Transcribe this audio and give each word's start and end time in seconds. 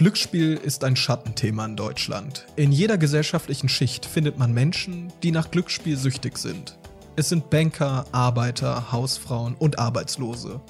Glücksspiel 0.00 0.54
ist 0.54 0.82
ein 0.82 0.96
Schattenthema 0.96 1.66
in 1.66 1.76
Deutschland. 1.76 2.46
In 2.56 2.72
jeder 2.72 2.96
gesellschaftlichen 2.96 3.68
Schicht 3.68 4.06
findet 4.06 4.38
man 4.38 4.54
Menschen, 4.54 5.12
die 5.22 5.30
nach 5.30 5.50
Glücksspiel 5.50 5.98
süchtig 5.98 6.38
sind. 6.38 6.78
Es 7.16 7.28
sind 7.28 7.50
Banker, 7.50 8.06
Arbeiter, 8.10 8.92
Hausfrauen 8.92 9.54
und 9.58 9.78
Arbeitslose. 9.78 10.62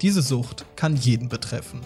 Diese 0.00 0.22
Sucht 0.22 0.64
kann 0.74 0.96
jeden 0.96 1.28
betreffen. 1.28 1.82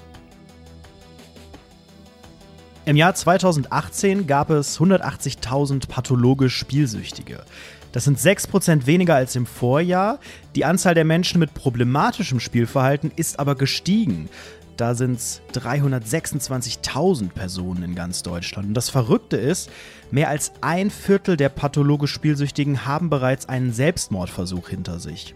Im 2.85 2.95
Jahr 2.95 3.16
2018 3.16 4.29
gab 4.29 4.50
es 4.50 4.79
180.000 4.79 5.89
pathologisch 5.89 6.57
Spielsüchtige. 6.57 7.43
Das 7.91 8.05
sind 8.05 8.19
6% 8.19 8.86
weniger 8.86 9.16
als 9.16 9.35
im 9.35 9.46
Vorjahr. 9.46 10.21
Die 10.55 10.64
Anzahl 10.64 10.94
der 10.94 11.05
Menschen 11.05 11.41
mit 11.41 11.53
problematischem 11.53 12.39
Spielverhalten 12.39 13.11
ist 13.16 13.41
aber 13.41 13.57
gestiegen. 13.57 14.29
Da 14.76 14.94
sind 14.94 15.18
es 15.18 15.43
326.000 15.54 17.30
Personen 17.30 17.82
in 17.82 17.94
ganz 17.94 18.22
Deutschland. 18.22 18.68
Und 18.68 18.75
das 18.75 18.89
Verrückte 18.89 19.36
ist, 19.36 19.71
mehr 20.11 20.29
als 20.29 20.53
ein 20.61 20.90
Viertel 20.90 21.36
der 21.36 21.50
pathologisch 21.50 22.13
Spielsüchtigen 22.13 22.86
haben 22.86 23.11
bereits 23.11 23.49
einen 23.49 23.72
Selbstmordversuch 23.72 24.68
hinter 24.68 24.99
sich. 24.99 25.35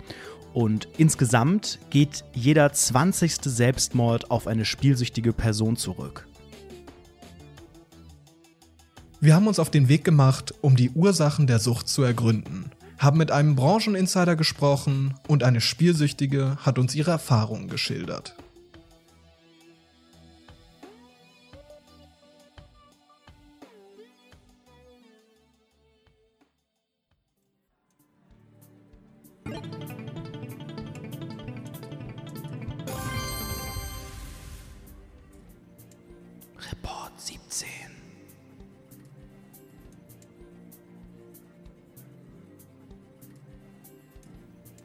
Und 0.55 0.89
insgesamt 0.97 1.79
geht 1.91 2.25
jeder 2.33 2.73
20. 2.73 3.37
Selbstmord 3.43 4.31
auf 4.31 4.47
eine 4.47 4.65
spielsüchtige 4.65 5.35
Person 5.35 5.77
zurück. 5.77 6.27
Wir 9.21 9.35
haben 9.35 9.47
uns 9.47 9.59
auf 9.59 9.71
den 9.71 9.89
Weg 9.89 10.05
gemacht, 10.05 10.55
um 10.63 10.77
die 10.77 10.91
Ursachen 10.91 11.47
der 11.47 11.59
Sucht 11.59 11.89
zu 11.89 12.03
ergründen, 12.03 12.71
haben 12.99 13.19
mit 13.19 13.31
einem 13.31 13.57
Brancheninsider 13.57 14.37
gesprochen 14.37 15.15
und 15.29 15.43
eine 15.43 15.61
Spielsüchtige 15.61 16.57
hat 16.61 16.79
uns 16.79 16.95
ihre 16.95 17.11
Erfahrungen 17.11 17.69
geschildert. 17.69 18.35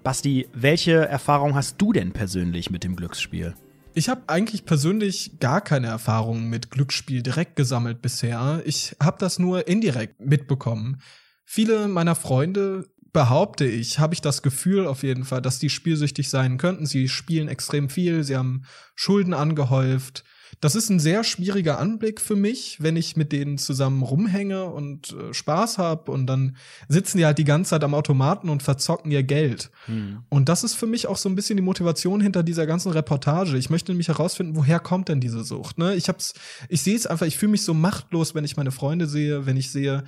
Basti, 0.04 0.48
welche 0.54 1.08
Erfahrung 1.08 1.54
hast 1.54 1.80
du 1.80 1.94
denn 1.94 2.12
persönlich 2.12 2.72
mit 2.72 2.84
dem 2.84 2.96
Glücksspiel? 2.96 3.54
Ich 3.94 4.10
habe 4.10 4.24
eigentlich 4.28 4.66
persönlich 4.66 5.40
gar 5.40 5.62
keine 5.62 5.88
Erfahrungen 5.88 6.50
mit 6.50 6.72
Glücksspiel 6.72 7.22
direkt 7.22 7.56
gesammelt 7.56 8.02
bisher. 8.02 8.64
Ich 8.66 8.96
habe 9.02 9.18
das 9.20 9.38
nur 9.38 9.68
indirekt 9.68 10.20
mitbekommen. 10.20 11.02
Viele 11.46 11.88
meiner 11.88 12.16
Freunde 12.16 12.88
behaupte 13.14 13.66
ich, 13.66 14.00
habe 14.00 14.14
ich 14.14 14.22
das 14.22 14.42
Gefühl 14.42 14.88
auf 14.88 15.04
jeden 15.04 15.26
Fall, 15.26 15.42
dass 15.42 15.60
die 15.60 15.70
spielsüchtig 15.70 16.30
sein 16.30 16.58
könnten. 16.58 16.86
Sie 16.86 17.10
spielen 17.10 17.50
extrem 17.50 17.90
viel, 17.90 18.24
sie 18.24 18.38
haben 18.38 18.64
Schulden 18.96 19.34
angehäuft. 19.34 20.24
Das 20.60 20.76
ist 20.76 20.90
ein 20.90 21.00
sehr 21.00 21.24
schwieriger 21.24 21.80
Anblick 21.80 22.20
für 22.20 22.36
mich, 22.36 22.78
wenn 22.82 22.96
ich 22.96 23.16
mit 23.16 23.32
denen 23.32 23.58
zusammen 23.58 24.04
rumhänge 24.04 24.66
und 24.66 25.14
äh, 25.14 25.34
Spaß 25.34 25.78
habe 25.78 26.12
und 26.12 26.28
dann 26.28 26.58
sitzen 26.88 27.18
die 27.18 27.26
halt 27.26 27.38
die 27.38 27.46
ganze 27.46 27.70
Zeit 27.70 27.84
am 27.84 27.94
Automaten 27.94 28.50
und 28.50 28.62
verzocken 28.62 29.12
ihr 29.12 29.24
Geld. 29.24 29.72
Hm. 29.86 30.24
Und 30.30 30.50
das 30.50 30.64
ist 30.64 30.74
für 30.74 30.88
mich 30.88 31.08
auch 31.08 31.18
so 31.18 31.30
ein 31.30 31.36
bisschen 31.36 31.58
die 31.58 31.64
Motivation 31.64 32.22
hinter 32.22 32.44
dieser 32.44 32.68
ganzen 32.68 32.92
Reportage. 32.92 33.58
Ich 33.58 33.70
möchte 33.70 33.92
nämlich 33.92 34.10
herausfinden, 34.10 34.56
woher 34.56 34.80
kommt 34.80 35.10
denn 35.10 35.22
diese 35.22 35.44
Sucht? 35.44 35.78
Ne? 35.78 35.96
Ich 35.96 36.10
hab's, 36.10 36.34
ich 36.70 36.82
sehe 36.82 36.96
es 36.96 37.08
einfach, 37.08 37.26
ich 37.26 37.38
fühle 37.38 37.54
mich 37.54 37.64
so 37.64 37.74
machtlos, 37.74 38.36
wenn 38.36 38.44
ich 38.44 38.58
meine 38.58 38.72
Freunde 38.72 39.08
sehe, 39.08 39.46
wenn 39.46 39.58
ich 39.58 39.72
sehe, 39.72 40.04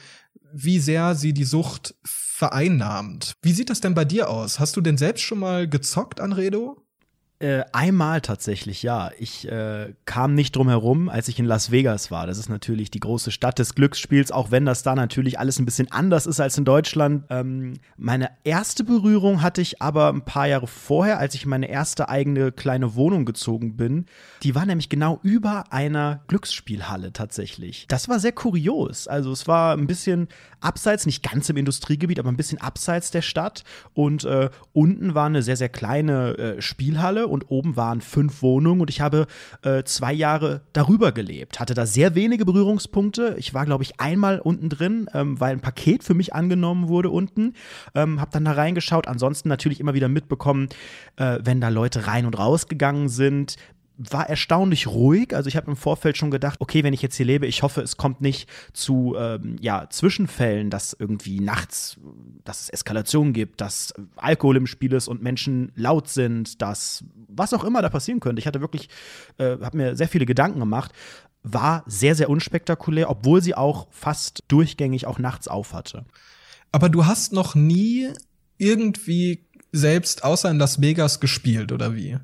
wie 0.51 0.79
sehr 0.79 1.15
sie 1.15 1.33
die 1.33 1.45
Sucht 1.45 1.95
vereinnahmt. 2.03 3.33
Wie 3.41 3.53
sieht 3.53 3.69
das 3.69 3.81
denn 3.81 3.93
bei 3.93 4.05
dir 4.05 4.29
aus? 4.29 4.59
Hast 4.59 4.75
du 4.75 4.81
denn 4.81 4.97
selbst 4.97 5.21
schon 5.21 5.39
mal 5.39 5.67
gezockt 5.67 6.19
an 6.19 6.33
Redo? 6.33 6.82
Äh, 7.43 7.65
einmal 7.73 8.21
tatsächlich, 8.21 8.83
ja. 8.83 9.11
Ich 9.19 9.45
äh, 9.51 9.93
kam 10.05 10.33
nicht 10.33 10.55
drum 10.55 10.69
herum, 10.69 11.09
als 11.09 11.27
ich 11.27 11.39
in 11.39 11.45
Las 11.45 11.71
Vegas 11.71 12.09
war. 12.09 12.25
Das 12.25 12.37
ist 12.37 12.47
natürlich 12.47 12.89
die 12.89 13.01
große 13.01 13.31
Stadt 13.31 13.59
des 13.59 13.75
Glücksspiels, 13.75 14.31
auch 14.31 14.49
wenn 14.49 14.63
das 14.63 14.81
da 14.81 14.95
natürlich 14.95 15.39
alles 15.39 15.59
ein 15.59 15.65
bisschen 15.65 15.91
anders 15.91 16.25
ist 16.25 16.39
als 16.39 16.57
in 16.57 16.63
Deutschland. 16.63 17.25
Ähm, 17.29 17.73
meine 17.97 18.29
erste 18.45 18.85
Berührung 18.85 19.41
hatte 19.41 19.59
ich 19.59 19.81
aber 19.81 20.07
ein 20.07 20.23
paar 20.23 20.47
Jahre 20.47 20.67
vorher, 20.67 21.19
als 21.19 21.35
ich 21.35 21.43
in 21.43 21.49
meine 21.49 21.67
erste 21.67 22.07
eigene 22.07 22.53
kleine 22.53 22.95
Wohnung 22.95 23.25
gezogen 23.25 23.75
bin. 23.75 24.05
Die 24.41 24.55
war 24.55 24.65
nämlich 24.65 24.87
genau 24.87 25.19
über 25.21 25.73
einer 25.73 26.21
Glücksspielhalle 26.27 27.11
tatsächlich. 27.11 27.87
Das 27.89 28.07
war 28.07 28.21
sehr 28.21 28.31
kurios. 28.31 29.09
Also 29.09 29.33
es 29.33 29.49
war 29.49 29.75
ein 29.75 29.87
bisschen 29.87 30.29
abseits, 30.61 31.05
nicht 31.05 31.29
ganz 31.29 31.49
im 31.49 31.57
Industriegebiet, 31.57 32.19
aber 32.19 32.31
ein 32.31 32.37
bisschen 32.37 32.61
abseits 32.61 33.11
der 33.11 33.21
Stadt. 33.21 33.65
Und 33.93 34.23
äh, 34.23 34.49
unten 34.71 35.13
war 35.13 35.25
eine 35.25 35.41
sehr, 35.41 35.57
sehr 35.57 35.67
kleine 35.67 36.37
äh, 36.37 36.61
Spielhalle 36.61 37.32
und 37.33 37.49
oben 37.49 37.75
waren 37.75 38.01
fünf 38.01 38.41
Wohnungen 38.41 38.81
und 38.81 38.89
ich 38.89 39.01
habe 39.01 39.27
äh, 39.63 39.83
zwei 39.83 40.13
Jahre 40.13 40.61
darüber 40.71 41.11
gelebt. 41.11 41.59
Hatte 41.59 41.73
da 41.73 41.85
sehr 41.85 42.15
wenige 42.15 42.45
Berührungspunkte. 42.45 43.35
Ich 43.37 43.53
war, 43.53 43.65
glaube 43.65 43.83
ich, 43.83 43.99
einmal 43.99 44.39
unten 44.39 44.69
drin, 44.69 45.07
ähm, 45.13 45.39
weil 45.39 45.51
ein 45.51 45.61
Paket 45.61 46.03
für 46.03 46.13
mich 46.13 46.33
angenommen 46.33 46.87
wurde 46.87 47.09
unten. 47.09 47.53
Ähm, 47.95 48.21
hab 48.21 48.31
dann 48.31 48.45
da 48.45 48.53
reingeschaut. 48.53 49.07
Ansonsten 49.07 49.49
natürlich 49.49 49.79
immer 49.79 49.93
wieder 49.93 50.07
mitbekommen, 50.07 50.69
äh, 51.17 51.39
wenn 51.43 51.59
da 51.59 51.69
Leute 51.69 52.07
rein 52.07 52.25
und 52.25 52.37
raus 52.37 52.67
gegangen 52.67 53.09
sind, 53.09 53.57
war 53.97 54.27
erstaunlich 54.27 54.87
ruhig. 54.87 55.35
Also 55.35 55.47
ich 55.47 55.55
habe 55.55 55.69
im 55.69 55.77
Vorfeld 55.77 56.17
schon 56.17 56.31
gedacht, 56.31 56.59
okay, 56.59 56.83
wenn 56.83 56.93
ich 56.93 57.01
jetzt 57.01 57.15
hier 57.15 57.25
lebe, 57.25 57.45
ich 57.45 57.61
hoffe, 57.61 57.81
es 57.81 57.97
kommt 57.97 58.21
nicht 58.21 58.49
zu 58.73 59.15
ähm, 59.17 59.57
ja, 59.61 59.87
Zwischenfällen, 59.89 60.69
dass 60.69 60.95
irgendwie 60.97 61.39
nachts, 61.39 61.97
dass 62.43 62.61
es 62.61 62.69
Eskalationen 62.69 63.33
gibt, 63.33 63.61
dass 63.61 63.93
Alkohol 64.15 64.57
im 64.57 64.67
Spiel 64.67 64.93
ist 64.93 65.07
und 65.07 65.21
Menschen 65.21 65.71
laut 65.75 66.09
sind, 66.09 66.61
dass 66.61 67.03
was 67.27 67.53
auch 67.53 67.63
immer 67.63 67.81
da 67.81 67.89
passieren 67.89 68.19
könnte. 68.19 68.39
Ich 68.39 68.47
hatte 68.47 68.61
wirklich, 68.61 68.89
äh, 69.37 69.57
habe 69.61 69.77
mir 69.77 69.95
sehr 69.95 70.07
viele 70.07 70.25
Gedanken 70.25 70.59
gemacht. 70.59 70.91
War 71.43 71.83
sehr, 71.85 72.15
sehr 72.15 72.29
unspektakulär, 72.29 73.09
obwohl 73.09 73.41
sie 73.41 73.53
auch 73.53 73.87
fast 73.91 74.43
durchgängig 74.47 75.05
auch 75.05 75.19
nachts 75.19 75.47
aufhatte. 75.47 76.05
Aber 76.71 76.89
du 76.89 77.05
hast 77.05 77.33
noch 77.33 77.53
nie 77.53 78.09
irgendwie 78.57 79.45
selbst 79.71 80.23
außer 80.23 80.49
in 80.49 80.57
Las 80.57 80.81
Vegas 80.81 81.19
gespielt, 81.19 81.71
oder 81.71 81.95
wie? 81.95 82.17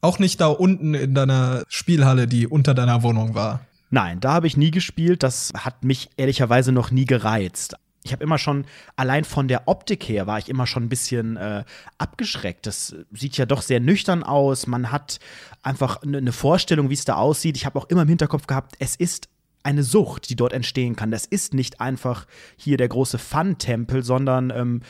Auch 0.00 0.18
nicht 0.18 0.40
da 0.40 0.46
unten 0.46 0.94
in 0.94 1.14
deiner 1.14 1.64
Spielhalle, 1.68 2.26
die 2.26 2.46
unter 2.46 2.74
deiner 2.74 3.02
Wohnung 3.02 3.34
war. 3.34 3.60
Nein, 3.90 4.20
da 4.20 4.32
habe 4.32 4.46
ich 4.46 4.56
nie 4.56 4.70
gespielt. 4.70 5.22
Das 5.22 5.52
hat 5.54 5.84
mich 5.84 6.10
ehrlicherweise 6.16 6.72
noch 6.72 6.90
nie 6.90 7.04
gereizt. 7.04 7.74
Ich 8.02 8.12
habe 8.12 8.24
immer 8.24 8.38
schon, 8.38 8.64
allein 8.96 9.24
von 9.24 9.46
der 9.46 9.68
Optik 9.68 10.08
her, 10.08 10.26
war 10.26 10.38
ich 10.38 10.48
immer 10.48 10.66
schon 10.66 10.84
ein 10.84 10.88
bisschen 10.88 11.36
äh, 11.36 11.64
abgeschreckt. 11.98 12.66
Das 12.66 12.94
sieht 13.12 13.36
ja 13.36 13.44
doch 13.44 13.60
sehr 13.60 13.80
nüchtern 13.80 14.22
aus. 14.22 14.66
Man 14.66 14.90
hat 14.90 15.18
einfach 15.62 16.02
eine 16.02 16.22
ne 16.22 16.32
Vorstellung, 16.32 16.88
wie 16.88 16.94
es 16.94 17.04
da 17.04 17.16
aussieht. 17.16 17.56
Ich 17.56 17.66
habe 17.66 17.78
auch 17.78 17.86
immer 17.86 18.02
im 18.02 18.08
Hinterkopf 18.08 18.46
gehabt, 18.46 18.76
es 18.78 18.96
ist 18.96 19.28
eine 19.62 19.82
Sucht, 19.82 20.30
die 20.30 20.36
dort 20.36 20.54
entstehen 20.54 20.96
kann. 20.96 21.10
Das 21.10 21.26
ist 21.26 21.52
nicht 21.52 21.82
einfach 21.82 22.26
hier 22.56 22.78
der 22.78 22.88
große 22.88 23.18
Fun-Tempel, 23.18 24.02
sondern 24.02 24.50
ähm, 24.50 24.80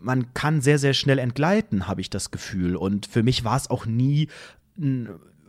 man 0.00 0.32
kann 0.34 0.60
sehr, 0.60 0.78
sehr 0.78 0.94
schnell 0.94 1.18
entgleiten, 1.18 1.88
habe 1.88 2.00
ich 2.00 2.10
das 2.10 2.30
Gefühl. 2.30 2.76
Und 2.76 3.06
für 3.06 3.22
mich 3.22 3.44
war 3.44 3.56
es 3.56 3.70
auch 3.70 3.86
nie 3.86 4.28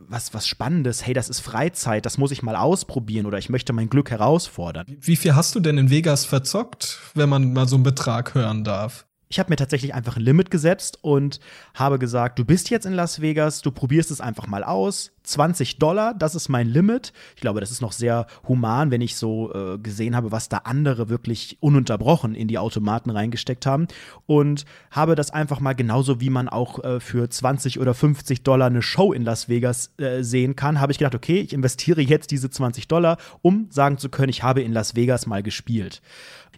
was, 0.08 0.34
was 0.34 0.46
Spannendes. 0.46 1.06
Hey, 1.06 1.14
das 1.14 1.28
ist 1.28 1.40
Freizeit, 1.40 2.04
das 2.06 2.18
muss 2.18 2.32
ich 2.32 2.42
mal 2.42 2.56
ausprobieren 2.56 3.26
oder 3.26 3.38
ich 3.38 3.48
möchte 3.48 3.72
mein 3.72 3.88
Glück 3.88 4.10
herausfordern. 4.10 4.86
Wie 5.00 5.16
viel 5.16 5.34
hast 5.34 5.54
du 5.54 5.60
denn 5.60 5.78
in 5.78 5.90
Vegas 5.90 6.24
verzockt, 6.24 6.98
wenn 7.14 7.28
man 7.28 7.52
mal 7.52 7.68
so 7.68 7.76
einen 7.76 7.84
Betrag 7.84 8.34
hören 8.34 8.64
darf? 8.64 9.06
Ich 9.32 9.38
habe 9.38 9.48
mir 9.48 9.56
tatsächlich 9.56 9.94
einfach 9.94 10.18
ein 10.18 10.22
Limit 10.22 10.50
gesetzt 10.50 10.98
und 11.00 11.40
habe 11.72 11.98
gesagt, 11.98 12.38
du 12.38 12.44
bist 12.44 12.68
jetzt 12.68 12.84
in 12.84 12.92
Las 12.92 13.22
Vegas, 13.22 13.62
du 13.62 13.70
probierst 13.72 14.10
es 14.10 14.20
einfach 14.20 14.46
mal 14.46 14.62
aus. 14.62 15.10
20 15.22 15.78
Dollar, 15.78 16.12
das 16.12 16.34
ist 16.34 16.50
mein 16.50 16.68
Limit. 16.68 17.14
Ich 17.34 17.40
glaube, 17.40 17.60
das 17.60 17.70
ist 17.70 17.80
noch 17.80 17.92
sehr 17.92 18.26
human, 18.46 18.90
wenn 18.90 19.00
ich 19.00 19.16
so 19.16 19.50
äh, 19.54 19.78
gesehen 19.78 20.16
habe, 20.16 20.32
was 20.32 20.50
da 20.50 20.58
andere 20.58 21.08
wirklich 21.08 21.56
ununterbrochen 21.60 22.34
in 22.34 22.46
die 22.46 22.58
Automaten 22.58 23.08
reingesteckt 23.08 23.64
haben. 23.64 23.88
Und 24.26 24.66
habe 24.90 25.14
das 25.14 25.30
einfach 25.30 25.60
mal 25.60 25.72
genauso, 25.72 26.20
wie 26.20 26.28
man 26.28 26.50
auch 26.50 26.84
äh, 26.84 27.00
für 27.00 27.30
20 27.30 27.80
oder 27.80 27.94
50 27.94 28.42
Dollar 28.42 28.66
eine 28.66 28.82
Show 28.82 29.14
in 29.14 29.24
Las 29.24 29.48
Vegas 29.48 29.94
äh, 29.96 30.22
sehen 30.22 30.56
kann, 30.56 30.78
habe 30.78 30.92
ich 30.92 30.98
gedacht, 30.98 31.14
okay, 31.14 31.40
ich 31.40 31.54
investiere 31.54 32.02
jetzt 32.02 32.32
diese 32.32 32.50
20 32.50 32.86
Dollar, 32.86 33.16
um 33.40 33.68
sagen 33.70 33.96
zu 33.96 34.10
können, 34.10 34.28
ich 34.28 34.42
habe 34.42 34.60
in 34.60 34.74
Las 34.74 34.94
Vegas 34.94 35.26
mal 35.26 35.42
gespielt. 35.42 36.02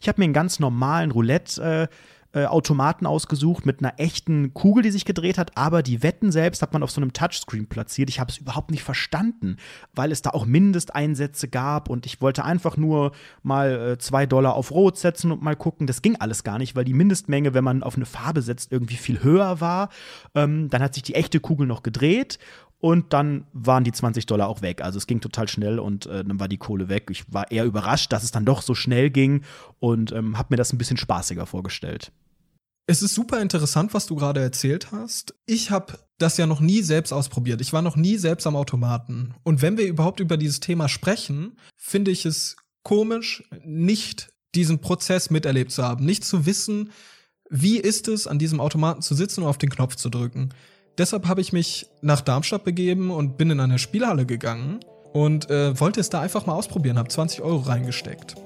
Ich 0.01 0.09
habe 0.09 0.21
mir 0.21 0.25
einen 0.25 0.35
ganz 0.35 0.59
normalen 0.59 1.13
Roulette 1.13 1.63
äh, 1.63 1.95
äh, 2.35 2.47
Automaten 2.47 3.07
ausgesucht 3.07 3.65
mit 3.65 3.81
einer 3.81 3.95
echten 3.99 4.53
Kugel, 4.55 4.83
die 4.83 4.91
sich 4.91 5.05
gedreht 5.05 5.39
hat, 5.39 5.57
aber 5.57 5.83
die 5.83 6.03
Wetten 6.03 6.33
selbst 6.33 6.63
hat 6.63 6.73
man 6.73 6.83
auf 6.83 6.91
so 6.91 7.01
einem 7.01 7.13
Touchscreen 7.13 7.67
platziert. 7.67 8.11
Ich 8.11 8.21
habe 8.21 8.31
es 8.31 8.39
überhaupt 8.39 8.71
nicht 8.71 8.83
verstanden, 8.83 9.57
weil 9.95 10.13
es 10.13 10.23
da 10.23 10.31
auch 10.31 10.47
Mindesteinsätze 10.47 11.49
gab 11.49 11.89
und 11.89 12.07
ich 12.07 12.21
wollte 12.21 12.45
einfach 12.45 12.77
nur 12.77 13.13
mal 13.43 13.93
äh, 13.93 13.99
zwei 13.99 14.27
Dollar 14.27 14.55
auf 14.55 14.71
Rot 14.71 14.99
setzen 14.99 15.31
und 15.31 15.43
mal 15.43 15.57
gucken. 15.57 15.87
Das 15.87 16.03
ging 16.03 16.17
alles 16.17 16.45
gar 16.45 16.59
nicht, 16.59 16.75
weil 16.77 16.85
die 16.85 16.95
Mindestmenge, 16.95 17.55
wenn 17.55 17.65
man 17.65 17.83
auf 17.83 17.97
eine 17.97 18.07
Farbe 18.07 18.43
setzt, 18.43 18.73
irgendwie 18.73 18.97
viel 18.97 19.23
höher 19.23 19.61
war. 19.61 19.89
Ähm, 20.35 20.69
dann 20.71 20.83
hat 20.83 20.95
sich 20.95 21.03
die 21.03 21.15
echte 21.15 21.41
Kugel 21.41 21.67
noch 21.67 21.83
gedreht 21.83 22.39
und 22.85 23.15
dann 23.15 23.47
waren 23.55 23.83
die 23.83 23.93
20 23.93 24.27
Dollar 24.27 24.47
auch 24.47 24.61
weg. 24.61 24.83
Also 24.83 24.99
es 24.99 25.07
ging 25.07 25.23
total 25.23 25.49
schnell 25.49 25.79
und 25.79 26.05
äh, 26.05 26.23
dann 26.23 26.39
war 26.39 26.49
die 26.49 26.59
Kohle 26.59 26.91
weg. 26.91 27.09
Ich 27.11 27.33
war 27.33 27.51
eher 27.51 27.65
überrascht, 27.65 28.13
dass 28.13 28.23
es 28.25 28.31
dann 28.31 28.45
doch 28.45 28.61
so 28.61 28.75
schnell 28.75 29.09
ging 29.09 29.43
und 29.81 30.13
ähm, 30.13 30.37
habe 30.37 30.49
mir 30.51 30.57
das 30.57 30.71
ein 30.71 30.77
bisschen 30.77 30.99
spaßiger 30.99 31.47
vorgestellt. 31.47 32.13
Es 32.87 33.03
ist 33.03 33.15
super 33.15 33.41
interessant, 33.41 33.95
was 33.95 34.07
du 34.07 34.15
gerade 34.15 34.41
erzählt 34.41 34.93
hast. 34.93 35.35
Ich 35.47 35.71
habe 35.71 35.99
das 36.19 36.37
ja 36.37 36.47
noch 36.47 36.61
nie 36.61 36.83
selbst 36.83 37.13
ausprobiert. 37.13 37.63
Ich 37.63 37.73
war 37.73 37.81
noch 37.81 37.97
nie 37.97 38.19
selbst 38.19 38.47
am 38.47 38.57
Automaten. 38.57 39.35
Und 39.43 39.63
wenn 39.63 39.79
wir 39.79 39.87
überhaupt 39.87 40.21
über 40.21 40.37
dieses 40.37 40.61
Thema 40.61 40.89
sprechen, 40.89 41.57
finde 41.77 42.11
ich 42.11 42.27
es 42.27 42.57
komisch, 42.83 43.43
nicht 43.65 44.33
diesen 44.55 44.81
Prozess 44.81 45.31
miterlebt 45.31 45.73
zu 45.73 45.83
haben, 45.83 46.05
nicht 46.05 46.25
zu 46.25 46.45
wissen, 46.45 46.91
wie 47.49 47.79
ist 47.79 48.07
es, 48.07 48.27
an 48.27 48.39
diesem 48.39 48.61
Automaten 48.61 49.01
zu 49.01 49.15
sitzen 49.15 49.43
und 49.43 49.49
auf 49.49 49.59
den 49.59 49.71
Knopf 49.71 49.97
zu 49.97 50.11
drücken. 50.11 50.51
Deshalb 50.99 51.27
habe 51.27 51.41
ich 51.41 51.55
mich 51.55 51.87
nach 52.03 52.21
Darmstadt 52.21 52.65
begeben 52.65 53.11
und 53.11 53.39
bin 53.39 53.51
in 53.51 53.61
eine 53.61 53.79
Spielhalle 53.79 54.27
gegangen 54.27 54.81
und 55.15 55.49
äh, 55.51 55.79
wollte 55.81 56.01
es 56.01 56.11
da 56.11 56.21
einfach 56.21 56.45
mal 56.45 56.55
ausprobieren, 56.55 56.99
habe 56.99 57.09
20 57.09 57.41
Euro 57.41 57.61
reingesteckt. 57.61 58.37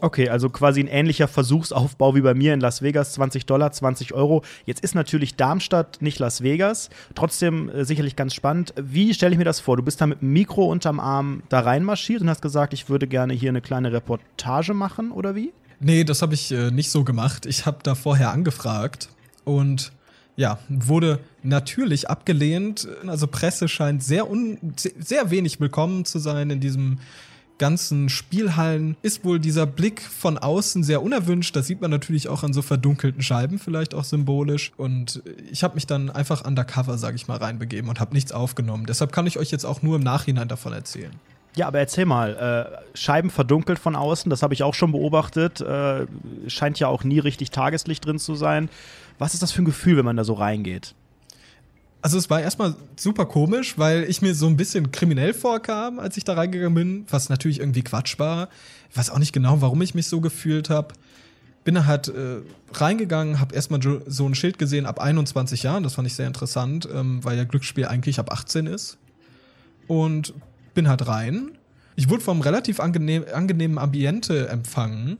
Okay, 0.00 0.28
also 0.28 0.48
quasi 0.48 0.80
ein 0.80 0.86
ähnlicher 0.86 1.26
Versuchsaufbau 1.26 2.14
wie 2.14 2.20
bei 2.20 2.34
mir 2.34 2.54
in 2.54 2.60
Las 2.60 2.82
Vegas, 2.82 3.12
20 3.14 3.46
Dollar, 3.46 3.72
20 3.72 4.14
Euro. 4.14 4.42
Jetzt 4.64 4.82
ist 4.84 4.94
natürlich 4.94 5.34
Darmstadt 5.34 6.00
nicht 6.00 6.18
Las 6.18 6.42
Vegas, 6.42 6.90
trotzdem 7.14 7.68
äh, 7.68 7.84
sicherlich 7.84 8.14
ganz 8.14 8.34
spannend. 8.34 8.74
Wie 8.76 9.12
stelle 9.12 9.32
ich 9.32 9.38
mir 9.38 9.44
das 9.44 9.60
vor? 9.60 9.76
Du 9.76 9.82
bist 9.82 10.00
da 10.00 10.06
mit 10.06 10.22
dem 10.22 10.32
Mikro 10.32 10.70
unterm 10.70 11.00
Arm 11.00 11.42
da 11.48 11.60
reinmarschiert 11.60 12.22
und 12.22 12.30
hast 12.30 12.42
gesagt, 12.42 12.72
ich 12.72 12.88
würde 12.88 13.06
gerne 13.06 13.34
hier 13.34 13.48
eine 13.48 13.60
kleine 13.60 13.92
Reportage 13.92 14.74
machen, 14.74 15.10
oder 15.10 15.34
wie? 15.34 15.52
Nee, 15.80 16.04
das 16.04 16.22
habe 16.22 16.34
ich 16.34 16.52
äh, 16.52 16.70
nicht 16.70 16.90
so 16.90 17.04
gemacht. 17.04 17.46
Ich 17.46 17.66
habe 17.66 17.78
da 17.82 17.94
vorher 17.94 18.30
angefragt 18.30 19.08
und 19.44 19.92
ja, 20.36 20.60
wurde 20.68 21.18
natürlich 21.42 22.08
abgelehnt. 22.08 22.86
Also 23.06 23.26
Presse 23.26 23.66
scheint 23.66 24.04
sehr, 24.04 24.30
un 24.30 24.58
sehr 24.76 25.30
wenig 25.32 25.58
willkommen 25.58 26.04
zu 26.04 26.20
sein 26.20 26.50
in 26.50 26.60
diesem 26.60 26.98
ganzen 27.58 28.08
Spielhallen 28.08 28.96
ist 29.02 29.24
wohl 29.24 29.38
dieser 29.38 29.66
Blick 29.66 30.00
von 30.00 30.38
außen 30.38 30.82
sehr 30.82 31.02
unerwünscht. 31.02 31.54
Das 31.54 31.66
sieht 31.66 31.80
man 31.80 31.90
natürlich 31.90 32.28
auch 32.28 32.42
an 32.42 32.52
so 32.52 32.62
verdunkelten 32.62 33.22
Scheiben, 33.22 33.58
vielleicht 33.58 33.94
auch 33.94 34.04
symbolisch. 34.04 34.72
Und 34.76 35.22
ich 35.50 35.64
habe 35.64 35.74
mich 35.74 35.86
dann 35.86 36.10
einfach 36.10 36.44
undercover, 36.44 36.98
sage 36.98 37.16
ich 37.16 37.28
mal, 37.28 37.38
reinbegeben 37.38 37.90
und 37.90 38.00
habe 38.00 38.14
nichts 38.14 38.32
aufgenommen. 38.32 38.86
Deshalb 38.86 39.12
kann 39.12 39.26
ich 39.26 39.38
euch 39.38 39.50
jetzt 39.50 39.64
auch 39.64 39.82
nur 39.82 39.96
im 39.96 40.02
Nachhinein 40.02 40.48
davon 40.48 40.72
erzählen. 40.72 41.12
Ja, 41.56 41.66
aber 41.66 41.80
erzähl 41.80 42.04
mal, 42.04 42.36
äh, 42.76 42.96
Scheiben 42.96 43.30
verdunkelt 43.30 43.80
von 43.80 43.96
außen, 43.96 44.30
das 44.30 44.42
habe 44.42 44.54
ich 44.54 44.62
auch 44.62 44.74
schon 44.74 44.92
beobachtet. 44.92 45.60
Äh, 45.60 46.06
scheint 46.46 46.78
ja 46.78 46.86
auch 46.86 47.02
nie 47.02 47.18
richtig 47.18 47.50
Tageslicht 47.50 48.06
drin 48.06 48.18
zu 48.18 48.36
sein. 48.36 48.68
Was 49.18 49.34
ist 49.34 49.42
das 49.42 49.50
für 49.50 49.62
ein 49.62 49.64
Gefühl, 49.64 49.96
wenn 49.96 50.04
man 50.04 50.16
da 50.16 50.22
so 50.22 50.34
reingeht? 50.34 50.94
Also 52.00 52.16
es 52.16 52.30
war 52.30 52.40
erstmal 52.40 52.76
super 52.96 53.26
komisch, 53.26 53.76
weil 53.76 54.04
ich 54.04 54.22
mir 54.22 54.34
so 54.34 54.46
ein 54.46 54.56
bisschen 54.56 54.92
kriminell 54.92 55.34
vorkam, 55.34 55.98
als 55.98 56.16
ich 56.16 56.24
da 56.24 56.34
reingegangen 56.34 56.74
bin, 56.74 57.06
was 57.10 57.28
natürlich 57.28 57.58
irgendwie 57.58 57.82
Quatsch 57.82 58.18
war. 58.18 58.48
Ich 58.90 58.96
weiß 58.96 59.10
auch 59.10 59.18
nicht 59.18 59.32
genau, 59.32 59.60
warum 59.60 59.82
ich 59.82 59.94
mich 59.94 60.06
so 60.06 60.20
gefühlt 60.20 60.70
habe. 60.70 60.94
Bin 61.64 61.74
da 61.74 61.86
halt 61.86 62.08
äh, 62.08 62.38
reingegangen, 62.72 63.40
habe 63.40 63.54
erstmal 63.54 63.80
so 63.82 64.26
ein 64.26 64.34
Schild 64.36 64.58
gesehen 64.58 64.86
ab 64.86 65.00
21 65.00 65.64
Jahren, 65.64 65.82
das 65.82 65.94
fand 65.94 66.06
ich 66.06 66.14
sehr 66.14 66.28
interessant, 66.28 66.88
ähm, 66.92 67.22
weil 67.24 67.36
ja 67.36 67.44
Glücksspiel 67.44 67.86
eigentlich 67.86 68.20
ab 68.20 68.32
18 68.32 68.66
ist. 68.66 68.96
Und 69.88 70.34
bin 70.74 70.88
halt 70.88 71.08
rein. 71.08 71.50
Ich 71.96 72.08
wurde 72.08 72.22
vom 72.22 72.40
relativ 72.40 72.78
angenehm, 72.78 73.24
angenehmen 73.32 73.76
Ambiente 73.76 74.48
empfangen 74.48 75.18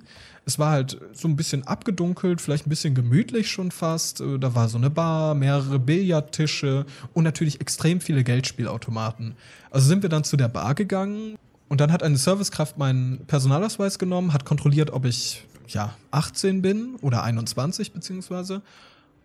es 0.49 0.59
war 0.59 0.71
halt 0.71 0.99
so 1.13 1.29
ein 1.29 1.37
bisschen 1.37 1.67
abgedunkelt, 1.67 2.41
vielleicht 2.41 2.67
ein 2.67 2.71
bisschen 2.71 2.95
gemütlich 2.95 3.51
schon 3.51 3.71
fast. 3.71 4.23
Äh, 4.23 4.39
da 4.39 4.55
war 4.55 4.71
so 4.71 4.79
eine 4.79 4.89
Bar, 4.89 5.35
mehrere 5.35 5.79
Billardtische 5.79 6.87
und 7.13 7.25
natürlich 7.25 7.61
extrem 7.61 8.01
viele 8.01 8.25
Geldspielautomaten. 8.25 9.35
Also 9.71 9.89
sind 9.89 10.03
wir 10.03 10.09
dann 10.09 10.25
zu 10.25 10.39
der 10.39 10.49
Bar 10.49 10.75
gegangen 10.75 11.37
und 11.69 11.83
dann 11.83 11.93
hat 11.93 12.03
eine 12.03 12.17
Servicekraft 12.17 12.79
meinen 12.79 13.27
Personalausweis 13.27 13.99
genommen, 13.99 14.33
hat 14.33 14.47
kontrolliert, 14.47 14.91
ob 14.91 15.05
ich 15.05 15.45
ja 15.69 15.95
18 16.13 16.63
bin 16.63 16.97
oder 17.03 17.25
21 17.25 17.93
beziehungsweise 17.93 18.63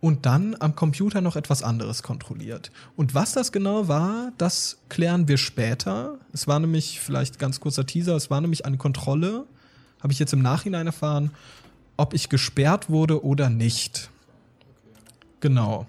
und 0.02 0.26
dann 0.26 0.54
am 0.60 0.76
Computer 0.76 1.22
noch 1.22 1.36
etwas 1.36 1.62
anderes 1.62 2.02
kontrolliert. 2.02 2.70
Und 2.96 3.14
was 3.14 3.32
das 3.32 3.50
genau 3.50 3.88
war, 3.88 4.32
das 4.36 4.76
klären 4.90 5.26
wir 5.26 5.38
später. 5.38 6.18
Es 6.34 6.46
war 6.46 6.60
nämlich, 6.60 7.00
vielleicht 7.00 7.38
ganz 7.38 7.60
kurzer 7.60 7.86
Teaser, 7.86 8.14
es 8.14 8.28
war 8.28 8.42
nämlich 8.42 8.66
eine 8.66 8.76
Kontrolle 8.76 9.46
habe 10.04 10.12
ich 10.12 10.18
jetzt 10.20 10.34
im 10.34 10.42
Nachhinein 10.42 10.86
erfahren, 10.86 11.30
ob 11.96 12.12
ich 12.12 12.28
gesperrt 12.28 12.90
wurde 12.90 13.24
oder 13.24 13.48
nicht. 13.48 14.10
Genau. 15.40 15.86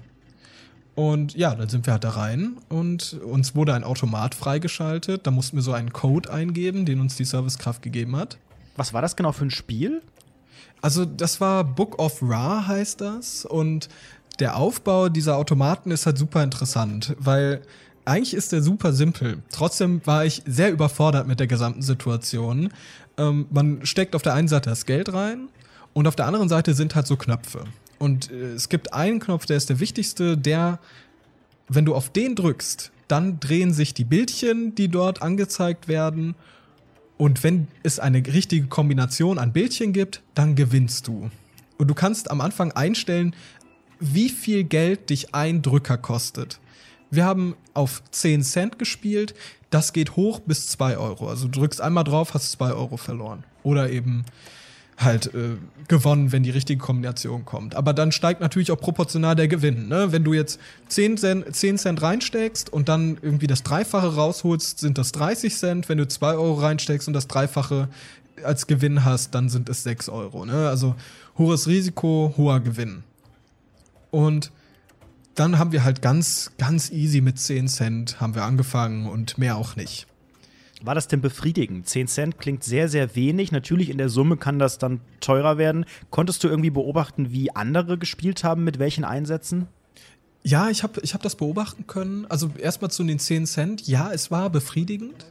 Und 0.95 1.35
ja, 1.35 1.53
dann 1.53 1.67
sind 1.67 1.85
wir 1.85 1.91
halt 1.91 2.06
da 2.06 2.12
rein 2.12 2.56
und 2.69 3.19
uns 3.21 3.56
wurde 3.56 3.73
ein 3.73 3.83
Automat 3.83 4.33
freigeschaltet. 4.33 5.27
Da 5.27 5.31
mussten 5.31 5.57
wir 5.57 5.62
so 5.62 5.73
einen 5.73 5.91
Code 5.91 6.31
eingeben, 6.31 6.85
den 6.85 7.01
uns 7.01 7.17
die 7.17 7.25
Servicekraft 7.25 7.81
gegeben 7.81 8.15
hat. 8.15 8.38
Was 8.77 8.94
war 8.94 9.01
das 9.01 9.17
genau 9.17 9.33
für 9.33 9.45
ein 9.45 9.51
Spiel? 9.51 10.01
Also, 10.81 11.03
das 11.03 11.41
war 11.41 11.65
Book 11.65 12.00
of 12.00 12.19
Ra 12.21 12.68
heißt 12.68 13.01
das. 13.01 13.44
Und 13.44 13.89
der 14.39 14.56
Aufbau 14.56 15.09
dieser 15.09 15.35
Automaten 15.35 15.91
ist 15.91 16.06
halt 16.06 16.18
super 16.18 16.41
interessant, 16.41 17.15
weil 17.19 17.61
eigentlich 18.06 18.33
ist 18.33 18.51
der 18.51 18.61
super 18.61 18.94
simpel. 18.94 19.41
Trotzdem 19.51 20.06
war 20.06 20.25
ich 20.25 20.44
sehr 20.45 20.71
überfordert 20.71 21.27
mit 21.27 21.39
der 21.39 21.47
gesamten 21.47 21.81
Situation, 21.81 22.69
ähm, 23.17 23.47
man 23.51 23.85
steckt 23.85 24.15
auf 24.15 24.21
der 24.21 24.33
einen 24.33 24.47
Seite 24.47 24.69
das 24.69 24.85
Geld 24.85 25.13
rein 25.13 25.50
und 25.94 26.07
auf 26.07 26.15
der 26.15 26.25
anderen 26.25 26.50
Seite 26.50 26.73
sind 26.73 26.95
halt 26.95 27.07
so 27.07 27.15
Knöpfe. 27.15 27.63
Und 27.97 28.31
äh, 28.31 28.53
es 28.53 28.69
gibt 28.69 28.94
einen 28.94 29.19
Knopf, 29.19 29.45
der 29.45 29.57
ist 29.57 29.69
der 29.69 29.79
wichtigste, 29.79 30.38
der, 30.38 30.79
wenn 31.67 31.85
du 31.85 31.95
auf 31.95 32.09
den 32.09 32.35
drückst, 32.35 32.91
dann 33.07 33.39
drehen 33.39 33.73
sich 33.73 33.94
die 33.94 34.03
Bildchen, 34.03 34.75
die 34.75 34.88
dort 34.88 35.21
angezeigt 35.21 35.88
werden. 35.88 36.35
Und 37.17 37.44
wenn 37.44 37.67
es 37.83 38.00
eine 38.00 38.25
richtige 38.25 38.67
Kombination 38.67 39.39
an 39.39 39.53
Bildchen 39.53 39.94
gibt, 39.94 40.21
dann 40.33 40.56
gewinnst 40.56 41.07
du. 41.07 41.29
Und 41.77 41.88
du 41.88 41.94
kannst 41.94 42.31
am 42.31 42.41
Anfang 42.41 42.71
einstellen, 42.71 43.35
wie 44.00 44.29
viel 44.29 44.63
Geld 44.63 45.09
dich 45.09 45.33
ein 45.33 45.61
Drücker 45.61 45.97
kostet. 45.97 46.59
Wir 47.11 47.25
haben 47.25 47.56
auf 47.73 48.03
10 48.11 48.44
Cent 48.44 48.79
gespielt. 48.79 49.33
Das 49.75 49.92
geht 49.92 50.16
hoch 50.16 50.39
bis 50.39 50.69
2 50.69 50.98
Euro. 50.98 51.27
Also 51.27 51.50
du 51.50 51.60
drückst 51.60 51.81
einmal 51.81 52.06
drauf, 52.06 52.33
hast 52.33 52.50
2 52.54 52.72
Euro 52.72 52.95
verloren. 52.95 53.44
Oder 53.62 53.89
eben 53.89 54.24
halt 54.97 55.35
äh, 55.35 55.57
gewonnen, 55.90 56.31
wenn 56.31 56.44
die 56.44 56.49
richtige 56.49 56.80
Kombination 56.80 57.44
kommt. 57.44 57.76
Aber 57.76 57.94
dann 57.94 58.14
steigt 58.14 58.40
natürlich 58.40 58.71
auch 58.71 58.80
proportional 58.80 59.35
der 59.35 59.49
Gewinn. 59.49 59.90
Ne? 59.90 60.14
Wenn 60.14 60.23
du 60.23 60.31
jetzt 60.31 60.61
10 60.88 61.18
Cent, 61.18 61.54
10 61.54 61.78
Cent 61.78 62.02
reinsteckst 62.02 62.71
und 62.71 62.88
dann 62.88 63.18
irgendwie 63.21 63.47
das 63.47 63.64
Dreifache 63.64 64.16
rausholst, 64.16 64.80
sind 64.80 64.97
das 64.97 65.11
30 65.11 65.54
Cent. 65.54 65.90
Wenn 65.90 65.97
du 65.97 66.07
2 66.07 66.35
Euro 66.35 66.54
reinsteckst 66.54 67.09
und 67.09 67.14
das 67.14 67.28
Dreifache 67.28 67.90
als 68.45 68.68
Gewinn 68.68 69.04
hast, 69.04 69.35
dann 69.35 69.49
sind 69.49 69.68
es 69.68 69.83
6 69.83 70.07
Euro. 70.07 70.45
Ne? 70.45 70.69
Also 70.69 70.95
hohes 71.38 71.68
Risiko, 71.68 72.33
hoher 72.38 72.61
Gewinn. 72.61 73.04
Und 74.09 74.54
dann 75.35 75.59
haben 75.59 75.71
wir 75.71 75.83
halt 75.83 76.01
ganz, 76.01 76.51
ganz 76.57 76.89
easy 76.89 77.21
mit 77.21 77.37
10 77.37 77.68
Cent 77.68 78.21
haben 78.21 78.35
wir 78.35 78.44
angefangen 78.44 79.07
und 79.07 79.37
mehr 79.37 79.57
auch 79.57 79.75
nicht. 79.75 80.07
War 80.81 80.95
das 80.95 81.07
denn 81.07 81.21
befriedigend? 81.21 81.87
10 81.87 82.07
Cent 82.07 82.37
klingt 82.37 82.63
sehr, 82.63 82.89
sehr 82.89 83.15
wenig. 83.15 83.51
Natürlich 83.51 83.89
in 83.89 83.97
der 83.97 84.09
Summe 84.09 84.37
kann 84.37 84.59
das 84.59 84.77
dann 84.77 85.01
teurer 85.19 85.57
werden. 85.57 85.85
Konntest 86.09 86.44
du 86.44 86.47
irgendwie 86.47 86.69
beobachten, 86.69 87.31
wie 87.31 87.56
andere 87.56 87.97
gespielt 87.97 88.44
haben, 88.44 88.63
mit 88.63 88.80
welchen 88.80 89.04
Einsätzen? 89.04 89.68
Ja, 90.44 90.69
ich 90.69 90.83
habe 90.83 91.01
ich 91.01 91.13
hab 91.13 91.23
das 91.23 91.35
beobachten 91.35 91.87
können. 91.87 92.25
Also 92.27 92.51
erstmal 92.57 92.92
zu 92.92 93.04
den 93.04 93.19
10 93.19 93.45
Cent. 93.45 93.87
Ja, 93.87 94.11
es 94.11 94.31
war 94.31 94.49
befriedigend. 94.49 95.25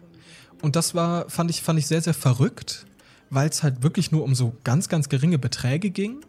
Und 0.60 0.76
das 0.76 0.94
war, 0.94 1.28
fand 1.30 1.50
ich, 1.50 1.62
fand 1.62 1.78
ich 1.78 1.86
sehr, 1.86 2.00
sehr 2.00 2.14
verrückt, 2.14 2.86
weil 3.30 3.48
es 3.48 3.62
halt 3.62 3.82
wirklich 3.82 4.10
nur 4.12 4.24
um 4.24 4.34
so 4.34 4.56
ganz, 4.64 4.88
ganz 4.88 5.08
geringe 5.08 5.38
Beträge 5.38 5.90
ging. 5.90 6.24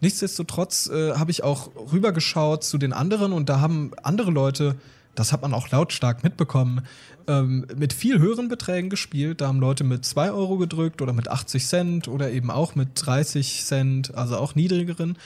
Nichtsdestotrotz 0.00 0.88
äh, 0.88 1.14
habe 1.14 1.30
ich 1.30 1.42
auch 1.42 1.70
rübergeschaut 1.92 2.64
zu 2.64 2.78
den 2.78 2.92
anderen 2.92 3.32
und 3.32 3.48
da 3.48 3.60
haben 3.60 3.90
andere 4.02 4.30
Leute, 4.30 4.76
das 5.14 5.32
hat 5.32 5.42
man 5.42 5.52
auch 5.54 5.70
lautstark 5.70 6.22
mitbekommen, 6.22 6.82
ähm, 7.26 7.66
mit 7.76 7.92
viel 7.92 8.18
höheren 8.20 8.48
Beträgen 8.48 8.90
gespielt. 8.90 9.40
Da 9.40 9.48
haben 9.48 9.58
Leute 9.58 9.82
mit 9.82 10.04
2 10.04 10.30
Euro 10.30 10.56
gedrückt 10.56 11.02
oder 11.02 11.12
mit 11.12 11.28
80 11.28 11.66
Cent 11.66 12.08
oder 12.08 12.30
eben 12.30 12.50
auch 12.50 12.76
mit 12.76 12.90
30 12.94 13.64
Cent, 13.64 14.14
also 14.14 14.36
auch 14.36 14.54
niedrigeren. 14.54 15.18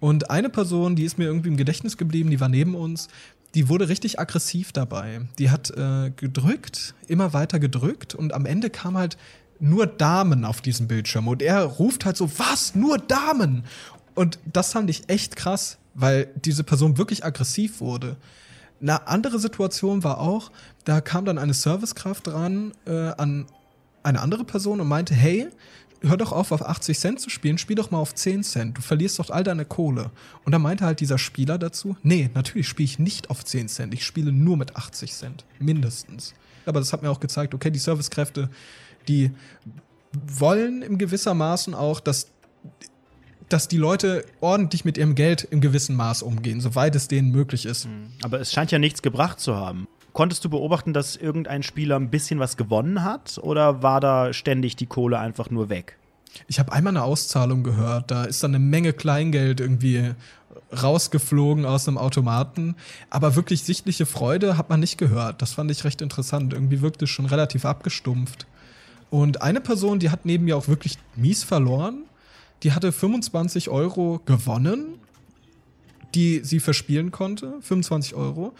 Und 0.00 0.30
eine 0.30 0.50
Person, 0.50 0.96
die 0.96 1.04
ist 1.04 1.18
mir 1.18 1.24
irgendwie 1.24 1.48
im 1.48 1.56
Gedächtnis 1.56 1.96
geblieben, 1.96 2.30
die 2.30 2.40
war 2.40 2.48
neben 2.48 2.74
uns, 2.74 3.08
die 3.54 3.68
wurde 3.68 3.88
richtig 3.88 4.18
aggressiv 4.20 4.72
dabei. 4.72 5.22
Die 5.38 5.50
hat 5.50 5.70
äh, 5.70 6.10
gedrückt, 6.14 6.94
immer 7.06 7.32
weiter 7.32 7.58
gedrückt 7.58 8.14
und 8.14 8.34
am 8.34 8.44
Ende 8.44 8.68
kam 8.68 8.98
halt 8.98 9.16
nur 9.58 9.86
Damen 9.86 10.44
auf 10.44 10.60
diesem 10.60 10.88
Bildschirm. 10.88 11.28
Und 11.28 11.40
er 11.40 11.62
ruft 11.62 12.04
halt 12.04 12.18
so, 12.18 12.30
was? 12.38 12.74
Nur 12.74 12.98
Damen? 12.98 13.64
Und 14.16 14.40
das 14.50 14.72
fand 14.72 14.90
ich 14.90 15.08
echt 15.08 15.36
krass, 15.36 15.78
weil 15.94 16.28
diese 16.44 16.64
Person 16.64 16.98
wirklich 16.98 17.24
aggressiv 17.24 17.80
wurde. 17.80 18.16
Eine 18.80 19.06
andere 19.06 19.38
Situation 19.38 20.02
war 20.02 20.18
auch, 20.18 20.50
da 20.84 21.00
kam 21.00 21.24
dann 21.24 21.38
eine 21.38 21.54
Servicekraft 21.54 22.26
ran 22.28 22.72
äh, 22.86 23.12
an 23.16 23.46
eine 24.02 24.20
andere 24.20 24.44
Person 24.44 24.80
und 24.80 24.88
meinte, 24.88 25.14
hey, 25.14 25.48
hör 26.00 26.16
doch 26.16 26.32
auf, 26.32 26.52
auf 26.52 26.64
80 26.64 26.98
Cent 26.98 27.20
zu 27.20 27.30
spielen, 27.30 27.58
spiel 27.58 27.76
doch 27.76 27.90
mal 27.90 27.98
auf 27.98 28.14
10 28.14 28.42
Cent. 28.42 28.78
Du 28.78 28.82
verlierst 28.82 29.18
doch 29.18 29.30
all 29.30 29.44
deine 29.44 29.64
Kohle. 29.64 30.10
Und 30.44 30.52
da 30.52 30.58
meinte 30.58 30.84
halt 30.84 31.00
dieser 31.00 31.18
Spieler 31.18 31.58
dazu, 31.58 31.96
nee, 32.02 32.30
natürlich 32.34 32.68
spiele 32.68 32.84
ich 32.84 32.98
nicht 32.98 33.30
auf 33.30 33.44
10 33.44 33.68
Cent. 33.68 33.94
Ich 33.94 34.04
spiele 34.04 34.32
nur 34.32 34.56
mit 34.56 34.76
80 34.76 35.12
Cent. 35.12 35.44
Mindestens. 35.58 36.34
Aber 36.64 36.80
das 36.80 36.92
hat 36.92 37.02
mir 37.02 37.10
auch 37.10 37.20
gezeigt, 37.20 37.54
okay, 37.54 37.70
die 37.70 37.78
Servicekräfte, 37.78 38.48
die 39.08 39.30
wollen 40.12 40.82
im 40.82 40.98
gewissermaßen 40.98 41.74
auch, 41.74 42.00
dass 42.00 42.28
dass 43.48 43.68
die 43.68 43.76
Leute 43.76 44.24
ordentlich 44.40 44.84
mit 44.84 44.98
ihrem 44.98 45.14
Geld 45.14 45.46
im 45.50 45.60
gewissen 45.60 45.96
Maß 45.96 46.22
umgehen, 46.22 46.60
soweit 46.60 46.96
es 46.96 47.08
denen 47.08 47.30
möglich 47.30 47.66
ist. 47.66 47.88
Aber 48.22 48.40
es 48.40 48.52
scheint 48.52 48.72
ja 48.72 48.78
nichts 48.78 49.02
gebracht 49.02 49.40
zu 49.40 49.56
haben. 49.56 49.86
Konntest 50.12 50.44
du 50.44 50.48
beobachten, 50.48 50.92
dass 50.92 51.16
irgendein 51.16 51.62
Spieler 51.62 51.96
ein 51.96 52.10
bisschen 52.10 52.38
was 52.38 52.56
gewonnen 52.56 53.04
hat 53.04 53.38
oder 53.42 53.82
war 53.82 54.00
da 54.00 54.32
ständig 54.32 54.74
die 54.74 54.86
Kohle 54.86 55.18
einfach 55.18 55.50
nur 55.50 55.68
weg? 55.68 55.98
Ich 56.48 56.58
habe 56.58 56.72
einmal 56.72 56.92
eine 56.92 57.04
Auszahlung 57.04 57.62
gehört, 57.62 58.10
da 58.10 58.24
ist 58.24 58.42
dann 58.42 58.54
eine 58.54 58.64
Menge 58.64 58.92
Kleingeld 58.92 59.60
irgendwie 59.60 60.14
rausgeflogen 60.82 61.64
aus 61.64 61.86
einem 61.86 61.98
Automaten, 61.98 62.76
aber 63.10 63.36
wirklich 63.36 63.62
sichtliche 63.62 64.06
Freude 64.06 64.56
hat 64.56 64.68
man 64.68 64.80
nicht 64.80 64.98
gehört. 64.98 65.42
Das 65.42 65.52
fand 65.52 65.70
ich 65.70 65.84
recht 65.84 66.00
interessant. 66.00 66.52
Irgendwie 66.52 66.80
wirkte 66.80 67.04
es 67.04 67.10
schon 67.10 67.26
relativ 67.26 67.64
abgestumpft. 67.64 68.46
Und 69.10 69.42
eine 69.42 69.60
Person, 69.60 69.98
die 69.98 70.10
hat 70.10 70.24
neben 70.24 70.44
mir 70.44 70.56
auch 70.56 70.68
wirklich 70.68 70.98
mies 71.14 71.44
verloren, 71.44 72.04
die 72.62 72.72
hatte 72.72 72.92
25 72.92 73.68
Euro 73.68 74.20
gewonnen, 74.24 74.98
die 76.14 76.40
sie 76.42 76.60
verspielen 76.60 77.10
konnte, 77.10 77.54
25 77.60 78.14
Euro. 78.14 78.54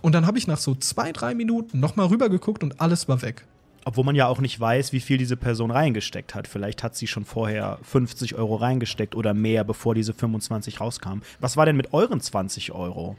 Und 0.00 0.14
dann 0.14 0.26
habe 0.26 0.38
ich 0.38 0.46
nach 0.46 0.58
so 0.58 0.74
zwei, 0.74 1.12
drei 1.12 1.34
Minuten 1.34 1.80
nochmal 1.80 2.06
rübergeguckt 2.06 2.62
und 2.62 2.80
alles 2.80 3.08
war 3.08 3.22
weg. 3.22 3.44
Obwohl 3.84 4.04
man 4.04 4.14
ja 4.14 4.26
auch 4.26 4.40
nicht 4.40 4.58
weiß, 4.60 4.92
wie 4.92 5.00
viel 5.00 5.16
diese 5.16 5.36
Person 5.36 5.70
reingesteckt 5.70 6.34
hat. 6.34 6.46
Vielleicht 6.46 6.82
hat 6.82 6.96
sie 6.96 7.06
schon 7.06 7.24
vorher 7.24 7.78
50 7.82 8.34
Euro 8.34 8.56
reingesteckt 8.56 9.14
oder 9.14 9.34
mehr, 9.34 9.64
bevor 9.64 9.94
diese 9.94 10.12
25 10.12 10.80
rauskamen. 10.80 11.22
Was 11.40 11.56
war 11.56 11.66
denn 11.66 11.76
mit 11.76 11.92
euren 11.92 12.20
20 12.20 12.72
Euro? 12.72 13.16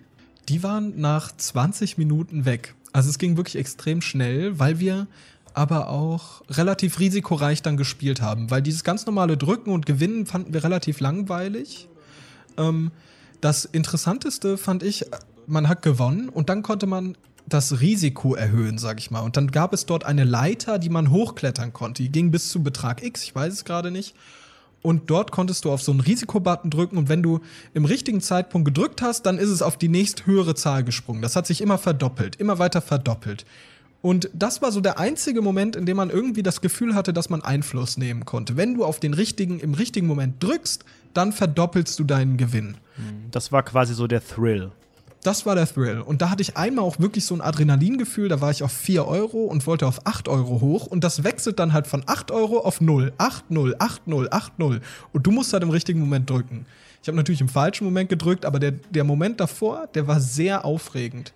Die 0.49 0.63
waren 0.63 0.99
nach 0.99 1.35
20 1.35 1.97
Minuten 1.97 2.45
weg. 2.45 2.75
Also 2.93 3.09
es 3.09 3.17
ging 3.17 3.37
wirklich 3.37 3.55
extrem 3.55 4.01
schnell, 4.01 4.59
weil 4.59 4.79
wir 4.79 5.07
aber 5.53 5.89
auch 5.89 6.41
relativ 6.49 6.99
risikoreich 6.99 7.61
dann 7.61 7.77
gespielt 7.77 8.21
haben. 8.21 8.51
Weil 8.51 8.61
dieses 8.61 8.83
ganz 8.83 9.05
normale 9.05 9.37
Drücken 9.37 9.71
und 9.71 9.85
Gewinnen 9.85 10.25
fanden 10.25 10.53
wir 10.53 10.63
relativ 10.63 10.99
langweilig. 10.99 11.87
Ähm, 12.57 12.91
das 13.41 13.65
Interessanteste 13.65 14.57
fand 14.57 14.83
ich, 14.83 15.05
man 15.47 15.67
hat 15.67 15.81
gewonnen 15.81 16.29
und 16.29 16.49
dann 16.49 16.61
konnte 16.61 16.87
man 16.87 17.17
das 17.47 17.81
Risiko 17.81 18.35
erhöhen, 18.35 18.77
sag 18.77 18.99
ich 18.99 19.11
mal. 19.11 19.21
Und 19.21 19.35
dann 19.35 19.51
gab 19.51 19.73
es 19.73 19.85
dort 19.85 20.05
eine 20.05 20.23
Leiter, 20.23 20.79
die 20.79 20.89
man 20.89 21.09
hochklettern 21.09 21.73
konnte. 21.73 22.03
Die 22.03 22.11
ging 22.11 22.31
bis 22.31 22.49
zu 22.49 22.63
Betrag 22.63 23.03
X, 23.03 23.23
ich 23.23 23.35
weiß 23.35 23.51
es 23.53 23.65
gerade 23.65 23.91
nicht. 23.91 24.15
Und 24.81 25.11
dort 25.11 25.31
konntest 25.31 25.65
du 25.65 25.71
auf 25.71 25.83
so 25.83 25.91
einen 25.91 26.01
Risikobutton 26.01 26.71
drücken 26.71 26.97
und 26.97 27.07
wenn 27.07 27.21
du 27.21 27.39
im 27.73 27.85
richtigen 27.85 28.19
Zeitpunkt 28.19 28.65
gedrückt 28.65 29.01
hast, 29.01 29.23
dann 29.27 29.37
ist 29.37 29.49
es 29.49 29.61
auf 29.61 29.77
die 29.77 29.89
nächst 29.89 30.25
höhere 30.25 30.55
Zahl 30.55 30.83
gesprungen. 30.83 31.21
Das 31.21 31.35
hat 31.35 31.45
sich 31.45 31.61
immer 31.61 31.77
verdoppelt, 31.77 32.37
immer 32.37 32.57
weiter 32.57 32.81
verdoppelt. 32.81 33.45
Und 34.01 34.29
das 34.33 34.61
war 34.61 34.71
so 34.71 34.81
der 34.81 34.99
einzige 34.99 35.41
Moment, 35.41 35.75
in 35.75 35.85
dem 35.85 35.97
man 35.97 36.09
irgendwie 36.09 36.43
das 36.43 36.61
Gefühl 36.61 36.95
hatte, 36.95 37.13
dass 37.13 37.29
man 37.29 37.43
Einfluss 37.43 37.97
nehmen 37.97 38.25
konnte. 38.25 38.57
Wenn 38.57 38.73
du 38.73 38.83
auf 38.83 38.99
den 38.99 39.13
richtigen, 39.13 39.59
im 39.59 39.75
richtigen 39.75 40.07
Moment 40.07 40.41
drückst, 40.41 40.83
dann 41.13 41.31
verdoppelst 41.31 41.99
du 41.99 42.03
deinen 42.03 42.37
Gewinn. 42.37 42.77
Das 43.31 43.51
war 43.51 43.63
quasi 43.63 43.93
so 43.93 44.07
der 44.07 44.25
Thrill. 44.25 44.71
Das 45.23 45.45
war 45.45 45.53
der 45.53 45.67
Thrill. 45.67 46.01
Und 46.01 46.23
da 46.23 46.31
hatte 46.31 46.41
ich 46.41 46.57
einmal 46.57 46.83
auch 46.83 46.99
wirklich 46.99 47.25
so 47.25 47.35
ein 47.35 47.41
Adrenalingefühl. 47.41 48.27
Da 48.27 48.41
war 48.41 48.49
ich 48.49 48.63
auf 48.63 48.71
4 48.71 49.07
Euro 49.07 49.43
und 49.43 49.67
wollte 49.67 49.85
auf 49.85 50.07
8 50.07 50.27
Euro 50.27 50.61
hoch. 50.61 50.87
Und 50.87 51.03
das 51.03 51.23
wechselt 51.23 51.59
dann 51.59 51.73
halt 51.73 51.85
von 51.85 52.03
8 52.07 52.31
Euro 52.31 52.59
auf 52.59 52.81
0. 52.81 53.13
8, 53.19 53.51
0, 53.51 53.75
8, 53.77 54.07
0, 54.07 54.27
8, 54.31 54.57
0. 54.57 54.81
Und 55.13 55.27
du 55.27 55.31
musst 55.31 55.53
halt 55.53 55.61
im 55.61 55.69
richtigen 55.69 55.99
Moment 55.99 56.27
drücken. 56.27 56.65
Ich 57.03 57.07
habe 57.07 57.17
natürlich 57.17 57.41
im 57.41 57.49
falschen 57.49 57.85
Moment 57.85 58.09
gedrückt, 58.09 58.45
aber 58.45 58.59
der, 58.59 58.71
der 58.71 59.03
Moment 59.03 59.39
davor, 59.39 59.87
der 59.93 60.07
war 60.07 60.19
sehr 60.19 60.65
aufregend. 60.65 61.33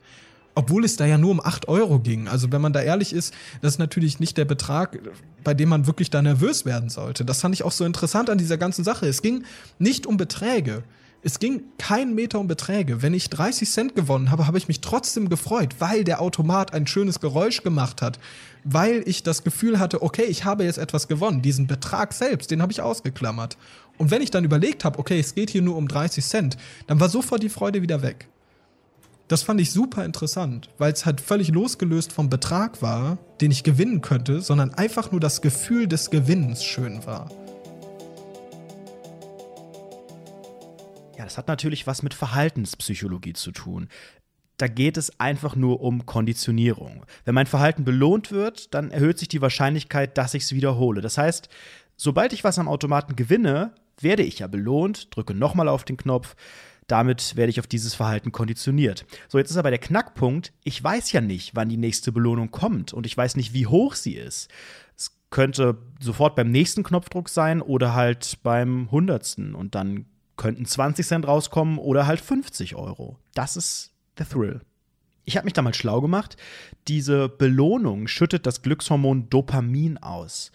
Obwohl 0.55 0.85
es 0.85 0.95
da 0.95 1.05
ja 1.05 1.17
nur 1.17 1.31
um 1.31 1.41
8 1.43 1.67
Euro 1.67 1.99
ging. 1.99 2.27
Also 2.27 2.51
wenn 2.51 2.61
man 2.61 2.73
da 2.73 2.81
ehrlich 2.81 3.13
ist, 3.13 3.33
das 3.61 3.73
ist 3.73 3.79
natürlich 3.79 4.19
nicht 4.19 4.37
der 4.37 4.45
Betrag, 4.45 4.97
bei 5.43 5.53
dem 5.53 5.69
man 5.69 5.85
wirklich 5.85 6.09
da 6.09 6.21
nervös 6.21 6.65
werden 6.65 6.89
sollte. 6.89 7.25
Das 7.25 7.41
fand 7.41 7.53
ich 7.53 7.63
auch 7.63 7.73
so 7.73 7.85
interessant 7.85 8.29
an 8.29 8.37
dieser 8.37 8.57
ganzen 8.57 8.83
Sache. 8.83 9.05
Es 9.05 9.21
ging 9.21 9.43
nicht 9.79 10.07
um 10.07 10.17
Beträge. 10.17 10.83
Es 11.27 11.39
ging 11.39 11.63
kein 11.79 12.13
Meter 12.13 12.39
um 12.39 12.47
Beträge. 12.47 13.01
Wenn 13.01 13.15
ich 13.15 13.31
30 13.31 13.67
Cent 13.67 13.95
gewonnen 13.95 14.29
habe, 14.29 14.45
habe 14.45 14.59
ich 14.59 14.67
mich 14.67 14.81
trotzdem 14.81 15.27
gefreut, 15.27 15.75
weil 15.79 16.03
der 16.03 16.21
Automat 16.21 16.71
ein 16.71 16.85
schönes 16.85 17.19
Geräusch 17.19 17.63
gemacht 17.63 18.03
hat, 18.03 18.19
weil 18.63 19.01
ich 19.07 19.23
das 19.23 19.43
Gefühl 19.43 19.79
hatte, 19.79 20.03
okay, 20.03 20.25
ich 20.25 20.45
habe 20.45 20.65
jetzt 20.65 20.77
etwas 20.77 21.07
gewonnen. 21.07 21.41
Diesen 21.41 21.65
Betrag 21.65 22.13
selbst, 22.13 22.51
den 22.51 22.61
habe 22.61 22.71
ich 22.71 22.81
ausgeklammert. 22.81 23.57
Und 23.97 24.11
wenn 24.11 24.21
ich 24.21 24.29
dann 24.29 24.43
überlegt 24.43 24.85
habe, 24.85 24.99
okay, 24.99 25.19
es 25.19 25.33
geht 25.33 25.49
hier 25.49 25.63
nur 25.63 25.77
um 25.77 25.87
30 25.87 26.23
Cent, 26.23 26.57
dann 26.85 26.99
war 26.99 27.09
sofort 27.09 27.41
die 27.41 27.49
Freude 27.49 27.81
wieder 27.81 28.03
weg. 28.03 28.27
Das 29.27 29.41
fand 29.41 29.59
ich 29.59 29.71
super 29.71 30.05
interessant, 30.05 30.69
weil 30.77 30.93
es 30.93 31.07
halt 31.07 31.19
völlig 31.19 31.49
losgelöst 31.49 32.13
vom 32.13 32.29
Betrag 32.29 32.83
war, 32.83 33.17
den 33.41 33.49
ich 33.49 33.63
gewinnen 33.63 34.01
könnte, 34.01 34.39
sondern 34.39 34.71
einfach 34.75 35.11
nur 35.11 35.19
das 35.19 35.41
Gefühl 35.41 35.87
des 35.87 36.11
Gewinnens 36.11 36.63
schön 36.63 37.03
war. 37.07 37.31
Ja, 41.17 41.23
das 41.23 41.39
hat 41.39 41.47
natürlich 41.47 41.87
was 41.87 42.03
mit 42.03 42.13
Verhaltenspsychologie 42.13 43.33
zu 43.33 43.51
tun. 43.51 43.87
Da 44.57 44.67
geht 44.67 44.95
es 44.95 45.19
einfach 45.19 45.55
nur 45.55 45.81
um 45.81 46.05
Konditionierung. 46.05 47.03
Wenn 47.25 47.33
mein 47.33 47.47
Verhalten 47.47 47.83
belohnt 47.83 48.31
wird, 48.31 48.75
dann 48.75 48.91
erhöht 48.91 49.17
sich 49.17 49.27
die 49.27 49.41
Wahrscheinlichkeit, 49.41 50.19
dass 50.19 50.35
ich 50.35 50.43
es 50.43 50.51
wiederhole. 50.51 51.01
Das 51.01 51.17
heißt, 51.17 51.49
sobald 51.97 52.31
ich 52.31 52.43
was 52.43 52.59
am 52.59 52.67
Automaten 52.67 53.15
gewinne, 53.15 53.73
werde 53.99 54.21
ich 54.21 54.39
ja 54.39 54.47
belohnt, 54.47 55.15
drücke 55.15 55.33
nochmal 55.33 55.67
auf 55.67 55.83
den 55.83 55.97
Knopf. 55.97 56.35
Damit 56.87 57.35
werde 57.35 57.49
ich 57.49 57.59
auf 57.59 57.67
dieses 57.67 57.95
Verhalten 57.95 58.31
konditioniert. 58.31 59.05
So, 59.27 59.37
jetzt 59.37 59.49
ist 59.49 59.57
aber 59.57 59.71
der 59.71 59.79
Knackpunkt, 59.79 60.53
ich 60.63 60.83
weiß 60.83 61.11
ja 61.11 61.21
nicht, 61.21 61.55
wann 61.55 61.69
die 61.69 61.77
nächste 61.77 62.11
Belohnung 62.11 62.51
kommt 62.51 62.93
und 62.93 63.05
ich 63.05 63.17
weiß 63.17 63.35
nicht, 63.37 63.53
wie 63.53 63.65
hoch 63.65 63.95
sie 63.95 64.13
ist. 64.13 64.49
Es 64.95 65.17
könnte 65.31 65.77
sofort 65.99 66.35
beim 66.35 66.51
nächsten 66.51 66.83
Knopfdruck 66.83 67.29
sein 67.29 67.61
oder 67.61 67.95
halt 67.95 68.37
beim 68.43 68.91
hundertsten 68.91 69.55
und 69.55 69.73
dann 69.73 70.05
könnten 70.37 70.65
20 70.65 71.05
Cent 71.05 71.27
rauskommen 71.27 71.79
oder 71.79 72.07
halt 72.07 72.21
50 72.21 72.75
Euro. 72.75 73.17
Das 73.33 73.57
ist 73.57 73.93
der 74.17 74.27
Thrill. 74.27 74.61
Ich 75.23 75.37
habe 75.37 75.45
mich 75.45 75.53
damals 75.53 75.77
schlau 75.77 76.01
gemacht. 76.01 76.37
Diese 76.87 77.29
Belohnung 77.29 78.07
schüttet 78.07 78.45
das 78.45 78.61
Glückshormon 78.61 79.29
Dopamin 79.29 79.97
aus. 79.97 80.51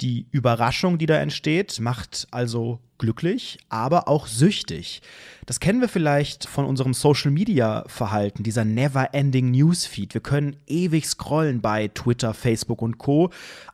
Die 0.00 0.26
Überraschung, 0.32 0.98
die 0.98 1.06
da 1.06 1.16
entsteht, 1.16 1.78
macht 1.78 2.26
also 2.30 2.80
glücklich, 2.98 3.58
aber 3.68 4.08
auch 4.08 4.26
süchtig. 4.26 5.02
Das 5.46 5.60
kennen 5.60 5.80
wir 5.80 5.88
vielleicht 5.88 6.48
von 6.48 6.64
unserem 6.64 6.94
Social 6.94 7.30
Media 7.30 7.84
Verhalten, 7.86 8.42
dieser 8.42 8.64
never 8.64 9.14
ending 9.14 9.50
Newsfeed. 9.50 10.14
Wir 10.14 10.20
können 10.20 10.56
ewig 10.66 11.06
scrollen 11.06 11.60
bei 11.60 11.88
Twitter, 11.88 12.34
Facebook 12.34 12.82
und 12.82 12.98
Co, 12.98 13.30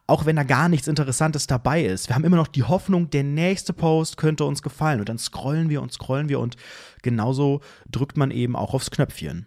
auch 0.06 0.26
wenn 0.26 0.36
da 0.36 0.42
gar 0.42 0.68
nichts 0.68 0.88
interessantes 0.88 1.46
dabei 1.46 1.84
ist. 1.84 2.08
Wir 2.08 2.16
haben 2.16 2.24
immer 2.24 2.36
noch 2.36 2.48
die 2.48 2.64
Hoffnung, 2.64 3.08
der 3.10 3.24
nächste 3.24 3.72
Post 3.72 4.16
könnte 4.16 4.44
uns 4.44 4.62
gefallen 4.62 5.00
und 5.00 5.08
dann 5.08 5.18
scrollen 5.18 5.70
wir 5.70 5.80
und 5.80 5.92
scrollen 5.92 6.28
wir 6.28 6.40
und 6.40 6.56
genauso 7.02 7.60
drückt 7.90 8.16
man 8.16 8.30
eben 8.30 8.56
auch 8.56 8.74
aufs 8.74 8.90
Knöpfchen. 8.90 9.46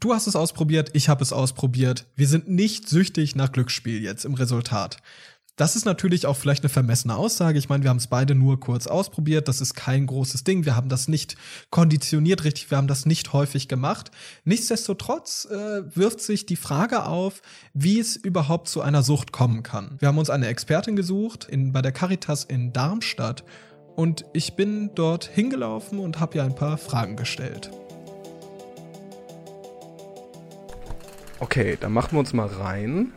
Du 0.00 0.12
hast 0.12 0.26
es 0.26 0.34
ausprobiert, 0.34 0.90
ich 0.94 1.08
habe 1.08 1.22
es 1.22 1.32
ausprobiert. 1.32 2.06
Wir 2.16 2.26
sind 2.26 2.48
nicht 2.48 2.88
süchtig 2.88 3.36
nach 3.36 3.52
Glücksspiel 3.52 4.02
jetzt 4.02 4.24
im 4.24 4.34
Resultat. 4.34 4.96
Das 5.56 5.76
ist 5.76 5.84
natürlich 5.84 6.26
auch 6.26 6.36
vielleicht 6.36 6.64
eine 6.64 6.68
vermessene 6.68 7.14
Aussage. 7.14 7.58
Ich 7.60 7.68
meine, 7.68 7.84
wir 7.84 7.90
haben 7.90 7.98
es 7.98 8.08
beide 8.08 8.34
nur 8.34 8.58
kurz 8.58 8.88
ausprobiert. 8.88 9.46
Das 9.46 9.60
ist 9.60 9.74
kein 9.74 10.06
großes 10.06 10.42
Ding. 10.42 10.64
Wir 10.64 10.74
haben 10.74 10.88
das 10.88 11.06
nicht 11.06 11.36
konditioniert 11.70 12.42
richtig. 12.42 12.72
Wir 12.72 12.78
haben 12.78 12.88
das 12.88 13.06
nicht 13.06 13.32
häufig 13.32 13.68
gemacht. 13.68 14.10
Nichtsdestotrotz 14.44 15.46
äh, 15.48 15.82
wirft 15.94 16.20
sich 16.20 16.46
die 16.46 16.56
Frage 16.56 17.04
auf, 17.04 17.40
wie 17.72 18.00
es 18.00 18.16
überhaupt 18.16 18.66
zu 18.68 18.80
einer 18.80 19.04
Sucht 19.04 19.30
kommen 19.30 19.62
kann. 19.62 19.96
Wir 20.00 20.08
haben 20.08 20.18
uns 20.18 20.28
eine 20.28 20.48
Expertin 20.48 20.96
gesucht 20.96 21.44
in, 21.44 21.72
bei 21.72 21.82
der 21.82 21.92
Caritas 21.92 22.42
in 22.42 22.72
Darmstadt 22.72 23.44
und 23.94 24.24
ich 24.32 24.56
bin 24.56 24.90
dort 24.96 25.24
hingelaufen 25.24 26.00
und 26.00 26.18
habe 26.18 26.38
ihr 26.38 26.42
ein 26.42 26.56
paar 26.56 26.78
Fragen 26.78 27.14
gestellt. 27.14 27.70
Okay, 31.38 31.78
dann 31.80 31.92
machen 31.92 32.12
wir 32.12 32.18
uns 32.18 32.32
mal 32.32 32.48
rein. 32.48 33.12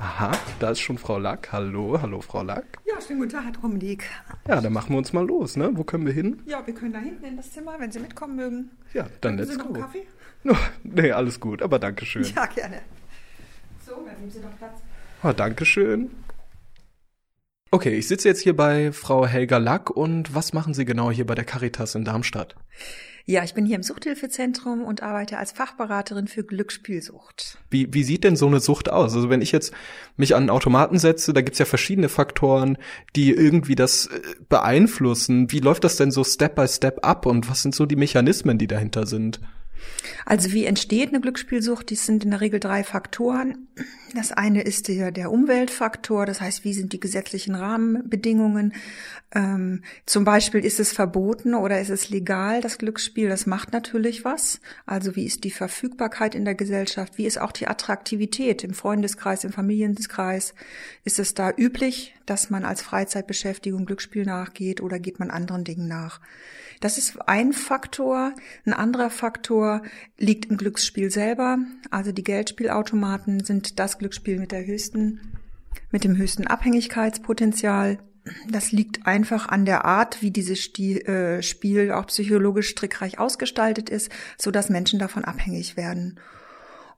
Aha, 0.00 0.30
da 0.60 0.70
ist 0.70 0.78
schon 0.80 0.96
Frau 0.96 1.18
Lack. 1.18 1.50
Hallo, 1.50 2.00
hallo 2.00 2.20
Frau 2.20 2.44
Lack. 2.44 2.64
Ja, 2.86 3.00
schönen 3.00 3.18
guten 3.18 3.32
Tag, 3.32 3.44
Herr 3.46 3.52
Dominik. 3.52 4.04
Ja, 4.46 4.60
dann 4.60 4.72
machen 4.72 4.90
wir 4.90 4.98
uns 4.98 5.12
mal 5.12 5.26
los, 5.26 5.56
ne? 5.56 5.70
Wo 5.74 5.82
können 5.82 6.06
wir 6.06 6.12
hin? 6.12 6.40
Ja, 6.46 6.64
wir 6.64 6.72
können 6.72 6.92
da 6.92 7.00
hinten 7.00 7.24
in 7.24 7.36
das 7.36 7.50
Zimmer, 7.52 7.74
wenn 7.80 7.90
Sie 7.90 7.98
mitkommen 7.98 8.36
mögen. 8.36 8.70
Ja, 8.94 9.06
dann 9.20 9.34
Möchten 9.34 9.38
let's 9.38 9.50
Sie 9.52 9.58
noch 9.58 9.66
go. 9.66 9.74
einen 9.74 9.82
Kaffee? 9.82 10.06
No, 10.44 10.54
nee, 10.84 11.10
alles 11.10 11.40
gut, 11.40 11.62
aber 11.62 11.80
Dankeschön. 11.80 12.22
Ja, 12.22 12.46
gerne. 12.46 12.80
So, 13.84 13.94
dann 14.06 14.18
nehmen 14.20 14.30
Sie 14.30 14.40
doch 14.40 14.56
Platz. 14.56 14.80
Oh, 15.24 15.32
Dankeschön. 15.32 16.12
Okay, 17.70 17.94
ich 17.94 18.08
sitze 18.08 18.28
jetzt 18.28 18.40
hier 18.40 18.56
bei 18.56 18.92
Frau 18.92 19.26
Helga 19.26 19.58
Lack 19.58 19.90
und 19.90 20.34
was 20.34 20.54
machen 20.54 20.72
Sie 20.72 20.86
genau 20.86 21.10
hier 21.10 21.26
bei 21.26 21.34
der 21.34 21.44
Caritas 21.44 21.94
in 21.94 22.04
Darmstadt? 22.04 22.54
Ja, 23.26 23.44
ich 23.44 23.52
bin 23.52 23.66
hier 23.66 23.76
im 23.76 23.82
Suchthilfezentrum 23.82 24.82
und 24.82 25.02
arbeite 25.02 25.36
als 25.36 25.52
Fachberaterin 25.52 26.28
für 26.28 26.44
Glücksspielsucht. 26.44 27.58
Wie, 27.68 27.92
wie 27.92 28.02
sieht 28.02 28.24
denn 28.24 28.36
so 28.36 28.46
eine 28.46 28.60
Sucht 28.60 28.90
aus? 28.90 29.14
Also 29.14 29.28
wenn 29.28 29.42
ich 29.42 29.52
jetzt 29.52 29.74
mich 30.16 30.34
an 30.34 30.44
einen 30.44 30.50
Automaten 30.50 30.98
setze, 30.98 31.34
da 31.34 31.42
gibt's 31.42 31.58
ja 31.58 31.66
verschiedene 31.66 32.08
Faktoren, 32.08 32.78
die 33.16 33.32
irgendwie 33.32 33.74
das 33.74 34.06
äh, 34.06 34.20
beeinflussen. 34.48 35.52
Wie 35.52 35.58
läuft 35.58 35.84
das 35.84 35.96
denn 35.96 36.10
so 36.10 36.24
Step 36.24 36.54
by 36.54 36.66
Step 36.66 37.04
ab 37.04 37.26
und 37.26 37.50
was 37.50 37.60
sind 37.60 37.74
so 37.74 37.84
die 37.84 37.96
Mechanismen, 37.96 38.56
die 38.56 38.66
dahinter 38.66 39.04
sind? 39.04 39.40
Also 40.24 40.52
wie 40.52 40.64
entsteht 40.64 41.08
eine 41.08 41.20
Glücksspielsucht? 41.20 41.90
Dies 41.90 42.06
sind 42.06 42.24
in 42.24 42.30
der 42.30 42.40
Regel 42.40 42.60
drei 42.60 42.84
Faktoren. 42.84 43.68
Das 44.14 44.32
eine 44.32 44.62
ist 44.62 44.88
der, 44.88 45.10
der 45.12 45.30
Umweltfaktor, 45.30 46.24
das 46.24 46.40
heißt, 46.40 46.64
wie 46.64 46.72
sind 46.72 46.92
die 46.92 47.00
gesetzlichen 47.00 47.54
Rahmenbedingungen? 47.54 48.72
Ähm, 49.34 49.82
zum 50.06 50.24
Beispiel 50.24 50.64
ist 50.64 50.80
es 50.80 50.92
verboten 50.92 51.54
oder 51.54 51.80
ist 51.80 51.90
es 51.90 52.08
legal, 52.08 52.62
das 52.62 52.78
Glücksspiel? 52.78 53.28
Das 53.28 53.46
macht 53.46 53.72
natürlich 53.72 54.24
was. 54.24 54.60
Also 54.86 55.14
wie 55.16 55.26
ist 55.26 55.44
die 55.44 55.50
Verfügbarkeit 55.50 56.34
in 56.34 56.46
der 56.46 56.54
Gesellschaft? 56.54 57.18
Wie 57.18 57.26
ist 57.26 57.38
auch 57.38 57.52
die 57.52 57.68
Attraktivität 57.68 58.64
im 58.64 58.72
Freundeskreis, 58.72 59.44
im 59.44 59.52
Familienkreis? 59.52 60.54
Ist 61.04 61.18
es 61.18 61.34
da 61.34 61.52
üblich, 61.54 62.14
dass 62.24 62.48
man 62.48 62.64
als 62.64 62.80
Freizeitbeschäftigung 62.80 63.84
Glücksspiel 63.84 64.24
nachgeht 64.24 64.80
oder 64.80 64.98
geht 64.98 65.18
man 65.18 65.30
anderen 65.30 65.64
Dingen 65.64 65.88
nach? 65.88 66.20
Das 66.80 66.98
ist 66.98 67.18
ein 67.26 67.52
Faktor. 67.52 68.32
Ein 68.64 68.72
anderer 68.72 69.10
Faktor 69.10 69.82
liegt 70.16 70.46
im 70.46 70.56
Glücksspiel 70.56 71.10
selber. 71.10 71.58
Also 71.90 72.12
die 72.12 72.24
Geldspielautomaten 72.24 73.44
sind 73.44 73.78
das 73.78 73.98
Glücksspiel 73.98 74.38
mit 74.38 74.52
der 74.52 74.64
höchsten, 74.64 75.20
mit 75.90 76.04
dem 76.04 76.16
höchsten 76.16 76.46
Abhängigkeitspotenzial. 76.46 77.98
Das 78.50 78.72
liegt 78.72 79.06
einfach 79.06 79.48
an 79.48 79.64
der 79.64 79.84
Art, 79.84 80.22
wie 80.22 80.30
dieses 80.30 80.68
äh, 80.78 81.42
Spiel 81.42 81.92
auch 81.92 82.06
psychologisch 82.06 82.68
strickreich 82.68 83.18
ausgestaltet 83.18 83.88
ist, 83.88 84.10
so 84.36 84.50
dass 84.50 84.68
Menschen 84.68 84.98
davon 84.98 85.24
abhängig 85.24 85.76
werden. 85.76 86.20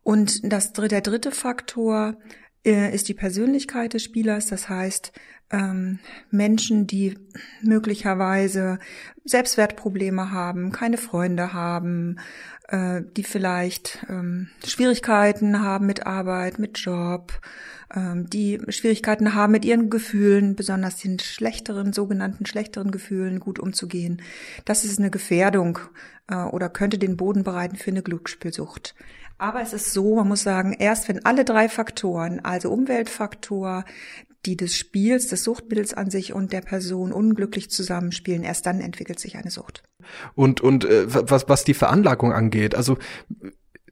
Und 0.03 0.41
das, 0.53 0.73
der 0.73 1.01
dritte 1.01 1.31
Faktor 1.31 2.17
äh, 2.65 2.95
ist 2.95 3.09
die 3.09 3.15
Persönlichkeit 3.15 3.95
des 3.95 4.03
Spielers. 4.03 4.47
Das 4.47 4.69
heißt, 4.69 5.13
Menschen, 6.31 6.87
die 6.87 7.19
möglicherweise 7.61 8.79
Selbstwertprobleme 9.25 10.31
haben, 10.31 10.71
keine 10.71 10.97
Freunde 10.97 11.53
haben, 11.53 12.19
äh, 12.69 13.03
die 13.17 13.25
vielleicht 13.25 14.07
ähm, 14.09 14.49
Schwierigkeiten 14.65 15.61
haben 15.61 15.87
mit 15.87 16.07
Arbeit, 16.07 16.59
mit 16.61 16.79
Job, 16.79 17.33
ähm, 17.95 18.31
die 18.31 18.61
Schwierigkeiten 18.69 19.35
haben 19.35 19.53
mit 19.53 19.65
ihren 19.65 19.91
Gefühlen, 19.91 20.55
besonders 20.55 20.97
den 20.97 21.19
schlechteren, 21.19 21.93
sogenannten 21.93 22.47
schlechteren 22.47 22.93
Gefühlen 22.93 23.41
gut 23.41 23.59
umzugehen. 23.59 24.23
Das 24.65 24.85
ist 24.85 24.99
eine 24.99 25.11
Gefährdung 25.11 25.81
äh, 26.29 26.37
oder 26.37 26.69
könnte 26.69 26.99
den 26.99 27.17
Boden 27.17 27.43
bereiten 27.43 27.77
für 27.77 27.91
eine 27.91 28.03
Glücksspielsucht. 28.03 28.95
Aber 29.39 29.63
es 29.63 29.73
ist 29.73 29.93
so, 29.93 30.17
man 30.17 30.29
muss 30.29 30.43
sagen, 30.43 30.75
erst 30.79 31.09
wenn 31.09 31.25
alle 31.25 31.45
drei 31.45 31.69
Faktoren, 31.69 32.41
also 32.41 32.71
Umweltfaktor, 32.71 33.85
die 34.47 34.57
des 34.57 34.75
Spiels, 34.75 35.29
des 35.29 35.45
Suchtmittels 35.45 35.95
an 35.95 36.11
sich 36.11 36.33
und 36.33 36.53
der 36.53 36.63
Person 36.63 37.13
unglücklich 37.13 37.71
zusammenspielen, 37.71 38.43
erst 38.43 38.67
dann 38.67 38.81
entwickelt 38.81 39.21
sich 39.21 39.37
eine 39.37 39.51
Sucht. 39.51 39.83
Und, 40.35 40.61
und 40.61 40.85
äh, 40.85 41.05
was, 41.09 41.49
was 41.49 41.65
die 41.65 41.75
Veranlagung 41.75 42.33
angeht, 42.33 42.75
also 42.75 42.97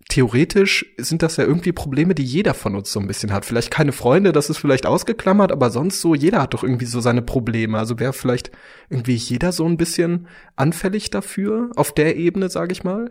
theoretisch 0.08 0.86
sind 0.96 1.22
das 1.22 1.36
ja 1.36 1.44
irgendwie 1.44 1.72
Probleme, 1.72 2.14
die 2.14 2.24
jeder 2.24 2.54
von 2.54 2.74
uns 2.74 2.90
so 2.90 2.98
ein 2.98 3.06
bisschen 3.06 3.32
hat. 3.32 3.44
Vielleicht 3.44 3.70
keine 3.70 3.92
Freunde, 3.92 4.32
das 4.32 4.48
ist 4.48 4.56
vielleicht 4.56 4.86
ausgeklammert, 4.86 5.52
aber 5.52 5.70
sonst 5.70 6.00
so, 6.00 6.14
jeder 6.14 6.40
hat 6.40 6.54
doch 6.54 6.62
irgendwie 6.62 6.86
so 6.86 7.00
seine 7.00 7.22
Probleme. 7.22 7.78
Also 7.78 7.98
wäre 7.98 8.14
vielleicht 8.14 8.50
irgendwie 8.88 9.14
jeder 9.14 9.52
so 9.52 9.66
ein 9.66 9.76
bisschen 9.76 10.26
anfällig 10.56 11.10
dafür, 11.10 11.70
auf 11.76 11.92
der 11.92 12.16
Ebene, 12.16 12.48
sage 12.48 12.72
ich 12.72 12.84
mal? 12.84 13.10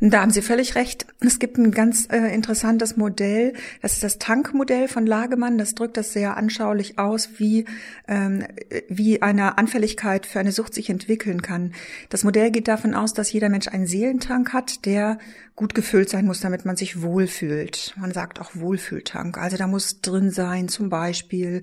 Da 0.00 0.20
haben 0.20 0.30
Sie 0.30 0.42
völlig 0.42 0.74
recht. 0.74 1.06
Es 1.20 1.38
gibt 1.38 1.58
ein 1.58 1.70
ganz 1.70 2.08
äh, 2.10 2.34
interessantes 2.34 2.96
Modell. 2.96 3.52
Das 3.80 3.94
ist 3.94 4.02
das 4.02 4.18
Tankmodell 4.18 4.88
von 4.88 5.06
Lagemann. 5.06 5.58
Das 5.58 5.74
drückt 5.74 5.96
das 5.96 6.12
sehr 6.12 6.36
anschaulich 6.36 6.98
aus, 6.98 7.30
wie, 7.38 7.64
ähm, 8.08 8.44
wie 8.88 9.22
eine 9.22 9.58
Anfälligkeit 9.58 10.26
für 10.26 10.40
eine 10.40 10.52
Sucht 10.52 10.74
sich 10.74 10.90
entwickeln 10.90 11.42
kann. 11.42 11.72
Das 12.08 12.24
Modell 12.24 12.50
geht 12.50 12.68
davon 12.68 12.94
aus, 12.94 13.12
dass 13.12 13.32
jeder 13.32 13.48
Mensch 13.48 13.68
einen 13.68 13.86
Seelentank 13.86 14.52
hat, 14.52 14.84
der 14.86 15.18
gut 15.62 15.76
gefüllt 15.76 16.10
sein 16.10 16.26
muss, 16.26 16.40
damit 16.40 16.64
man 16.64 16.74
sich 16.74 17.02
wohlfühlt. 17.02 17.94
Man 17.96 18.10
sagt 18.10 18.40
auch 18.40 18.50
Wohlfühltank. 18.56 19.38
Also 19.38 19.56
da 19.56 19.68
muss 19.68 20.00
drin 20.00 20.32
sein 20.32 20.66
zum 20.66 20.88
Beispiel 20.88 21.62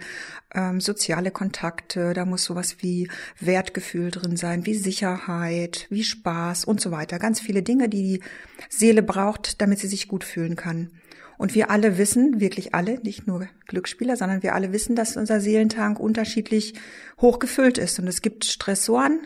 ähm, 0.55 0.79
soziale 0.79 1.31
Kontakte, 1.31 2.13
da 2.13 2.23
muss 2.23 2.45
sowas 2.45 2.77
wie 2.79 3.09
Wertgefühl 3.41 4.09
drin 4.09 4.38
sein, 4.38 4.65
wie 4.65 4.75
Sicherheit, 4.75 5.85
wie 5.89 6.05
Spaß 6.05 6.63
und 6.63 6.79
so 6.79 6.91
weiter. 6.91 7.19
Ganz 7.19 7.41
viele 7.41 7.62
Dinge, 7.62 7.89
die 7.89 8.03
die 8.03 8.23
Seele 8.69 9.03
braucht, 9.03 9.59
damit 9.59 9.79
sie 9.79 9.89
sich 9.89 10.07
gut 10.07 10.23
fühlen 10.23 10.55
kann. 10.55 10.91
Und 11.38 11.53
wir 11.53 11.69
alle 11.69 11.97
wissen, 11.97 12.39
wirklich 12.39 12.73
alle, 12.73 13.01
nicht 13.03 13.27
nur 13.27 13.49
Glücksspieler, 13.67 14.15
sondern 14.15 14.43
wir 14.43 14.55
alle 14.55 14.71
wissen, 14.71 14.95
dass 14.95 15.17
unser 15.17 15.41
Seelentank 15.41 15.99
unterschiedlich 15.99 16.73
hochgefüllt 17.19 17.77
ist. 17.77 17.99
Und 17.99 18.07
es 18.07 18.21
gibt 18.21 18.45
Stressoren, 18.45 19.19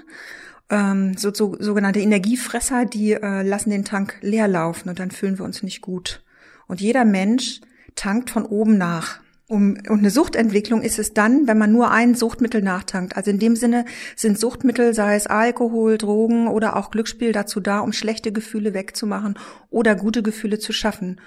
ähm, 0.70 1.16
so, 1.18 1.34
so, 1.34 1.56
sogenannte 1.60 2.00
Energiefresser, 2.00 2.86
die 2.86 3.14
äh, 3.14 3.44
lassen 3.44 3.70
den 3.70 3.86
Tank 3.86 4.18
leer 4.22 4.48
laufen 4.48 4.90
und 4.90 5.00
dann 5.00 5.12
fühlen 5.12 5.38
wir 5.38 5.46
uns 5.46 5.64
nicht 5.64 5.82
gut. 5.82 6.24
Und 6.68 6.82
jeder 6.82 7.06
Mensch 7.06 7.62
tankt 7.96 8.30
von 8.30 8.46
oben 8.46 8.78
nach. 8.78 9.20
Um, 9.46 9.76
und 9.90 10.00
eine 10.00 10.10
Suchtentwicklung 10.10 10.82
ist 10.82 11.00
es 11.00 11.14
dann, 11.14 11.48
wenn 11.48 11.58
man 11.58 11.72
nur 11.72 11.92
ein 11.92 12.16
Suchtmittel 12.16 12.62
nachtankt. 12.62 13.18
Also 13.18 13.30
in 13.30 13.40
dem 13.40 13.58
Sinne 13.58 13.86
sind 14.16 14.40
Suchtmittel, 14.40 14.94
sei 14.94 15.16
es 15.16 15.28
Alkohol, 15.28 15.98
Drogen 15.98 16.48
oder 16.48 16.78
auch 16.78 16.92
Glücksspiel, 16.92 17.34
dazu 17.34 17.60
da, 17.60 17.80
um 17.80 17.92
schlechte 17.92 18.32
Gefühle 18.32 18.74
wegzumachen 18.74 19.38
oder 19.70 19.96
gute 19.96 20.24
Gefühle 20.24 20.60
zu 20.60 20.72
schaffen. 20.72 21.20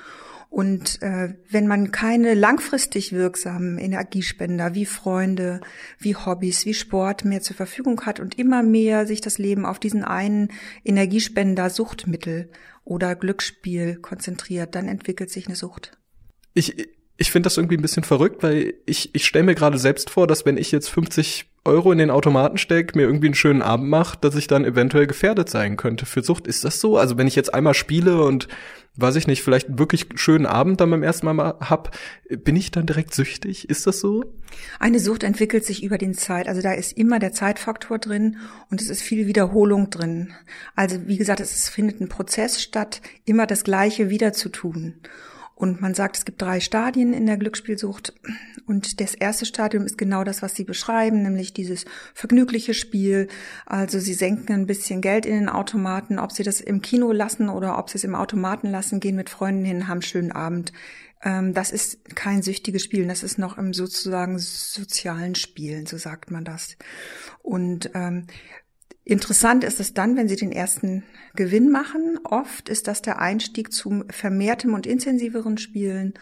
Und 0.57 1.03
äh, 1.03 1.35
wenn 1.51 1.67
man 1.67 1.93
keine 1.93 2.33
langfristig 2.33 3.13
wirksamen 3.13 3.77
Energiespender 3.77 4.75
wie 4.75 4.87
Freunde, 4.87 5.61
wie 5.99 6.17
Hobbys, 6.17 6.65
wie 6.65 6.73
Sport 6.73 7.27
mehr 7.27 7.43
zur 7.43 7.55
Verfügung 7.55 8.07
hat 8.07 8.21
und 8.21 8.39
immer 8.39 8.63
mehr 8.63 9.07
sich 9.07 9.21
das 9.21 9.37
Leben 9.37 9.67
auf 9.67 9.79
diesen 9.79 10.03
einen 10.03 10.49
Energiespender, 10.83 11.69
Suchtmittel 11.69 12.49
oder 12.85 13.15
Glücksspiel 13.17 13.97
konzentriert, 13.97 14.75
dann 14.75 14.89
entwickelt 14.89 15.29
sich 15.29 15.47
eine 15.47 15.57
Sucht. 15.57 15.99
Ich, 16.55 16.89
ich 17.19 17.31
finde 17.31 17.49
das 17.49 17.59
irgendwie 17.59 17.77
ein 17.77 17.83
bisschen 17.83 18.05
verrückt, 18.05 18.43
weil 18.43 18.73
ich, 18.87 19.15
ich 19.15 19.27
stelle 19.27 19.45
mir 19.45 19.55
gerade 19.55 19.77
selbst 19.77 20.09
vor, 20.09 20.27
dass 20.27 20.47
wenn 20.47 20.57
ich 20.57 20.73
jetzt 20.73 20.89
50 20.89 21.51
Euro 21.67 21.93
in 21.93 21.99
den 21.99 22.11
Automaten 22.11 22.59
stecke, 22.59 22.97
mir 22.97 23.05
irgendwie 23.05 23.27
einen 23.27 23.35
schönen 23.35 23.63
Abend 23.63 23.89
mache, 23.89 24.19
dass 24.21 24.37
ich 24.37 24.47
dann 24.47 24.65
eventuell 24.65 25.07
gefährdet 25.07 25.49
sein 25.51 25.77
könnte 25.77 26.07
für 26.07 26.23
Sucht. 26.23 26.47
Ist 26.47 26.65
das 26.65 26.81
so? 26.81 26.97
Also 26.97 27.19
wenn 27.19 27.27
ich 27.27 27.37
jetzt 27.37 27.53
einmal 27.53 27.75
spiele 27.75 28.23
und 28.23 28.49
weiß 28.97 29.17
ich 29.17 29.27
nicht, 29.27 29.43
vielleicht 29.43 29.69
einen 29.69 29.79
wirklich 29.79 30.07
schönen 30.15 30.47
Abend 30.47 30.81
dann 30.81 30.91
beim 30.91 31.03
ersten 31.03 31.27
Mal 31.27 31.57
hab, 31.61 31.97
bin 32.29 32.57
ich 32.57 32.71
dann 32.71 32.87
direkt 32.87 33.15
süchtig? 33.15 33.69
Ist 33.69 33.87
das 33.87 34.01
so? 34.01 34.25
Eine 34.81 35.01
Sucht 35.01 35.23
entwickelt 35.23 35.65
sich 35.65 35.83
über 35.83 35.99
den 35.99 36.15
Zeit. 36.15 36.49
Also 36.49 36.63
da 36.63 36.73
ist 36.73 36.97
immer 36.97 37.19
der 37.19 37.33
Zeitfaktor 37.33 37.99
drin 37.99 38.39
und 38.71 38.81
es 38.81 38.89
ist 38.89 39.03
viel 39.03 39.27
Wiederholung 39.27 39.91
drin. 39.91 40.33
Also 40.75 40.97
wie 41.07 41.19
gesagt, 41.19 41.41
es 41.41 41.69
findet 41.69 42.01
ein 42.01 42.09
Prozess 42.09 42.63
statt, 42.63 43.03
immer 43.25 43.47
das 43.47 43.65
Gleiche 43.65 44.09
wieder 44.09 44.33
zu 44.33 44.49
tun. 44.49 44.95
Und 45.57 45.81
man 45.81 45.95
sagt, 45.95 46.19
es 46.19 46.27
gibt 46.27 46.43
drei 46.43 46.61
Stadien 46.61 47.15
in 47.15 47.25
der 47.25 47.39
Glücksspielsucht. 47.39 48.13
Und 48.67 49.01
das 49.01 49.15
erste 49.15 49.47
Stadium 49.47 49.87
ist 49.87 49.97
genau 49.97 50.23
das, 50.23 50.43
was 50.43 50.55
Sie 50.55 50.65
beschreiben, 50.65 51.23
nämlich 51.23 51.55
dieses 51.55 51.87
vergnügliche 52.13 52.75
Spiel. 52.75 53.29
Also 53.65 53.99
Sie 53.99 54.13
senken 54.13 54.53
ein 54.53 54.67
bisschen 54.67 55.01
Geld 55.01 55.25
in 55.25 55.35
den 55.35 55.49
Automaten, 55.49 56.19
ob 56.19 56.33
Sie 56.33 56.43
das 56.43 56.61
im 56.61 56.83
Kino 56.83 57.11
lassen 57.11 57.49
oder 57.49 57.79
ob 57.79 57.89
Sie 57.89 57.97
es 57.97 58.05
im 58.05 58.15
Automaten 58.15 58.69
lassen, 58.71 59.01
gehen 59.01 59.17
mit 59.17 59.31
Freunden 59.31 59.65
hin, 59.65 59.89
haben 59.89 60.03
schönen 60.03 60.31
Abend. 60.31 60.75
Ähm, 61.23 61.55
das 61.55 61.71
ist 61.71 62.15
kein 62.15 62.43
süchtiges 62.43 62.85
Spielen, 62.85 63.09
das 63.09 63.23
ist 63.23 63.39
noch 63.39 63.57
im 63.57 63.73
sozusagen 63.73 64.39
sozialen 64.39 65.37
Spielen, 65.37 65.87
so 65.87 65.97
sagt 65.97 66.31
man 66.31 66.45
das. 66.45 66.77
Und 67.43 67.91
ähm, 67.95 68.27
Interessant 69.09 69.63
ist 69.63 69.79
es 69.79 69.95
dann, 69.95 70.17
wenn 70.17 70.27
Sie 70.27 70.35
den 70.35 70.51
ersten 70.51 71.05
Gewinn 71.37 71.71
machen. 71.71 72.19
Oft 72.25 72.69
ist 72.69 72.89
das 72.89 73.03
der 73.03 73.21
Einstieg 73.21 73.73
zum 73.73 74.05
vermehrtem 74.11 74.75
und 74.75 74.85
intensiveren 74.85 75.59
Spielen. 75.59 76.15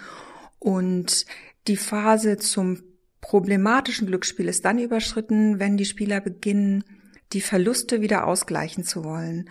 Und 0.58 1.24
die 1.66 1.78
Phase 1.78 2.36
zum 2.36 2.82
problematischen 3.22 4.06
Glücksspiel 4.06 4.48
ist 4.48 4.66
dann 4.66 4.78
überschritten, 4.78 5.58
wenn 5.58 5.78
die 5.78 5.86
Spieler 5.86 6.20
beginnen, 6.20 6.84
die 7.32 7.40
Verluste 7.40 8.02
wieder 8.02 8.26
ausgleichen 8.26 8.84
zu 8.84 9.02
wollen. 9.02 9.48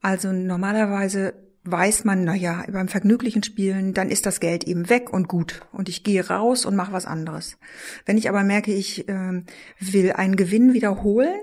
Also 0.00 0.32
normalerweise 0.32 1.34
weiß 1.62 2.02
man, 2.02 2.24
na 2.24 2.34
ja, 2.34 2.64
beim 2.68 2.88
vergnüglichen 2.88 3.44
Spielen, 3.44 3.94
dann 3.94 4.10
ist 4.10 4.26
das 4.26 4.40
Geld 4.40 4.64
eben 4.64 4.90
weg 4.90 5.12
und 5.12 5.28
gut 5.28 5.60
und 5.70 5.88
ich 5.88 6.02
gehe 6.02 6.26
raus 6.26 6.66
und 6.66 6.74
mache 6.74 6.92
was 6.92 7.06
anderes. 7.06 7.58
Wenn 8.06 8.18
ich 8.18 8.28
aber 8.28 8.42
merke, 8.42 8.74
ich 8.74 9.08
äh, 9.08 9.44
will 9.78 10.12
einen 10.14 10.34
Gewinn 10.34 10.72
wiederholen 10.72 11.38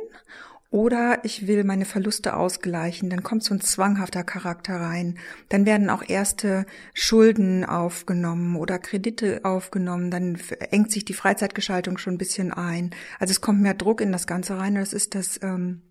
Oder 0.71 1.21
ich 1.23 1.47
will 1.47 1.63
meine 1.63 1.85
Verluste 1.85 2.35
ausgleichen, 2.35 3.09
dann 3.09 3.23
kommt 3.23 3.43
so 3.43 3.55
ein 3.55 3.61
zwanghafter 3.61 4.23
Charakter 4.23 4.75
rein. 4.75 5.17
Dann 5.49 5.65
werden 5.65 5.89
auch 5.89 6.07
erste 6.07 6.67
Schulden 6.93 7.65
aufgenommen 7.65 8.55
oder 8.55 8.77
Kredite 8.77 9.41
aufgenommen. 9.43 10.11
Dann 10.11 10.37
engt 10.69 10.91
sich 10.91 11.05
die 11.05 11.15
Freizeitgestaltung 11.15 11.97
schon 11.97 12.15
ein 12.15 12.19
bisschen 12.19 12.53
ein. 12.53 12.91
Also 13.17 13.31
es 13.31 13.41
kommt 13.41 13.61
mehr 13.61 13.73
Druck 13.73 13.99
in 13.99 14.11
das 14.11 14.27
Ganze 14.27 14.59
rein. 14.59 14.75
Das 14.75 14.93
ist 14.93 15.15
das 15.15 15.41
ähm, 15.41 15.81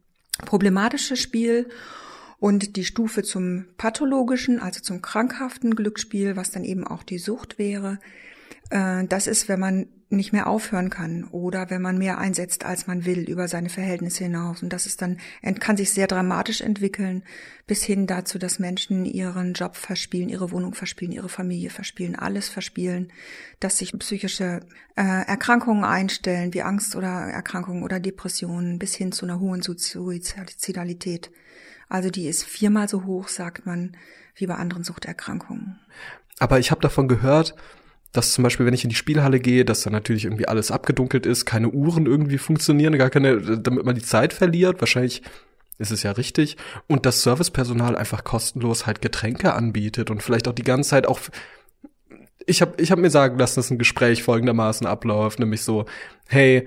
problematische 0.45 1.17
Spiel. 1.17 1.69
Und 2.39 2.77
die 2.77 2.85
Stufe 2.85 3.25
zum 3.25 3.65
pathologischen, 3.79 4.61
also 4.61 4.81
zum 4.81 5.03
krankhaften 5.03 5.75
Glücksspiel, 5.75 6.37
was 6.37 6.53
dann 6.53 6.63
eben 6.63 6.87
auch 6.87 7.03
die 7.03 7.19
Sucht 7.19 7.59
wäre, 7.59 7.99
äh, 8.71 9.05
das 9.09 9.27
ist, 9.27 9.49
wenn 9.49 9.59
man 9.59 9.87
nicht 10.11 10.33
mehr 10.33 10.47
aufhören 10.47 10.89
kann 10.89 11.25
oder 11.25 11.69
wenn 11.69 11.83
man 11.83 11.99
mehr 11.99 12.19
einsetzt, 12.19 12.65
als 12.65 12.87
man 12.87 13.05
will, 13.05 13.29
über 13.29 13.47
seine 13.47 13.69
Verhältnisse 13.69 14.25
hinaus. 14.25 14.63
Und 14.63 14.73
das 14.73 14.87
ist 14.87 15.03
dann, 15.03 15.19
kann 15.61 15.77
sich 15.77 15.91
sehr 15.91 16.07
dramatisch 16.07 16.63
entwickeln, 16.63 17.23
bis 17.67 17.83
hin 17.83 18.07
dazu, 18.07 18.39
dass 18.39 18.59
Menschen 18.59 19.05
ihren 19.05 19.53
Job 19.53 19.77
verspielen, 19.77 20.31
ihre 20.31 20.51
Wohnung 20.51 20.75
verspielen, 20.75 21.13
ihre 21.13 21.29
Familie 21.29 21.69
verspielen, 21.69 22.17
alles 22.17 22.49
verspielen, 22.49 23.13
dass 23.61 23.79
sich 23.79 23.93
psychische 23.99 24.61
äh, 24.97 25.03
Erkrankungen 25.03 25.85
einstellen, 25.85 26.55
wie 26.55 26.63
Angst 26.63 26.97
oder 26.97 27.09
Erkrankungen 27.09 27.83
oder 27.83 28.01
Depressionen, 28.01 28.79
bis 28.79 28.95
hin 28.95 29.13
zu 29.13 29.27
einer 29.27 29.41
hohen 29.41 29.61
Suizidalität. 29.61 31.31
Also 31.91 32.09
die 32.09 32.29
ist 32.29 32.45
viermal 32.45 32.89
so 32.89 33.05
hoch, 33.05 33.29
sagt 33.29 33.67
man, 33.67 33.97
wie 34.37 34.47
bei 34.47 34.55
anderen 34.55 34.85
Suchterkrankungen. 34.85 35.79
Aber 36.39 36.59
ich 36.59 36.71
habe 36.71 36.81
davon 36.81 37.09
gehört, 37.09 37.55
dass 38.13 38.33
zum 38.33 38.43
Beispiel, 38.45 38.65
wenn 38.67 38.75
ich 38.75 38.85
in 38.85 38.91
die 38.91 38.97
Spielhalle 38.97 39.39
gehe, 39.39 39.65
dass 39.65 39.83
da 39.83 39.91
natürlich 39.91 40.25
irgendwie 40.25 40.49
alles 40.49 40.71
abgedunkelt 40.71 41.27
ist, 41.27 41.45
keine 41.45 41.71
Uhren 41.71 42.07
irgendwie 42.07 42.39
funktionieren, 42.39 42.97
gar 42.97 43.11
keine, 43.11 43.59
damit 43.59 43.85
man 43.85 43.95
die 43.95 44.03
Zeit 44.03 44.33
verliert. 44.33 44.81
Wahrscheinlich 44.81 45.23
ist 45.79 45.93
es 45.93 46.03
ja 46.03 46.13
richtig. 46.13 46.57
Und 46.87 47.07
das 47.07 47.23
Servicepersonal 47.23 47.97
einfach 47.97 48.25
kostenlos 48.25 48.87
halt 48.87 49.03
Getränke 49.03 49.53
anbietet 49.53 50.11
und 50.11 50.23
vielleicht 50.23 50.49
auch 50.49 50.55
die 50.55 50.65
ganze 50.65 50.91
Zeit 50.91 51.07
auch. 51.07 51.21
Ich 52.47 52.63
habe 52.63 52.81
ich 52.81 52.91
hab 52.91 52.99
mir 52.99 53.11
sagen 53.11 53.39
lassen, 53.39 53.57
dass 53.57 53.71
ein 53.71 53.79
Gespräch 53.79 54.23
folgendermaßen 54.23 54.87
abläuft, 54.87 55.39
nämlich 55.39 55.63
so, 55.63 55.85
hey, 56.27 56.67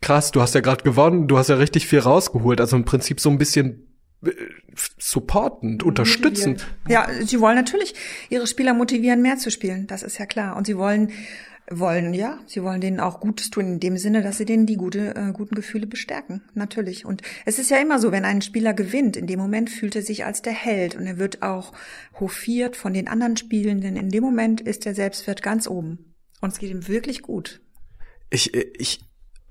krass, 0.00 0.30
du 0.30 0.40
hast 0.40 0.54
ja 0.54 0.62
gerade 0.62 0.84
gewonnen, 0.84 1.28
du 1.28 1.36
hast 1.36 1.48
ja 1.48 1.56
richtig 1.56 1.86
viel 1.86 2.00
rausgeholt. 2.00 2.60
Also 2.60 2.76
im 2.76 2.86
Prinzip 2.86 3.20
so 3.20 3.28
ein 3.28 3.38
bisschen 3.38 3.91
supportend, 4.98 5.82
unterstützend. 5.82 6.66
Ja, 6.88 7.08
sie 7.24 7.40
wollen 7.40 7.56
natürlich 7.56 7.94
ihre 8.30 8.46
Spieler 8.46 8.74
motivieren, 8.74 9.20
mehr 9.22 9.36
zu 9.36 9.50
spielen. 9.50 9.86
Das 9.86 10.02
ist 10.02 10.18
ja 10.18 10.26
klar. 10.26 10.56
Und 10.56 10.66
sie 10.66 10.76
wollen 10.76 11.12
wollen 11.70 12.12
ja, 12.12 12.40
sie 12.46 12.62
wollen 12.62 12.80
denen 12.80 13.00
auch 13.00 13.20
Gutes 13.20 13.50
tun 13.50 13.66
in 13.66 13.80
dem 13.80 13.96
Sinne, 13.96 14.22
dass 14.22 14.38
sie 14.38 14.44
denen 14.44 14.66
die 14.66 14.76
gute, 14.76 15.14
äh, 15.14 15.32
guten 15.32 15.54
Gefühle 15.54 15.86
bestärken, 15.86 16.42
natürlich. 16.54 17.04
Und 17.06 17.22
es 17.46 17.58
ist 17.58 17.70
ja 17.70 17.78
immer 17.78 17.98
so, 17.98 18.12
wenn 18.12 18.24
ein 18.24 18.42
Spieler 18.42 18.74
gewinnt, 18.74 19.16
in 19.16 19.26
dem 19.26 19.38
Moment 19.38 19.70
fühlt 19.70 19.96
er 19.96 20.02
sich 20.02 20.24
als 20.24 20.42
der 20.42 20.52
Held 20.52 20.96
und 20.96 21.06
er 21.06 21.18
wird 21.18 21.42
auch 21.42 21.72
hofiert 22.18 22.76
von 22.76 22.92
den 22.92 23.08
anderen 23.08 23.36
Spielenden. 23.36 23.96
In 23.96 24.10
dem 24.10 24.22
Moment 24.22 24.60
ist 24.60 24.84
der 24.84 24.94
Selbstwert 24.94 25.42
ganz 25.42 25.68
oben 25.68 26.14
und 26.40 26.52
es 26.52 26.58
geht 26.58 26.70
ihm 26.70 26.88
wirklich 26.88 27.22
gut. 27.22 27.60
Ich, 28.30 28.54
ich 28.54 29.00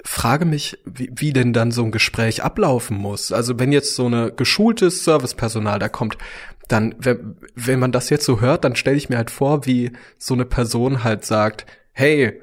frage 0.04 0.46
mich, 0.46 0.80
wie, 0.86 1.12
wie 1.14 1.34
denn 1.34 1.54
dann 1.54 1.72
so 1.72 1.84
ein 1.84 1.92
Gespräch 1.92 2.44
ablaufen 2.44 2.98
muss. 2.98 3.32
Also 3.32 3.60
wenn 3.60 3.72
jetzt 3.72 3.96
so 3.96 4.06
eine 4.06 4.32
geschultes 4.32 5.04
Servicepersonal 5.04 5.80
da 5.80 5.90
kommt, 5.90 6.18
dann, 6.68 6.96
wenn, 7.00 7.36
wenn 7.56 7.80
man 7.80 7.92
das 7.92 8.10
jetzt 8.10 8.26
so 8.26 8.42
hört, 8.42 8.64
dann 8.64 8.76
stelle 8.76 8.98
ich 8.98 9.10
mir 9.10 9.18
halt 9.18 9.32
vor, 9.32 9.66
wie 9.66 9.92
so 10.18 10.34
eine 10.34 10.46
Person 10.46 11.04
halt 11.04 11.26
sagt, 11.26 11.66
hey, 11.92 12.42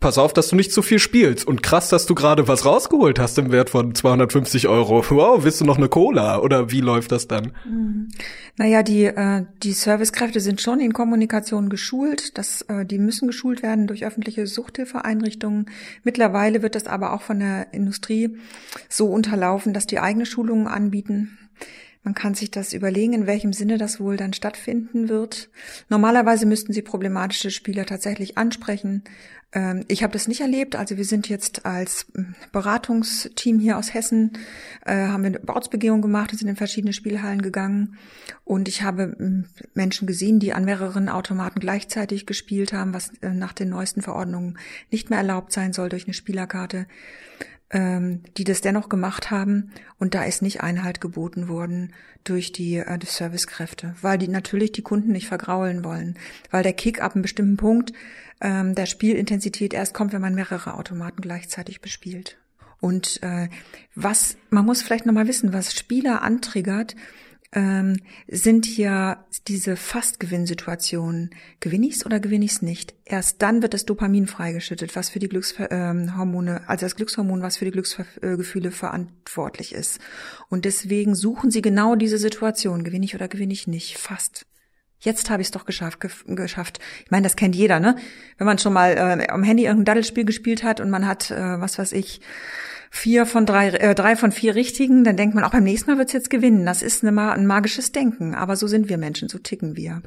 pass 0.00 0.18
auf, 0.18 0.32
dass 0.32 0.48
du 0.48 0.56
nicht 0.56 0.72
zu 0.72 0.82
viel 0.82 0.98
spielst. 0.98 1.46
Und 1.46 1.62
krass, 1.62 1.88
dass 1.88 2.06
du 2.06 2.14
gerade 2.14 2.48
was 2.48 2.64
rausgeholt 2.64 3.18
hast 3.18 3.38
im 3.38 3.52
Wert 3.52 3.70
von 3.70 3.94
250 3.94 4.68
Euro. 4.68 5.04
Wow, 5.10 5.44
willst 5.44 5.60
du 5.60 5.64
noch 5.64 5.78
eine 5.78 5.88
Cola? 5.88 6.38
Oder 6.38 6.70
wie 6.70 6.80
läuft 6.80 7.12
das 7.12 7.28
dann? 7.28 7.52
Mhm. 7.64 8.08
Naja, 8.56 8.82
die, 8.82 9.04
äh, 9.04 9.44
die 9.62 9.72
Servicekräfte 9.72 10.40
sind 10.40 10.60
schon 10.60 10.80
in 10.80 10.92
Kommunikation 10.92 11.68
geschult. 11.68 12.38
Das, 12.38 12.62
äh, 12.62 12.84
die 12.84 12.98
müssen 12.98 13.28
geschult 13.28 13.62
werden 13.62 13.86
durch 13.86 14.04
öffentliche 14.04 14.46
Suchthilfeeinrichtungen. 14.46 15.66
Mittlerweile 16.02 16.62
wird 16.62 16.74
das 16.74 16.86
aber 16.86 17.12
auch 17.12 17.22
von 17.22 17.40
der 17.40 17.72
Industrie 17.72 18.36
so 18.88 19.06
unterlaufen, 19.06 19.72
dass 19.72 19.86
die 19.86 20.00
eigene 20.00 20.26
Schulungen 20.26 20.66
anbieten. 20.66 21.38
Man 22.04 22.14
kann 22.14 22.34
sich 22.34 22.50
das 22.50 22.72
überlegen, 22.72 23.14
in 23.14 23.26
welchem 23.26 23.52
Sinne 23.52 23.78
das 23.78 23.98
wohl 23.98 24.16
dann 24.16 24.32
stattfinden 24.32 25.08
wird. 25.08 25.48
Normalerweise 25.88 26.46
müssten 26.46 26.72
sie 26.72 26.82
problematische 26.82 27.50
Spieler 27.50 27.86
tatsächlich 27.86 28.38
ansprechen, 28.38 29.02
ähm, 29.54 29.84
ich 29.88 30.02
habe 30.02 30.12
das 30.12 30.28
nicht 30.28 30.40
erlebt. 30.40 30.76
Also 30.76 30.96
wir 30.96 31.04
sind 31.04 31.28
jetzt 31.28 31.64
als 31.64 32.06
hm, 32.14 32.34
Beratungsteam 32.52 33.58
hier 33.58 33.78
aus 33.78 33.94
Hessen, 33.94 34.32
äh, 34.84 34.94
haben 34.94 35.22
wir 35.22 35.38
eine 35.38 35.48
Ortsbegehung 35.48 36.02
gemacht 36.02 36.32
und 36.32 36.38
sind 36.38 36.48
in 36.48 36.56
verschiedene 36.56 36.92
Spielhallen 36.92 37.40
gegangen. 37.40 37.96
Und 38.44 38.68
ich 38.68 38.82
habe 38.82 39.14
hm, 39.16 39.46
Menschen 39.72 40.06
gesehen, 40.06 40.40
die 40.40 40.52
an 40.52 40.64
mehreren 40.64 41.08
Automaten 41.08 41.60
gleichzeitig 41.60 42.26
gespielt 42.26 42.72
haben, 42.72 42.92
was 42.92 43.12
äh, 43.22 43.30
nach 43.30 43.52
den 43.52 43.70
neuesten 43.70 44.02
Verordnungen 44.02 44.58
nicht 44.90 45.08
mehr 45.08 45.20
erlaubt 45.20 45.52
sein 45.52 45.72
soll 45.72 45.88
durch 45.88 46.04
eine 46.04 46.14
Spielerkarte 46.14 46.86
ähm, 47.74 48.22
die 48.36 48.44
das 48.44 48.60
dennoch 48.60 48.88
gemacht 48.88 49.30
haben 49.30 49.72
und 49.98 50.14
da 50.14 50.24
ist 50.24 50.40
nicht 50.40 50.62
Einhalt 50.62 51.00
geboten 51.00 51.48
worden 51.48 51.92
durch 52.22 52.52
die, 52.52 52.76
äh, 52.76 52.98
die 52.98 53.06
Servicekräfte, 53.06 53.96
weil 54.00 54.16
die 54.16 54.28
natürlich 54.28 54.72
die 54.72 54.82
Kunden 54.82 55.12
nicht 55.12 55.26
vergraulen 55.26 55.84
wollen, 55.84 56.16
weil 56.50 56.62
der 56.62 56.72
Kick 56.72 57.02
ab 57.02 57.14
einem 57.14 57.22
bestimmten 57.22 57.56
Punkt 57.56 57.92
ähm, 58.40 58.74
der 58.74 58.86
Spielintensität 58.86 59.74
erst 59.74 59.92
kommt, 59.92 60.12
wenn 60.12 60.22
man 60.22 60.36
mehrere 60.36 60.74
Automaten 60.74 61.20
gleichzeitig 61.20 61.80
bespielt. 61.80 62.38
Und 62.80 63.22
äh, 63.22 63.48
was 63.94 64.36
man 64.50 64.64
muss 64.64 64.82
vielleicht 64.82 65.06
noch 65.06 65.14
mal 65.14 65.26
wissen, 65.26 65.52
was 65.52 65.74
Spieler 65.74 66.22
antriggert, 66.22 66.94
ähm, 67.54 67.96
sind 68.28 68.66
hier 68.66 69.24
diese 69.48 69.76
Fastgewinnsituationen. 69.76 71.30
Gewinne 71.60 71.86
ich's 71.86 72.04
oder 72.04 72.20
gewinne 72.20 72.44
ich's 72.44 72.62
nicht? 72.62 72.94
Erst 73.04 73.40
dann 73.42 73.62
wird 73.62 73.74
das 73.74 73.86
Dopamin 73.86 74.26
freigeschüttet, 74.26 74.96
was 74.96 75.08
für 75.08 75.20
die 75.20 75.28
Glückshormone, 75.28 76.50
ähm, 76.50 76.64
also 76.66 76.84
das 76.84 76.96
Glückshormon, 76.96 77.42
was 77.42 77.56
für 77.56 77.64
die 77.64 77.70
Glücksgefühle 77.70 78.70
verantwortlich 78.70 79.72
ist. 79.72 80.00
Und 80.48 80.64
deswegen 80.64 81.14
suchen 81.14 81.50
sie 81.50 81.62
genau 81.62 81.94
diese 81.94 82.18
Situation. 82.18 82.84
Gewinne 82.84 83.04
ich 83.04 83.14
oder 83.14 83.28
gewinne 83.28 83.52
ich 83.52 83.66
nicht? 83.66 83.98
Fast. 83.98 84.46
Jetzt 84.98 85.28
habe 85.28 85.42
ich 85.42 85.48
es 85.48 85.52
doch 85.52 85.66
geschafft, 85.66 85.98
geschafft. 86.26 86.80
Ich 87.04 87.10
meine, 87.10 87.24
das 87.24 87.36
kennt 87.36 87.54
jeder, 87.54 87.78
ne? 87.78 87.96
Wenn 88.38 88.46
man 88.46 88.58
schon 88.58 88.72
mal 88.72 88.92
äh, 88.92 89.26
am 89.28 89.42
Handy 89.42 89.64
irgendein 89.64 89.84
Daddelspiel 89.84 90.24
gespielt 90.24 90.64
hat 90.64 90.80
und 90.80 90.88
man 90.88 91.06
hat, 91.06 91.30
äh, 91.30 91.60
was 91.60 91.78
weiß 91.78 91.92
ich, 91.92 92.20
vier 92.94 93.26
von 93.26 93.44
drei, 93.44 93.70
äh, 93.70 93.94
drei 93.96 94.14
von 94.14 94.30
vier 94.30 94.54
richtigen, 94.54 95.02
dann 95.02 95.16
denkt 95.16 95.34
man 95.34 95.42
auch 95.42 95.50
beim 95.50 95.64
nächsten 95.64 95.90
Mal 95.90 95.98
wird's 95.98 96.12
jetzt 96.12 96.30
gewinnen. 96.30 96.64
Das 96.64 96.80
ist 96.80 97.04
eine, 97.04 97.32
ein 97.32 97.44
magisches 97.44 97.90
Denken, 97.90 98.36
aber 98.36 98.54
so 98.54 98.68
sind 98.68 98.88
wir 98.88 98.98
Menschen, 98.98 99.28
so 99.28 99.38
ticken 99.38 99.76
wir. 99.76 100.00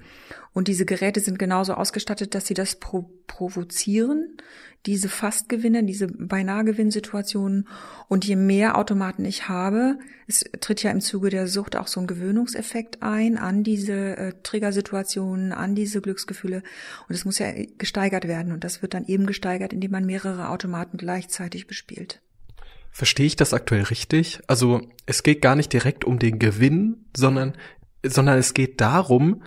Und 0.53 0.69
diese 0.69 0.85
Geräte 0.85 1.19
sind 1.19 1.37
genauso 1.37 1.73
ausgestattet, 1.73 2.33
dass 2.33 2.47
sie 2.47 2.53
das 2.53 2.75
pro 2.77 3.09
provozieren, 3.27 4.37
diese 4.85 5.09
Fastgewinne, 5.09 5.83
diese 5.83 6.07
beinahe 6.07 6.63
Gewinnsituationen. 6.63 7.67
Und 8.07 8.23
je 8.23 8.37
mehr 8.37 8.77
Automaten 8.77 9.25
ich 9.25 9.49
habe, 9.49 9.99
es 10.25 10.45
tritt 10.61 10.81
ja 10.81 10.89
im 10.89 11.01
Zuge 11.01 11.29
der 11.29 11.49
Sucht 11.49 11.75
auch 11.75 11.87
so 11.87 11.99
ein 11.99 12.07
Gewöhnungseffekt 12.07 13.03
ein 13.03 13.37
an 13.37 13.63
diese 13.63 14.17
äh, 14.17 14.33
Triggersituationen, 14.43 15.51
an 15.51 15.75
diese 15.75 15.99
Glücksgefühle. 15.99 16.63
Und 17.09 17.15
es 17.15 17.25
muss 17.25 17.37
ja 17.37 17.47
gesteigert 17.77 18.29
werden. 18.29 18.53
Und 18.53 18.63
das 18.63 18.81
wird 18.81 18.93
dann 18.93 19.05
eben 19.05 19.25
gesteigert, 19.25 19.73
indem 19.73 19.91
man 19.91 20.05
mehrere 20.05 20.47
Automaten 20.47 20.97
gleichzeitig 20.97 21.67
bespielt. 21.67 22.21
Verstehe 22.97 23.27
ich 23.27 23.35
das 23.35 23.53
aktuell 23.53 23.83
richtig? 23.83 24.39
Also 24.47 24.81
es 25.05 25.21
geht 25.21 25.43
gar 25.43 25.55
nicht 25.55 25.71
direkt 25.71 26.03
um 26.03 26.17
den 26.17 26.39
Gewinn, 26.39 27.05
sondern, 27.15 27.55
sondern 28.03 28.39
es 28.39 28.55
geht 28.55 28.81
darum, 28.81 29.43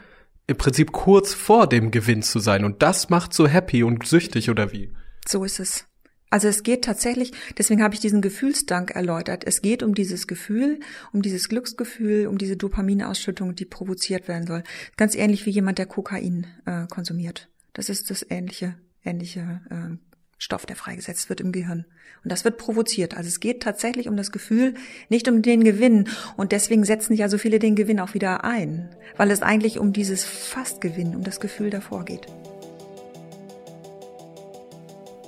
im 0.47 0.57
Prinzip 0.57 0.93
kurz 0.93 1.35
vor 1.35 1.69
dem 1.69 1.91
Gewinn 1.91 2.23
zu 2.23 2.39
sein. 2.39 2.65
Und 2.65 2.81
das 2.81 3.11
macht 3.11 3.35
so 3.35 3.49
happy 3.49 3.83
und 3.83 4.07
süchtig, 4.07 4.51
oder 4.51 4.71
wie? 4.71 4.93
So 5.27 5.43
ist 5.43 5.59
es. 5.59 5.85
Also 6.31 6.47
es 6.47 6.63
geht 6.63 6.85
tatsächlich, 6.85 7.33
deswegen 7.59 7.83
habe 7.83 7.93
ich 7.93 7.99
diesen 7.99 8.21
Gefühlsdank 8.23 8.93
erläutert. 8.93 9.43
Es 9.45 9.63
geht 9.63 9.83
um 9.83 9.97
dieses 9.97 10.29
Gefühl, 10.29 10.79
um 11.13 11.21
dieses 11.21 11.49
Glücksgefühl, 11.49 12.29
um 12.29 12.39
diese 12.39 12.57
Dopaminausschüttung, 12.57 13.57
die 13.57 13.65
provoziert 13.65 14.29
werden 14.29 14.47
soll. 14.47 14.63
Ganz 14.97 15.17
ähnlich 15.17 15.45
wie 15.45 15.51
jemand, 15.51 15.79
der 15.79 15.87
Kokain 15.87 16.47
äh, 16.67 16.87
konsumiert. 16.87 17.49
Das 17.73 17.89
ist 17.89 18.11
das 18.11 18.25
ähnliche, 18.31 18.77
ähnliche 19.05 19.61
äh, 19.71 20.10
Stoff, 20.42 20.64
der 20.64 20.74
freigesetzt 20.74 21.29
wird 21.29 21.42
im 21.42 21.53
Gehirn. 21.53 21.85
Und 22.24 22.33
das 22.33 22.44
wird 22.44 22.57
provoziert. 22.57 23.14
Also 23.14 23.29
es 23.29 23.40
geht 23.40 23.62
tatsächlich 23.62 24.09
um 24.09 24.16
das 24.16 24.33
Gefühl, 24.33 24.72
nicht 25.11 25.29
um 25.29 25.42
den 25.42 25.62
Gewinn. 25.64 26.09
Und 26.38 26.53
deswegen 26.53 26.85
setzen 26.85 27.14
ja 27.14 27.29
so 27.29 27.37
viele 27.37 27.59
den 27.59 27.76
Gewinn 27.76 28.00
auch 28.00 28.14
wieder 28.14 28.42
ein, 28.42 28.88
weil 29.18 29.31
es 29.31 29.42
eigentlich 29.42 29.79
um 29.79 29.92
dieses 29.92 30.24
Fastgewinn, 30.24 31.14
um 31.14 31.24
das 31.24 31.40
Gefühl 31.40 31.68
davor 31.68 32.07
geht. 32.07 32.26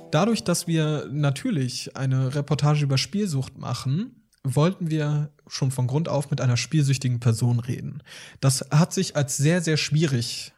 Dadurch, 0.09 0.43
dass 0.43 0.65
wir 0.65 1.07
natürlich 1.11 1.95
eine 1.95 2.33
Reportage 2.33 2.83
über 2.83 2.97
Spielsucht 2.97 3.59
machen, 3.59 4.23
wollten 4.43 4.89
wir 4.89 5.29
schon 5.47 5.69
von 5.69 5.85
Grund 5.85 6.09
auf 6.09 6.31
mit 6.31 6.41
einer 6.41 6.57
spielsüchtigen 6.57 7.19
Person 7.19 7.59
reden. 7.59 8.01
Das 8.41 8.65
hat 8.71 8.93
sich 8.93 9.15
als 9.15 9.37
sehr, 9.37 9.61
sehr 9.61 9.77
schwierig 9.77 10.53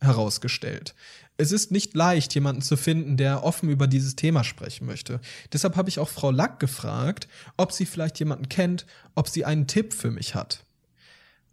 herausgestellt. 0.00 0.94
Es 1.38 1.52
ist 1.52 1.70
nicht 1.70 1.94
leicht, 1.94 2.34
jemanden 2.34 2.62
zu 2.62 2.76
finden, 2.76 3.16
der 3.16 3.44
offen 3.44 3.68
über 3.68 3.86
dieses 3.86 4.16
Thema 4.16 4.42
sprechen 4.42 4.86
möchte. 4.86 5.20
Deshalb 5.52 5.76
habe 5.76 5.88
ich 5.88 5.98
auch 5.98 6.08
Frau 6.08 6.30
Lack 6.30 6.60
gefragt, 6.60 7.28
ob 7.56 7.72
sie 7.72 7.84
vielleicht 7.84 8.18
jemanden 8.18 8.48
kennt, 8.48 8.86
ob 9.14 9.28
sie 9.28 9.44
einen 9.44 9.66
Tipp 9.66 9.92
für 9.92 10.10
mich 10.10 10.34
hat. 10.34 10.64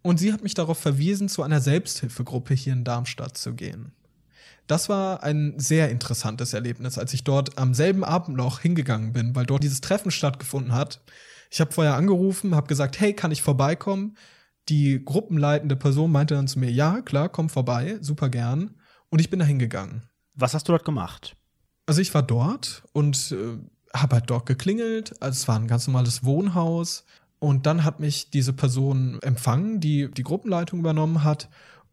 Und 0.01 0.19
sie 0.19 0.31
hat 0.31 0.43
mich 0.43 0.53
darauf 0.53 0.77
verwiesen, 0.77 1.29
zu 1.29 1.43
einer 1.43 1.61
Selbsthilfegruppe 1.61 2.53
hier 2.53 2.73
in 2.73 2.83
Darmstadt 2.83 3.37
zu 3.37 3.53
gehen. 3.53 3.91
Das 4.67 4.87
war 4.87 5.23
ein 5.23 5.55
sehr 5.57 5.89
interessantes 5.89 6.53
Erlebnis, 6.53 6.97
als 6.97 7.13
ich 7.13 7.25
dort 7.25 7.57
am 7.57 7.73
selben 7.73 8.05
Abend 8.05 8.37
noch 8.37 8.61
hingegangen 8.61 9.11
bin, 9.11 9.35
weil 9.35 9.45
dort 9.45 9.63
dieses 9.63 9.81
Treffen 9.81 10.11
stattgefunden 10.11 10.73
hat. 10.73 11.01
Ich 11.51 11.59
habe 11.59 11.73
vorher 11.73 11.95
angerufen, 11.95 12.55
habe 12.55 12.67
gesagt, 12.67 12.99
hey, 12.99 13.13
kann 13.13 13.31
ich 13.31 13.41
vorbeikommen? 13.41 14.17
Die 14.69 15.03
gruppenleitende 15.03 15.75
Person 15.75 16.11
meinte 16.11 16.35
dann 16.35 16.47
zu 16.47 16.59
mir, 16.59 16.71
ja, 16.71 17.01
klar, 17.01 17.27
komm 17.27 17.49
vorbei, 17.49 17.97
super 17.99 18.29
gern. 18.29 18.75
Und 19.13 19.19
ich 19.19 19.29
bin 19.29 19.37
da 19.37 19.45
hingegangen. 19.45 20.01
Was 20.33 20.55
hast 20.55 20.67
du 20.67 20.71
dort 20.71 20.85
gemacht? 20.85 21.35
Also 21.85 22.01
ich 22.01 22.15
war 22.15 22.23
dort 22.23 22.81
und 22.93 23.31
äh, 23.31 23.59
habe 23.95 24.15
halt 24.15 24.27
dort 24.27 24.47
geklingelt. 24.47 25.13
Also 25.21 25.37
es 25.37 25.47
war 25.47 25.55
ein 25.55 25.67
ganz 25.67 25.85
normales 25.85 26.23
Wohnhaus. 26.23 27.05
Und 27.37 27.67
dann 27.67 27.83
hat 27.83 27.99
mich 27.99 28.31
diese 28.31 28.53
Person 28.53 29.19
empfangen, 29.21 29.79
die 29.79 30.09
die 30.09 30.23
Gruppenleitung 30.23 30.79
übernommen 30.79 31.23
hat. 31.23 31.47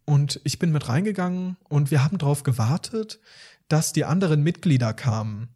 Und 0.07 0.41
ich 0.45 0.59
bin 0.59 0.73
mit 0.73 0.89
reingegangen 0.89 1.59
und 1.69 1.91
wir 1.91 2.03
haben 2.03 2.17
darauf 2.17 2.43
gewartet, 2.43 3.21
dass 3.69 3.93
die 3.93 4.07
anderen 4.07 4.43
Mitglieder 4.43 4.95
kamen. 4.95 5.51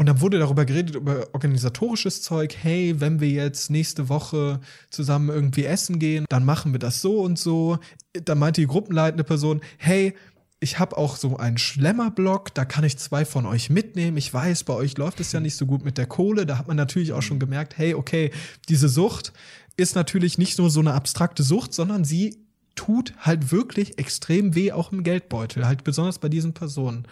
Und 0.00 0.06
dann 0.06 0.22
wurde 0.22 0.38
darüber 0.38 0.64
geredet, 0.64 0.96
über 0.96 1.28
organisatorisches 1.34 2.22
Zeug. 2.22 2.56
Hey, 2.56 3.00
wenn 3.00 3.20
wir 3.20 3.28
jetzt 3.28 3.70
nächste 3.70 4.08
Woche 4.08 4.58
zusammen 4.88 5.28
irgendwie 5.28 5.66
essen 5.66 5.98
gehen, 5.98 6.24
dann 6.30 6.42
machen 6.42 6.72
wir 6.72 6.78
das 6.78 7.02
so 7.02 7.20
und 7.20 7.38
so. 7.38 7.78
Da 8.14 8.34
meinte 8.34 8.62
die 8.62 8.66
gruppenleitende 8.66 9.24
Person, 9.24 9.60
hey, 9.76 10.14
ich 10.60 10.78
habe 10.78 10.96
auch 10.96 11.16
so 11.16 11.38
einen 11.38 11.58
Schlemmerblock, 11.58 12.54
da 12.54 12.64
kann 12.64 12.84
ich 12.84 12.98
zwei 12.98 13.24
von 13.24 13.46
euch 13.46 13.70
mitnehmen. 13.70 14.16
Ich 14.18 14.32
weiß, 14.32 14.64
bei 14.64 14.74
euch 14.74 14.96
läuft 14.98 15.20
es 15.20 15.32
ja 15.32 15.40
nicht 15.40 15.56
so 15.56 15.64
gut 15.66 15.84
mit 15.84 15.96
der 15.96 16.06
Kohle. 16.06 16.44
Da 16.44 16.58
hat 16.58 16.68
man 16.68 16.76
natürlich 16.76 17.12
auch 17.14 17.22
schon 17.22 17.38
gemerkt, 17.38 17.78
hey, 17.78 17.94
okay, 17.94 18.30
diese 18.68 18.90
Sucht 18.90 19.32
ist 19.76 19.94
natürlich 19.94 20.36
nicht 20.36 20.58
nur 20.58 20.70
so 20.70 20.80
eine 20.80 20.92
abstrakte 20.92 21.42
Sucht, 21.42 21.72
sondern 21.72 22.04
sie 22.04 22.36
tut 22.74 23.14
halt 23.18 23.52
wirklich 23.52 23.98
extrem 23.98 24.54
weh, 24.54 24.72
auch 24.72 24.92
im 24.92 25.02
Geldbeutel, 25.02 25.66
halt 25.66 25.82
besonders 25.82 26.18
bei 26.18 26.28
diesen 26.28 26.52
Personen. 26.52 27.06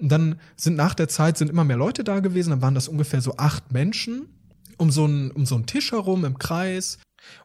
Und 0.00 0.10
dann 0.10 0.40
sind 0.56 0.76
nach 0.76 0.94
der 0.94 1.08
Zeit 1.08 1.36
sind 1.36 1.50
immer 1.50 1.64
mehr 1.64 1.76
Leute 1.76 2.04
da 2.04 2.20
gewesen, 2.20 2.50
dann 2.50 2.62
waren 2.62 2.74
das 2.74 2.88
ungefähr 2.88 3.20
so 3.20 3.36
acht 3.36 3.72
Menschen 3.72 4.28
um 4.76 4.90
so 4.90 5.04
einen, 5.04 5.30
um 5.30 5.46
so 5.46 5.54
einen 5.54 5.66
Tisch 5.66 5.92
herum 5.92 6.24
im 6.24 6.38
Kreis. 6.38 6.98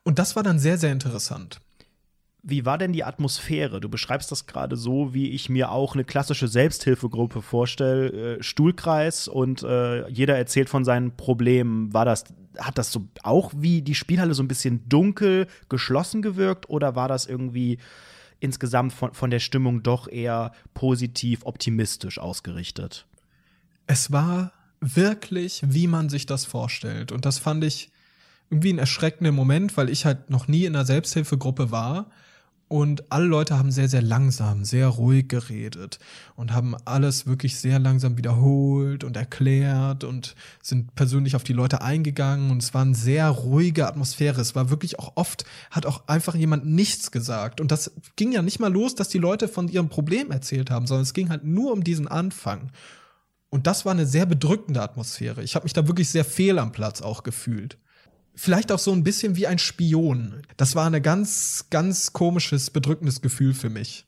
Und 0.03 0.19
das 0.19 0.35
war 0.35 0.43
dann 0.43 0.59
sehr, 0.59 0.77
sehr 0.77 0.91
interessant. 0.91 1.61
Wie 2.49 2.65
war 2.65 2.77
denn 2.77 2.93
die 2.93 3.03
Atmosphäre? 3.03 3.79
Du 3.79 3.89
beschreibst 3.89 4.31
das 4.31 4.47
gerade 4.47 4.75
so, 4.75 5.13
wie 5.13 5.29
ich 5.29 5.49
mir 5.49 5.71
auch 5.71 5.93
eine 5.93 6.03
klassische 6.03 6.47
Selbsthilfegruppe 6.47 7.41
vorstelle. 7.41 8.37
Äh, 8.37 8.43
Stuhlkreis 8.43 9.27
und 9.27 9.63
äh, 9.63 10.07
jeder 10.09 10.37
erzählt 10.37 10.69
von 10.69 10.83
seinen 10.83 11.15
Problemen. 11.15 11.93
War 11.93 12.05
das, 12.05 12.25
hat 12.57 12.77
das 12.77 12.91
so 12.91 13.07
auch 13.23 13.51
wie 13.55 13.81
die 13.81 13.95
Spielhalle 13.95 14.33
so 14.33 14.43
ein 14.43 14.47
bisschen 14.47 14.87
dunkel, 14.89 15.47
geschlossen 15.69 16.21
gewirkt 16.21 16.69
oder 16.69 16.95
war 16.95 17.07
das 17.07 17.25
irgendwie 17.25 17.77
insgesamt 18.39 18.93
von, 18.93 19.13
von 19.13 19.29
der 19.29 19.39
Stimmung 19.39 19.83
doch 19.83 20.07
eher 20.07 20.51
positiv, 20.73 21.41
optimistisch 21.45 22.19
ausgerichtet? 22.19 23.05
Es 23.85 24.11
war 24.11 24.53
wirklich, 24.81 25.61
wie 25.65 25.87
man 25.87 26.09
sich 26.09 26.25
das 26.25 26.45
vorstellt. 26.45 27.11
Und 27.11 27.25
das 27.25 27.37
fand 27.37 27.63
ich 27.63 27.91
irgendwie 28.49 28.73
ein 28.73 28.79
erschreckender 28.79 29.31
Moment, 29.31 29.77
weil 29.77 29.89
ich 29.89 30.05
halt 30.05 30.29
noch 30.29 30.47
nie 30.47 30.65
in 30.65 30.75
einer 30.75 30.85
Selbsthilfegruppe 30.85 31.71
war 31.71 32.09
und 32.69 33.11
alle 33.11 33.25
Leute 33.25 33.57
haben 33.57 33.71
sehr, 33.71 33.89
sehr 33.89 34.03
langsam, 34.03 34.63
sehr 34.63 34.87
ruhig 34.87 35.27
geredet 35.27 35.97
und 36.35 36.53
haben 36.53 36.75
alles 36.85 37.25
wirklich 37.25 37.57
sehr 37.57 37.79
langsam 37.79 38.15
wiederholt 38.15 39.03
und 39.03 39.17
erklärt 39.17 40.03
und 40.03 40.35
sind 40.61 40.93
persönlich 40.93 41.35
auf 41.35 41.43
die 41.43 41.53
Leute 41.53 41.81
eingegangen. 41.81 42.51
Und 42.51 42.61
es 42.61 42.75
war 42.75 42.83
eine 42.83 42.93
sehr 42.93 43.27
ruhige 43.27 43.87
Atmosphäre. 43.87 44.39
Es 44.39 44.53
war 44.53 44.69
wirklich 44.69 44.99
auch 44.99 45.13
oft, 45.15 45.45
hat 45.71 45.87
auch 45.87 46.07
einfach 46.07 46.35
jemand 46.35 46.67
nichts 46.67 47.09
gesagt. 47.09 47.59
Und 47.59 47.71
das 47.71 47.91
ging 48.15 48.31
ja 48.31 48.43
nicht 48.43 48.59
mal 48.59 48.71
los, 48.71 48.93
dass 48.93 49.09
die 49.09 49.17
Leute 49.17 49.47
von 49.47 49.67
ihrem 49.67 49.89
Problem 49.89 50.29
erzählt 50.29 50.69
haben, 50.69 50.85
sondern 50.85 51.03
es 51.03 51.15
ging 51.15 51.29
halt 51.29 51.43
nur 51.43 51.73
um 51.73 51.83
diesen 51.83 52.07
Anfang. 52.07 52.71
Und 53.49 53.65
das 53.65 53.83
war 53.83 53.93
eine 53.93 54.05
sehr 54.05 54.27
bedrückende 54.27 54.83
Atmosphäre. 54.83 55.41
Ich 55.41 55.55
habe 55.55 55.65
mich 55.65 55.73
da 55.73 55.87
wirklich 55.87 56.09
sehr 56.11 56.23
fehl 56.23 56.59
am 56.59 56.71
Platz 56.71 57.01
auch 57.01 57.23
gefühlt 57.23 57.79
vielleicht 58.39 58.71
auch 58.71 58.79
so 58.79 58.93
ein 58.93 59.03
bisschen 59.03 59.35
wie 59.35 59.47
ein 59.47 59.59
Spion. 59.59 60.43
Das 60.55 60.73
war 60.73 60.89
ein 60.89 61.03
ganz, 61.03 61.65
ganz 61.69 62.13
komisches, 62.13 62.69
bedrückendes 62.69 63.21
Gefühl 63.21 63.53
für 63.53 63.69
mich. 63.69 64.05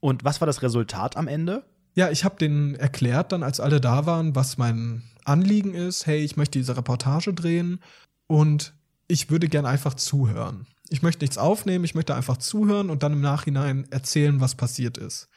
Und 0.00 0.24
was 0.24 0.40
war 0.40 0.46
das 0.46 0.62
Resultat 0.62 1.18
am 1.18 1.28
Ende? 1.28 1.64
Ja, 1.94 2.10
ich 2.10 2.24
habe 2.24 2.36
denen 2.36 2.74
erklärt, 2.74 3.32
dann 3.32 3.42
als 3.42 3.60
alle 3.60 3.80
da 3.80 4.06
waren, 4.06 4.34
was 4.34 4.56
mein 4.56 5.02
Anliegen 5.24 5.74
ist. 5.74 6.06
Hey, 6.06 6.24
ich 6.24 6.38
möchte 6.38 6.58
diese 6.58 6.76
Reportage 6.76 7.34
drehen 7.34 7.80
und 8.26 8.72
ich 9.08 9.30
würde 9.30 9.48
gern 9.48 9.66
einfach 9.66 9.92
zuhören. 9.92 10.66
Ich 10.88 11.02
möchte 11.02 11.22
nichts 11.22 11.36
aufnehmen, 11.36 11.84
ich 11.84 11.94
möchte 11.94 12.14
einfach 12.14 12.38
zuhören 12.38 12.88
und 12.88 13.02
dann 13.02 13.12
im 13.12 13.20
Nachhinein 13.20 13.86
erzählen, 13.90 14.40
was 14.40 14.54
passiert 14.54 14.96
ist. 14.96 15.28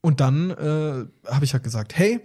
Und 0.00 0.20
dann 0.20 0.50
äh, 0.50 1.04
habe 1.30 1.44
ich 1.44 1.52
halt 1.52 1.62
gesagt, 1.62 1.96
hey, 1.98 2.20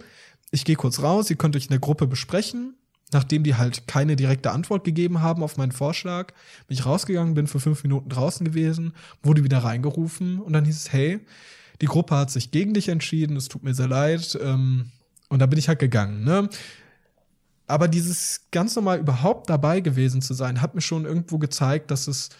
ich 0.50 0.64
gehe 0.64 0.76
kurz 0.76 1.02
raus, 1.02 1.28
ihr 1.28 1.36
könnt 1.36 1.56
euch 1.56 1.64
in 1.64 1.70
der 1.70 1.78
Gruppe 1.78 2.06
besprechen 2.06 2.74
nachdem 3.12 3.44
die 3.44 3.54
halt 3.54 3.86
keine 3.86 4.16
direkte 4.16 4.50
Antwort 4.50 4.84
gegeben 4.84 5.20
haben 5.22 5.42
auf 5.42 5.56
meinen 5.56 5.72
Vorschlag, 5.72 6.32
bin 6.66 6.76
ich 6.76 6.86
rausgegangen, 6.86 7.34
bin 7.34 7.46
für 7.46 7.60
fünf 7.60 7.82
Minuten 7.82 8.08
draußen 8.08 8.44
gewesen, 8.44 8.92
wurde 9.22 9.44
wieder 9.44 9.58
reingerufen 9.58 10.40
und 10.40 10.52
dann 10.52 10.64
hieß 10.64 10.76
es, 10.76 10.92
hey, 10.92 11.20
die 11.80 11.86
Gruppe 11.86 12.16
hat 12.16 12.30
sich 12.30 12.50
gegen 12.50 12.74
dich 12.74 12.88
entschieden, 12.88 13.36
es 13.36 13.48
tut 13.48 13.62
mir 13.62 13.74
sehr 13.74 13.88
leid. 13.88 14.38
Ähm, 14.42 14.90
und 15.28 15.40
da 15.40 15.46
bin 15.46 15.58
ich 15.58 15.68
halt 15.68 15.78
gegangen, 15.78 16.24
ne? 16.24 16.48
Aber 17.68 17.88
dieses 17.88 18.42
ganz 18.52 18.76
normal 18.76 19.00
überhaupt 19.00 19.50
dabei 19.50 19.80
gewesen 19.80 20.22
zu 20.22 20.34
sein, 20.34 20.62
hat 20.62 20.76
mir 20.76 20.80
schon 20.80 21.04
irgendwo 21.04 21.38
gezeigt, 21.38 21.90
dass 21.90 22.06
es 22.06 22.30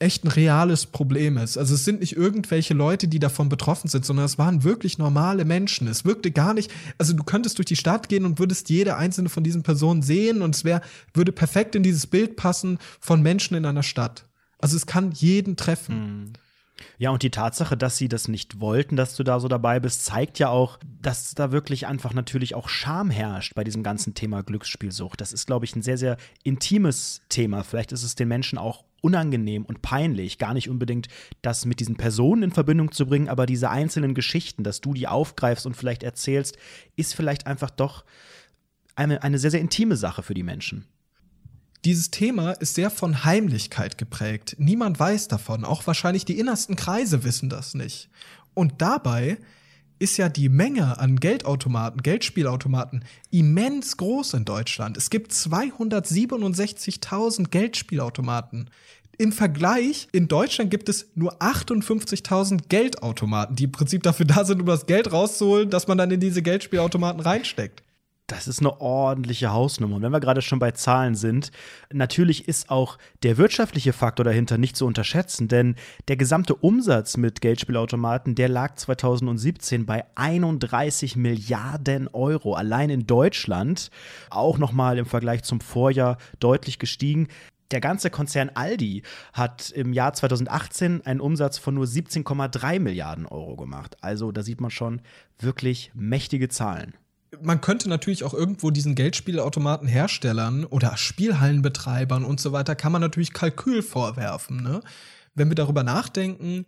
echt 0.00 0.24
ein 0.24 0.28
reales 0.28 0.86
Problem 0.86 1.36
ist. 1.36 1.58
Also 1.58 1.74
es 1.74 1.84
sind 1.84 2.00
nicht 2.00 2.16
irgendwelche 2.16 2.74
Leute, 2.74 3.08
die 3.08 3.18
davon 3.18 3.48
betroffen 3.48 3.88
sind, 3.88 4.04
sondern 4.04 4.26
es 4.26 4.38
waren 4.38 4.64
wirklich 4.64 4.98
normale 4.98 5.44
Menschen. 5.44 5.88
Es 5.88 6.04
wirkte 6.04 6.30
gar 6.30 6.54
nicht, 6.54 6.70
also 6.98 7.12
du 7.12 7.24
könntest 7.24 7.58
durch 7.58 7.66
die 7.66 7.76
Stadt 7.76 8.08
gehen 8.08 8.24
und 8.24 8.38
würdest 8.38 8.70
jede 8.70 8.96
einzelne 8.96 9.28
von 9.28 9.44
diesen 9.44 9.62
Personen 9.62 10.02
sehen 10.02 10.42
und 10.42 10.54
es 10.54 10.64
wäre, 10.64 10.82
würde 11.14 11.32
perfekt 11.32 11.74
in 11.74 11.82
dieses 11.82 12.06
Bild 12.06 12.36
passen 12.36 12.78
von 13.00 13.22
Menschen 13.22 13.56
in 13.56 13.64
einer 13.64 13.82
Stadt. 13.82 14.24
Also 14.58 14.76
es 14.76 14.86
kann 14.86 15.12
jeden 15.12 15.56
treffen. 15.56 16.22
Mhm. 16.22 16.32
Ja, 16.96 17.10
und 17.10 17.22
die 17.22 17.30
Tatsache, 17.30 17.76
dass 17.76 17.96
sie 17.96 18.08
das 18.08 18.28
nicht 18.28 18.60
wollten, 18.60 18.96
dass 18.96 19.16
du 19.16 19.24
da 19.24 19.40
so 19.40 19.48
dabei 19.48 19.80
bist, 19.80 20.04
zeigt 20.04 20.38
ja 20.38 20.48
auch, 20.48 20.78
dass 21.00 21.34
da 21.34 21.50
wirklich 21.50 21.86
einfach 21.86 22.12
natürlich 22.12 22.54
auch 22.54 22.68
Scham 22.68 23.10
herrscht 23.10 23.54
bei 23.54 23.64
diesem 23.64 23.82
ganzen 23.82 24.14
Thema 24.14 24.42
Glücksspielsucht. 24.42 25.20
Das 25.20 25.32
ist, 25.32 25.46
glaube 25.46 25.64
ich, 25.64 25.74
ein 25.74 25.82
sehr, 25.82 25.98
sehr 25.98 26.16
intimes 26.44 27.22
Thema. 27.28 27.64
Vielleicht 27.64 27.92
ist 27.92 28.04
es 28.04 28.14
den 28.14 28.28
Menschen 28.28 28.58
auch 28.58 28.84
unangenehm 29.00 29.64
und 29.64 29.82
peinlich, 29.82 30.38
gar 30.38 30.54
nicht 30.54 30.68
unbedingt 30.68 31.08
das 31.42 31.64
mit 31.64 31.80
diesen 31.80 31.96
Personen 31.96 32.44
in 32.44 32.50
Verbindung 32.50 32.92
zu 32.92 33.06
bringen, 33.06 33.28
aber 33.28 33.46
diese 33.46 33.70
einzelnen 33.70 34.14
Geschichten, 34.14 34.64
dass 34.64 34.80
du 34.80 34.94
die 34.94 35.06
aufgreifst 35.06 35.66
und 35.66 35.76
vielleicht 35.76 36.02
erzählst, 36.02 36.56
ist 36.96 37.14
vielleicht 37.14 37.46
einfach 37.46 37.70
doch 37.70 38.04
eine, 38.96 39.22
eine 39.22 39.38
sehr, 39.38 39.50
sehr 39.50 39.60
intime 39.60 39.96
Sache 39.96 40.22
für 40.22 40.34
die 40.34 40.42
Menschen. 40.42 40.86
Dieses 41.84 42.10
Thema 42.10 42.52
ist 42.52 42.74
sehr 42.74 42.90
von 42.90 43.24
Heimlichkeit 43.24 43.98
geprägt. 43.98 44.56
Niemand 44.58 44.98
weiß 44.98 45.28
davon. 45.28 45.64
Auch 45.64 45.86
wahrscheinlich 45.86 46.24
die 46.24 46.38
innersten 46.38 46.74
Kreise 46.74 47.22
wissen 47.22 47.48
das 47.48 47.74
nicht. 47.74 48.10
Und 48.54 48.82
dabei 48.82 49.38
ist 49.98 50.16
ja 50.16 50.28
die 50.28 50.48
Menge 50.48 50.98
an 50.98 51.18
Geldautomaten, 51.20 52.02
Geldspielautomaten 52.02 53.04
immens 53.30 53.96
groß 53.96 54.34
in 54.34 54.44
Deutschland. 54.44 54.96
Es 54.96 55.10
gibt 55.10 55.32
267.000 55.32 57.48
Geldspielautomaten. 57.48 58.70
Im 59.20 59.32
Vergleich, 59.32 60.06
in 60.12 60.28
Deutschland 60.28 60.70
gibt 60.70 60.88
es 60.88 61.08
nur 61.16 61.42
58.000 61.42 62.68
Geldautomaten, 62.68 63.56
die 63.56 63.64
im 63.64 63.72
Prinzip 63.72 64.04
dafür 64.04 64.26
da 64.26 64.44
sind, 64.44 64.60
um 64.60 64.66
das 64.66 64.86
Geld 64.86 65.12
rauszuholen, 65.12 65.70
das 65.70 65.88
man 65.88 65.98
dann 65.98 66.12
in 66.12 66.20
diese 66.20 66.42
Geldspielautomaten 66.42 67.20
reinsteckt. 67.20 67.82
Das 68.28 68.46
ist 68.46 68.60
eine 68.60 68.78
ordentliche 68.82 69.54
Hausnummer. 69.54 69.96
Und 69.96 70.02
wenn 70.02 70.12
wir 70.12 70.20
gerade 70.20 70.42
schon 70.42 70.58
bei 70.58 70.72
Zahlen 70.72 71.14
sind, 71.14 71.50
natürlich 71.90 72.46
ist 72.46 72.68
auch 72.68 72.98
der 73.22 73.38
wirtschaftliche 73.38 73.94
Faktor 73.94 74.22
dahinter 74.22 74.58
nicht 74.58 74.76
zu 74.76 74.84
unterschätzen, 74.84 75.48
denn 75.48 75.76
der 76.08 76.18
gesamte 76.18 76.54
Umsatz 76.54 77.16
mit 77.16 77.40
Geldspielautomaten, 77.40 78.34
der 78.34 78.50
lag 78.50 78.74
2017 78.74 79.86
bei 79.86 80.04
31 80.14 81.16
Milliarden 81.16 82.06
Euro. 82.08 82.52
Allein 82.52 82.90
in 82.90 83.06
Deutschland, 83.06 83.90
auch 84.28 84.58
nochmal 84.58 84.98
im 84.98 85.06
Vergleich 85.06 85.42
zum 85.42 85.62
Vorjahr 85.62 86.18
deutlich 86.38 86.78
gestiegen. 86.78 87.28
Der 87.70 87.80
ganze 87.80 88.10
Konzern 88.10 88.50
Aldi 88.52 89.04
hat 89.32 89.70
im 89.70 89.94
Jahr 89.94 90.12
2018 90.12 91.00
einen 91.06 91.20
Umsatz 91.20 91.56
von 91.56 91.74
nur 91.74 91.86
17,3 91.86 92.78
Milliarden 92.78 93.24
Euro 93.24 93.56
gemacht. 93.56 93.96
Also 94.02 94.32
da 94.32 94.42
sieht 94.42 94.60
man 94.60 94.70
schon 94.70 95.00
wirklich 95.38 95.92
mächtige 95.94 96.50
Zahlen 96.50 96.92
man 97.42 97.60
könnte 97.60 97.88
natürlich 97.88 98.24
auch 98.24 98.34
irgendwo 98.34 98.70
diesen 98.70 98.94
Geldspielautomatenherstellern 98.94 100.64
oder 100.64 100.96
Spielhallenbetreibern 100.96 102.24
und 102.24 102.40
so 102.40 102.52
weiter, 102.52 102.74
kann 102.74 102.92
man 102.92 103.00
natürlich 103.00 103.32
Kalkül 103.32 103.82
vorwerfen. 103.82 104.62
Ne? 104.62 104.80
Wenn 105.34 105.48
wir 105.48 105.54
darüber 105.54 105.82
nachdenken, 105.82 106.66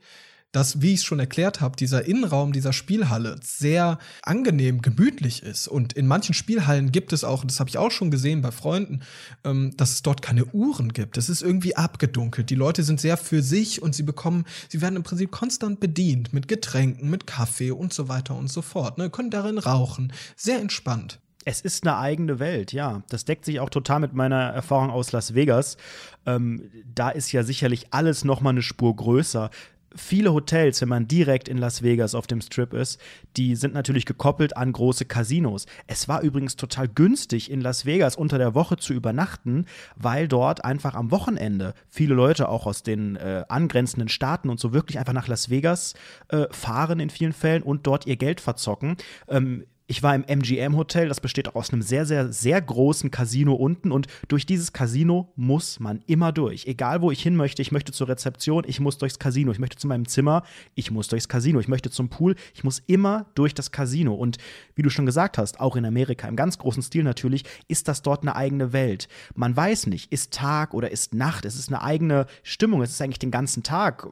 dass, 0.52 0.82
wie 0.82 0.92
ich 0.92 1.00
es 1.00 1.04
schon 1.04 1.20
erklärt 1.20 1.60
habe, 1.60 1.76
dieser 1.76 2.04
Innenraum 2.04 2.52
dieser 2.52 2.72
Spielhalle 2.72 3.38
sehr 3.42 3.98
angenehm, 4.22 4.82
gemütlich 4.82 5.42
ist. 5.42 5.68
Und 5.68 5.92
in 5.92 6.06
manchen 6.06 6.34
Spielhallen 6.34 6.92
gibt 6.92 7.12
es 7.12 7.24
auch, 7.24 7.44
das 7.44 7.60
habe 7.60 7.70
ich 7.70 7.78
auch 7.78 7.90
schon 7.90 8.10
gesehen 8.10 8.42
bei 8.42 8.50
Freunden, 8.50 9.00
ähm, 9.44 9.76
dass 9.76 9.92
es 9.92 10.02
dort 10.02 10.22
keine 10.22 10.44
Uhren 10.46 10.92
gibt. 10.92 11.16
Es 11.16 11.28
ist 11.28 11.42
irgendwie 11.42 11.76
abgedunkelt. 11.76 12.50
Die 12.50 12.56
Leute 12.56 12.82
sind 12.82 13.00
sehr 13.00 13.16
für 13.16 13.42
sich 13.42 13.80
und 13.80 13.94
sie 13.94 14.02
bekommen, 14.02 14.44
sie 14.68 14.80
werden 14.80 14.96
im 14.96 15.02
Prinzip 15.02 15.30
konstant 15.30 15.80
bedient 15.80 16.32
mit 16.32 16.48
Getränken, 16.48 17.10
mit 17.10 17.26
Kaffee 17.26 17.70
und 17.70 17.92
so 17.92 18.08
weiter 18.08 18.34
und 18.34 18.50
so 18.50 18.62
fort. 18.62 18.98
Ne? 18.98 19.10
Können 19.10 19.30
darin 19.30 19.58
rauchen. 19.58 20.12
Sehr 20.36 20.60
entspannt. 20.60 21.20
Es 21.46 21.62
ist 21.62 21.86
eine 21.86 21.96
eigene 21.96 22.38
Welt, 22.38 22.72
ja. 22.72 23.02
Das 23.08 23.24
deckt 23.24 23.46
sich 23.46 23.60
auch 23.60 23.70
total 23.70 24.00
mit 24.00 24.12
meiner 24.12 24.50
Erfahrung 24.50 24.90
aus 24.90 25.12
Las 25.12 25.34
Vegas. 25.34 25.78
Ähm, 26.26 26.70
da 26.84 27.08
ist 27.08 27.32
ja 27.32 27.42
sicherlich 27.42 27.86
alles 27.92 28.24
noch 28.24 28.42
mal 28.42 28.50
eine 28.50 28.62
Spur 28.62 28.94
größer 28.94 29.50
viele 29.94 30.32
Hotels, 30.32 30.80
wenn 30.80 30.88
man 30.88 31.08
direkt 31.08 31.48
in 31.48 31.58
Las 31.58 31.82
Vegas 31.82 32.14
auf 32.14 32.26
dem 32.26 32.40
Strip 32.40 32.72
ist, 32.72 33.00
die 33.36 33.56
sind 33.56 33.74
natürlich 33.74 34.06
gekoppelt 34.06 34.56
an 34.56 34.72
große 34.72 35.04
Casinos. 35.04 35.66
Es 35.86 36.08
war 36.08 36.22
übrigens 36.22 36.56
total 36.56 36.88
günstig, 36.88 37.50
in 37.50 37.60
Las 37.60 37.86
Vegas 37.86 38.16
unter 38.16 38.38
der 38.38 38.54
Woche 38.54 38.76
zu 38.76 38.92
übernachten, 38.92 39.66
weil 39.96 40.28
dort 40.28 40.64
einfach 40.64 40.94
am 40.94 41.10
Wochenende 41.10 41.74
viele 41.88 42.14
Leute 42.14 42.48
auch 42.48 42.66
aus 42.66 42.82
den 42.82 43.16
äh, 43.16 43.44
angrenzenden 43.48 44.08
Staaten 44.08 44.48
und 44.48 44.60
so 44.60 44.72
wirklich 44.72 44.98
einfach 44.98 45.12
nach 45.12 45.28
Las 45.28 45.50
Vegas 45.50 45.94
äh, 46.28 46.46
fahren 46.50 47.00
in 47.00 47.10
vielen 47.10 47.32
Fällen 47.32 47.62
und 47.62 47.86
dort 47.86 48.06
ihr 48.06 48.16
Geld 48.16 48.40
verzocken. 48.40 48.96
Ähm, 49.28 49.64
ich 49.90 50.04
war 50.04 50.14
im 50.14 50.22
MGM 50.22 50.76
Hotel, 50.76 51.08
das 51.08 51.18
besteht 51.18 51.48
auch 51.48 51.56
aus 51.56 51.72
einem 51.72 51.82
sehr, 51.82 52.06
sehr, 52.06 52.32
sehr 52.32 52.62
großen 52.62 53.10
Casino 53.10 53.54
unten 53.54 53.90
und 53.90 54.06
durch 54.28 54.46
dieses 54.46 54.72
Casino 54.72 55.32
muss 55.34 55.80
man 55.80 56.00
immer 56.06 56.30
durch. 56.30 56.68
Egal, 56.68 57.02
wo 57.02 57.10
ich 57.10 57.20
hin 57.20 57.34
möchte, 57.34 57.60
ich 57.60 57.72
möchte 57.72 57.90
zur 57.90 58.08
Rezeption, 58.08 58.62
ich 58.68 58.78
muss 58.78 58.98
durchs 58.98 59.18
Casino, 59.18 59.50
ich 59.50 59.58
möchte 59.58 59.76
zu 59.76 59.88
meinem 59.88 60.06
Zimmer, 60.06 60.44
ich 60.76 60.92
muss 60.92 61.08
durchs 61.08 61.28
Casino, 61.28 61.58
ich 61.58 61.66
möchte 61.66 61.90
zum 61.90 62.08
Pool, 62.08 62.36
ich 62.54 62.62
muss 62.62 62.80
immer 62.86 63.26
durch 63.34 63.52
das 63.52 63.72
Casino. 63.72 64.14
Und 64.14 64.38
wie 64.76 64.82
du 64.82 64.90
schon 64.90 65.06
gesagt 65.06 65.38
hast, 65.38 65.58
auch 65.58 65.74
in 65.74 65.84
Amerika, 65.84 66.28
im 66.28 66.36
ganz 66.36 66.58
großen 66.58 66.84
Stil 66.84 67.02
natürlich, 67.02 67.42
ist 67.66 67.88
das 67.88 68.02
dort 68.02 68.22
eine 68.22 68.36
eigene 68.36 68.72
Welt. 68.72 69.08
Man 69.34 69.56
weiß 69.56 69.88
nicht, 69.88 70.12
ist 70.12 70.32
Tag 70.32 70.72
oder 70.72 70.92
ist 70.92 71.14
Nacht, 71.14 71.44
es 71.44 71.56
ist 71.56 71.68
eine 71.68 71.82
eigene 71.82 72.26
Stimmung, 72.44 72.82
es 72.82 72.90
ist 72.90 73.02
eigentlich 73.02 73.18
den 73.18 73.32
ganzen 73.32 73.64
Tag 73.64 74.06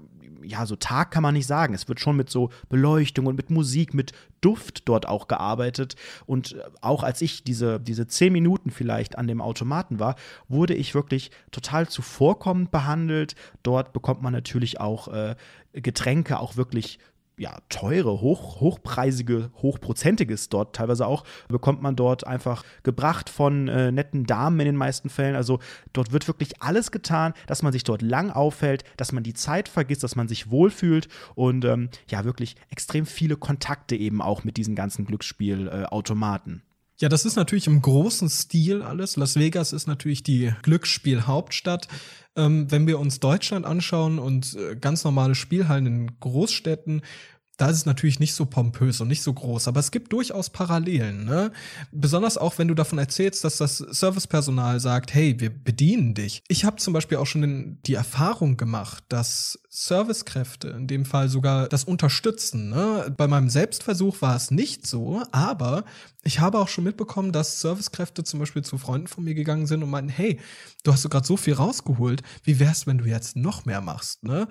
ja, 0.48 0.64
so 0.64 0.76
Tag 0.76 1.10
kann 1.10 1.22
man 1.22 1.34
nicht 1.34 1.46
sagen. 1.46 1.74
Es 1.74 1.88
wird 1.88 2.00
schon 2.00 2.16
mit 2.16 2.30
so 2.30 2.50
Beleuchtung 2.70 3.26
und 3.26 3.36
mit 3.36 3.50
Musik, 3.50 3.92
mit 3.92 4.12
Duft 4.40 4.88
dort 4.88 5.06
auch 5.06 5.28
gearbeitet. 5.28 5.94
Und 6.26 6.52
äh, 6.52 6.62
auch 6.80 7.02
als 7.02 7.20
ich 7.20 7.44
diese, 7.44 7.78
diese 7.78 8.06
zehn 8.06 8.32
Minuten 8.32 8.70
vielleicht 8.70 9.18
an 9.18 9.26
dem 9.26 9.42
Automaten 9.42 10.00
war, 10.00 10.16
wurde 10.48 10.74
ich 10.74 10.94
wirklich 10.94 11.30
total 11.50 11.88
zuvorkommend 11.88 12.70
behandelt. 12.70 13.34
Dort 13.62 13.92
bekommt 13.92 14.22
man 14.22 14.32
natürlich 14.32 14.80
auch 14.80 15.08
äh, 15.08 15.36
Getränke 15.74 16.40
auch 16.40 16.56
wirklich 16.56 16.98
ja, 17.38 17.56
teure, 17.68 18.20
hoch, 18.20 18.60
hochpreisige, 18.60 19.50
hochprozentiges 19.62 20.48
dort 20.48 20.74
teilweise 20.74 21.06
auch, 21.06 21.24
bekommt 21.48 21.82
man 21.82 21.96
dort 21.96 22.26
einfach 22.26 22.64
gebracht 22.82 23.30
von 23.30 23.68
äh, 23.68 23.92
netten 23.92 24.24
Damen 24.24 24.60
in 24.60 24.66
den 24.66 24.76
meisten 24.76 25.08
Fällen. 25.08 25.36
Also 25.36 25.60
dort 25.92 26.12
wird 26.12 26.28
wirklich 26.28 26.60
alles 26.60 26.90
getan, 26.90 27.32
dass 27.46 27.62
man 27.62 27.72
sich 27.72 27.84
dort 27.84 28.02
lang 28.02 28.30
aufhält, 28.30 28.84
dass 28.96 29.12
man 29.12 29.22
die 29.22 29.34
Zeit 29.34 29.68
vergisst, 29.68 30.02
dass 30.02 30.16
man 30.16 30.28
sich 30.28 30.50
wohlfühlt 30.50 31.08
und 31.34 31.64
ähm, 31.64 31.90
ja, 32.08 32.24
wirklich 32.24 32.56
extrem 32.70 33.06
viele 33.06 33.36
Kontakte 33.36 33.96
eben 33.96 34.20
auch 34.20 34.44
mit 34.44 34.56
diesen 34.56 34.74
ganzen 34.74 35.04
Glücksspielautomaten. 35.04 36.62
Äh, 36.64 36.67
ja, 37.00 37.08
das 37.08 37.24
ist 37.24 37.36
natürlich 37.36 37.68
im 37.68 37.80
großen 37.80 38.28
Stil 38.28 38.82
alles. 38.82 39.16
Las 39.16 39.36
Vegas 39.36 39.72
ist 39.72 39.86
natürlich 39.86 40.22
die 40.22 40.52
Glücksspielhauptstadt. 40.62 41.86
Ähm, 42.34 42.70
wenn 42.70 42.86
wir 42.86 42.98
uns 42.98 43.20
Deutschland 43.20 43.66
anschauen 43.66 44.18
und 44.18 44.56
äh, 44.56 44.76
ganz 44.76 45.04
normale 45.04 45.34
Spielhallen 45.34 45.86
in 45.86 46.20
Großstädten, 46.20 47.02
da 47.58 47.68
ist 47.68 47.76
es 47.76 47.86
natürlich 47.86 48.20
nicht 48.20 48.34
so 48.34 48.46
pompös 48.46 49.00
und 49.00 49.08
nicht 49.08 49.22
so 49.22 49.32
groß, 49.32 49.66
aber 49.66 49.80
es 49.80 49.90
gibt 49.90 50.12
durchaus 50.12 50.48
Parallelen. 50.48 51.24
Ne? 51.24 51.50
Besonders 51.90 52.38
auch, 52.38 52.56
wenn 52.56 52.68
du 52.68 52.74
davon 52.74 52.98
erzählst, 52.98 53.44
dass 53.44 53.56
das 53.56 53.78
Servicepersonal 53.78 54.78
sagt, 54.78 55.12
hey, 55.12 55.38
wir 55.40 55.50
bedienen 55.50 56.14
dich. 56.14 56.42
Ich 56.46 56.64
habe 56.64 56.76
zum 56.76 56.94
Beispiel 56.94 57.18
auch 57.18 57.26
schon 57.26 57.78
die 57.84 57.94
Erfahrung 57.94 58.56
gemacht, 58.56 59.02
dass 59.08 59.58
Servicekräfte 59.68 60.68
in 60.68 60.86
dem 60.86 61.04
Fall 61.04 61.28
sogar 61.28 61.68
das 61.68 61.82
unterstützen. 61.82 62.70
Ne? 62.70 63.12
Bei 63.16 63.26
meinem 63.26 63.50
Selbstversuch 63.50 64.22
war 64.22 64.36
es 64.36 64.52
nicht 64.52 64.86
so, 64.86 65.24
aber 65.32 65.84
ich 66.22 66.38
habe 66.38 66.58
auch 66.58 66.68
schon 66.68 66.84
mitbekommen, 66.84 67.32
dass 67.32 67.60
Servicekräfte 67.60 68.22
zum 68.22 68.38
Beispiel 68.38 68.62
zu 68.62 68.78
Freunden 68.78 69.08
von 69.08 69.24
mir 69.24 69.34
gegangen 69.34 69.66
sind 69.66 69.82
und 69.82 69.90
meinten, 69.90 70.10
hey, 70.10 70.38
du 70.84 70.92
hast 70.92 71.02
so 71.02 71.08
gerade 71.08 71.26
so 71.26 71.36
viel 71.36 71.54
rausgeholt, 71.54 72.22
wie 72.44 72.60
wär's, 72.60 72.86
wenn 72.86 72.98
du 72.98 73.06
jetzt 73.06 73.34
noch 73.34 73.64
mehr 73.64 73.80
machst? 73.80 74.22
Ne? 74.22 74.46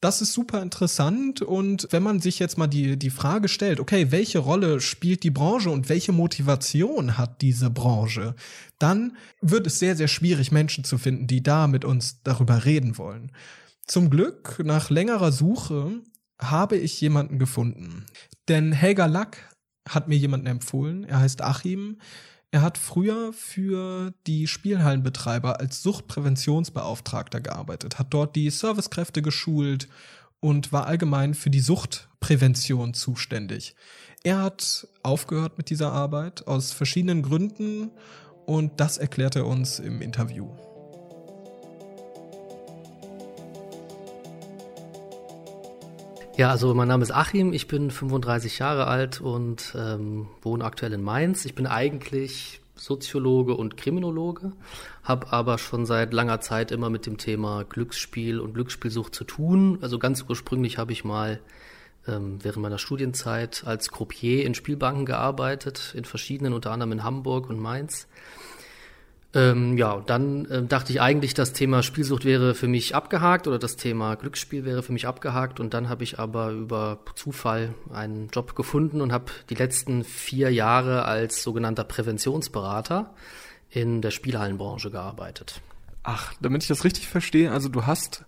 Das 0.00 0.22
ist 0.22 0.32
super 0.32 0.62
interessant 0.62 1.42
und 1.42 1.88
wenn 1.90 2.04
man 2.04 2.20
sich 2.20 2.38
jetzt 2.38 2.56
mal 2.56 2.68
die, 2.68 2.96
die 2.96 3.10
Frage 3.10 3.48
stellt, 3.48 3.80
okay, 3.80 4.12
welche 4.12 4.38
Rolle 4.38 4.80
spielt 4.80 5.24
die 5.24 5.32
Branche 5.32 5.70
und 5.70 5.88
welche 5.88 6.12
Motivation 6.12 7.18
hat 7.18 7.42
diese 7.42 7.68
Branche, 7.68 8.36
dann 8.78 9.16
wird 9.40 9.66
es 9.66 9.80
sehr, 9.80 9.96
sehr 9.96 10.06
schwierig, 10.06 10.52
Menschen 10.52 10.84
zu 10.84 10.98
finden, 10.98 11.26
die 11.26 11.42
da 11.42 11.66
mit 11.66 11.84
uns 11.84 12.22
darüber 12.22 12.64
reden 12.64 12.96
wollen. 12.96 13.32
Zum 13.86 14.08
Glück, 14.08 14.62
nach 14.64 14.88
längerer 14.88 15.32
Suche, 15.32 16.00
habe 16.40 16.76
ich 16.76 17.00
jemanden 17.00 17.40
gefunden. 17.40 18.06
Denn 18.46 18.70
Helga 18.70 19.06
Lack 19.06 19.52
hat 19.88 20.06
mir 20.06 20.16
jemanden 20.16 20.46
empfohlen, 20.46 21.02
er 21.04 21.20
heißt 21.20 21.42
Achim, 21.42 21.98
er 22.50 22.62
hat 22.62 22.78
früher 22.78 23.32
für 23.32 24.14
die 24.26 24.46
Spielhallenbetreiber 24.46 25.60
als 25.60 25.82
Suchtpräventionsbeauftragter 25.82 27.40
gearbeitet, 27.40 27.98
hat 27.98 28.08
dort 28.10 28.36
die 28.36 28.48
Servicekräfte 28.50 29.20
geschult 29.20 29.88
und 30.40 30.72
war 30.72 30.86
allgemein 30.86 31.34
für 31.34 31.50
die 31.50 31.60
Suchtprävention 31.60 32.94
zuständig. 32.94 33.74
Er 34.22 34.42
hat 34.42 34.88
aufgehört 35.02 35.58
mit 35.58 35.68
dieser 35.70 35.92
Arbeit 35.92 36.46
aus 36.46 36.72
verschiedenen 36.72 37.22
Gründen 37.22 37.90
und 38.46 38.80
das 38.80 38.96
erklärt 38.96 39.36
er 39.36 39.46
uns 39.46 39.78
im 39.78 40.00
Interview. 40.00 40.48
Ja, 46.38 46.50
also 46.50 46.72
mein 46.72 46.86
Name 46.86 47.02
ist 47.02 47.10
Achim, 47.10 47.52
ich 47.52 47.66
bin 47.66 47.90
35 47.90 48.60
Jahre 48.60 48.86
alt 48.86 49.20
und 49.20 49.74
ähm, 49.76 50.28
wohne 50.40 50.64
aktuell 50.64 50.92
in 50.92 51.02
Mainz. 51.02 51.44
Ich 51.44 51.56
bin 51.56 51.66
eigentlich 51.66 52.60
Soziologe 52.76 53.56
und 53.56 53.76
Kriminologe, 53.76 54.52
habe 55.02 55.32
aber 55.32 55.58
schon 55.58 55.84
seit 55.84 56.12
langer 56.12 56.40
Zeit 56.40 56.70
immer 56.70 56.90
mit 56.90 57.06
dem 57.06 57.18
Thema 57.18 57.64
Glücksspiel 57.64 58.38
und 58.38 58.54
Glücksspielsucht 58.54 59.16
zu 59.16 59.24
tun. 59.24 59.80
Also 59.80 59.98
ganz 59.98 60.26
ursprünglich 60.28 60.78
habe 60.78 60.92
ich 60.92 61.02
mal 61.02 61.40
ähm, 62.06 62.38
während 62.40 62.62
meiner 62.62 62.78
Studienzeit 62.78 63.64
als 63.66 63.90
Croupier 63.90 64.46
in 64.46 64.54
Spielbanken 64.54 65.06
gearbeitet, 65.06 65.92
in 65.96 66.04
verschiedenen, 66.04 66.52
unter 66.52 66.70
anderem 66.70 66.92
in 66.92 67.02
Hamburg 67.02 67.50
und 67.50 67.58
Mainz. 67.58 68.06
Ähm, 69.34 69.76
ja, 69.76 70.00
dann 70.06 70.46
äh, 70.46 70.62
dachte 70.62 70.90
ich 70.90 71.02
eigentlich, 71.02 71.34
das 71.34 71.52
Thema 71.52 71.82
Spielsucht 71.82 72.24
wäre 72.24 72.54
für 72.54 72.66
mich 72.66 72.94
abgehakt 72.94 73.46
oder 73.46 73.58
das 73.58 73.76
Thema 73.76 74.14
Glücksspiel 74.14 74.64
wäre 74.64 74.82
für 74.82 74.92
mich 74.92 75.06
abgehakt. 75.06 75.60
Und 75.60 75.74
dann 75.74 75.90
habe 75.90 76.02
ich 76.02 76.18
aber 76.18 76.50
über 76.50 77.00
Zufall 77.14 77.74
einen 77.92 78.28
Job 78.28 78.54
gefunden 78.54 79.02
und 79.02 79.12
habe 79.12 79.26
die 79.50 79.54
letzten 79.54 80.02
vier 80.02 80.50
Jahre 80.50 81.04
als 81.04 81.42
sogenannter 81.42 81.84
Präventionsberater 81.84 83.14
in 83.68 84.00
der 84.00 84.12
Spielhallenbranche 84.12 84.90
gearbeitet. 84.90 85.60
Ach, 86.02 86.32
damit 86.40 86.62
ich 86.62 86.68
das 86.68 86.84
richtig 86.84 87.06
verstehe, 87.06 87.52
also 87.52 87.68
du 87.68 87.84
hast 87.84 88.24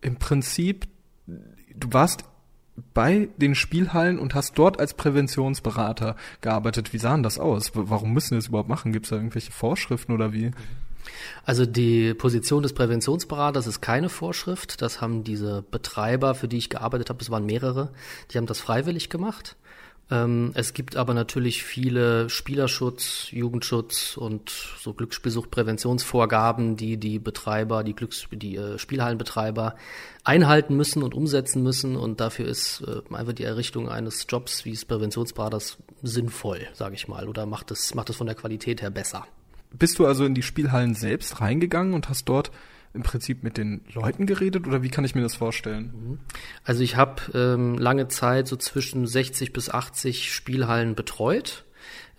im 0.00 0.16
Prinzip, 0.16 0.86
du 1.26 1.92
warst 1.92 2.24
bei 2.94 3.28
den 3.36 3.54
Spielhallen 3.54 4.18
und 4.18 4.34
hast 4.34 4.58
dort 4.58 4.78
als 4.80 4.94
Präventionsberater 4.94 6.16
gearbeitet. 6.40 6.92
Wie 6.92 6.98
sah 6.98 7.12
denn 7.12 7.22
das 7.22 7.38
aus? 7.38 7.72
Warum 7.74 8.12
müssen 8.12 8.32
wir 8.32 8.38
das 8.38 8.48
überhaupt 8.48 8.68
machen? 8.68 8.92
Gibt 8.92 9.06
es 9.06 9.10
da 9.10 9.16
irgendwelche 9.16 9.52
Vorschriften 9.52 10.12
oder 10.12 10.32
wie? 10.32 10.52
Also 11.44 11.66
die 11.66 12.14
Position 12.14 12.62
des 12.62 12.74
Präventionsberaters 12.74 13.66
ist 13.66 13.80
keine 13.80 14.08
Vorschrift. 14.08 14.82
Das 14.82 15.00
haben 15.00 15.24
diese 15.24 15.62
Betreiber, 15.70 16.34
für 16.34 16.48
die 16.48 16.58
ich 16.58 16.70
gearbeitet 16.70 17.10
habe, 17.10 17.20
es 17.20 17.30
waren 17.30 17.46
mehrere, 17.46 17.90
die 18.30 18.38
haben 18.38 18.46
das 18.46 18.60
freiwillig 18.60 19.10
gemacht. 19.10 19.56
Ähm, 20.10 20.50
es 20.54 20.74
gibt 20.74 20.96
aber 20.96 21.14
natürlich 21.14 21.62
viele 21.62 22.28
Spielerschutz, 22.28 23.28
Jugendschutz 23.30 24.16
und 24.16 24.50
so 24.80 24.92
Glücksspielsuchtpräventionsvorgaben, 24.92 26.76
die 26.76 26.96
die 26.96 27.18
Betreiber, 27.18 27.84
die 27.84 27.94
Glücks 27.94 28.26
die 28.32 28.56
äh, 28.56 28.78
Spielhallenbetreiber 28.78 29.76
einhalten 30.24 30.76
müssen 30.76 31.02
und 31.02 31.14
umsetzen 31.14 31.62
müssen. 31.62 31.96
Und 31.96 32.20
dafür 32.20 32.46
ist 32.46 32.82
äh, 32.82 33.14
einfach 33.14 33.34
die 33.34 33.44
Errichtung 33.44 33.88
eines 33.88 34.26
Jobs 34.28 34.64
wie 34.64 34.72
des 34.72 34.84
Präventionsberaters 34.84 35.78
sinnvoll, 36.02 36.66
sage 36.72 36.96
ich 36.96 37.06
mal, 37.06 37.28
oder 37.28 37.46
macht 37.46 37.70
es 37.70 37.94
macht 37.94 38.10
es 38.10 38.16
von 38.16 38.26
der 38.26 38.36
Qualität 38.36 38.82
her 38.82 38.90
besser. 38.90 39.26
Bist 39.72 40.00
du 40.00 40.06
also 40.06 40.24
in 40.24 40.34
die 40.34 40.42
Spielhallen 40.42 40.94
selbst 40.94 41.40
reingegangen 41.40 41.94
und 41.94 42.08
hast 42.08 42.28
dort 42.28 42.50
im 42.92 43.02
Prinzip 43.02 43.42
mit 43.44 43.56
den 43.56 43.82
Leuten 43.92 44.26
geredet 44.26 44.66
oder 44.66 44.82
wie 44.82 44.88
kann 44.88 45.04
ich 45.04 45.14
mir 45.14 45.22
das 45.22 45.34
vorstellen? 45.34 46.18
Also 46.64 46.82
ich 46.82 46.96
habe 46.96 47.22
ähm, 47.34 47.78
lange 47.78 48.08
Zeit 48.08 48.48
so 48.48 48.56
zwischen 48.56 49.06
60 49.06 49.52
bis 49.52 49.70
80 49.70 50.32
Spielhallen 50.32 50.94
betreut 50.94 51.64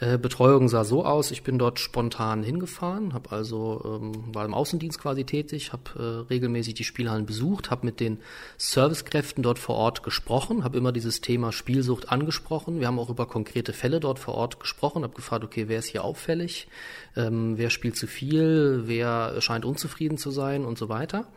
Äh, 0.01 0.17
Betreuung 0.17 0.67
sah 0.67 0.83
so 0.83 1.05
aus, 1.05 1.29
ich 1.29 1.43
bin 1.43 1.59
dort 1.59 1.79
spontan 1.79 2.41
hingefahren, 2.41 3.13
habe 3.13 3.31
also 3.31 3.99
ähm, 4.01 4.33
war 4.33 4.45
im 4.45 4.55
Außendienst 4.55 4.99
quasi 4.99 5.25
tätig, 5.25 5.73
habe 5.73 6.25
äh, 6.27 6.27
regelmäßig 6.27 6.73
die 6.73 6.83
Spielhallen 6.83 7.27
besucht, 7.27 7.69
habe 7.69 7.85
mit 7.85 7.99
den 7.99 8.17
Servicekräften 8.57 9.43
dort 9.43 9.59
vor 9.59 9.75
Ort 9.75 10.01
gesprochen, 10.01 10.63
habe 10.63 10.79
immer 10.79 10.91
dieses 10.91 11.21
Thema 11.21 11.51
Spielsucht 11.51 12.11
angesprochen. 12.11 12.79
Wir 12.79 12.87
haben 12.87 12.97
auch 12.97 13.11
über 13.11 13.27
konkrete 13.27 13.73
Fälle 13.73 13.99
dort 13.99 14.17
vor 14.17 14.33
Ort 14.33 14.59
gesprochen, 14.59 15.03
habe 15.03 15.13
gefragt, 15.13 15.43
okay, 15.43 15.65
wer 15.67 15.77
ist 15.77 15.85
hier 15.89 16.03
auffällig, 16.03 16.67
ähm, 17.15 17.59
wer 17.59 17.69
spielt 17.69 17.95
zu 17.95 18.07
viel, 18.07 18.83
wer 18.85 19.39
scheint 19.39 19.65
unzufrieden 19.65 20.17
zu 20.17 20.31
sein 20.31 20.65
und 20.65 20.79
so 20.79 20.89
weiter. 20.89 21.27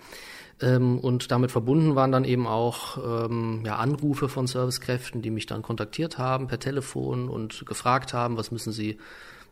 Ähm, 0.61 0.99
und 0.99 1.31
damit 1.31 1.51
verbunden 1.51 1.95
waren 1.95 2.13
dann 2.13 2.25
eben 2.25 2.47
auch 2.47 2.99
ähm, 3.27 3.63
ja, 3.65 3.77
Anrufe 3.77 4.29
von 4.29 4.47
Servicekräften, 4.47 5.23
die 5.23 5.31
mich 5.31 5.47
dann 5.47 5.63
kontaktiert 5.63 6.19
haben 6.19 6.47
per 6.47 6.61
Telefon 6.61 7.29
und 7.29 7.67
gefragt 7.67 8.15
haben, 8.15 8.37
was 8.37 8.51
müssen 8.51 8.73
sie 8.73 8.99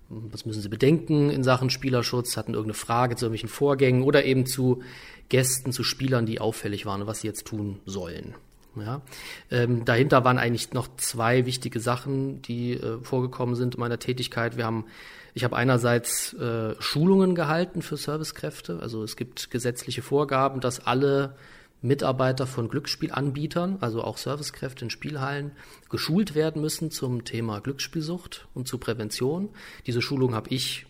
was 0.08 0.44
müssen 0.44 0.60
Sie 0.60 0.68
bedenken 0.68 1.30
in 1.30 1.42
Sachen 1.42 1.70
Spielerschutz, 1.70 2.36
hatten 2.36 2.52
irgendeine 2.52 2.74
Frage 2.74 3.16
zu 3.16 3.24
irgendwelchen 3.24 3.48
Vorgängen 3.48 4.02
oder 4.02 4.24
eben 4.24 4.44
zu 4.44 4.82
Gästen, 5.28 5.72
zu 5.72 5.84
Spielern, 5.84 6.26
die 6.26 6.40
auffällig 6.40 6.84
waren 6.84 7.02
und 7.02 7.06
was 7.06 7.20
sie 7.20 7.28
jetzt 7.28 7.46
tun 7.46 7.80
sollen. 7.86 8.34
Ja, 8.76 9.02
ähm, 9.50 9.84
dahinter 9.84 10.24
waren 10.24 10.38
eigentlich 10.38 10.72
noch 10.72 10.88
zwei 10.96 11.44
wichtige 11.44 11.78
Sachen, 11.78 12.40
die 12.42 12.72
äh, 12.72 12.98
vorgekommen 13.02 13.54
sind 13.54 13.74
in 13.74 13.80
meiner 13.80 13.98
Tätigkeit. 13.98 14.56
Wir 14.56 14.64
haben 14.64 14.86
ich 15.34 15.44
habe 15.44 15.56
einerseits 15.56 16.34
äh, 16.34 16.74
Schulungen 16.80 17.34
gehalten 17.34 17.82
für 17.82 17.96
Servicekräfte. 17.96 18.80
Also 18.80 19.02
es 19.02 19.16
gibt 19.16 19.50
gesetzliche 19.50 20.02
Vorgaben, 20.02 20.60
dass 20.60 20.86
alle 20.86 21.36
Mitarbeiter 21.80 22.46
von 22.46 22.68
Glücksspielanbietern, 22.68 23.78
also 23.80 24.02
auch 24.02 24.16
Servicekräfte 24.16 24.84
in 24.84 24.90
Spielhallen, 24.90 25.52
geschult 25.90 26.34
werden 26.34 26.62
müssen 26.62 26.90
zum 26.90 27.24
Thema 27.24 27.60
Glücksspielsucht 27.60 28.46
und 28.54 28.68
zur 28.68 28.78
Prävention. 28.78 29.48
Diese 29.86 30.00
Schulung 30.00 30.34
habe 30.34 30.50
ich 30.50 30.86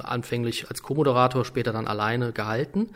anfänglich 0.00 0.68
als 0.68 0.82
Co-Moderator, 0.82 1.44
später 1.46 1.72
dann 1.72 1.86
alleine 1.86 2.32
gehalten. 2.32 2.90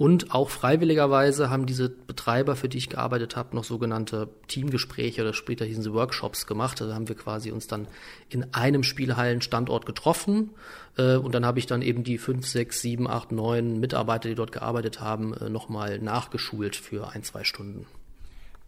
Und 0.00 0.34
auch 0.34 0.48
freiwilligerweise 0.48 1.50
haben 1.50 1.66
diese 1.66 1.90
Betreiber, 1.90 2.56
für 2.56 2.70
die 2.70 2.78
ich 2.78 2.88
gearbeitet 2.88 3.36
habe, 3.36 3.54
noch 3.54 3.64
sogenannte 3.64 4.30
Teamgespräche 4.48 5.20
oder 5.20 5.34
später 5.34 5.66
hießen 5.66 5.82
sie 5.82 5.92
Workshops 5.92 6.46
gemacht. 6.46 6.80
Also 6.80 6.94
haben 6.94 7.10
wir 7.10 7.16
quasi 7.16 7.50
uns 7.50 7.66
dann 7.66 7.86
in 8.30 8.54
einem 8.54 8.82
Spielhallenstandort 8.82 9.84
getroffen. 9.84 10.52
Äh, 10.96 11.16
und 11.16 11.34
dann 11.34 11.44
habe 11.44 11.58
ich 11.58 11.66
dann 11.66 11.82
eben 11.82 12.02
die 12.02 12.16
fünf, 12.16 12.46
sechs, 12.46 12.80
sieben, 12.80 13.06
acht, 13.06 13.30
neun 13.30 13.78
Mitarbeiter, 13.78 14.30
die 14.30 14.34
dort 14.34 14.52
gearbeitet 14.52 15.02
haben, 15.02 15.34
äh, 15.34 15.50
nochmal 15.50 15.98
nachgeschult 15.98 16.76
für 16.76 17.10
ein, 17.10 17.22
zwei 17.22 17.44
Stunden. 17.44 17.84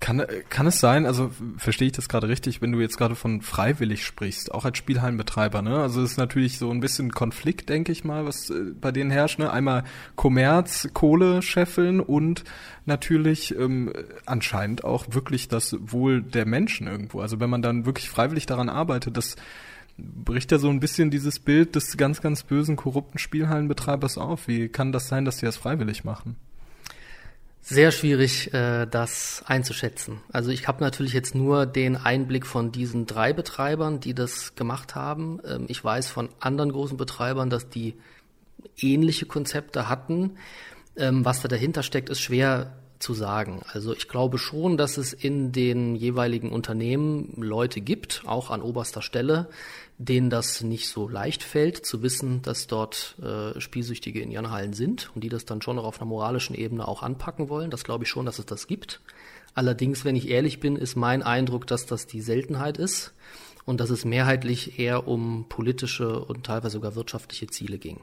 Kann, 0.03 0.27
kann 0.49 0.67
es 0.67 0.81
sein, 0.81 1.07
also 1.07 1.31
verstehe 1.59 1.87
ich 1.87 1.93
das 1.93 2.09
gerade 2.09 2.27
richtig, 2.27 2.61
wenn 2.61 2.73
du 2.73 2.81
jetzt 2.81 2.99
gerade 2.99 3.15
von 3.15 3.41
freiwillig 3.41 4.05
sprichst, 4.05 4.51
auch 4.51 4.65
als 4.65 4.77
Spielhallenbetreiber, 4.77 5.63
ne? 5.63 5.79
Also 5.79 6.03
es 6.03 6.11
ist 6.11 6.17
natürlich 6.17 6.59
so 6.59 6.73
ein 6.73 6.81
bisschen 6.81 7.13
Konflikt, 7.13 7.69
denke 7.69 7.93
ich 7.93 8.03
mal, 8.03 8.27
was 8.27 8.51
äh, 8.51 8.73
bei 8.81 8.91
denen 8.91 9.13
herrscht, 9.13 9.39
ne? 9.39 9.53
Einmal 9.53 9.85
Kommerz, 10.17 10.89
Kohle 10.93 11.41
scheffeln 11.41 12.01
und 12.01 12.43
natürlich 12.85 13.57
ähm, 13.57 13.93
anscheinend 14.27 14.83
auch 14.83 15.07
wirklich 15.11 15.47
das 15.47 15.77
Wohl 15.79 16.21
der 16.21 16.47
Menschen 16.47 16.89
irgendwo. 16.89 17.21
Also 17.21 17.39
wenn 17.39 17.49
man 17.49 17.63
dann 17.63 17.87
wirklich 17.87 18.11
freiwillig 18.11 18.47
daran 18.47 18.69
arbeitet, 18.69 19.17
das 19.17 19.37
bricht 19.97 20.51
ja 20.51 20.59
so 20.59 20.69
ein 20.69 20.81
bisschen 20.81 21.13
dieses 21.13 21.39
Bild 21.39 21.77
des 21.77 21.97
ganz, 21.97 22.21
ganz 22.21 22.43
bösen, 22.43 22.75
korrupten 22.75 23.21
Spielhallenbetreibers 23.21 24.19
auf. 24.19 24.49
Wie 24.49 24.69
kann 24.69 24.91
das 24.91 25.07
sein, 25.07 25.25
dass 25.25 25.39
sie 25.39 25.47
das 25.47 25.57
freiwillig 25.57 26.03
machen? 26.03 26.35
Sehr 27.65 27.93
schwierig, 27.93 28.53
äh, 28.53 28.87
das 28.87 29.45
einzuschätzen. 29.47 30.21
Also 30.33 30.51
ich 30.51 30.67
habe 30.67 30.83
natürlich 30.83 31.13
jetzt 31.13 31.37
nur 31.37 31.65
den 31.65 31.97
Einblick 31.97 32.45
von 32.45 32.73
diesen 32.73 33.07
drei 33.07 33.33
Betreibern, 33.33 34.01
die 34.01 34.15
das 34.15 34.57
gemacht 34.57 34.97
haben. 34.97 35.39
Ähm, 35.47 35.67
ich 35.69 35.83
weiß 35.83 36.11
von 36.11 36.29
anderen 36.41 36.73
großen 36.73 36.97
Betreibern, 36.97 37.51
dass 37.51 37.69
die 37.69 37.95
ähnliche 38.77 39.27
Konzepte 39.27 39.89
hatten. 39.89 40.39
Ähm, 40.97 41.25
was 41.25 41.41
da 41.41 41.47
dahinter 41.47 41.85
steckt, 41.85 42.11
ist 42.11 42.21
schwer 42.21 42.73
zu 42.99 43.15
sagen. 43.15 43.63
Also 43.73 43.95
ich 43.95 44.09
glaube 44.09 44.39
schon, 44.39 44.77
dass 44.77 44.97
es 44.97 45.13
in 45.13 45.53
den 45.53 45.95
jeweiligen 45.95 46.51
Unternehmen 46.51 47.33
Leute 47.37 47.81
gibt, 47.81 48.23
auch 48.27 48.51
an 48.51 48.61
oberster 48.61 49.03
Stelle, 49.03 49.49
denen 50.05 50.31
das 50.31 50.63
nicht 50.63 50.89
so 50.89 51.09
leicht 51.09 51.43
fällt, 51.43 51.85
zu 51.85 52.03
wissen, 52.03 52.43
dass 52.43 52.67
dort 52.67 53.17
äh, 53.23 53.61
Spielsüchtige 53.61 54.21
in 54.21 54.31
ihren 54.31 54.51
Hallen 54.51 54.73
sind 54.73 55.11
und 55.15 55.23
die 55.23 55.29
das 55.29 55.45
dann 55.45 55.63
schon 55.63 55.77
noch 55.77 55.85
auf 55.85 56.01
einer 56.01 56.09
moralischen 56.09 56.57
Ebene 56.57 56.87
auch 56.87 57.03
anpacken 57.03 57.49
wollen. 57.49 57.71
Das 57.71 57.85
glaube 57.85 58.05
ich 58.05 58.11
schon, 58.11 58.27
dass 58.27 58.39
es 58.39 58.47
das 58.47 58.67
gibt. 58.67 59.01
Allerdings, 59.55 60.05
wenn 60.05 60.17
ich 60.17 60.29
ehrlich 60.29 60.61
bin, 60.61 60.77
ist 60.77 60.97
mein 60.97 61.23
Eindruck, 61.23 61.67
dass 61.67 61.87
das 61.87 62.07
die 62.07 62.21
Seltenheit 62.21 62.79
ist 62.79 63.13
und 63.65 63.81
dass 63.81 63.91
es 63.91 64.05
mehrheitlich 64.05 64.79
eher 64.79 65.07
um 65.07 65.47
politische 65.49 66.25
und 66.25 66.45
teilweise 66.45 66.75
sogar 66.75 66.95
wirtschaftliche 66.95 67.47
Ziele 67.47 67.79
ging. 67.79 68.01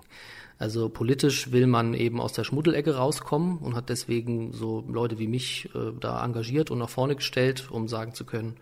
Also 0.58 0.89
politisch 0.89 1.52
will 1.52 1.68
man 1.68 1.93
eben 1.93 2.20
aus 2.22 2.34
der 2.34 2.43
Schmuddelecke 2.43 2.95
rauskommen 2.95 3.58
und 3.60 3.76
hat 3.76 3.89
deswegen 3.89 4.54
so 4.54 4.84
Leute 4.88 5.18
wie 5.18 5.28
mich 5.28 5.70
äh, 5.74 5.91
da 6.00 6.24
engagiert 6.24 6.70
und 6.70 6.80
nach 6.80 6.89
vorne 6.89 7.16
gestellt, 7.16 7.72
um 7.72 7.88
sagen 7.88 8.14
zu 8.14 8.26
können, 8.26 8.58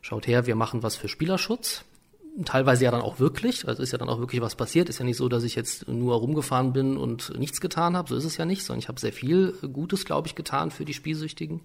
schaut 0.00 0.26
her, 0.26 0.46
wir 0.46 0.56
machen 0.56 0.82
was 0.82 0.96
für 0.96 1.08
Spielerschutz 1.08 1.84
teilweise 2.44 2.84
ja 2.84 2.90
dann 2.90 3.00
auch 3.00 3.18
wirklich, 3.18 3.66
also 3.66 3.82
ist 3.82 3.92
ja 3.92 3.98
dann 3.98 4.08
auch 4.08 4.18
wirklich 4.18 4.40
was 4.40 4.54
passiert. 4.54 4.88
Ist 4.88 4.98
ja 4.98 5.04
nicht 5.04 5.16
so, 5.16 5.28
dass 5.28 5.44
ich 5.44 5.54
jetzt 5.54 5.88
nur 5.88 6.16
rumgefahren 6.16 6.72
bin 6.72 6.96
und 6.96 7.38
nichts 7.38 7.60
getan 7.60 7.96
habe, 7.96 8.08
so 8.08 8.16
ist 8.16 8.24
es 8.24 8.36
ja 8.36 8.44
nicht, 8.44 8.64
sondern 8.64 8.80
ich 8.80 8.88
habe 8.88 9.00
sehr 9.00 9.12
viel 9.12 9.52
Gutes, 9.72 10.04
glaube 10.04 10.28
ich, 10.28 10.34
getan 10.34 10.70
für 10.70 10.84
die 10.84 10.94
Spielsüchtigen. 10.94 11.60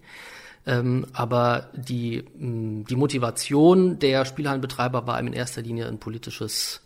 Ähm, 0.66 1.06
aber 1.12 1.68
die, 1.74 2.24
die 2.34 2.96
Motivation 2.96 3.98
der 3.98 4.24
Spielhallenbetreiber 4.24 5.06
war 5.06 5.20
in 5.20 5.32
erster 5.32 5.62
Linie 5.62 5.88
ein 5.88 5.98
politisches 5.98 6.80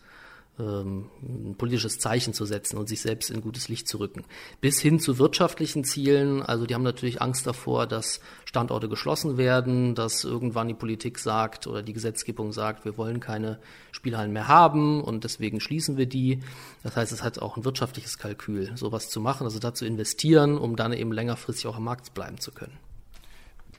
ähm, 0.59 1.11
ein 1.23 1.55
politisches 1.57 1.99
Zeichen 1.99 2.35
zu 2.35 2.45
setzen 2.45 2.79
und 2.79 2.89
sich 2.89 3.01
selbst 3.01 3.31
in 3.31 3.41
gutes 3.41 3.69
Licht 3.69 3.89
zu 3.89 3.99
rücken. 3.99 4.25
Bis 4.61 4.81
hin 4.81 4.99
zu 5.01 5.19
wirtschaftlichen 5.19 5.85
Zielen. 5.85 6.43
Also 6.43 6.67
die 6.67 6.75
haben 6.75 6.83
natürlich 6.83 7.23
Angst 7.23 7.47
davor, 7.47 7.87
dass 7.87 8.21
Standorte 8.45 8.89
geschlossen 8.89 9.37
werden, 9.37 9.95
dass 9.95 10.25
irgendwann 10.25 10.69
die 10.69 10.75
Politik 10.75 11.19
sagt 11.19 11.67
oder 11.67 11.83
die 11.83 11.93
Gesetzgebung 11.93 12.53
sagt, 12.53 12.85
wir 12.85 12.97
wollen 12.97 13.21
keine 13.21 13.61
Spielhallen 13.93 14.33
mehr 14.33 14.49
haben 14.49 15.03
und 15.03 15.25
deswegen 15.25 15.61
schließen 15.61 15.97
wir 15.97 16.07
die. 16.07 16.41
Das 16.83 16.97
heißt, 16.97 17.13
es 17.13 17.23
hat 17.23 17.39
auch 17.39 17.57
ein 17.57 17.65
wirtschaftliches 17.65 18.19
Kalkül, 18.19 18.77
sowas 18.77 19.09
zu 19.11 19.21
machen, 19.21 19.45
also 19.45 19.59
dazu 19.59 19.85
investieren, 19.85 20.59
um 20.59 20.77
dann 20.77 20.93
eben 20.93 21.13
längerfristig 21.13 21.67
auch 21.67 21.77
am 21.77 21.85
Markt 21.85 22.15
bleiben 22.15 22.39
zu 22.39 22.53
können. 22.53 22.88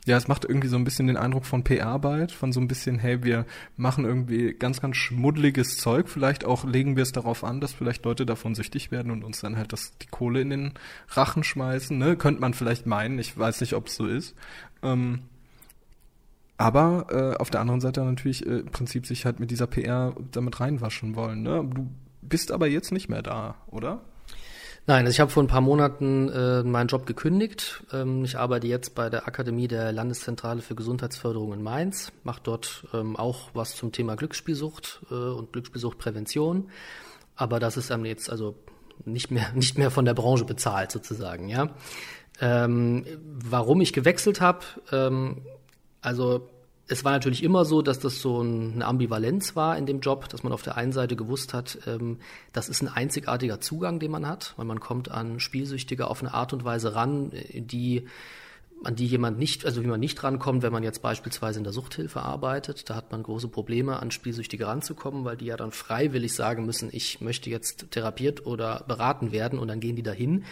Ja, 0.09 0.17
es 0.17 0.27
macht 0.27 0.43
irgendwie 0.43 0.69
so 0.69 0.75
ein 0.75 0.83
bisschen 0.83 1.05
den 1.05 1.17
Eindruck 1.17 1.45
von 1.45 1.63
PR-Arbeit, 1.63 2.31
von 2.31 2.51
so 2.51 2.59
ein 2.59 2.67
bisschen, 2.67 2.97
hey, 2.97 3.23
wir 3.23 3.45
machen 3.77 4.05
irgendwie 4.05 4.53
ganz, 4.53 4.81
ganz 4.81 4.97
schmuddeliges 4.97 5.77
Zeug. 5.77 6.09
Vielleicht 6.09 6.45
auch 6.45 6.63
legen 6.65 6.95
wir 6.95 7.03
es 7.03 7.11
darauf 7.11 7.43
an, 7.43 7.61
dass 7.61 7.73
vielleicht 7.73 8.03
Leute 8.05 8.25
davon 8.25 8.55
süchtig 8.55 8.89
werden 8.89 9.11
und 9.11 9.23
uns 9.23 9.39
dann 9.39 9.55
halt 9.55 9.71
das, 9.71 9.95
die 9.99 10.07
Kohle 10.07 10.41
in 10.41 10.49
den 10.49 10.73
Rachen 11.09 11.43
schmeißen. 11.43 11.95
Ne? 11.95 12.17
Könnte 12.17 12.41
man 12.41 12.55
vielleicht 12.55 12.87
meinen. 12.87 13.19
Ich 13.19 13.37
weiß 13.37 13.61
nicht, 13.61 13.73
ob 13.75 13.85
es 13.85 13.97
so 13.97 14.07
ist. 14.07 14.33
Ähm, 14.81 15.19
aber 16.57 17.05
äh, 17.11 17.37
auf 17.39 17.51
der 17.51 17.61
anderen 17.61 17.79
Seite 17.79 18.03
natürlich 18.03 18.47
äh, 18.47 18.61
im 18.61 18.71
Prinzip 18.71 19.05
sich 19.05 19.25
halt 19.25 19.39
mit 19.39 19.51
dieser 19.51 19.67
PR 19.67 20.15
damit 20.31 20.59
reinwaschen 20.59 21.15
wollen. 21.15 21.43
Ne? 21.43 21.63
Du 21.71 21.87
bist 22.23 22.51
aber 22.51 22.65
jetzt 22.65 22.91
nicht 22.91 23.09
mehr 23.09 23.21
da, 23.21 23.57
oder? 23.67 24.01
Nein, 24.89 25.05
also 25.05 25.11
ich 25.11 25.19
habe 25.19 25.29
vor 25.29 25.43
ein 25.43 25.47
paar 25.47 25.61
Monaten 25.61 26.29
äh, 26.29 26.63
meinen 26.63 26.87
Job 26.87 27.05
gekündigt. 27.05 27.83
Ähm, 27.93 28.23
ich 28.25 28.39
arbeite 28.39 28.65
jetzt 28.65 28.95
bei 28.95 29.11
der 29.11 29.27
Akademie 29.27 29.67
der 29.67 29.91
Landeszentrale 29.91 30.63
für 30.63 30.73
Gesundheitsförderung 30.73 31.53
in 31.53 31.61
Mainz, 31.61 32.11
mache 32.23 32.41
dort 32.41 32.87
ähm, 32.91 33.15
auch 33.15 33.51
was 33.53 33.75
zum 33.75 33.91
Thema 33.91 34.15
Glücksspielsucht 34.15 35.01
äh, 35.11 35.13
und 35.13 35.53
Glücksspielsuchtprävention. 35.53 36.71
Aber 37.35 37.59
das 37.59 37.77
ist 37.77 37.91
dann 37.91 38.03
jetzt 38.03 38.31
also 38.31 38.55
nicht 39.05 39.29
mehr 39.29 39.51
nicht 39.53 39.77
mehr 39.77 39.91
von 39.91 40.05
der 40.05 40.15
Branche 40.15 40.45
bezahlt 40.45 40.91
sozusagen. 40.91 41.49
Ja, 41.49 41.69
ähm, 42.41 43.05
warum 43.43 43.81
ich 43.81 43.93
gewechselt 43.93 44.41
habe? 44.41 44.65
Ähm, 44.91 45.43
also 46.01 46.49
es 46.89 47.05
war 47.05 47.11
natürlich 47.11 47.43
immer 47.43 47.65
so, 47.65 47.81
dass 47.81 47.99
das 47.99 48.19
so 48.19 48.39
eine 48.39 48.85
Ambivalenz 48.85 49.55
war 49.55 49.77
in 49.77 49.85
dem 49.85 49.99
Job, 49.99 50.27
dass 50.29 50.41
man 50.43 50.51
auf 50.51 50.63
der 50.63 50.75
einen 50.75 50.91
Seite 50.91 51.15
gewusst 51.15 51.53
hat, 51.53 51.77
ähm, 51.85 52.17
das 52.51 52.67
ist 52.67 52.81
ein 52.81 52.87
einzigartiger 52.87 53.61
Zugang, 53.61 53.99
den 53.99 54.11
man 54.11 54.27
hat, 54.27 54.53
weil 54.57 54.65
man 54.65 54.79
kommt 54.79 55.11
an 55.11 55.39
Spielsüchtige 55.39 56.07
auf 56.07 56.21
eine 56.21 56.33
Art 56.33 56.51
und 56.51 56.65
Weise 56.65 56.95
ran, 56.95 57.31
äh, 57.31 57.61
die 57.61 58.07
an 58.83 58.95
die 58.95 59.07
jemand 59.07 59.37
nicht, 59.37 59.65
also 59.65 59.83
wie 59.83 59.87
man 59.87 59.99
nicht 59.99 60.23
rankommt, 60.23 60.63
wenn 60.63 60.71
man 60.71 60.83
jetzt 60.83 61.01
beispielsweise 61.01 61.59
in 61.59 61.63
der 61.63 61.73
Suchthilfe 61.73 62.21
arbeitet. 62.21 62.89
Da 62.89 62.95
hat 62.95 63.11
man 63.11 63.23
große 63.23 63.49
Probleme, 63.49 63.99
an 63.99 64.11
Spielsüchtige 64.11 64.67
ranzukommen, 64.67 65.25
weil 65.25 65.37
die 65.37 65.45
ja 65.45 65.57
dann 65.57 65.71
freiwillig 65.71 66.33
sagen 66.33 66.65
müssen, 66.65 66.89
ich 66.91 67.19
möchte 67.19 67.49
jetzt 67.49 67.91
therapiert 67.91 68.45
oder 68.45 68.85
beraten 68.87 69.31
werden 69.31 69.59
und 69.59 69.67
dann 69.67 69.81
gehen 69.81 69.95
die 69.95 70.03
dahin. 70.03 70.45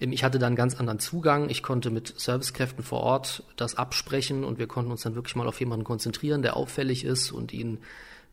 Ähm, 0.00 0.12
ich 0.12 0.22
hatte 0.22 0.38
dann 0.38 0.48
einen 0.48 0.56
ganz 0.56 0.78
anderen 0.78 1.00
Zugang. 1.00 1.50
Ich 1.50 1.62
konnte 1.62 1.90
mit 1.90 2.14
Servicekräften 2.18 2.84
vor 2.84 3.00
Ort 3.00 3.44
das 3.56 3.76
absprechen 3.76 4.44
und 4.44 4.58
wir 4.58 4.68
konnten 4.68 4.90
uns 4.90 5.02
dann 5.02 5.14
wirklich 5.14 5.34
mal 5.34 5.48
auf 5.48 5.58
jemanden 5.58 5.84
konzentrieren, 5.84 6.42
der 6.42 6.56
auffällig 6.56 7.04
ist 7.04 7.32
und 7.32 7.52
ihn 7.52 7.78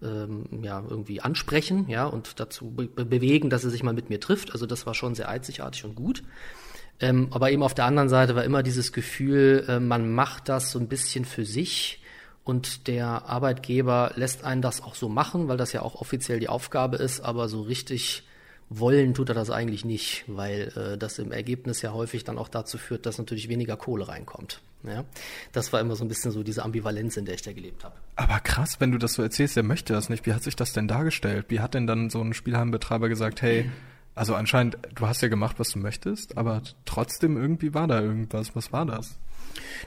ähm, 0.04 0.46
ja 0.62 0.84
irgendwie 0.88 1.22
ansprechen, 1.22 1.90
ja 1.90 2.06
und 2.06 2.40
dazu 2.40 2.72
be 2.72 2.88
bewegen, 2.88 3.50
dass 3.50 3.64
er 3.64 3.70
sich 3.70 3.84
mal 3.84 3.94
mit 3.94 4.10
mir 4.10 4.20
trifft. 4.20 4.52
Also 4.52 4.66
das 4.66 4.86
war 4.86 4.94
schon 4.94 5.16
sehr 5.16 5.30
einzigartig 5.30 5.86
und 5.86 5.96
gut. 5.96 6.24
Ähm, 7.02 7.28
aber 7.32 7.52
eben 7.52 7.64
auf 7.64 7.74
der 7.74 7.86
anderen 7.86 8.10
Seite 8.10 8.36
war 8.36 8.44
immer 8.44 8.64
dieses 8.64 8.92
Gefühl, 8.92 9.66
äh, 9.68 9.80
man 9.80 10.12
macht 10.12 10.50
das 10.50 10.72
so 10.72 10.80
ein 10.80 10.88
bisschen 10.88 11.26
für 11.26 11.46
sich 11.46 12.02
und 12.44 12.88
der 12.88 13.26
Arbeitgeber 13.28 14.12
lässt 14.16 14.44
einen 14.44 14.62
das 14.62 14.82
auch 14.82 14.96
so 14.96 15.08
machen, 15.08 15.48
weil 15.48 15.58
das 15.58 15.72
ja 15.72 15.82
auch 15.82 15.96
offiziell 15.96 16.40
die 16.40 16.50
Aufgabe 16.50 16.98
ist, 16.98 17.22
aber 17.22 17.48
so 17.48 17.62
richtig 17.62 18.24
wollen 18.70 19.14
tut 19.14 19.30
er 19.30 19.36
das 19.36 19.50
eigentlich 19.50 19.84
nicht, 19.84 20.24
weil 20.28 20.72
äh, 20.76 20.98
das 20.98 21.20
im 21.20 21.32
Ergebnis 21.32 21.82
ja 21.82 21.92
häufig 21.92 22.24
dann 22.24 22.38
auch 22.38 22.50
dazu 22.50 22.78
führt, 22.78 23.06
dass 23.06 23.18
natürlich 23.18 23.50
weniger 23.50 23.78
Kohle 23.78 24.08
reinkommt. 24.08 24.62
Ja, 24.84 25.04
das 25.52 25.74
war 25.74 25.82
immer 25.82 25.96
so 25.96 26.06
ein 26.06 26.08
bisschen 26.08 26.32
so 26.32 26.42
diese 26.42 26.64
Ambivalenz, 26.64 27.18
in 27.18 27.26
der 27.26 27.36
ich 27.36 27.42
da 27.42 27.52
gelebt 27.52 27.84
habe. 27.84 27.96
Aber 28.16 28.40
krass, 28.40 28.80
wenn 28.80 28.92
du 28.92 28.98
das 28.98 29.14
so 29.14 29.22
erzählst, 29.22 29.56
der 29.58 29.64
möchte 29.64 29.92
das 29.94 30.08
nicht. 30.10 30.26
Wie 30.26 30.34
hat 30.34 30.44
sich 30.44 30.56
das 30.56 30.72
denn 30.72 30.88
dargestellt? 30.88 31.48
Wie 31.50 31.60
hat 31.60 31.74
denn 31.74 31.86
dann 31.86 32.10
so 32.10 32.22
ein 32.22 32.34
Spielhallenbetreiber 32.34 33.10
gesagt, 33.10 33.42
hey, 33.42 33.70
also 34.20 34.36
anscheinend, 34.36 34.78
du 34.96 35.08
hast 35.08 35.22
ja 35.22 35.30
gemacht, 35.30 35.60
was 35.60 35.70
du 35.70 35.80
möchtest, 35.80 36.38
aber 36.38 36.62
trotzdem 36.84 37.38
irgendwie 37.38 37.74
war 37.74 37.88
da 37.88 38.02
irgendwas. 38.02 38.54
Was 38.54 38.74
war 38.74 38.86
das? 38.86 39.18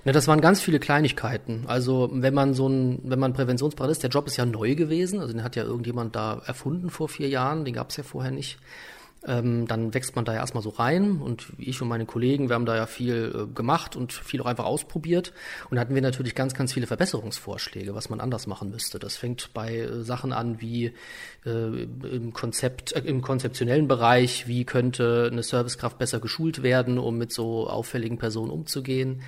Ja, 0.06 0.12
das 0.12 0.26
waren 0.26 0.40
ganz 0.40 0.62
viele 0.62 0.80
Kleinigkeiten. 0.80 1.64
Also 1.66 2.08
wenn 2.14 2.32
man 2.32 2.54
so 2.54 2.66
ein, 2.66 3.00
wenn 3.04 3.18
man 3.18 3.34
Präventionsberater 3.34 3.92
ist, 3.92 4.02
der 4.02 4.08
Job 4.08 4.26
ist 4.26 4.38
ja 4.38 4.46
neu 4.46 4.74
gewesen, 4.74 5.20
also 5.20 5.34
den 5.34 5.44
hat 5.44 5.54
ja 5.54 5.64
irgendjemand 5.64 6.16
da 6.16 6.40
erfunden 6.46 6.88
vor 6.88 7.10
vier 7.10 7.28
Jahren, 7.28 7.66
den 7.66 7.74
gab 7.74 7.90
es 7.90 7.98
ja 7.98 8.04
vorher 8.04 8.30
nicht. 8.30 8.58
Ähm, 9.24 9.66
dann 9.68 9.94
wächst 9.94 10.16
man 10.16 10.24
da 10.24 10.34
ja 10.34 10.40
erstmal 10.40 10.64
so 10.64 10.70
rein 10.70 11.20
und 11.20 11.52
ich 11.56 11.80
und 11.80 11.88
meine 11.88 12.06
Kollegen, 12.06 12.48
wir 12.48 12.54
haben 12.54 12.66
da 12.66 12.74
ja 12.74 12.86
viel 12.86 13.32
äh, 13.34 13.54
gemacht 13.54 13.94
und 13.94 14.12
viel 14.12 14.40
auch 14.40 14.46
einfach 14.46 14.64
ausprobiert 14.64 15.32
und 15.70 15.78
hatten 15.78 15.94
wir 15.94 16.02
natürlich 16.02 16.34
ganz, 16.34 16.54
ganz 16.54 16.72
viele 16.72 16.88
Verbesserungsvorschläge, 16.88 17.94
was 17.94 18.10
man 18.10 18.20
anders 18.20 18.48
machen 18.48 18.70
müsste. 18.70 18.98
Das 18.98 19.16
fängt 19.16 19.54
bei 19.54 19.76
äh, 19.78 20.02
Sachen 20.02 20.32
an 20.32 20.60
wie 20.60 20.92
äh, 21.46 21.82
im 21.82 22.32
Konzept, 22.32 22.92
äh, 22.92 23.00
im 23.00 23.22
konzeptionellen 23.22 23.86
Bereich, 23.86 24.48
wie 24.48 24.64
könnte 24.64 25.28
eine 25.30 25.44
Servicekraft 25.44 25.98
besser 25.98 26.18
geschult 26.18 26.64
werden, 26.64 26.98
um 26.98 27.16
mit 27.16 27.32
so 27.32 27.68
auffälligen 27.68 28.18
Personen 28.18 28.50
umzugehen 28.50 29.22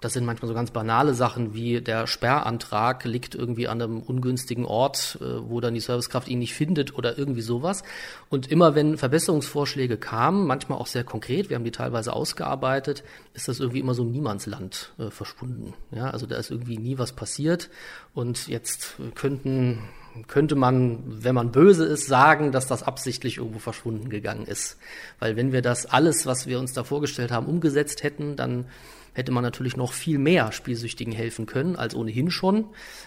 das 0.00 0.14
sind 0.14 0.24
manchmal 0.24 0.48
so 0.48 0.54
ganz 0.54 0.70
banale 0.70 1.14
Sachen 1.14 1.54
wie 1.54 1.80
der 1.80 2.06
Sperrantrag 2.06 3.04
liegt 3.04 3.34
irgendwie 3.34 3.68
an 3.68 3.82
einem 3.82 4.00
ungünstigen 4.00 4.64
Ort, 4.64 5.18
äh, 5.20 5.48
wo 5.48 5.60
dann 5.60 5.74
die 5.74 5.80
Servicekraft 5.80 6.28
ihn 6.28 6.38
nicht 6.38 6.54
findet 6.54 6.96
oder 6.96 7.18
irgendwie 7.18 7.42
sowas. 7.42 7.82
Und 8.30 8.50
immer 8.50 8.74
wenn 8.74 8.96
Verbesserungsvorschläge 8.96 9.98
kamen, 9.98 10.46
manchmal 10.46 10.78
auch 10.78 10.86
sehr 10.86 11.04
konkret, 11.04 11.50
wir 11.50 11.56
haben 11.56 11.64
die 11.64 11.70
teilweise 11.70 12.12
ausgearbeitet, 12.14 13.04
ist 13.34 13.48
das 13.48 13.60
irgendwie 13.60 13.80
immer 13.80 13.94
so 13.94 14.02
im 14.02 14.10
Niemandsland 14.10 14.92
äh, 14.98 15.10
verschwunden. 15.10 15.74
Ja, 15.90 16.10
also 16.10 16.26
da 16.26 16.36
ist 16.36 16.50
irgendwie 16.50 16.78
nie 16.78 16.98
was 16.98 17.12
passiert. 17.12 17.68
Und 18.14 18.48
jetzt 18.48 18.94
könnten 19.14 19.80
könnte 20.26 20.56
man, 20.56 21.04
wenn 21.06 21.36
man 21.36 21.52
böse 21.52 21.84
ist, 21.84 22.06
sagen, 22.06 22.50
dass 22.50 22.66
das 22.66 22.82
absichtlich 22.82 23.36
irgendwo 23.36 23.60
verschwunden 23.60 24.08
gegangen 24.08 24.44
ist. 24.44 24.76
Weil 25.20 25.36
wenn 25.36 25.52
wir 25.52 25.62
das 25.62 25.86
alles, 25.86 26.26
was 26.26 26.48
wir 26.48 26.58
uns 26.58 26.72
da 26.72 26.82
vorgestellt 26.82 27.30
haben, 27.30 27.46
umgesetzt 27.46 28.02
hätten, 28.02 28.34
dann 28.34 28.66
hätte 29.12 29.32
man 29.32 29.42
natürlich 29.42 29.76
noch 29.76 29.92
viel 29.92 30.18
mehr 30.18 30.52
Spielsüchtigen 30.52 31.12
helfen 31.12 31.46
können 31.46 31.76
als 31.76 31.94
ohnehin 31.94 32.30
schon. 32.30 32.66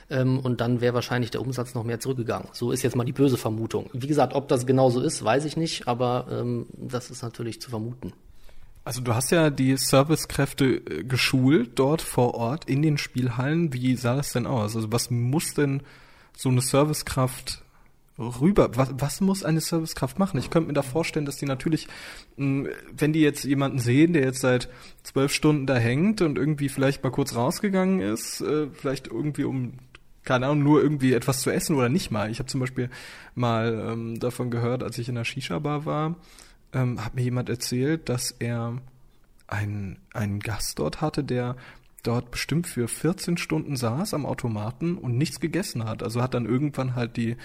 Ähm, 0.10 0.40
und 0.40 0.62
dann 0.62 0.82
wäre 0.82 0.94
wahrscheinlich 0.94 1.32
der 1.32 1.42
Umsatz 1.42 1.74
noch 1.74 1.84
mehr 1.84 2.00
zurückgegangen. 2.00 2.50
So 2.52 2.72
ist 2.72 2.84
jetzt 2.84 2.96
mal 2.96 3.04
die 3.04 3.14
böse 3.14 3.38
Vermutung. 3.38 3.90
Wie 3.94 4.08
gesagt, 4.08 4.34
ob 4.34 4.48
das 4.48 4.66
genauso 4.66 5.02
ist, 5.02 5.24
weiß 5.24 5.46
ich 5.46 5.58
nicht, 5.58 5.88
aber 5.88 6.28
ähm, 6.32 6.68
das 6.74 7.12
ist 7.12 7.22
natürlich 7.22 7.62
zu 7.62 7.70
vermuten. 7.70 8.14
Also 8.86 9.02
du 9.02 9.16
hast 9.16 9.32
ja 9.32 9.50
die 9.50 9.78
Servicekräfte 9.78 10.66
äh, 10.66 11.04
geschult 11.04 11.80
dort 11.80 12.02
vor 12.02 12.36
Ort 12.36 12.66
in 12.66 12.82
den 12.82 12.98
Spielhallen. 12.98 13.74
Wie 13.74 13.96
sah 13.96 14.16
das 14.16 14.34
denn 14.34 14.46
aus? 14.46 14.76
Also 14.76 14.92
was 14.92 15.10
muss 15.10 15.54
denn 15.54 15.84
so 16.36 16.50
eine 16.50 16.62
Servicekraft 16.62 17.63
rüber. 18.18 18.70
Was, 18.76 18.90
was 18.98 19.22
muss 19.22 19.44
eine 19.44 19.62
Servicekraft 19.62 20.20
machen? 20.20 20.40
Ich 20.40 20.50
könnte 20.50 20.68
mir 20.68 20.74
da 20.74 20.82
vorstellen, 20.82 21.26
dass 21.26 21.38
die 21.38 21.46
natürlich, 21.46 21.88
hm, 22.38 22.68
wenn 22.96 23.14
die 23.14 23.22
jetzt 23.22 23.44
jemanden 23.44 23.80
sehen, 23.80 24.14
der 24.14 24.24
jetzt 24.24 24.42
seit 24.42 24.70
zwölf 25.04 25.34
Stunden 25.34 25.66
da 25.66 25.76
hängt 25.76 26.22
und 26.22 26.38
irgendwie 26.38 26.70
vielleicht 26.70 27.04
mal 27.04 27.10
kurz 27.10 27.36
rausgegangen 27.36 28.00
ist, 28.00 28.42
äh, 28.42 28.68
vielleicht 28.74 29.08
irgendwie 29.08 29.44
um 29.44 29.74
keine 30.24 30.46
Ahnung, 30.46 30.64
nur 30.64 30.82
irgendwie 30.82 31.14
etwas 31.14 31.42
zu 31.42 31.50
essen 31.52 31.76
oder 31.76 31.90
nicht 31.90 32.10
mal. 32.10 32.32
Ich 32.32 32.40
habe 32.40 32.48
zum 32.48 32.62
Beispiel 32.62 32.90
mal 33.36 33.90
ähm, 33.92 34.20
davon 34.20 34.52
gehört, 34.52 34.84
als 34.84 34.98
ich 34.98 35.10
in 35.10 35.16
der 35.16 35.26
Shisha-Bar 35.26 35.86
war, 35.86 36.16
ähm, 36.72 37.04
hat 37.04 37.16
mir 37.16 37.24
jemand 37.24 37.50
erzählt, 37.50 38.10
dass 38.10 38.32
er 38.32 38.78
einen, 39.48 40.00
einen 40.14 40.40
Gast 40.40 40.80
dort 40.80 41.02
hatte, 41.02 41.24
der 41.24 41.56
dort 42.04 42.32
bestimmt 42.32 42.68
für 42.68 42.88
14 42.88 43.38
Stunden 43.38 43.76
saß 43.76 44.14
am 44.14 44.26
Automaten 44.26 44.98
und 44.98 45.18
nichts 45.18 45.40
gegessen 45.40 45.86
hat. 45.86 46.04
Also 46.04 46.22
hat 46.22 46.34
dann 46.34 46.46
irgendwann 46.46 46.96
halt 46.96 47.18
die 47.18 47.38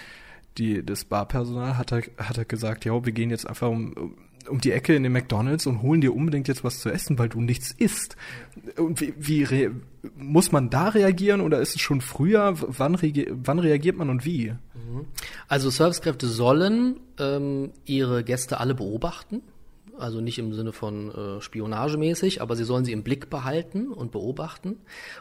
die, 0.59 0.85
das 0.85 1.05
Barpersonal 1.05 1.79
hat 1.79 1.93
hat 1.93 2.39
er 2.39 2.45
gesagt, 2.45 2.85
ja, 2.85 3.05
wir 3.05 3.13
gehen 3.13 3.31
jetzt 3.31 3.47
einfach 3.47 3.69
um, 3.69 4.17
um 4.49 4.61
die 4.61 4.73
Ecke 4.73 4.95
in 4.95 5.03
den 5.03 5.13
McDonalds 5.13 5.67
und 5.67 5.83
holen 5.83 6.01
dir 6.01 6.15
unbedingt 6.15 6.49
jetzt 6.49 6.65
was 6.65 6.81
zu 6.81 6.91
essen, 6.91 7.19
weil 7.19 7.29
du 7.29 7.41
nichts 7.41 7.73
isst. 7.73 8.17
Und 8.77 9.01
wie, 9.01 9.15
wie 9.19 9.71
muss 10.17 10.53
man 10.53 10.71
da 10.71 10.89
reagieren 10.89 11.41
oder 11.41 11.61
ist 11.61 11.75
es 11.75 11.81
schon 11.81 12.01
früher? 12.01 12.55
Wann, 12.57 12.95
re 12.95 13.27
wann 13.31 13.59
reagiert 13.59 13.97
man 13.97 14.11
und 14.11 14.25
wie? 14.25 14.51
Mhm. 14.75 15.07
Also 15.47 15.71
Servicekräfte 15.71 16.27
sollen 16.27 17.01
ähm, 17.19 17.71
ihre 17.85 18.25
Gäste 18.25 18.61
alle 18.61 18.75
beobachten. 18.75 19.43
Also 19.99 20.21
nicht 20.21 20.39
im 20.39 20.55
Sinne 20.55 20.73
von 20.73 21.11
äh, 21.11 21.41
spionagemäßig, 21.41 22.41
aber 22.41 22.55
sie 22.55 22.63
sollen 22.63 22.85
sie 22.85 22.93
im 22.93 23.03
Blick 23.03 23.31
behalten 23.31 23.89
und 23.89 24.13
beobachten. 24.13 24.77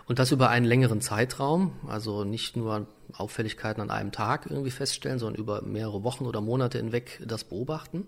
Und 0.05 0.19
das 0.19 0.31
über 0.31 0.49
einen 0.49 0.67
längeren 0.67 1.01
Zeitraum. 1.01 1.71
Also 1.87 2.23
nicht 2.23 2.55
nur 2.55 2.85
Auffälligkeiten 3.13 3.81
an 3.81 3.89
einem 3.89 4.11
Tag 4.11 4.47
irgendwie 4.49 4.71
feststellen, 4.71 5.19
sondern 5.19 5.41
über 5.41 5.61
mehrere 5.61 6.03
Wochen 6.03 6.25
oder 6.25 6.41
Monate 6.41 6.77
hinweg 6.77 7.21
das 7.25 7.43
beobachten. 7.43 8.05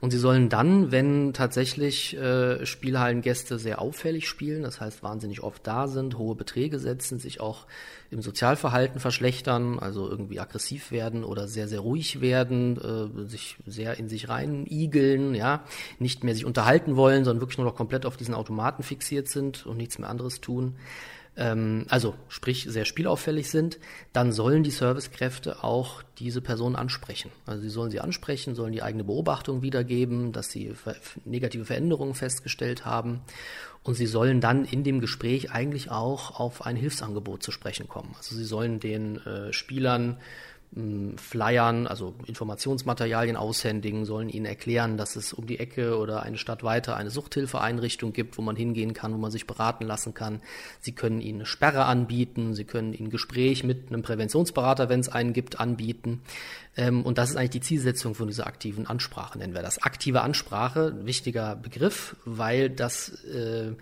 Und 0.00 0.10
sie 0.10 0.18
sollen 0.18 0.48
dann, 0.48 0.92
wenn 0.92 1.32
tatsächlich 1.32 2.16
äh, 2.16 2.64
Spielhallengäste 2.66 3.58
sehr 3.58 3.80
auffällig 3.80 4.28
spielen, 4.28 4.62
das 4.62 4.80
heißt 4.80 5.02
wahnsinnig 5.02 5.42
oft 5.42 5.66
da 5.66 5.88
sind, 5.88 6.18
hohe 6.18 6.34
Beträge 6.34 6.78
setzen, 6.78 7.18
sich 7.18 7.40
auch 7.40 7.66
im 8.10 8.22
Sozialverhalten 8.22 9.00
verschlechtern, 9.00 9.78
also 9.78 10.08
irgendwie 10.08 10.40
aggressiv 10.40 10.90
werden 10.90 11.24
oder 11.24 11.48
sehr, 11.48 11.68
sehr 11.68 11.80
ruhig 11.80 12.20
werden, 12.20 12.76
äh, 12.76 13.28
sich 13.28 13.56
sehr 13.66 13.98
in 13.98 14.08
sich 14.08 14.28
rein 14.28 14.66
igeln, 14.68 15.34
ja, 15.34 15.64
nicht 15.98 16.22
mehr 16.22 16.34
sich 16.34 16.44
unterhalten 16.44 16.96
wollen, 16.96 17.24
sondern 17.24 17.40
wirklich 17.40 17.58
nur 17.58 17.66
noch 17.66 17.76
komplett 17.76 18.06
auf 18.06 18.16
diesen 18.16 18.34
Automaten 18.34 18.82
fixiert 18.82 19.28
sind 19.28 19.66
und 19.66 19.76
nichts 19.76 19.98
mehr 19.98 20.08
anderes 20.08 20.40
tun 20.40 20.74
ähm, 21.36 21.86
also 21.88 22.14
sprich 22.28 22.66
sehr 22.68 22.84
spielauffällig 22.84 23.50
sind, 23.50 23.78
dann 24.12 24.32
sollen 24.32 24.62
die 24.62 24.70
Servicekräfte 24.70 25.64
auch 25.64 26.02
diese 26.18 26.40
Person 26.40 26.76
ansprechen. 26.76 27.30
Also 27.46 27.62
sie 27.62 27.70
sollen 27.70 27.90
sie 27.90 28.00
ansprechen, 28.00 28.54
sollen 28.54 28.72
die 28.72 28.82
eigene 28.82 29.04
Beobachtung 29.04 29.62
wiedergeben, 29.62 30.32
dass 30.32 30.50
sie 30.50 30.72
negative 31.24 31.64
Veränderungen 31.64 32.14
festgestellt 32.14 32.84
haben 32.84 33.22
und 33.82 33.94
sie 33.94 34.06
sollen 34.06 34.40
dann 34.40 34.64
in 34.64 34.84
dem 34.84 35.00
Gespräch 35.00 35.50
eigentlich 35.52 35.90
auch 35.90 36.40
auf 36.40 36.64
ein 36.64 36.76
Hilfsangebot 36.76 37.42
zu 37.42 37.50
sprechen 37.50 37.88
kommen. 37.88 38.14
Also 38.16 38.34
sie 38.34 38.44
sollen 38.44 38.80
den 38.80 39.16
äh, 39.26 39.52
Spielern 39.52 40.18
Flyern, 41.16 41.86
also 41.86 42.14
Informationsmaterialien 42.26 43.36
aushändigen, 43.36 44.04
sollen 44.04 44.28
ihnen 44.28 44.44
erklären, 44.44 44.96
dass 44.96 45.14
es 45.14 45.32
um 45.32 45.46
die 45.46 45.60
Ecke 45.60 45.96
oder 45.98 46.24
eine 46.24 46.36
Stadt 46.36 46.64
weiter 46.64 46.96
eine 46.96 47.10
Suchthilfeeinrichtung 47.10 48.12
gibt, 48.12 48.36
wo 48.38 48.42
man 48.42 48.56
hingehen 48.56 48.92
kann, 48.92 49.12
wo 49.12 49.18
man 49.18 49.30
sich 49.30 49.46
beraten 49.46 49.84
lassen 49.84 50.14
kann. 50.14 50.40
Sie 50.80 50.90
können 50.90 51.20
ihnen 51.20 51.38
eine 51.38 51.46
Sperre 51.46 51.84
anbieten, 51.84 52.54
sie 52.54 52.64
können 52.64 52.92
ihnen 52.92 53.10
Gespräch 53.10 53.62
mit 53.62 53.88
einem 53.88 54.02
Präventionsberater, 54.02 54.88
wenn 54.88 54.98
es 54.98 55.08
einen 55.08 55.32
gibt, 55.32 55.60
anbieten. 55.60 56.22
Ähm, 56.76 57.02
und 57.04 57.18
das 57.18 57.30
ist 57.30 57.36
eigentlich 57.36 57.50
die 57.50 57.60
Zielsetzung 57.60 58.16
von 58.16 58.26
dieser 58.26 58.48
aktiven 58.48 58.88
Ansprache, 58.88 59.38
nennen 59.38 59.54
wir 59.54 59.62
das. 59.62 59.80
Aktive 59.80 60.22
Ansprache, 60.22 61.06
wichtiger 61.06 61.54
Begriff, 61.54 62.16
weil 62.24 62.68
das 62.68 63.22
äh, 63.26 63.72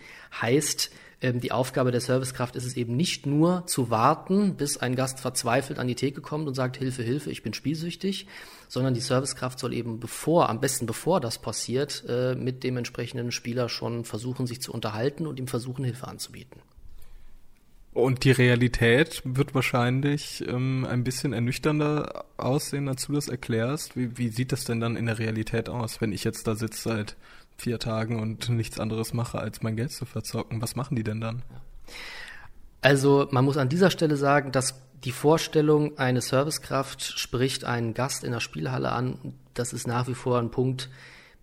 heißt, 0.43 0.90
die 1.23 1.53
Aufgabe 1.53 1.93
der 1.93 2.01
Servicekraft 2.01 2.57
ist 2.57 2.64
es 2.64 2.77
eben 2.77 2.97
nicht 2.97 3.27
nur 3.27 3.64
zu 3.66 3.91
warten, 3.91 4.57
bis 4.57 4.77
ein 4.77 4.97
Gast 4.97 5.20
verzweifelt 5.20 5.79
an 5.79 5.87
die 5.87 5.95
Theke 5.95 6.20
kommt 6.20 6.49
und 6.49 6.55
sagt, 6.55 6.77
Hilfe, 6.77 7.03
Hilfe, 7.03 7.31
ich 7.31 7.45
bin 7.45 7.55
spielsüchtig, 7.55 8.27
sondern 8.68 8.95
die 8.95 9.01
Servicekraft 9.01 9.59
soll 9.59 9.73
eben 9.73 10.01
bevor, 10.01 10.49
am 10.49 10.61
besten 10.61 10.87
bevor 10.87 11.20
das 11.20 11.39
passiert, 11.39 12.05
äh, 12.09 12.35
mit 12.35 12.64
dem 12.64 12.77
entsprechenden 12.77 13.31
Spieler 13.31 13.68
schon 13.68 14.05
versuchen, 14.05 14.49
sich 14.49 14.61
zu 14.61 14.73
unterhalten 14.73 15.27
und 15.27 15.39
ihm 15.39 15.47
versuchen, 15.47 15.85
Hilfe 15.85 16.09
anzubieten. 16.09 16.61
Und 17.93 18.25
die 18.25 18.31
Realität 18.31 19.20
wird 19.25 19.55
wahrscheinlich 19.55 20.43
ähm, 20.49 20.87
ein 20.89 21.05
bisschen 21.05 21.35
ernüchternder 21.35 22.25
aussehen, 22.39 22.89
als 22.89 23.07
du 23.07 23.12
das 23.12 23.29
erklärst. 23.29 23.97
Wie, 23.97 24.16
wie 24.16 24.29
sieht 24.29 24.51
das 24.51 24.64
denn 24.64 24.81
dann 24.81 24.97
in 24.97 25.07
der 25.07 25.18
Realität 25.18 25.68
aus, 25.68 26.01
wenn 26.01 26.12
ich 26.12 26.25
jetzt 26.25 26.47
da 26.47 26.55
sitze 26.55 26.89
seit 26.89 27.16
vier 27.57 27.78
Tagen 27.78 28.20
und 28.20 28.48
nichts 28.48 28.80
anderes 28.80 29.12
mache, 29.12 29.38
als 29.38 29.62
mein 29.62 29.76
Geld 29.76 29.92
zu 29.92 30.05
verzocken. 30.05 30.61
Was 30.62 30.76
machen 30.76 30.96
die 30.96 31.05
denn 31.05 31.20
dann? 31.20 31.42
Also 32.80 33.28
man 33.30 33.44
muss 33.44 33.57
an 33.57 33.68
dieser 33.68 33.90
Stelle 33.90 34.16
sagen, 34.16 34.53
dass 34.53 34.74
die 35.05 35.12
Vorstellung, 35.12 35.98
eine 35.98 36.20
Servicekraft 36.20 37.03
spricht 37.03 37.64
einen 37.64 37.94
Gast 37.94 38.24
in 38.24 38.32
der 38.32 38.40
Spielhalle 38.40 38.92
an, 38.92 39.34
das 39.55 39.72
ist 39.72 39.86
nach 39.86 40.09
wie 40.09 40.14
vor 40.14 40.38
ein 40.38 40.50
Punkt, 40.50 40.90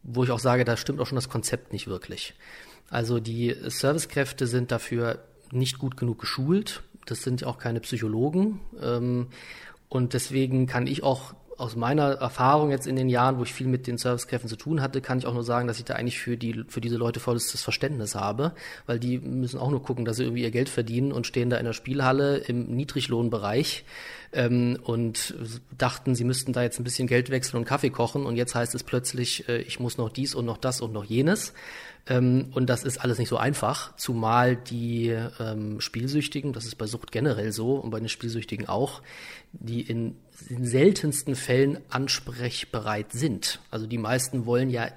wo 0.04 0.24
ich 0.24 0.32
auch 0.32 0.40
sage, 0.40 0.64
da 0.66 0.78
stimmt 0.78 1.00
auch 1.00 1.08
schon 1.08 1.18
das 1.18 1.30
Konzept 1.30 1.74
nicht 1.74 1.88
wirklich. 1.88 2.34
Also 2.90 3.20
die 3.20 3.56
Servicekräfte 3.68 4.48
sind 4.48 4.72
dafür 4.72 5.20
nicht 5.52 5.78
gut 5.78 5.98
genug 5.98 6.20
geschult. 6.20 6.84
Das 7.06 7.22
sind 7.22 7.44
auch 7.44 7.58
keine 7.58 7.80
Psychologen. 7.82 8.62
Ähm, 8.82 9.28
und 9.90 10.14
deswegen 10.14 10.68
kann 10.68 10.88
ich 10.88 11.04
auch 11.04 11.34
aus 11.60 11.76
meiner 11.76 12.14
Erfahrung 12.14 12.72
jetzt 12.72 12.88
in 12.88 12.96
den 12.96 13.10
Jahren, 13.10 13.38
wo 13.38 13.44
ich 13.44 13.54
viel 13.54 13.68
mit 13.68 13.88
den 13.88 13.98
Servicekräften 13.98 14.50
zu 14.50 14.56
tun 14.56 14.82
hatte, 14.82 15.02
kann 15.02 15.18
ich 15.18 15.26
auch 15.26 15.34
nur 15.34 15.44
sagen, 15.44 15.68
dass 15.68 15.78
ich 15.78 15.86
da 15.86 15.96
eigentlich 15.96 16.20
für 16.20 16.38
die 16.38 16.64
für 16.68 16.82
diese 16.82 16.98
Leute 16.98 17.20
vollstes 17.20 17.62
Verständnis 17.62 18.16
habe, 18.16 18.54
weil 18.86 19.00
die 19.00 19.20
müssen 19.20 19.60
auch 19.60 19.70
nur 19.70 19.84
gucken, 19.84 20.06
dass 20.06 20.18
sie 20.18 20.24
irgendwie 20.24 20.44
ihr 20.44 20.52
Geld 20.52 20.70
verdienen 20.70 21.12
und 21.12 21.28
stehen 21.28 21.50
da 21.50 21.58
in 21.58 21.66
der 21.66 21.74
Spielhalle 21.74 22.38
im 22.38 22.76
Niedriglohnbereich 22.76 23.84
ähm, 24.32 24.80
und 24.84 25.36
dachten, 25.78 26.16
sie 26.16 26.24
müssten 26.24 26.54
da 26.54 26.64
jetzt 26.64 26.80
ein 26.80 26.84
bisschen 26.84 27.08
Geld 27.08 27.30
wechseln 27.30 27.58
und 27.58 27.66
Kaffee 27.66 27.90
kochen 27.90 28.26
und 28.26 28.36
jetzt 28.36 28.56
heißt 28.56 28.74
es 28.76 28.84
plötzlich, 28.84 29.50
äh, 29.50 29.62
ich 29.62 29.80
muss 29.80 29.98
noch 29.98 30.10
dies 30.10 30.36
und 30.36 30.46
noch 30.46 30.58
das 30.58 30.82
und 30.82 30.94
noch 30.94 31.04
jenes. 31.04 31.54
Ähm, 32.08 32.50
und 32.54 32.70
das 32.70 32.84
ist 32.84 33.00
alles 33.00 33.20
nicht 33.20 33.30
so 33.30 33.38
einfach, 33.38 33.96
zumal 33.96 34.56
die 34.56 35.16
ähm, 35.40 35.82
Spielsüchtigen, 35.82 36.54
das 36.54 36.66
ist 36.66 36.76
bei 36.76 36.88
Sucht 36.88 37.12
generell 37.12 37.52
so 37.52 37.76
und 37.76 37.92
bei 37.92 38.00
den 38.00 38.10
Spielsüchtigen 38.10 38.68
auch, 38.68 39.02
die 39.52 39.82
in 39.82 40.16
den 40.50 40.66
seltensten 40.66 41.36
Fällen 41.36 41.80
ansprechbereit 41.90 43.12
sind. 43.12 43.60
Also 43.72 43.88
die 43.88 43.98
meisten 43.98 44.46
wollen 44.46 44.70
ja 44.70 44.90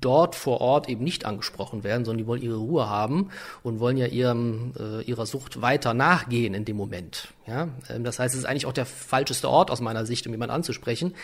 dort 0.00 0.36
vor 0.36 0.60
Ort 0.60 0.88
eben 0.88 1.02
nicht 1.02 1.24
angesprochen 1.24 1.82
werden, 1.82 2.04
sondern 2.04 2.18
die 2.18 2.26
wollen 2.26 2.42
ihre 2.42 2.56
Ruhe 2.56 2.88
haben 2.88 3.30
und 3.62 3.80
wollen 3.80 3.96
ja 3.96 4.06
ihrem, 4.06 4.72
äh, 4.78 5.02
ihrer 5.02 5.26
Sucht 5.26 5.60
weiter 5.60 5.94
nachgehen 5.94 6.54
in 6.54 6.64
dem 6.64 6.76
Moment. 6.76 7.28
Ja? 7.46 7.68
Ähm, 7.88 8.04
das 8.04 8.18
heißt, 8.18 8.34
es 8.34 8.40
ist 8.40 8.46
eigentlich 8.46 8.66
auch 8.66 8.72
der 8.72 8.86
falscheste 8.86 9.48
Ort 9.48 9.70
aus 9.70 9.80
meiner 9.80 10.06
Sicht, 10.06 10.26
um 10.26 10.32
jemanden 10.32 10.54
anzusprechen. 10.54 11.14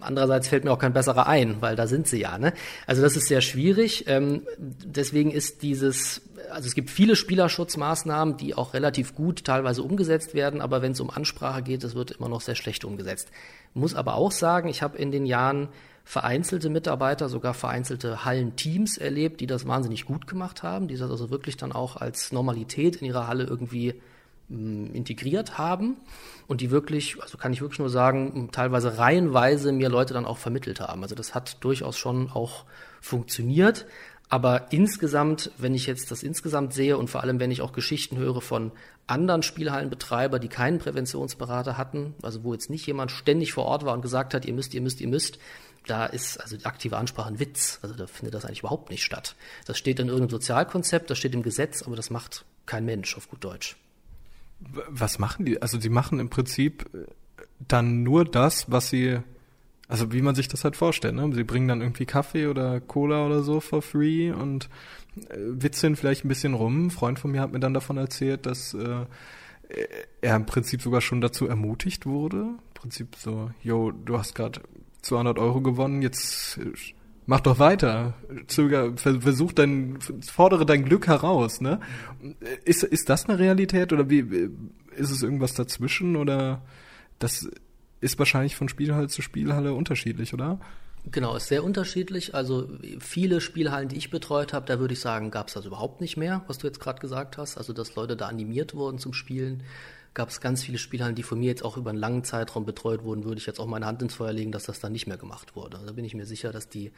Andererseits 0.00 0.48
fällt 0.48 0.64
mir 0.64 0.72
auch 0.72 0.78
kein 0.78 0.92
besserer 0.92 1.26
ein, 1.26 1.60
weil 1.60 1.76
da 1.76 1.86
sind 1.86 2.08
sie 2.08 2.20
ja. 2.20 2.38
Ne? 2.38 2.52
Also 2.86 3.02
das 3.02 3.16
ist 3.16 3.26
sehr 3.26 3.40
schwierig. 3.40 4.04
Ähm, 4.08 4.42
deswegen 4.58 5.30
ist 5.30 5.62
dieses, 5.62 6.22
also 6.50 6.66
es 6.66 6.74
gibt 6.74 6.90
viele 6.90 7.16
Spielerschutzmaßnahmen, 7.16 8.36
die 8.36 8.54
auch 8.54 8.72
relativ 8.72 9.14
gut 9.14 9.44
teilweise 9.44 9.82
umgesetzt 9.82 10.34
werden, 10.34 10.60
aber 10.60 10.80
wenn 10.80 10.92
es 10.92 11.00
um 11.00 11.10
Ansprache 11.10 11.62
geht, 11.62 11.84
das 11.84 11.94
wird 11.94 12.12
immer 12.12 12.28
noch 12.28 12.40
sehr 12.40 12.54
schlecht 12.54 12.84
umgesetzt. 12.84 13.28
Muss 13.74 13.94
aber 13.94 14.14
auch 14.14 14.32
sagen, 14.32 14.68
ich 14.68 14.82
habe 14.82 14.96
in 14.96 15.10
den 15.10 15.26
Jahren 15.26 15.68
vereinzelte 16.06 16.70
Mitarbeiter, 16.70 17.28
sogar 17.28 17.52
vereinzelte 17.52 18.24
Hallenteams 18.24 18.96
erlebt, 18.96 19.40
die 19.40 19.48
das 19.48 19.66
wahnsinnig 19.66 20.04
gut 20.04 20.28
gemacht 20.28 20.62
haben, 20.62 20.86
die 20.86 20.96
das 20.96 21.10
also 21.10 21.30
wirklich 21.30 21.56
dann 21.56 21.72
auch 21.72 21.96
als 21.96 22.30
Normalität 22.30 22.96
in 22.96 23.08
ihrer 23.08 23.26
Halle 23.26 23.42
irgendwie 23.42 24.00
mh, 24.48 24.56
mm, 24.56 24.94
integriert 24.94 25.58
haben 25.58 25.96
und 26.46 26.60
die 26.60 26.70
wirklich, 26.70 27.20
also 27.20 27.36
kann 27.38 27.52
ich 27.52 27.60
wirklich 27.60 27.80
nur 27.80 27.90
sagen, 27.90 28.50
teilweise 28.52 28.98
reihenweise 28.98 29.72
mir 29.72 29.88
Leute 29.88 30.14
dann 30.14 30.26
auch 30.26 30.38
vermittelt 30.38 30.80
haben. 30.80 31.02
Also 31.02 31.16
das 31.16 31.34
hat 31.34 31.62
durchaus 31.64 31.98
schon 31.98 32.30
auch 32.30 32.66
funktioniert. 33.00 33.84
Aber 34.28 34.72
insgesamt, 34.72 35.50
wenn 35.58 35.74
ich 35.74 35.86
jetzt 35.86 36.10
das 36.10 36.22
insgesamt 36.22 36.72
sehe 36.72 36.98
und 36.98 37.10
vor 37.10 37.22
allem, 37.22 37.38
wenn 37.40 37.50
ich 37.50 37.62
auch 37.62 37.72
Geschichten 37.72 38.16
höre 38.16 38.40
von 38.40 38.72
anderen 39.06 39.42
Spielhallenbetreiber, 39.42 40.38
die 40.38 40.48
keinen 40.48 40.78
Präventionsberater 40.78 41.76
hatten, 41.76 42.14
also 42.22 42.42
wo 42.42 42.52
jetzt 42.52 42.70
nicht 42.70 42.86
jemand 42.86 43.12
ständig 43.12 43.52
vor 43.52 43.66
Ort 43.66 43.84
war 43.84 43.94
und 43.94 44.02
gesagt 44.02 44.34
hat, 44.34 44.44
ihr 44.44 44.52
müsst, 44.52 44.74
ihr 44.74 44.80
müsst, 44.80 45.00
ihr 45.00 45.08
müsst, 45.08 45.38
da 45.86 46.06
ist 46.06 46.38
also 46.38 46.56
die 46.56 46.66
aktive 46.66 46.96
Ansprache 46.96 47.28
ein 47.28 47.38
Witz. 47.38 47.78
Also 47.82 47.94
da 47.94 48.06
findet 48.06 48.34
das 48.34 48.44
eigentlich 48.44 48.60
überhaupt 48.60 48.90
nicht 48.90 49.04
statt. 49.04 49.36
Das 49.66 49.78
steht 49.78 49.98
in 50.00 50.08
irgendeinem 50.08 50.30
Sozialkonzept, 50.30 51.10
das 51.10 51.18
steht 51.18 51.34
im 51.34 51.42
Gesetz, 51.42 51.82
aber 51.82 51.96
das 51.96 52.10
macht 52.10 52.44
kein 52.66 52.84
Mensch 52.84 53.16
auf 53.16 53.28
gut 53.28 53.44
Deutsch. 53.44 53.76
Was 54.88 55.18
machen 55.18 55.44
die? 55.44 55.60
Also 55.60 55.78
die 55.78 55.88
machen 55.88 56.18
im 56.18 56.30
Prinzip 56.30 56.88
äh, 56.94 57.06
dann 57.68 58.02
nur 58.02 58.24
das, 58.24 58.70
was 58.70 58.88
sie, 58.88 59.18
also 59.88 60.12
wie 60.12 60.22
man 60.22 60.34
sich 60.34 60.48
das 60.48 60.64
halt 60.64 60.76
vorstellt. 60.76 61.14
Ne? 61.14 61.30
Sie 61.34 61.44
bringen 61.44 61.68
dann 61.68 61.80
irgendwie 61.80 62.06
Kaffee 62.06 62.46
oder 62.46 62.80
Cola 62.80 63.26
oder 63.26 63.42
so 63.42 63.60
for 63.60 63.82
free 63.82 64.30
und 64.30 64.68
äh, 65.16 65.36
witzeln 65.36 65.96
vielleicht 65.96 66.24
ein 66.24 66.28
bisschen 66.28 66.54
rum. 66.54 66.86
Ein 66.86 66.90
Freund 66.90 67.18
von 67.18 67.30
mir 67.30 67.40
hat 67.40 67.52
mir 67.52 67.60
dann 67.60 67.74
davon 67.74 67.96
erzählt, 67.96 68.46
dass 68.46 68.74
äh, 68.74 69.06
er 70.20 70.36
im 70.36 70.46
Prinzip 70.46 70.80
sogar 70.80 71.00
schon 71.00 71.20
dazu 71.20 71.46
ermutigt 71.46 72.06
wurde. 72.06 72.38
Im 72.38 72.74
Prinzip 72.74 73.16
so, 73.16 73.50
yo, 73.62 73.90
du 73.90 74.18
hast 74.18 74.34
gerade 74.34 74.60
200 75.06 75.38
Euro 75.38 75.60
gewonnen, 75.60 76.02
jetzt 76.02 76.58
äh, 76.58 76.72
mach 77.26 77.40
doch 77.40 77.58
weiter, 77.58 78.14
zöger, 78.46 78.96
versuch 78.96 79.52
dein, 79.52 79.98
fordere 80.22 80.64
dein 80.64 80.84
Glück 80.84 81.06
heraus, 81.08 81.60
ne? 81.60 81.80
Ist, 82.64 82.82
ist 82.82 83.08
das 83.08 83.26
eine 83.28 83.38
Realität 83.38 83.92
oder 83.92 84.08
wie, 84.08 84.50
ist 84.96 85.10
es 85.10 85.22
irgendwas 85.22 85.54
dazwischen 85.54 86.16
oder 86.16 86.62
das 87.18 87.48
ist 88.00 88.18
wahrscheinlich 88.18 88.56
von 88.56 88.68
Spielhalle 88.68 89.08
zu 89.08 89.22
Spielhalle 89.22 89.74
unterschiedlich, 89.74 90.34
oder? 90.34 90.60
Genau, 91.10 91.36
ist 91.36 91.46
sehr 91.46 91.62
unterschiedlich. 91.62 92.34
Also 92.34 92.68
viele 92.98 93.40
Spielhallen, 93.40 93.88
die 93.88 93.96
ich 93.96 94.10
betreut 94.10 94.52
habe, 94.52 94.66
da 94.66 94.80
würde 94.80 94.94
ich 94.94 95.00
sagen, 95.00 95.30
gab 95.30 95.48
es 95.48 95.54
das 95.54 95.64
überhaupt 95.64 96.00
nicht 96.00 96.16
mehr, 96.16 96.42
was 96.48 96.58
du 96.58 96.66
jetzt 96.66 96.80
gerade 96.80 97.00
gesagt 97.00 97.38
hast. 97.38 97.56
Also 97.58 97.72
dass 97.72 97.94
Leute 97.94 98.16
da 98.16 98.26
animiert 98.26 98.74
wurden 98.74 98.98
zum 98.98 99.12
Spielen 99.12 99.62
gab 100.16 100.30
es 100.30 100.40
ganz 100.40 100.64
viele 100.64 100.78
Spielhallen, 100.78 101.14
die 101.14 101.22
von 101.22 101.38
mir 101.38 101.46
jetzt 101.46 101.62
auch 101.62 101.76
über 101.76 101.90
einen 101.90 101.98
langen 101.98 102.24
Zeitraum 102.24 102.64
betreut 102.64 103.04
wurden, 103.04 103.24
würde 103.24 103.38
ich 103.38 103.46
jetzt 103.46 103.60
auch 103.60 103.66
meine 103.66 103.84
Hand 103.84 104.00
ins 104.00 104.14
Feuer 104.14 104.32
legen, 104.32 104.50
dass 104.50 104.64
das 104.64 104.80
dann 104.80 104.92
nicht 104.92 105.06
mehr 105.06 105.18
gemacht 105.18 105.54
wurde. 105.54 105.78
Da 105.84 105.92
bin 105.92 106.06
ich 106.06 106.14
mir 106.14 106.24
sicher, 106.24 106.52
dass 106.52 106.70
die 106.70 106.90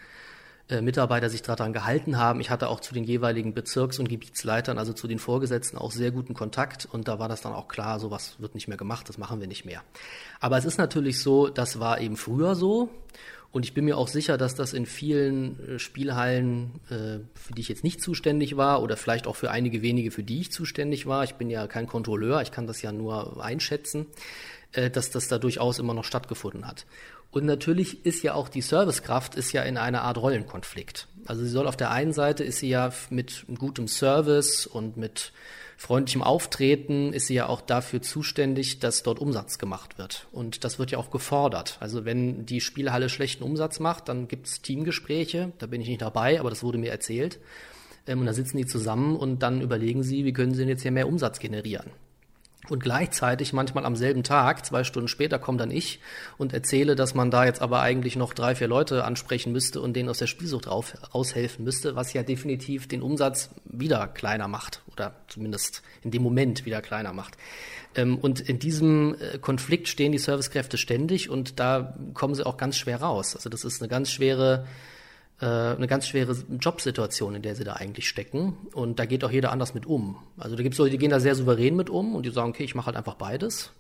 äh, 0.69 0.81
Mitarbeiter 0.83 1.29
sich 1.29 1.43
daran 1.43 1.73
gehalten 1.73 2.17
haben. 2.17 2.41
Ich 2.41 2.49
hatte 2.49 2.69
auch 2.69 2.79
zu 2.79 2.95
den 2.95 3.03
jeweiligen 3.03 3.55
Bezirks- 3.55 3.99
und 3.99 4.09
Gebietsleitern, 4.09 4.79
also 4.79 4.93
zu 4.93 5.09
den 5.09 5.19
Vorgesetzten, 5.19 5.79
auch 5.79 5.91
sehr 5.91 6.13
guten 6.13 6.35
Kontakt 6.35 6.87
und 6.87 7.09
da 7.09 7.19
war 7.19 7.29
das 7.29 7.41
dann 7.41 7.55
auch 7.55 7.67
klar, 7.67 7.99
sowas 7.99 8.37
wird 8.39 8.55
nicht 8.55 8.69
mehr 8.69 8.77
gemacht, 8.77 9.09
das 9.09 9.19
machen 9.19 9.41
wir 9.41 9.49
nicht 9.49 9.65
mehr. 9.65 9.83
Aber 10.39 10.57
es 10.57 10.65
ist 10.65 10.79
natürlich 10.79 11.21
so, 11.21 11.49
das 11.49 11.81
war 11.81 12.01
eben 12.01 12.17
früher 12.17 12.55
so 12.55 12.89
und 13.51 13.65
ich 13.65 13.73
bin 13.73 13.87
mir 13.87 13.97
auch 13.97 14.09
sicher, 14.09 14.37
dass 14.37 14.55
das 14.55 14.73
in 14.73 14.85
vielen 14.85 15.59
äh, 15.67 15.79
Spielhallen, 15.79 16.81
äh, 16.91 17.21
für 17.35 17.55
die 17.55 17.61
ich 17.61 17.69
jetzt 17.69 17.85
nicht 17.85 18.03
zuständig 18.03 18.57
war, 18.57 18.83
oder 18.83 18.97
vielleicht 18.97 19.27
auch 19.27 19.37
für 19.37 19.51
einige 19.51 19.81
wenige, 19.83 20.11
für 20.11 20.23
die 20.23 20.41
ich 20.41 20.53
zuständig 20.53 21.07
war, 21.07 21.25
ich 21.25 21.35
bin 21.35 21.49
ja 21.49 21.67
kein 21.67 21.87
Kontrolleur, 21.87 22.43
ich 22.43 22.51
kann 22.51 22.67
das 22.67 22.83
ja 22.83 22.93
nur 22.93 23.43
einschätzen, 23.43 24.07
äh, 24.73 24.91
dass 24.91 25.11
das 25.11 25.29
da 25.29 25.39
durchaus 25.39 25.79
immer 25.79 25.95
noch 25.95 26.05
stattgefunden 26.05 26.67
hat. 26.67 26.85
Und 27.31 27.45
natürlich 27.45 28.05
ist 28.07 28.23
ja 28.23 28.35
auch 28.35 28.49
die 28.49 28.63
Servicekraft 28.63 29.35
ist 29.35 29.53
ja 29.53 29.63
in 29.63 29.77
einer 29.77 30.03
Art 30.03 30.19
Rollenkonflikt. 30.19 31.09
Also 31.27 31.43
sie 31.43 31.51
soll 31.51 31.67
auf 31.67 31.77
der 31.77 31.91
einen 31.91 32.13
Seite 32.13 32.43
ist 32.43 32.59
sie 32.59 32.71
ja 32.71 32.91
mit 33.11 33.45
gutem 33.59 33.87
Service 33.87 34.67
und 34.67 34.97
mit 34.97 35.33
freundlichem 35.79 36.23
Auftreten 36.23 37.13
ist 37.13 37.29
sie 37.29 37.35
ja 37.35 37.49
auch 37.49 37.61
dafür 37.61 38.03
zuständig, 38.03 38.81
dass 38.81 39.05
dort 39.05 39.21
Umsatz 39.21 39.59
gemacht 39.59 39.97
wird. 39.97 40.27
Und 40.33 40.65
das 40.65 40.81
wird 40.81 40.91
ja 40.91 40.99
auch 40.99 41.11
gefordert. 41.11 41.79
Also 41.79 42.05
wenn 42.05 42.45
die 42.45 42.61
Spielhalle 42.61 43.09
schlechten 43.09 43.45
Umsatz 43.45 43.79
macht, 43.79 44.09
dann 44.09 44.27
gibt 44.27 44.49
es 44.49 44.61
Teamgespräche, 44.61 45.53
da 45.59 45.67
bin 45.67 45.81
ich 45.81 45.89
nicht 45.89 46.03
dabei, 46.03 46.41
aber 46.41 46.51
das 46.51 46.65
wurde 46.65 46.79
mir 46.79 46.91
erzählt. 46.91 47.39
Ähm, 48.09 48.21
und 48.21 48.27
da 48.27 48.33
sitzen 48.33 48.57
die 48.57 48.67
zusammen 48.67 49.17
und 49.17 49.43
dann 49.45 49.61
überlegen 49.61 50.03
sie, 50.03 50.25
wie 50.25 50.33
können 50.33 50.53
sie 50.53 50.61
denn 50.63 50.69
jetzt 50.69 50.83
hier 50.83 50.91
mehr 50.91 51.09
Umsatz 51.09 51.39
generieren. 51.39 51.91
Und 52.71 52.83
gleichzeitig, 52.83 53.53
manchmal 53.53 53.85
am 53.85 53.97
selben 53.97 54.23
Tag, 54.23 54.65
zwei 54.65 54.85
Stunden 54.85 55.09
später, 55.09 55.39
komme 55.39 55.59
dann 55.59 55.71
ich 55.71 56.01
und 56.37 56.53
erzähle, 56.53 56.97
dass 56.97 57.15
man 57.15 57.31
da 57.31 57.45
jetzt 57.45 57.63
aber 57.63 57.81
eigentlich 57.81 58.17
noch 58.17 58.35
drei, 58.35 58.55
vier 58.55 58.69
Leute 58.69 59.05
ansprechen 59.05 59.53
müsste 59.53 59.81
und 59.81 59.95
denen 59.95 60.09
aus 60.09 60.19
der 60.19 60.27
Spielsucht 60.27 60.69
rauf, 60.69 60.95
raushelfen 61.15 61.65
müsste, 61.65 61.97
was 61.97 62.13
ja 62.13 62.23
definitiv 62.23 62.89
den 62.89 63.03
Umsatz 63.03 63.51
wieder 63.65 64.07
kleiner 64.07 64.49
macht 64.49 64.83
oder 64.93 65.15
zumindest 65.29 65.83
in 66.03 66.11
dem 66.11 66.23
Moment 66.23 66.65
wieder 66.67 66.83
kleiner 66.83 67.13
macht. 67.13 67.37
Ähm, 67.95 68.19
und 68.19 68.41
in 68.41 68.59
diesem 68.59 69.17
äh, 69.21 69.39
Konflikt 69.39 69.89
stehen 69.89 70.13
die 70.13 70.19
Servicekräfte 70.19 70.79
ständig 70.79 71.31
und 71.31 71.59
da 71.59 71.97
kommen 72.15 72.35
sie 72.35 72.47
auch 72.47 72.57
ganz 72.57 72.77
schwer 72.77 73.01
raus. 73.01 73.35
Also 73.35 73.49
das 73.49 73.65
ist 73.65 73.83
eine 73.83 73.89
ganz 73.89 74.11
schwere 74.11 74.67
eine 75.41 75.87
ganz 75.87 76.09
schwere 76.09 76.37
Jobsituation, 76.61 77.37
in 77.37 77.43
der 77.43 77.55
sie 77.55 77.63
da 77.63 77.75
eigentlich 77.75 78.09
stecken. 78.09 78.57
Und 78.73 78.99
da 78.99 79.07
geht 79.07 79.23
auch 79.23 79.31
jeder 79.31 79.53
anders 79.53 79.73
mit 79.73 79.87
um. 79.87 80.17
Also 80.37 80.57
da 80.57 80.65
gibt 80.65 80.75
es 80.75 80.79
Leute, 80.79 80.91
die 80.91 80.99
gehen 80.99 81.11
da 81.11 81.21
sehr 81.21 81.37
souverän 81.37 81.77
mit 81.77 81.91
um 81.91 82.17
und 82.17 82.27
die 82.27 82.31
sagen, 82.31 82.51
okay, 82.51 82.65
ich 82.65 82.75
mache 82.75 82.87
halt 82.87 82.97
einfach 82.97 83.15
beides. 83.15 83.71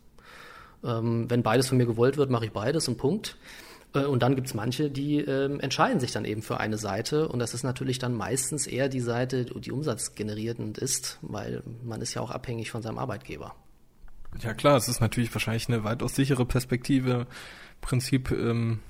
Ähm, 0.84 1.28
wenn 1.28 1.42
beides 1.42 1.68
von 1.68 1.78
mir 1.78 1.86
gewollt 1.86 2.16
wird, 2.16 2.30
mache 2.30 2.44
ich 2.44 2.52
beides 2.52 2.86
und 2.86 2.96
Punkt. 2.96 3.36
Äh, 3.94 4.04
und 4.04 4.22
dann 4.22 4.34
gibt 4.34 4.46
es 4.46 4.54
manche, 4.54 4.90
die 4.90 5.18
äh, 5.18 5.58
entscheiden 5.58 6.00
sich 6.00 6.12
dann 6.12 6.24
eben 6.24 6.42
für 6.42 6.60
eine 6.60 6.78
Seite. 6.78 7.28
Und 7.28 7.38
das 7.38 7.54
ist 7.54 7.62
natürlich 7.62 7.98
dann 7.98 8.14
meistens 8.14 8.66
eher 8.66 8.88
die 8.88 9.00
Seite, 9.00 9.44
die 9.44 9.72
umsatzgenerierend 9.72 10.78
ist, 10.78 11.18
weil 11.22 11.62
man 11.84 12.00
ist 12.00 12.14
ja 12.14 12.22
auch 12.22 12.30
abhängig 12.30 12.70
von 12.70 12.82
seinem 12.82 12.98
Arbeitgeber. 12.98 13.54
Ja 14.40 14.52
klar, 14.54 14.76
es 14.76 14.88
ist 14.88 15.00
natürlich 15.00 15.34
wahrscheinlich 15.34 15.68
eine 15.68 15.84
weitaus 15.84 16.14
sichere 16.14 16.44
Perspektive. 16.44 17.26
Prinzip 17.80 18.30
ähm, 18.30 18.80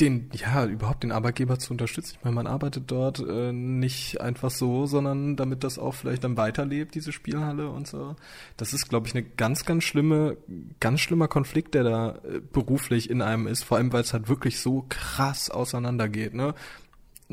den, 0.00 0.30
ja, 0.32 0.66
überhaupt 0.66 1.04
den 1.04 1.12
Arbeitgeber 1.12 1.58
zu 1.58 1.72
unterstützen. 1.72 2.16
Ich 2.18 2.24
meine, 2.24 2.34
man 2.34 2.46
arbeitet 2.46 2.90
dort 2.90 3.20
äh, 3.20 3.52
nicht 3.52 4.20
einfach 4.20 4.50
so, 4.50 4.86
sondern 4.86 5.36
damit 5.36 5.62
das 5.62 5.78
auch 5.78 5.94
vielleicht 5.94 6.24
dann 6.24 6.36
weiterlebt, 6.36 6.94
diese 6.94 7.12
Spielhalle 7.12 7.68
und 7.68 7.86
so. 7.86 8.16
Das 8.56 8.72
ist, 8.72 8.88
glaube 8.88 9.06
ich, 9.06 9.14
eine 9.14 9.24
ganz, 9.24 9.64
ganz 9.64 9.84
schlimme, 9.84 10.36
ganz 10.80 11.00
schlimmer 11.00 11.28
Konflikt, 11.28 11.74
der 11.74 11.84
da 11.84 12.10
äh, 12.10 12.40
beruflich 12.40 13.08
in 13.08 13.22
einem 13.22 13.46
ist, 13.46 13.62
vor 13.62 13.76
allem 13.76 13.92
weil 13.92 14.02
es 14.02 14.12
halt 14.12 14.28
wirklich 14.28 14.58
so 14.60 14.84
krass 14.88 15.50
auseinandergeht. 15.50 16.34
Ne? 16.34 16.54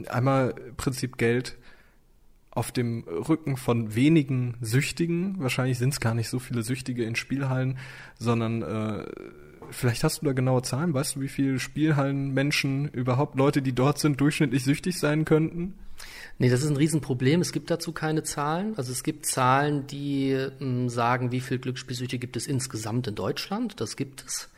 Einmal 0.07 0.53
Prinzip 0.77 1.17
Geld 1.17 1.57
auf 2.51 2.71
dem 2.71 3.05
Rücken 3.07 3.57
von 3.57 3.95
wenigen 3.95 4.57
Süchtigen. 4.61 5.39
Wahrscheinlich 5.39 5.77
sind 5.77 5.93
es 5.93 5.99
gar 5.99 6.13
nicht 6.13 6.29
so 6.29 6.38
viele 6.38 6.63
Süchtige 6.63 7.05
in 7.05 7.15
Spielhallen, 7.15 7.77
sondern 8.19 8.61
äh, 8.61 9.05
vielleicht 9.72 10.03
hast 10.03 10.22
du 10.22 10.26
da 10.26 10.34
genaue 10.34 10.61
Zahlen. 10.61 10.93
Weißt 10.93 11.15
du, 11.15 11.22
wie 11.22 11.28
viele 11.28 11.59
Spielhallenmenschen 11.59 12.89
überhaupt 12.89 13.36
Leute, 13.36 13.61
die 13.61 13.74
dort 13.74 13.99
sind, 13.99 14.22
durchschnittlich 14.22 14.63
süchtig 14.63 14.99
sein 14.99 15.26
könnten? 15.26 15.74
Nee, 16.38 16.49
das 16.49 16.63
ist 16.63 16.69
ein 16.69 16.78
Riesenproblem. 16.78 17.41
Es 17.41 17.51
gibt 17.51 17.69
dazu 17.69 17.91
keine 17.91 18.24
Zahlen. 18.24 18.74
Also 18.78 18.91
es 18.91 19.03
gibt 19.03 19.26
Zahlen, 19.26 19.86
die 19.88 20.32
äh, 20.32 20.88
sagen, 20.88 21.32
wie 21.32 21.41
viel 21.41 21.59
Glücksspielsüchtige 21.59 22.19
gibt 22.19 22.36
es 22.36 22.47
insgesamt 22.47 23.07
in 23.07 23.15
Deutschland. 23.15 23.80
Das 23.80 23.95
gibt 23.95 24.24
es. 24.26 24.49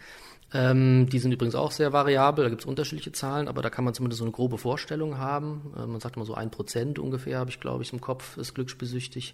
Ähm, 0.53 1.09
die 1.09 1.19
sind 1.19 1.31
übrigens 1.31 1.55
auch 1.55 1.71
sehr 1.71 1.93
variabel, 1.93 2.43
da 2.43 2.49
gibt 2.49 2.61
es 2.61 2.67
unterschiedliche 2.67 3.11
Zahlen, 3.11 3.47
aber 3.47 3.63
da 3.63 3.71
kann 3.71 3.83
man 3.83 3.95
zumindest 3.95 4.19
so 4.19 4.25
eine 4.25 4.31
grobe 4.31 4.59
Vorstellung 4.59 5.17
haben. 5.17 5.73
Äh, 5.75 5.87
man 5.87 5.99
sagt 5.99 6.15
immer 6.15 6.25
so 6.25 6.35
ein 6.35 6.51
Prozent 6.51 6.99
ungefähr, 6.99 7.39
habe 7.39 7.49
ich 7.49 7.59
glaube 7.59 7.81
ich 7.81 7.91
im 7.91 8.01
Kopf, 8.01 8.37
ist 8.37 8.53
glücksspielsüchtig 8.53 9.33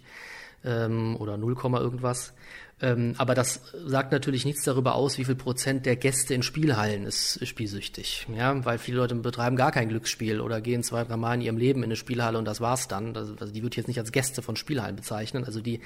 ähm, 0.64 1.16
oder 1.16 1.36
0, 1.36 1.56
irgendwas. 1.74 2.34
Ähm, 2.82 3.14
aber 3.18 3.34
das 3.34 3.60
sagt 3.86 4.10
natürlich 4.10 4.46
nichts 4.46 4.64
darüber 4.64 4.94
aus, 4.94 5.18
wie 5.18 5.24
viel 5.24 5.34
Prozent 5.34 5.84
der 5.84 5.96
Gäste 5.96 6.32
in 6.32 6.42
Spielhallen 6.42 7.04
ist 7.04 7.46
spielsüchtig. 7.46 8.26
Ja, 8.34 8.64
weil 8.64 8.78
viele 8.78 8.96
Leute 8.98 9.14
betreiben 9.16 9.56
gar 9.56 9.70
kein 9.70 9.90
Glücksspiel 9.90 10.40
oder 10.40 10.60
gehen 10.62 10.82
zwei, 10.82 11.04
drei 11.04 11.16
Mal 11.16 11.34
in 11.34 11.40
ihrem 11.42 11.58
Leben 11.58 11.80
in 11.80 11.86
eine 11.86 11.96
Spielhalle 11.96 12.38
und 12.38 12.46
das 12.46 12.60
war's 12.60 12.88
dann. 12.88 13.14
Also, 13.16 13.34
die 13.34 13.62
würde 13.62 13.74
ich 13.74 13.76
jetzt 13.76 13.88
nicht 13.88 13.98
als 13.98 14.12
Gäste 14.12 14.40
von 14.40 14.56
Spielhallen 14.56 14.96
bezeichnen. 14.96 15.44
Also 15.44 15.60
die 15.60 15.80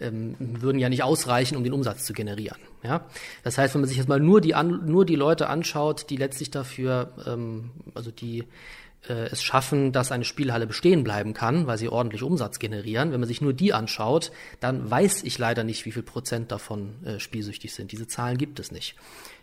ähm, 0.00 0.34
würden 0.38 0.78
ja 0.78 0.88
nicht 0.88 1.04
ausreichen, 1.04 1.56
um 1.56 1.62
den 1.62 1.72
Umsatz 1.72 2.04
zu 2.04 2.12
generieren. 2.12 2.58
Ja, 2.82 3.06
das 3.44 3.56
heißt, 3.56 3.74
wenn 3.74 3.82
man 3.82 3.88
sich 3.88 3.98
jetzt 3.98 4.08
mal 4.08 4.20
nur 4.20 4.40
die 4.40 4.54
an, 4.54 4.86
nur 4.86 5.04
die 5.04 5.16
Leute 5.16 5.48
anschaut, 5.48 6.10
die 6.10 6.16
letztlich 6.16 6.50
dafür, 6.50 7.12
ähm, 7.26 7.70
also 7.94 8.10
die 8.10 8.44
es 9.08 9.42
schaffen, 9.42 9.92
dass 9.92 10.12
eine 10.12 10.24
Spielhalle 10.24 10.66
bestehen 10.66 11.04
bleiben 11.04 11.34
kann, 11.34 11.66
weil 11.66 11.78
sie 11.78 11.88
ordentlich 11.88 12.22
Umsatz 12.22 12.58
generieren. 12.58 13.12
Wenn 13.12 13.20
man 13.20 13.28
sich 13.28 13.40
nur 13.40 13.52
die 13.52 13.72
anschaut, 13.72 14.30
dann 14.60 14.90
weiß 14.90 15.24
ich 15.24 15.38
leider 15.38 15.64
nicht, 15.64 15.84
wie 15.84 15.92
viel 15.92 16.02
Prozent 16.02 16.52
davon 16.52 17.04
äh, 17.04 17.18
spielsüchtig 17.18 17.74
sind. 17.74 17.92
Diese 17.92 18.06
Zahlen 18.06 18.38
gibt 18.38 18.60
es 18.60 18.72
nicht. 18.72 18.96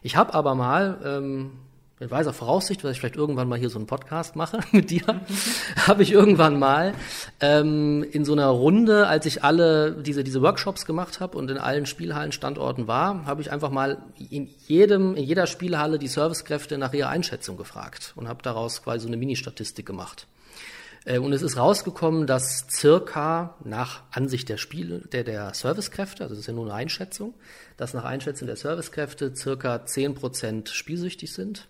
Ich 0.04 0.16
habe 0.16 0.34
aber 0.34 0.56
mal 0.56 1.00
ähm, 1.04 1.52
in 2.00 2.12
weiser 2.12 2.32
Voraussicht, 2.32 2.84
dass 2.84 2.92
ich 2.92 3.00
vielleicht 3.00 3.16
irgendwann 3.16 3.48
mal 3.48 3.58
hier 3.58 3.70
so 3.70 3.80
einen 3.80 3.88
Podcast 3.88 4.36
mache 4.36 4.60
mit 4.72 4.92
dir, 4.92 5.22
habe 5.88 6.04
ich 6.04 6.12
irgendwann 6.12 6.60
mal 6.60 6.94
ähm, 7.40 8.06
in 8.12 8.24
so 8.24 8.34
einer 8.34 8.48
Runde, 8.48 9.08
als 9.08 9.26
ich 9.26 9.44
alle 9.44 9.94
diese 9.94 10.24
diese 10.24 10.42
Workshops 10.42 10.86
gemacht 10.86 11.20
habe 11.20 11.38
und 11.38 11.50
in 11.50 11.58
allen 11.58 11.88
Spielhallenstandorten 11.88 12.88
war, 12.88 13.26
habe 13.26 13.42
ich 13.42 13.52
einfach 13.52 13.72
mal 13.72 13.98
in 14.30 14.48
jedem 14.68 15.16
in 15.16 15.24
jeder 15.24 15.48
Spielhalle 15.48 15.98
die 15.98 16.08
Servicekräfte 16.08 16.78
nach 16.78 16.94
ihrer 16.94 17.10
Einschätzung 17.10 17.58
gefragt 17.58 18.14
und 18.16 18.28
habe 18.28 18.44
daraus 18.44 18.84
quasi 18.84 19.02
so 19.02 19.08
eine 19.08 19.18
Mini-Statistik 19.18 19.86
gemacht. 19.86 20.28
Äh, 21.06 21.18
und 21.18 21.34
es 21.34 21.42
ist 21.42 21.58
rausgekommen, 21.58 22.28
dass 22.28 22.68
circa 22.70 23.56
nach 23.64 24.04
Ansicht 24.12 24.50
der 24.50 24.58
Spiele, 24.58 25.00
der, 25.12 25.24
der 25.24 25.56
Servicekräfte, 25.56 26.24
also 26.24 26.36
das 26.36 26.42
ist 26.42 26.48
ja 26.48 26.54
nur 26.54 26.66
eine 26.66 26.76
Einschätzung, 26.76 27.34
dass 27.76 27.96
nach 27.96 28.04
Einschätzung 28.04 28.46
der 28.46 28.56
Servicekräfte 28.56 29.36
circa 29.36 29.86
zehn 29.86 30.14
Prozent 30.14 30.70
spielsüchtig 30.70 31.34
sind 31.34 31.68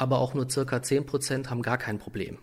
aber 0.00 0.18
auch 0.18 0.32
nur 0.32 0.48
circa 0.48 0.82
10 0.82 1.04
Prozent 1.04 1.50
haben 1.50 1.62
gar 1.62 1.76
kein 1.76 1.98
Problem. 1.98 2.38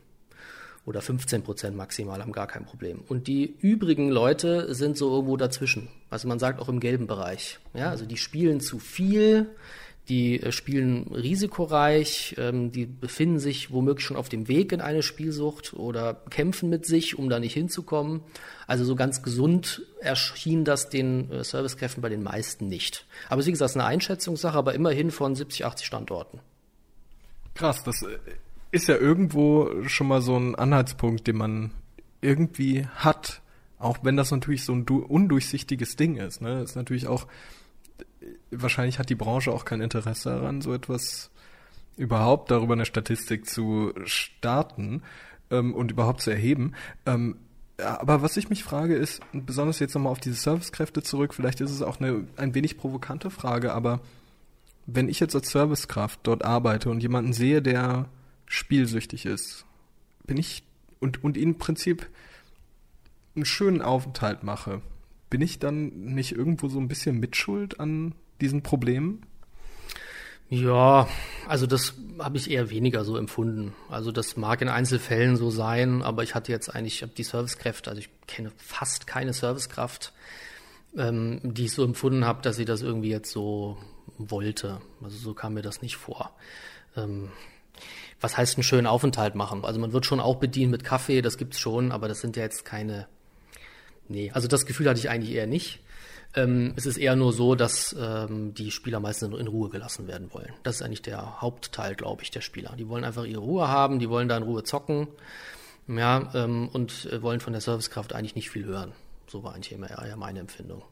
Oder 0.85 1.01
15 1.01 1.41
Prozent 1.41 1.75
maximal 1.75 2.21
haben 2.21 2.31
gar 2.31 2.47
kein 2.47 2.65
Problem. 2.65 3.01
Und 3.09 3.27
die 3.27 3.55
übrigen 3.59 4.09
Leute 4.09 4.73
sind 4.73 4.95
so 4.95 5.13
irgendwo 5.13 5.35
dazwischen. 5.35 5.89
Also 6.09 6.27
man 6.27 6.39
sagt 6.39 6.61
auch 6.61 6.69
im 6.69 6.79
gelben 6.79 7.07
Bereich. 7.07 7.59
Ja, 7.73 7.89
also 7.89 8.05
die 8.05 8.15
spielen 8.15 8.61
zu 8.61 8.79
viel, 8.79 9.49
die 10.07 10.41
äh, 10.41 10.51
spielen 10.51 11.07
risikoreich, 11.11 12.35
ähm, 12.37 12.71
die 12.71 12.85
befinden 12.85 13.39
sich 13.39 13.71
womöglich 13.71 14.05
schon 14.05 14.17
auf 14.17 14.29
dem 14.29 14.47
Weg 14.47 14.71
in 14.71 14.79
eine 14.79 15.01
Spielsucht 15.01 15.73
oder 15.73 16.13
kämpfen 16.29 16.69
mit 16.69 16.85
sich, 16.85 17.17
um 17.17 17.27
da 17.27 17.39
nicht 17.39 17.53
hinzukommen. 17.53 18.21
Also 18.67 18.85
so 18.85 18.95
ganz 18.95 19.23
gesund 19.23 19.81
erschien 19.99 20.63
das 20.63 20.89
den 20.89 21.31
äh, 21.31 21.43
Servicekräften 21.43 22.01
bei 22.01 22.09
den 22.09 22.23
meisten 22.23 22.67
nicht. 22.67 23.07
Aber 23.29 23.43
wie 23.43 23.51
gesagt, 23.51 23.73
eine 23.75 23.85
Einschätzungssache, 23.85 24.57
aber 24.57 24.75
immerhin 24.75 25.09
von 25.09 25.35
70, 25.35 25.65
80 25.65 25.87
Standorten. 25.87 26.39
Krass, 27.57 27.83
das 27.83 28.03
äh, 28.03 28.19
ist 28.71 28.87
ja 28.87 28.95
irgendwo 28.95 29.83
schon 29.87 30.07
mal 30.07 30.21
so 30.21 30.37
ein 30.37 30.53
Anhaltspunkt, 30.53 31.25
den 31.25 31.37
man 31.37 31.71
irgendwie 32.21 32.85
hat, 32.95 33.41
auch 33.79 33.97
wenn 34.03 34.15
das 34.15 34.29
natürlich 34.29 34.63
so 34.63 34.73
ein 34.73 34.83
undurchsichtiges 34.83 35.95
Ding 35.95 36.17
ist. 36.17 36.39
Ne? 36.41 36.61
Ist 36.61 36.75
natürlich 36.75 37.07
auch, 37.07 37.25
wahrscheinlich 38.51 38.99
hat 38.99 39.09
die 39.09 39.15
Branche 39.15 39.51
auch 39.51 39.65
kein 39.65 39.81
Interesse 39.81 40.29
daran, 40.29 40.61
so 40.61 40.71
etwas 40.71 41.31
überhaupt 41.95 42.51
darüber 42.51 42.73
eine 42.73 42.85
Statistik 42.85 43.49
zu 43.49 43.91
starten 44.05 45.01
ähm, 45.49 45.73
und 45.73 45.91
überhaupt 45.91 46.21
zu 46.21 46.29
erheben. 46.29 46.73
Ähm, 47.07 47.37
aber 47.79 48.21
was 48.21 48.37
ich 48.37 48.49
mich 48.49 48.63
frage 48.63 48.95
ist, 48.95 49.21
besonders 49.33 49.79
jetzt 49.79 49.95
nochmal 49.95 50.11
auf 50.11 50.19
diese 50.19 50.35
Servicekräfte 50.35 51.01
zurück, 51.01 51.33
vielleicht 51.33 51.61
ist 51.61 51.71
es 51.71 51.81
auch 51.81 51.99
eine 51.99 52.27
ein 52.35 52.53
wenig 52.53 52.77
provokante 52.77 53.29
Frage, 53.31 53.73
aber 53.73 54.01
wenn 54.87 55.09
ich 55.09 55.19
jetzt 55.19 55.35
als 55.35 55.49
Servicekraft 55.51 56.21
dort 56.23 56.43
arbeite 56.43 56.89
und 56.89 57.01
jemanden 57.01 57.33
sehe, 57.33 57.61
der 57.61 58.09
spielsüchtig 58.45 59.25
ist, 59.25 59.65
bin 60.25 60.37
ich 60.37 60.63
und, 60.99 61.23
und 61.23 61.37
ihn 61.37 61.49
im 61.49 61.57
Prinzip 61.57 62.09
einen 63.35 63.45
schönen 63.45 63.81
Aufenthalt 63.81 64.43
mache, 64.43 64.81
bin 65.29 65.41
ich 65.41 65.59
dann 65.59 65.89
nicht 65.89 66.31
irgendwo 66.31 66.69
so 66.69 66.79
ein 66.79 66.87
bisschen 66.87 67.19
mitschuld 67.19 67.79
an 67.79 68.15
diesen 68.39 68.63
Problemen? 68.63 69.21
Ja, 70.49 71.09
also 71.45 71.67
das 71.67 71.95
habe 72.19 72.37
ich 72.37 72.49
eher 72.49 72.69
weniger 72.69 73.03
so 73.03 73.17
empfunden. 73.17 73.73
Also 73.89 74.13
das 74.13 74.37
mag 74.37 74.61
in 74.61 74.69
Einzelfällen 74.69 75.35
so 75.35 75.49
sein, 75.49 76.01
aber 76.01 76.23
ich 76.23 76.33
hatte 76.33 76.53
jetzt 76.53 76.73
eigentlich, 76.73 77.05
die 77.17 77.23
Servicekräfte, 77.23 77.89
also 77.89 77.99
ich 77.99 78.09
kenne 78.27 78.53
fast 78.55 79.05
keine 79.05 79.33
Servicekraft, 79.33 80.13
ähm, 80.95 81.41
die 81.43 81.65
ich 81.65 81.73
so 81.73 81.83
empfunden 81.83 82.23
habe, 82.23 82.41
dass 82.41 82.55
sie 82.55 82.63
das 82.63 82.81
irgendwie 82.81 83.09
jetzt 83.09 83.31
so 83.31 83.77
wollte. 84.17 84.81
Also 85.03 85.17
so 85.17 85.33
kam 85.33 85.53
mir 85.53 85.61
das 85.61 85.81
nicht 85.81 85.97
vor. 85.97 86.31
Ähm, 86.95 87.29
was 88.19 88.37
heißt 88.37 88.57
einen 88.57 88.63
schönen 88.63 88.87
Aufenthalt 88.87 89.35
machen? 89.35 89.63
Also 89.63 89.79
man 89.79 89.93
wird 89.93 90.05
schon 90.05 90.19
auch 90.19 90.37
bedient 90.37 90.71
mit 90.71 90.83
Kaffee, 90.83 91.21
das 91.21 91.37
gibt's 91.37 91.59
schon, 91.59 91.91
aber 91.91 92.07
das 92.07 92.21
sind 92.21 92.35
ja 92.35 92.43
jetzt 92.43 92.65
keine. 92.65 93.07
Nee, 94.07 94.31
also 94.31 94.47
das 94.47 94.65
Gefühl 94.65 94.89
hatte 94.89 94.99
ich 94.99 95.09
eigentlich 95.09 95.35
eher 95.35 95.47
nicht. 95.47 95.81
Ähm, 96.33 96.73
es 96.75 96.85
ist 96.85 96.97
eher 96.97 97.15
nur 97.15 97.33
so, 97.33 97.55
dass 97.55 97.95
ähm, 97.99 98.53
die 98.53 98.71
Spieler 98.71 98.99
meistens 98.99 99.37
in 99.37 99.47
Ruhe 99.47 99.69
gelassen 99.69 100.07
werden 100.07 100.33
wollen. 100.33 100.53
Das 100.63 100.77
ist 100.77 100.81
eigentlich 100.81 101.01
der 101.01 101.41
Hauptteil, 101.41 101.95
glaube 101.95 102.23
ich, 102.23 102.31
der 102.31 102.41
Spieler. 102.41 102.75
Die 102.77 102.87
wollen 102.87 103.03
einfach 103.03 103.25
ihre 103.25 103.41
Ruhe 103.41 103.67
haben, 103.67 103.99
die 103.99 104.09
wollen 104.09 104.27
da 104.27 104.37
in 104.37 104.43
Ruhe 104.43 104.63
zocken, 104.63 105.07
ja, 105.87 106.31
ähm, 106.33 106.69
und 106.71 107.05
äh, 107.11 107.21
wollen 107.21 107.39
von 107.39 107.53
der 107.53 107.61
Servicekraft 107.61 108.13
eigentlich 108.13 108.35
nicht 108.35 108.49
viel 108.49 108.65
hören. 108.65 108.93
So 109.27 109.43
war 109.43 109.53
eigentlich 109.53 109.71
immer 109.73 109.89
eher 109.89 110.17
meine 110.17 110.39
Empfindung. 110.39 110.83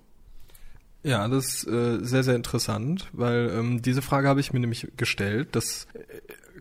Ja, 1.05 1.27
das 1.27 1.45
ist 1.45 1.67
äh, 1.67 1.99
sehr, 2.03 2.23
sehr 2.23 2.35
interessant, 2.35 3.09
weil 3.13 3.51
ähm, 3.55 3.83
diese 3.83 4.01
Frage 4.01 4.27
habe 4.27 4.39
ich 4.39 4.53
mir 4.53 4.59
nämlich 4.59 4.87
gestellt. 4.97 5.49
Das 5.51 5.85
äh, 5.93 5.99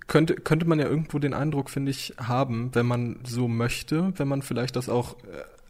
könnte, 0.07 0.35
könnte 0.35 0.67
man 0.67 0.79
ja 0.79 0.85
irgendwo 0.85 1.19
den 1.19 1.33
Eindruck, 1.33 1.71
finde 1.71 1.91
ich, 1.91 2.13
haben, 2.19 2.75
wenn 2.75 2.85
man 2.85 3.21
so 3.25 3.49
möchte, 3.49 4.13
wenn 4.19 4.29
man 4.29 4.43
vielleicht 4.43 4.77
das 4.77 4.91
auch 4.91 5.17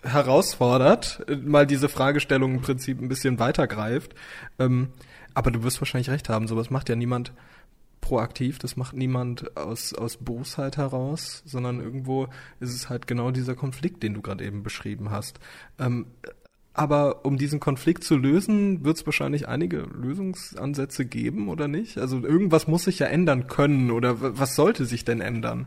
äh, 0.03 0.09
herausfordert, 0.09 1.25
äh, 1.29 1.37
mal 1.37 1.69
diese 1.69 1.89
Fragestellung 1.89 2.57
im 2.57 2.63
Prinzip 2.63 3.01
ein 3.01 3.09
bisschen 3.09 3.39
weitergreift. 3.39 4.17
Ähm, 4.59 4.89
aber 5.35 5.53
du 5.53 5.63
wirst 5.63 5.81
wahrscheinlich 5.81 6.11
recht 6.11 6.29
haben, 6.29 6.49
sowas 6.49 6.69
macht 6.69 6.89
ja 6.89 6.97
niemand 6.97 7.33
proaktiv, 8.01 8.59
das 8.59 8.77
macht 8.77 8.97
niemand 8.97 9.57
aus, 9.57 9.95
aus 9.95 10.17
Bosheit 10.17 10.79
heraus, 10.79 11.45
sondern 11.47 11.79
irgendwo 11.79 12.27
ist 12.59 12.75
es 12.75 12.91
halt 12.91 13.07
genau 13.07 13.31
dieser 13.31 13.55
Konflikt, 13.55 14.03
den 14.03 14.15
du 14.15 14.21
gerade 14.21 14.45
eben 14.45 14.65
beschrieben 14.65 15.13
hast. 15.13 15.39
Ähm, 15.79 16.07
aber 16.75 17.25
um 17.25 17.39
diesen 17.39 17.61
Konflikt 17.61 18.03
zu 18.03 18.17
lösen, 18.17 18.85
wird 18.85 18.97
es 18.97 19.07
wahrscheinlich 19.07 19.49
einige 19.49 19.79
Lösungsansätze 19.79 21.07
geben, 21.07 21.49
oder 21.49 21.69
nicht? 21.69 21.99
Also 21.99 22.19
irgendwas 22.19 22.67
muss 22.67 22.85
sich 22.85 22.99
ja 22.99 23.07
ändern 23.07 23.47
können, 23.47 23.93
oder 23.93 24.17
was 24.39 24.57
sollte 24.57 24.85
sich 24.85 25.05
denn 25.05 25.21
ändern? 25.21 25.67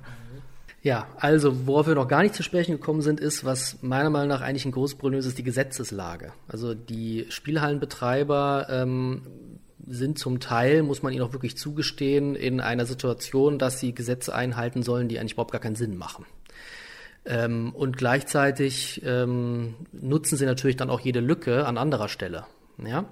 Ja, 0.83 1.07
also 1.17 1.65
worauf 1.65 1.87
wir 1.87 1.95
noch 1.95 2.07
gar 2.07 2.23
nicht 2.23 2.35
zu 2.35 2.43
sprechen 2.43 2.73
gekommen 2.73 3.01
sind, 3.01 3.19
ist, 3.19 3.45
was 3.45 3.81
meiner 3.81 4.09
Meinung 4.09 4.27
nach 4.27 4.41
eigentlich 4.41 4.65
ein 4.65 4.71
großes 4.71 4.97
Problem 4.97 5.19
ist, 5.19 5.25
ist 5.25 5.37
die 5.37 5.43
Gesetzeslage. 5.43 6.33
Also 6.47 6.73
die 6.73 7.25
Spielhallenbetreiber 7.29 8.67
ähm, 8.69 9.21
sind 9.87 10.19
zum 10.19 10.39
Teil, 10.39 10.83
muss 10.83 11.03
man 11.03 11.13
ihnen 11.13 11.23
auch 11.23 11.33
wirklich 11.33 11.57
zugestehen, 11.57 12.35
in 12.35 12.59
einer 12.59 12.85
Situation, 12.85 13.57
dass 13.59 13.79
sie 13.79 13.93
Gesetze 13.93 14.35
einhalten 14.35 14.83
sollen, 14.83 15.07
die 15.07 15.19
eigentlich 15.19 15.33
überhaupt 15.33 15.51
gar 15.51 15.61
keinen 15.61 15.75
Sinn 15.75 15.97
machen. 15.97 16.25
Ähm, 17.27 17.73
und 17.75 17.97
gleichzeitig 17.97 19.01
ähm, 19.05 19.75
nutzen 19.91 20.37
sie 20.37 20.45
natürlich 20.45 20.77
dann 20.77 20.89
auch 20.89 21.01
jede 21.01 21.19
Lücke 21.19 21.67
an 21.67 21.77
anderer 21.77 22.07
Stelle. 22.07 22.45
Ja? 22.83 23.05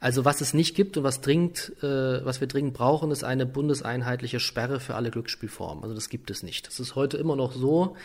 Also 0.00 0.24
was 0.24 0.40
es 0.40 0.54
nicht 0.54 0.74
gibt 0.74 0.96
und 0.96 1.04
was 1.04 1.20
dringend, 1.20 1.72
äh, 1.82 2.24
was 2.24 2.40
wir 2.40 2.48
dringend 2.48 2.72
brauchen, 2.72 3.10
ist 3.10 3.22
eine 3.22 3.44
bundeseinheitliche 3.44 4.40
Sperre 4.40 4.80
für 4.80 4.94
alle 4.94 5.10
Glücksspielformen. 5.10 5.82
Also 5.84 5.94
das 5.94 6.08
gibt 6.08 6.30
es 6.30 6.42
nicht. 6.42 6.68
Es 6.68 6.80
ist 6.80 6.94
heute 6.94 7.18
immer 7.18 7.36
noch 7.36 7.52
so, 7.52 7.96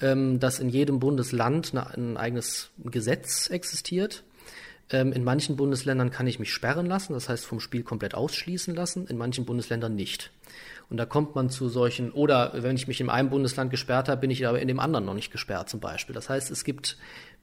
ähm, 0.00 0.40
dass 0.40 0.58
in 0.58 0.70
jedem 0.70 1.00
Bundesland 1.00 1.74
ein 1.74 2.16
eigenes 2.16 2.70
Gesetz 2.82 3.50
existiert. 3.50 4.24
Ähm, 4.88 5.12
in 5.12 5.22
manchen 5.22 5.56
Bundesländern 5.56 6.10
kann 6.10 6.26
ich 6.26 6.38
mich 6.38 6.52
sperren 6.52 6.86
lassen, 6.86 7.12
das 7.12 7.28
heißt 7.28 7.44
vom 7.44 7.60
Spiel 7.60 7.82
komplett 7.82 8.14
ausschließen 8.14 8.74
lassen, 8.74 9.06
in 9.06 9.18
manchen 9.18 9.44
Bundesländern 9.44 9.94
nicht. 9.94 10.30
Und 10.90 10.96
da 10.98 11.06
kommt 11.06 11.34
man 11.34 11.50
zu 11.50 11.68
solchen, 11.68 12.12
oder 12.12 12.52
wenn 12.54 12.76
ich 12.76 12.88
mich 12.88 13.00
in 13.00 13.10
einem 13.10 13.30
Bundesland 13.30 13.70
gesperrt 13.70 14.08
habe, 14.08 14.20
bin 14.20 14.30
ich 14.30 14.46
aber 14.46 14.60
in 14.60 14.68
dem 14.68 14.80
anderen 14.80 15.04
noch 15.04 15.14
nicht 15.14 15.32
gesperrt 15.32 15.68
zum 15.68 15.80
Beispiel. 15.80 16.14
Das 16.14 16.28
heißt, 16.28 16.50
es 16.50 16.64
gibt 16.64 16.98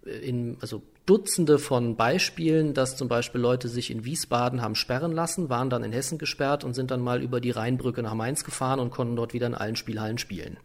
äh, 0.05 0.11
in, 0.11 0.57
also 0.61 0.81
Dutzende 1.05 1.57
von 1.57 1.95
Beispielen, 1.95 2.73
dass 2.73 2.95
zum 2.95 3.07
Beispiel 3.07 3.41
Leute 3.41 3.67
sich 3.67 3.89
in 3.89 4.05
Wiesbaden 4.05 4.61
haben 4.61 4.75
sperren 4.75 5.11
lassen, 5.11 5.49
waren 5.49 5.69
dann 5.69 5.83
in 5.83 5.91
Hessen 5.91 6.17
gesperrt 6.17 6.63
und 6.63 6.73
sind 6.73 6.91
dann 6.91 7.01
mal 7.01 7.21
über 7.21 7.41
die 7.41 7.51
Rheinbrücke 7.51 8.03
nach 8.03 8.13
Mainz 8.13 8.43
gefahren 8.43 8.79
und 8.79 8.91
konnten 8.91 9.15
dort 9.15 9.33
wieder 9.33 9.47
in 9.47 9.55
allen 9.55 9.75
Spielhallen 9.75 10.17
spielen. 10.17 10.57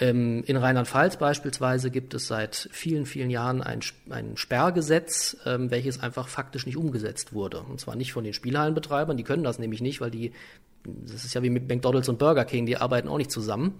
Ähm, 0.00 0.42
in 0.46 0.56
Rheinland-Pfalz 0.56 1.16
beispielsweise 1.16 1.90
gibt 1.90 2.14
es 2.14 2.26
seit 2.26 2.68
vielen, 2.72 3.06
vielen 3.06 3.30
Jahren 3.30 3.62
ein, 3.62 3.80
ein 4.10 4.36
Sperrgesetz, 4.36 5.36
ähm, 5.46 5.70
welches 5.70 6.00
einfach 6.00 6.28
faktisch 6.28 6.66
nicht 6.66 6.76
umgesetzt 6.76 7.34
wurde. 7.34 7.60
Und 7.60 7.78
zwar 7.78 7.94
nicht 7.94 8.12
von 8.12 8.24
den 8.24 8.32
Spielhallenbetreibern, 8.32 9.16
die 9.16 9.22
können 9.22 9.44
das 9.44 9.58
nämlich 9.58 9.80
nicht, 9.80 10.00
weil 10.00 10.10
die 10.10 10.32
das 10.84 11.24
ist 11.24 11.34
ja 11.34 11.42
wie 11.42 11.50
mit 11.50 11.68
McDonalds 11.68 12.08
und 12.08 12.18
Burger 12.18 12.44
King, 12.44 12.66
die 12.66 12.76
arbeiten 12.76 13.08
auch 13.08 13.18
nicht 13.18 13.30
zusammen. 13.30 13.74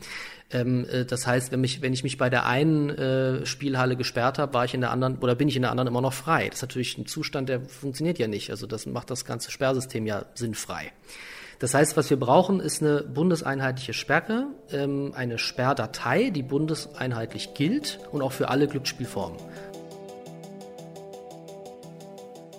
Ähm, 0.50 0.86
äh, 0.90 1.04
das 1.04 1.26
heißt, 1.26 1.52
wenn, 1.52 1.60
mich, 1.60 1.82
wenn 1.82 1.92
ich 1.92 2.02
mich 2.02 2.18
bei 2.18 2.30
der 2.30 2.46
einen 2.46 2.90
äh, 2.90 3.46
Spielhalle 3.46 3.96
gesperrt 3.96 4.38
habe, 4.38 4.54
war 4.54 4.64
ich 4.64 4.74
in 4.74 4.80
der 4.80 4.90
anderen 4.90 5.18
oder 5.18 5.34
bin 5.34 5.48
ich 5.48 5.56
in 5.56 5.62
der 5.62 5.70
anderen 5.70 5.88
immer 5.88 6.00
noch 6.00 6.12
frei. 6.12 6.46
Das 6.46 6.56
ist 6.56 6.62
natürlich 6.62 6.98
ein 6.98 7.06
Zustand, 7.06 7.48
der 7.48 7.60
funktioniert 7.60 8.18
ja 8.18 8.28
nicht. 8.28 8.50
Also 8.50 8.66
das 8.66 8.86
macht 8.86 9.10
das 9.10 9.24
ganze 9.24 9.50
Sperrsystem 9.50 10.06
ja 10.06 10.26
sinnfrei. 10.34 10.92
Das 11.58 11.74
heißt, 11.74 11.96
was 11.96 12.10
wir 12.10 12.18
brauchen, 12.18 12.58
ist 12.58 12.82
eine 12.82 13.02
bundeseinheitliche 13.02 13.92
Sperre, 13.92 14.48
ähm, 14.72 15.12
eine 15.14 15.38
Sperrdatei, 15.38 16.30
die 16.30 16.42
bundeseinheitlich 16.42 17.54
gilt 17.54 18.00
und 18.10 18.20
auch 18.20 18.32
für 18.32 18.48
alle 18.48 18.66
Glücksspielformen. 18.66 19.38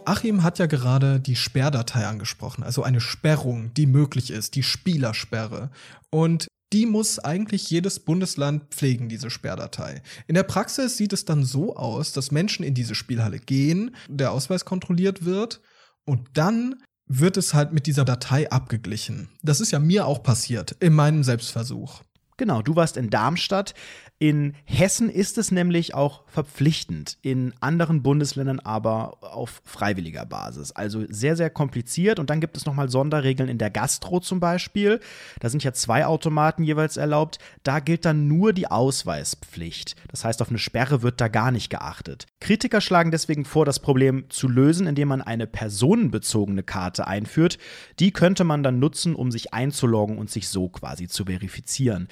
Achim 0.06 0.44
hat 0.44 0.60
ja 0.60 0.66
gerade 0.66 1.20
die 1.20 1.36
Sperrdatei 1.36 2.06
angesprochen, 2.06 2.64
also 2.64 2.84
eine 2.84 3.02
Sperrung, 3.02 3.74
die 3.74 3.86
möglich 3.86 4.32
ist, 4.32 4.56
die 4.56 4.64
Spielersperre. 4.64 5.70
Und 6.10 6.48
die 6.74 6.86
muss 6.88 7.20
eigentlich 7.20 7.70
jedes 7.70 8.00
Bundesland 8.00 8.74
pflegen, 8.74 9.08
diese 9.08 9.30
Sperrdatei. 9.30 10.02
In 10.28 10.34
der 10.34 10.44
Praxis 10.44 10.98
sieht 10.98 11.14
es 11.14 11.24
dann 11.24 11.44
so 11.44 11.76
aus, 11.76 12.14
dass 12.14 12.32
Menschen 12.32 12.64
in 12.64 12.74
diese 12.74 12.96
Spielhalle 12.96 13.40
gehen, 13.40 13.96
der 14.10 14.32
Ausweis 14.32 14.66
kontrolliert 14.66 15.24
wird 15.24 15.62
und 16.06 16.30
dann 16.34 16.82
wird 17.06 17.38
es 17.38 17.54
halt 17.54 17.74
mit 17.74 17.86
dieser 17.86 18.06
Datei 18.06 18.50
abgeglichen. 18.50 19.30
Das 19.44 19.62
ist 19.62 19.72
ja 19.72 19.80
mir 19.80 20.08
auch 20.08 20.24
passiert 20.24 20.76
in 20.80 20.94
meinem 20.94 21.24
Selbstversuch. 21.24 22.02
Genau, 22.38 22.64
du 22.64 22.76
warst 22.76 22.98
in 22.98 23.12
Darmstadt. 23.12 23.76
In 24.24 24.54
Hessen 24.64 25.10
ist 25.10 25.38
es 25.38 25.52
nämlich 25.52 25.96
auch 25.96 26.24
verpflichtend, 26.28 27.18
in 27.24 27.54
anderen 27.60 28.04
Bundesländern 28.04 28.62
aber 28.62 29.18
auf 29.20 29.62
freiwilliger 29.66 30.26
Basis. 30.26 30.72
Also 30.72 31.04
sehr, 31.10 31.36
sehr 31.36 31.50
kompliziert. 31.50 32.20
Und 32.20 32.30
dann 32.30 32.40
gibt 32.40 32.56
es 32.56 32.66
nochmal 32.66 32.88
Sonderregeln 32.88 33.50
in 33.50 33.58
der 33.58 33.70
Gastro 33.70 34.22
zum 34.22 34.40
Beispiel. 34.40 35.02
Da 35.42 35.50
sind 35.50 35.66
ja 35.66 35.74
zwei 35.74 36.06
Automaten 36.06 36.64
jeweils 36.64 36.96
erlaubt. 36.96 37.40
Da 37.64 37.82
gilt 37.82 38.06
dann 38.06 38.30
nur 38.30 38.54
die 38.54 38.68
Ausweispflicht. 38.68 39.98
Das 40.08 40.24
heißt, 40.24 40.42
auf 40.42 40.48
eine 40.48 40.58
Sperre 40.58 41.02
wird 41.02 41.20
da 41.20 41.28
gar 41.28 41.52
nicht 41.52 41.70
geachtet. 41.70 42.26
Kritiker 42.40 42.80
schlagen 42.80 43.12
deswegen 43.12 43.44
vor, 43.44 43.66
das 43.66 43.82
Problem 43.82 44.30
zu 44.30 44.48
lösen, 44.48 44.88
indem 44.88 45.10
man 45.10 45.22
eine 45.22 45.48
personenbezogene 45.48 46.64
Karte 46.64 47.08
einführt. 47.08 47.58
Die 48.00 48.12
könnte 48.12 48.46
man 48.46 48.64
dann 48.64 48.80
nutzen, 48.80 49.16
um 49.16 49.32
sich 49.32 49.54
einzuloggen 49.54 50.18
und 50.18 50.30
sich 50.32 50.48
so 50.48 50.70
quasi 50.70 51.10
zu 51.10 51.26
verifizieren. 51.26 52.08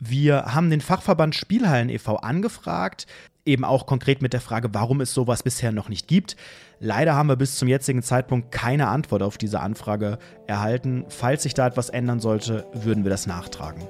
Wir 0.00 0.54
haben 0.54 0.70
den 0.70 0.80
Fachverband 0.80 1.34
Spielhallen 1.34 1.88
e.V. 1.88 2.16
angefragt, 2.16 3.08
eben 3.44 3.64
auch 3.64 3.84
konkret 3.84 4.22
mit 4.22 4.32
der 4.32 4.40
Frage, 4.40 4.68
warum 4.72 5.00
es 5.00 5.12
sowas 5.12 5.42
bisher 5.42 5.72
noch 5.72 5.88
nicht 5.88 6.06
gibt. 6.06 6.36
Leider 6.78 7.16
haben 7.16 7.28
wir 7.28 7.34
bis 7.34 7.56
zum 7.56 7.66
jetzigen 7.66 8.02
Zeitpunkt 8.02 8.52
keine 8.52 8.86
Antwort 8.86 9.22
auf 9.22 9.38
diese 9.38 9.58
Anfrage 9.58 10.18
erhalten. 10.46 11.04
Falls 11.08 11.42
sich 11.42 11.54
da 11.54 11.66
etwas 11.66 11.88
ändern 11.88 12.20
sollte, 12.20 12.64
würden 12.74 13.04
wir 13.04 13.10
das 13.10 13.26
nachtragen. 13.26 13.82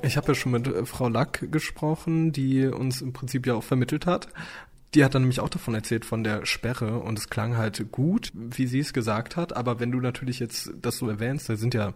Ich 0.00 0.16
habe 0.16 0.28
ja 0.28 0.34
schon 0.34 0.52
mit 0.52 0.66
äh, 0.66 0.86
Frau 0.86 1.08
Lack 1.08 1.52
gesprochen, 1.52 2.32
die 2.32 2.66
uns 2.66 3.02
im 3.02 3.12
Prinzip 3.12 3.46
ja 3.46 3.54
auch 3.54 3.62
vermittelt 3.62 4.06
hat. 4.06 4.28
Die 4.94 5.04
hat 5.04 5.14
dann 5.14 5.22
nämlich 5.22 5.40
auch 5.40 5.48
davon 5.50 5.74
erzählt, 5.74 6.06
von 6.06 6.24
der 6.24 6.46
Sperre 6.46 7.00
und 7.00 7.18
es 7.18 7.28
klang 7.28 7.58
halt 7.58 7.90
gut, 7.92 8.30
wie 8.34 8.66
sie 8.66 8.78
es 8.78 8.94
gesagt 8.94 9.36
hat. 9.36 9.54
Aber 9.54 9.80
wenn 9.80 9.90
du 9.90 10.00
natürlich 10.00 10.38
jetzt 10.38 10.70
das 10.80 10.96
so 10.96 11.08
erwähnst, 11.08 11.48
da 11.48 11.56
sind 11.56 11.74
ja 11.74 11.92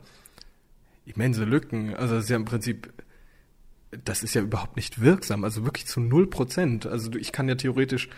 immense 1.10 1.44
Lücken. 1.44 1.94
Also 1.94 2.14
das 2.14 2.24
ist 2.24 2.30
ja 2.30 2.36
im 2.36 2.44
Prinzip, 2.44 2.92
das 4.04 4.22
ist 4.22 4.34
ja 4.34 4.42
überhaupt 4.42 4.76
nicht 4.76 5.00
wirksam, 5.00 5.44
also 5.44 5.64
wirklich 5.64 5.86
zu 5.86 6.00
null 6.00 6.28
Prozent. 6.28 6.86
Also 6.86 7.12
ich 7.12 7.32
kann 7.32 7.48
ja 7.48 7.54
theoretisch 7.54 8.08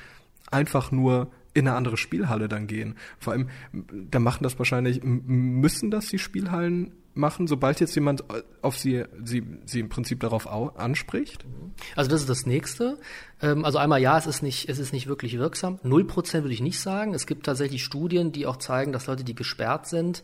einfach 0.50 0.90
nur 0.90 1.30
in 1.54 1.66
eine 1.66 1.76
andere 1.76 1.96
Spielhalle 1.96 2.48
dann 2.48 2.66
gehen. 2.66 2.96
Vor 3.18 3.32
allem, 3.32 3.48
da 3.72 4.18
machen 4.18 4.44
das 4.44 4.58
wahrscheinlich, 4.58 5.00
müssen 5.02 5.90
das 5.90 6.06
die 6.06 6.18
Spielhallen 6.18 6.92
machen, 7.14 7.48
sobald 7.48 7.80
jetzt 7.80 7.94
jemand 7.96 8.24
auf 8.62 8.78
sie, 8.78 9.04
sie, 9.24 9.42
sie 9.64 9.80
im 9.80 9.88
Prinzip 9.88 10.20
darauf 10.20 10.46
anspricht? 10.46 11.44
Also 11.96 12.10
das 12.10 12.20
ist 12.20 12.30
das 12.30 12.46
nächste. 12.46 12.98
Ähm, 13.42 13.64
also 13.64 13.78
einmal 13.78 14.00
ja, 14.00 14.16
es 14.16 14.26
ist 14.26 14.42
nicht, 14.42 14.68
es 14.68 14.78
ist 14.78 14.92
nicht 14.92 15.08
wirklich 15.08 15.38
wirksam. 15.38 15.80
Null 15.82 16.04
Prozent 16.04 16.44
würde 16.44 16.54
ich 16.54 16.60
nicht 16.60 16.78
sagen. 16.78 17.14
Es 17.14 17.26
gibt 17.26 17.46
tatsächlich 17.46 17.82
Studien, 17.82 18.30
die 18.30 18.46
auch 18.46 18.56
zeigen, 18.56 18.92
dass 18.92 19.06
Leute, 19.06 19.24
die 19.24 19.34
gesperrt 19.34 19.88
sind, 19.88 20.22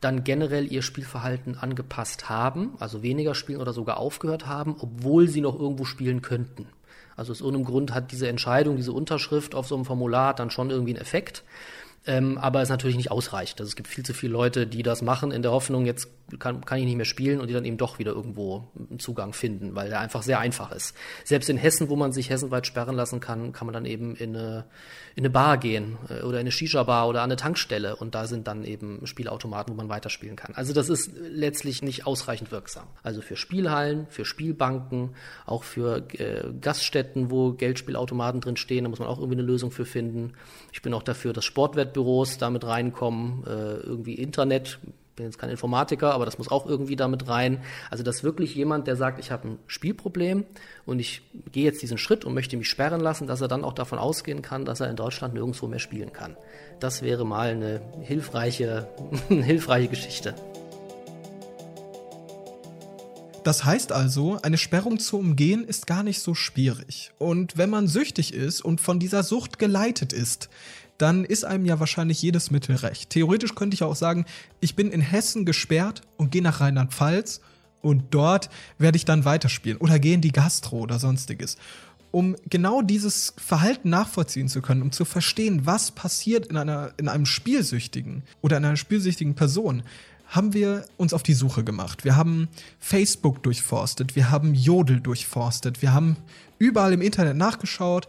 dann 0.00 0.24
generell 0.24 0.70
ihr 0.70 0.82
Spielverhalten 0.82 1.56
angepasst 1.56 2.28
haben, 2.28 2.74
also 2.78 3.02
weniger 3.02 3.34
spielen 3.34 3.60
oder 3.60 3.72
sogar 3.72 3.96
aufgehört 3.96 4.46
haben, 4.46 4.76
obwohl 4.78 5.28
sie 5.28 5.40
noch 5.40 5.58
irgendwo 5.58 5.84
spielen 5.84 6.20
könnten. 6.22 6.66
Also 7.16 7.32
aus 7.32 7.40
irgendeinem 7.40 7.66
Grund 7.66 7.94
hat 7.94 8.12
diese 8.12 8.28
Entscheidung, 8.28 8.76
diese 8.76 8.92
Unterschrift 8.92 9.54
auf 9.54 9.66
so 9.66 9.74
einem 9.74 9.84
Formular 9.84 10.34
dann 10.34 10.50
schon 10.50 10.70
irgendwie 10.70 10.92
einen 10.92 11.02
Effekt. 11.02 11.44
Ähm, 12.06 12.36
aber 12.36 12.60
es 12.60 12.68
natürlich 12.68 12.96
nicht 12.96 13.10
ausreicht. 13.10 13.60
Also 13.60 13.68
es 13.70 13.76
gibt 13.76 13.88
viel 13.88 14.04
zu 14.04 14.12
viele 14.12 14.32
Leute, 14.32 14.66
die 14.66 14.82
das 14.82 15.00
machen 15.00 15.30
in 15.30 15.40
der 15.40 15.52
Hoffnung, 15.52 15.86
jetzt 15.86 16.08
kann, 16.38 16.64
kann 16.64 16.78
ich 16.78 16.84
nicht 16.84 16.96
mehr 16.96 17.04
spielen 17.04 17.40
und 17.40 17.48
die 17.48 17.54
dann 17.54 17.64
eben 17.64 17.76
doch 17.76 17.98
wieder 17.98 18.12
irgendwo 18.12 18.68
einen 18.76 18.98
Zugang 18.98 19.32
finden, 19.32 19.74
weil 19.74 19.88
der 19.88 20.00
einfach 20.00 20.22
sehr 20.22 20.38
einfach 20.38 20.72
ist. 20.72 20.94
Selbst 21.24 21.48
in 21.48 21.56
Hessen, 21.56 21.88
wo 21.88 21.96
man 21.96 22.12
sich 22.12 22.30
hessenweit 22.30 22.66
sperren 22.66 22.96
lassen 22.96 23.20
kann, 23.20 23.52
kann 23.52 23.66
man 23.66 23.74
dann 23.74 23.84
eben 23.84 24.16
in 24.16 24.36
eine, 24.36 24.64
in 25.14 25.22
eine 25.22 25.30
Bar 25.30 25.58
gehen 25.58 25.98
äh, 26.08 26.22
oder 26.22 26.38
in 26.38 26.44
eine 26.44 26.52
Shisha-Bar 26.52 27.08
oder 27.08 27.20
an 27.20 27.30
eine 27.30 27.36
Tankstelle 27.36 27.96
und 27.96 28.14
da 28.14 28.26
sind 28.26 28.46
dann 28.48 28.64
eben 28.64 29.06
Spielautomaten, 29.06 29.72
wo 29.72 29.76
man 29.76 29.88
weiterspielen 29.88 30.36
kann. 30.36 30.54
Also 30.54 30.72
das 30.72 30.88
ist 30.88 31.10
letztlich 31.16 31.82
nicht 31.82 32.06
ausreichend 32.06 32.50
wirksam. 32.50 32.86
Also 33.02 33.20
für 33.20 33.36
Spielhallen, 33.36 34.06
für 34.08 34.24
Spielbanken, 34.24 35.14
auch 35.46 35.62
für 35.62 36.06
äh, 36.18 36.52
Gaststätten, 36.60 37.30
wo 37.30 37.52
Geldspielautomaten 37.52 38.40
drin 38.40 38.56
stehen, 38.56 38.84
da 38.84 38.90
muss 38.90 38.98
man 38.98 39.08
auch 39.08 39.18
irgendwie 39.18 39.38
eine 39.38 39.46
Lösung 39.46 39.70
für 39.70 39.84
finden. 39.84 40.32
Ich 40.72 40.82
bin 40.82 40.94
auch 40.94 41.02
dafür, 41.02 41.32
dass 41.32 41.44
Sportwettbüros 41.94 42.38
damit 42.38 42.64
reinkommen, 42.64 43.44
äh, 43.46 43.76
irgendwie 43.76 44.14
Internet 44.14 44.78
bin 45.16 45.26
jetzt 45.26 45.38
kein 45.38 45.50
Informatiker, 45.50 46.12
aber 46.12 46.24
das 46.24 46.38
muss 46.38 46.50
auch 46.50 46.66
irgendwie 46.66 46.96
damit 46.96 47.28
rein. 47.28 47.62
Also 47.88 48.02
dass 48.02 48.24
wirklich 48.24 48.56
jemand, 48.56 48.88
der 48.88 48.96
sagt, 48.96 49.20
ich 49.20 49.30
habe 49.30 49.46
ein 49.46 49.58
Spielproblem 49.68 50.44
und 50.86 50.98
ich 50.98 51.22
gehe 51.52 51.62
jetzt 51.62 51.82
diesen 51.82 51.98
Schritt 51.98 52.24
und 52.24 52.34
möchte 52.34 52.56
mich 52.56 52.68
sperren 52.68 53.00
lassen, 53.00 53.28
dass 53.28 53.40
er 53.40 53.46
dann 53.46 53.62
auch 53.62 53.74
davon 53.74 54.00
ausgehen 54.00 54.42
kann, 54.42 54.64
dass 54.64 54.80
er 54.80 54.90
in 54.90 54.96
Deutschland 54.96 55.34
nirgendwo 55.34 55.68
mehr 55.68 55.78
spielen 55.78 56.12
kann. 56.12 56.36
Das 56.80 57.02
wäre 57.02 57.24
mal 57.24 57.50
eine 57.50 57.80
hilfreiche, 58.02 58.88
eine 59.30 59.44
hilfreiche 59.44 59.86
Geschichte. 59.86 60.34
Das 63.44 63.64
heißt 63.66 63.92
also, 63.92 64.38
eine 64.42 64.56
Sperrung 64.56 64.98
zu 64.98 65.18
umgehen 65.18 65.64
ist 65.64 65.86
gar 65.86 66.02
nicht 66.02 66.20
so 66.20 66.34
schwierig. 66.34 67.12
Und 67.18 67.58
wenn 67.58 67.68
man 67.68 67.86
süchtig 67.86 68.32
ist 68.32 68.62
und 68.62 68.80
von 68.80 68.98
dieser 68.98 69.22
Sucht 69.22 69.58
geleitet 69.58 70.14
ist, 70.14 70.48
dann 70.98 71.24
ist 71.24 71.44
einem 71.44 71.66
ja 71.66 71.80
wahrscheinlich 71.80 72.22
jedes 72.22 72.50
Mittel 72.50 72.76
recht. 72.76 73.10
Theoretisch 73.10 73.54
könnte 73.54 73.74
ich 73.74 73.82
auch 73.82 73.96
sagen, 73.96 74.24
ich 74.60 74.76
bin 74.76 74.90
in 74.90 75.00
Hessen 75.00 75.44
gesperrt 75.44 76.02
und 76.16 76.30
gehe 76.30 76.42
nach 76.42 76.60
Rheinland-Pfalz 76.60 77.40
und 77.80 78.04
dort 78.10 78.48
werde 78.78 78.96
ich 78.96 79.04
dann 79.04 79.24
weiterspielen 79.24 79.78
oder 79.78 79.98
gehe 79.98 80.14
in 80.14 80.20
die 80.20 80.32
Gastro 80.32 80.78
oder 80.78 80.98
sonstiges. 80.98 81.56
Um 82.10 82.36
genau 82.48 82.80
dieses 82.80 83.34
Verhalten 83.36 83.90
nachvollziehen 83.90 84.48
zu 84.48 84.62
können, 84.62 84.82
um 84.82 84.92
zu 84.92 85.04
verstehen, 85.04 85.66
was 85.66 85.90
passiert 85.90 86.46
in, 86.46 86.56
einer, 86.56 86.92
in 86.96 87.08
einem 87.08 87.26
Spielsüchtigen 87.26 88.22
oder 88.40 88.56
in 88.56 88.64
einer 88.64 88.76
spielsüchtigen 88.76 89.34
Person, 89.34 89.82
haben 90.28 90.54
wir 90.54 90.84
uns 90.96 91.12
auf 91.12 91.22
die 91.22 91.34
Suche 91.34 91.64
gemacht. 91.64 92.04
Wir 92.04 92.16
haben 92.16 92.48
Facebook 92.78 93.42
durchforstet, 93.42 94.16
wir 94.16 94.30
haben 94.30 94.54
Jodel 94.54 95.00
durchforstet, 95.00 95.82
wir 95.82 95.92
haben 95.92 96.16
überall 96.58 96.92
im 96.92 97.02
Internet 97.02 97.36
nachgeschaut, 97.36 98.08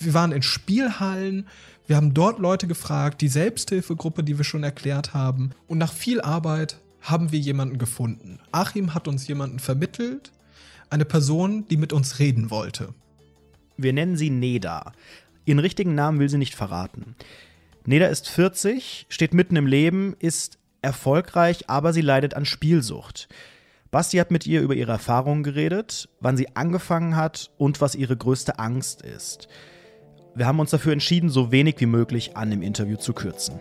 wir 0.00 0.14
waren 0.14 0.32
in 0.32 0.42
Spielhallen, 0.42 1.46
wir 1.86 1.96
haben 1.96 2.14
dort 2.14 2.38
Leute 2.38 2.66
gefragt, 2.66 3.20
die 3.20 3.28
Selbsthilfegruppe, 3.28 4.22
die 4.22 4.38
wir 4.38 4.44
schon 4.44 4.62
erklärt 4.62 5.12
haben. 5.12 5.50
Und 5.66 5.78
nach 5.78 5.92
viel 5.92 6.20
Arbeit 6.20 6.78
haben 7.00 7.32
wir 7.32 7.38
jemanden 7.38 7.78
gefunden. 7.78 8.38
Achim 8.52 8.94
hat 8.94 9.08
uns 9.08 9.26
jemanden 9.26 9.58
vermittelt, 9.58 10.32
eine 10.88 11.04
Person, 11.04 11.66
die 11.68 11.76
mit 11.76 11.92
uns 11.92 12.18
reden 12.18 12.50
wollte. 12.50 12.94
Wir 13.76 13.92
nennen 13.92 14.16
sie 14.16 14.30
Neda. 14.30 14.92
Ihren 15.44 15.58
richtigen 15.58 15.94
Namen 15.94 16.18
will 16.18 16.28
sie 16.28 16.38
nicht 16.38 16.54
verraten. 16.54 17.16
Neda 17.84 18.06
ist 18.06 18.28
40, 18.28 19.06
steht 19.08 19.34
mitten 19.34 19.56
im 19.56 19.66
Leben, 19.66 20.14
ist 20.18 20.58
erfolgreich, 20.82 21.68
aber 21.68 21.92
sie 21.92 22.02
leidet 22.02 22.34
an 22.34 22.44
Spielsucht. 22.44 23.28
Basti 23.90 24.18
hat 24.18 24.30
mit 24.30 24.46
ihr 24.46 24.60
über 24.60 24.74
ihre 24.74 24.92
Erfahrungen 24.92 25.42
geredet, 25.42 26.08
wann 26.20 26.36
sie 26.36 26.54
angefangen 26.54 27.16
hat 27.16 27.50
und 27.58 27.80
was 27.80 27.94
ihre 27.96 28.16
größte 28.16 28.58
Angst 28.58 29.02
ist. 29.02 29.48
Wir 30.34 30.46
haben 30.46 30.60
uns 30.60 30.70
dafür 30.70 30.92
entschieden, 30.92 31.28
so 31.28 31.50
wenig 31.50 31.80
wie 31.80 31.86
möglich 31.86 32.36
an 32.36 32.50
dem 32.50 32.62
Interview 32.62 32.96
zu 32.96 33.12
kürzen. 33.12 33.58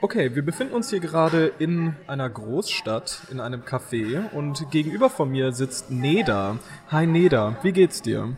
Okay, 0.00 0.36
wir 0.36 0.44
befinden 0.44 0.74
uns 0.74 0.90
hier 0.90 1.00
gerade 1.00 1.52
in 1.58 1.96
einer 2.06 2.30
Großstadt, 2.30 3.22
in 3.32 3.40
einem 3.40 3.62
Café 3.62 4.30
und 4.30 4.70
gegenüber 4.70 5.10
von 5.10 5.30
mir 5.30 5.50
sitzt 5.50 5.90
Neda. 5.90 6.58
Hi 6.92 7.04
Neda, 7.06 7.56
wie 7.62 7.72
geht's 7.72 8.00
dir? 8.00 8.36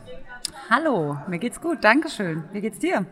Hallo, 0.70 1.18
mir 1.28 1.38
geht's 1.38 1.60
gut, 1.60 1.78
danke 1.82 2.08
schön. 2.08 2.44
Wie 2.52 2.62
geht's 2.62 2.78
dir? 2.78 3.04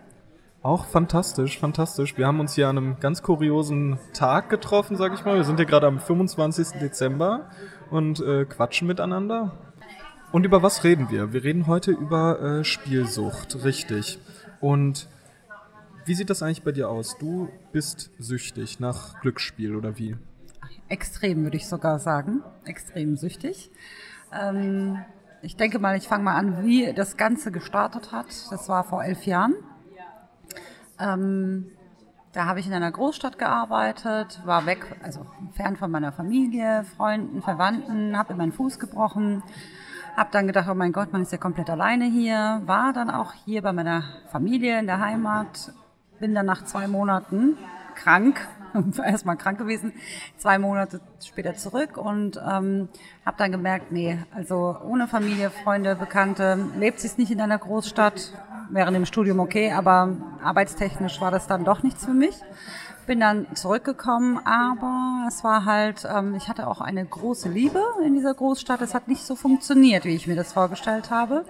Auch 0.63 0.87
fantastisch, 0.87 1.59
fantastisch. 1.59 2.17
Wir 2.17 2.27
haben 2.27 2.41
uns 2.41 2.55
hier 2.55 2.69
an 2.69 2.79
einem 2.79 3.01
ganz 3.01 3.23
kuriosen 3.23 3.99
Tag 4.15 4.49
getroffen, 4.49 4.97
sag 4.97 5.13
ich 5.13 5.25
mal. 5.27 5.37
Wir 5.37 5.45
sind 5.45 5.57
hier 5.57 5.67
gerade 5.67 5.87
am 5.87 6.01
25. 6.01 6.81
Dezember 6.81 7.51
und 7.91 8.21
äh, 8.21 8.47
quatschen 8.47 8.89
miteinander. 8.89 9.68
Und 10.31 10.45
über 10.45 10.63
was 10.63 10.85
reden 10.85 11.09
wir? 11.11 11.33
Wir 11.33 11.43
reden 11.43 11.67
heute 11.67 11.91
über 11.91 12.41
äh, 12.41 12.65
Spielsucht, 12.65 13.65
richtig. 13.65 14.19
Und 14.61 15.09
wie 16.05 16.15
sieht 16.15 16.29
das 16.29 16.43
eigentlich 16.43 16.63
bei 16.63 16.73
dir 16.73 16.91
aus? 16.91 17.17
Du 17.19 17.49
bist 17.73 18.11
süchtig 18.19 18.79
nach 18.79 19.21
Glücksspiel 19.23 19.75
oder 19.75 19.97
wie? 19.99 20.17
Extrem, 20.89 21.45
würde 21.45 21.57
ich 21.57 21.67
sogar 21.67 21.99
sagen. 21.99 22.43
Extrem 22.67 23.17
süchtig. 23.17 23.71
Ähm, 24.33 24.99
ich 25.41 25.57
denke 25.57 25.79
mal, 25.79 25.97
ich 25.97 26.07
fange 26.07 26.25
mal 26.25 26.35
an, 26.35 26.63
wie 26.63 26.93
das 26.93 27.17
Ganze 27.17 27.51
gestartet 27.51 28.13
hat. 28.13 28.27
Das 28.51 28.69
war 28.69 28.85
vor 28.85 29.03
elf 29.03 29.25
Jahren. 29.25 29.55
Ähm, 31.01 31.71
da 32.33 32.45
habe 32.45 32.61
ich 32.61 32.67
in 32.67 32.75
einer 32.75 32.93
Großstadt 32.93 33.39
gearbeitet, 33.39 34.43
war 34.45 34.67
weg, 34.67 34.97
also 35.03 35.25
fern 35.53 35.77
von 35.77 35.91
meiner 35.91 36.13
Familie, 36.13 36.85
Freunden, 36.97 37.41
Verwandten, 37.41 38.19
habe 38.19 38.33
in 38.33 38.39
meinen 38.39 38.53
Fuß 38.53 38.79
gebrochen, 38.79 39.43
habe 40.19 40.31
dann 40.33 40.49
gedacht, 40.49 40.69
oh 40.69 40.75
mein 40.75 40.93
Gott, 40.93 41.13
man 41.13 41.23
ist 41.23 41.31
ja 41.31 41.39
komplett 41.39 41.71
alleine 41.71 42.05
hier, 42.07 42.61
war 42.67 42.93
dann 42.93 43.09
auch 43.09 43.33
hier 43.45 43.63
bei 43.63 43.73
meiner 43.73 44.03
Familie 44.33 44.81
in 44.81 44.87
der 44.87 44.99
Heimat, 44.99 45.73
bin 46.19 46.35
dann 46.35 46.45
nach 46.45 46.65
zwei 46.65 46.89
Monaten 46.89 47.57
krank, 47.95 48.45
erstmal 49.05 49.37
krank 49.37 49.59
gewesen, 49.59 49.93
zwei 50.37 50.59
Monate 50.59 51.01
später 51.25 51.55
zurück 51.55 51.97
und 51.97 52.37
ähm, 52.37 52.89
habe 53.25 53.37
dann 53.39 53.53
gemerkt, 53.53 53.93
nee, 53.93 54.19
also 54.35 54.77
ohne 54.85 55.07
Familie, 55.07 55.51
Freunde, 55.51 55.95
Bekannte 55.95 56.67
lebt 56.77 56.99
sich 56.99 57.17
nicht 57.17 57.31
in 57.31 57.41
einer 57.41 57.59
Großstadt, 57.59 58.33
während 58.71 58.97
dem 58.97 59.07
Studium 59.07 59.39
okay, 59.39 59.71
aber 59.71 60.17
arbeitstechnisch 60.43 61.21
war 61.21 61.31
das 61.31 61.47
dann 61.47 61.65
doch 61.65 61.85
nichts 61.85 62.05
für 62.05 62.13
mich. 62.13 62.35
Bin 63.09 63.21
dann 63.21 63.47
zurückgekommen, 63.57 64.39
aber 64.45 65.25
es 65.29 65.43
war 65.43 65.65
halt, 65.65 66.07
ähm, 66.15 66.35
ich 66.35 66.51
hatte 66.51 66.67
auch 66.67 66.83
eine 66.83 67.07
große 67.07 67.49
Liebe 67.49 67.83
in 68.05 68.13
dieser 68.13 68.35
Großstadt. 68.35 68.83
Es 68.83 68.93
hat 68.93 69.09
nicht 69.09 69.25
so 69.25 69.35
funktioniert, 69.35 70.05
wie 70.05 70.15
ich 70.15 70.27
mir 70.27 70.37
das 70.37 70.53
vorgestellt 70.53 71.11
habe. 71.11 71.47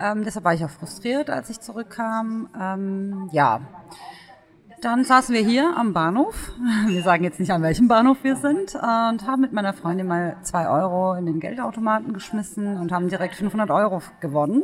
Ähm, 0.00 0.24
deshalb 0.24 0.44
war 0.44 0.52
ich 0.52 0.64
auch 0.64 0.70
frustriert, 0.70 1.30
als 1.30 1.48
ich 1.48 1.60
zurückkam. 1.60 2.48
Ähm, 2.60 3.28
ja, 3.30 3.60
dann 4.84 5.02
saßen 5.02 5.34
wir 5.34 5.42
hier 5.42 5.74
am 5.76 5.94
Bahnhof. 5.94 6.52
Wir 6.86 7.02
sagen 7.02 7.24
jetzt 7.24 7.40
nicht, 7.40 7.50
an 7.50 7.62
welchem 7.62 7.88
Bahnhof 7.88 8.18
wir 8.22 8.36
sind. 8.36 8.74
Und 8.74 9.26
haben 9.26 9.40
mit 9.40 9.52
meiner 9.52 9.72
Freundin 9.72 10.06
mal 10.06 10.36
zwei 10.42 10.68
Euro 10.68 11.14
in 11.14 11.24
den 11.24 11.40
Geldautomaten 11.40 12.12
geschmissen 12.12 12.76
und 12.76 12.92
haben 12.92 13.08
direkt 13.08 13.34
500 13.34 13.70
Euro 13.70 14.02
gewonnen. 14.20 14.62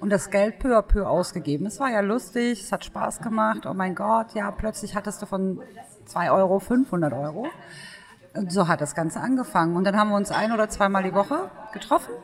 Und 0.00 0.10
das 0.10 0.30
Geld 0.30 0.58
peu 0.58 0.78
à 0.78 0.82
peu 0.82 1.06
ausgegeben. 1.06 1.66
Es 1.66 1.78
war 1.78 1.90
ja 1.90 2.00
lustig, 2.00 2.62
es 2.62 2.72
hat 2.72 2.84
Spaß 2.84 3.20
gemacht. 3.20 3.66
Oh 3.66 3.74
mein 3.74 3.94
Gott, 3.94 4.34
ja, 4.34 4.50
plötzlich 4.50 4.94
hattest 4.94 5.20
du 5.20 5.26
von 5.26 5.60
zwei 6.06 6.30
Euro 6.30 6.58
500 6.58 7.12
Euro. 7.12 7.46
Und 8.34 8.50
so 8.50 8.66
hat 8.66 8.80
das 8.80 8.94
Ganze 8.94 9.20
angefangen. 9.20 9.76
Und 9.76 9.84
dann 9.84 9.96
haben 9.96 10.08
wir 10.08 10.16
uns 10.16 10.30
ein 10.30 10.52
oder 10.52 10.68
zweimal 10.70 11.02
die 11.02 11.12
Woche 11.12 11.50
getroffen 11.72 12.14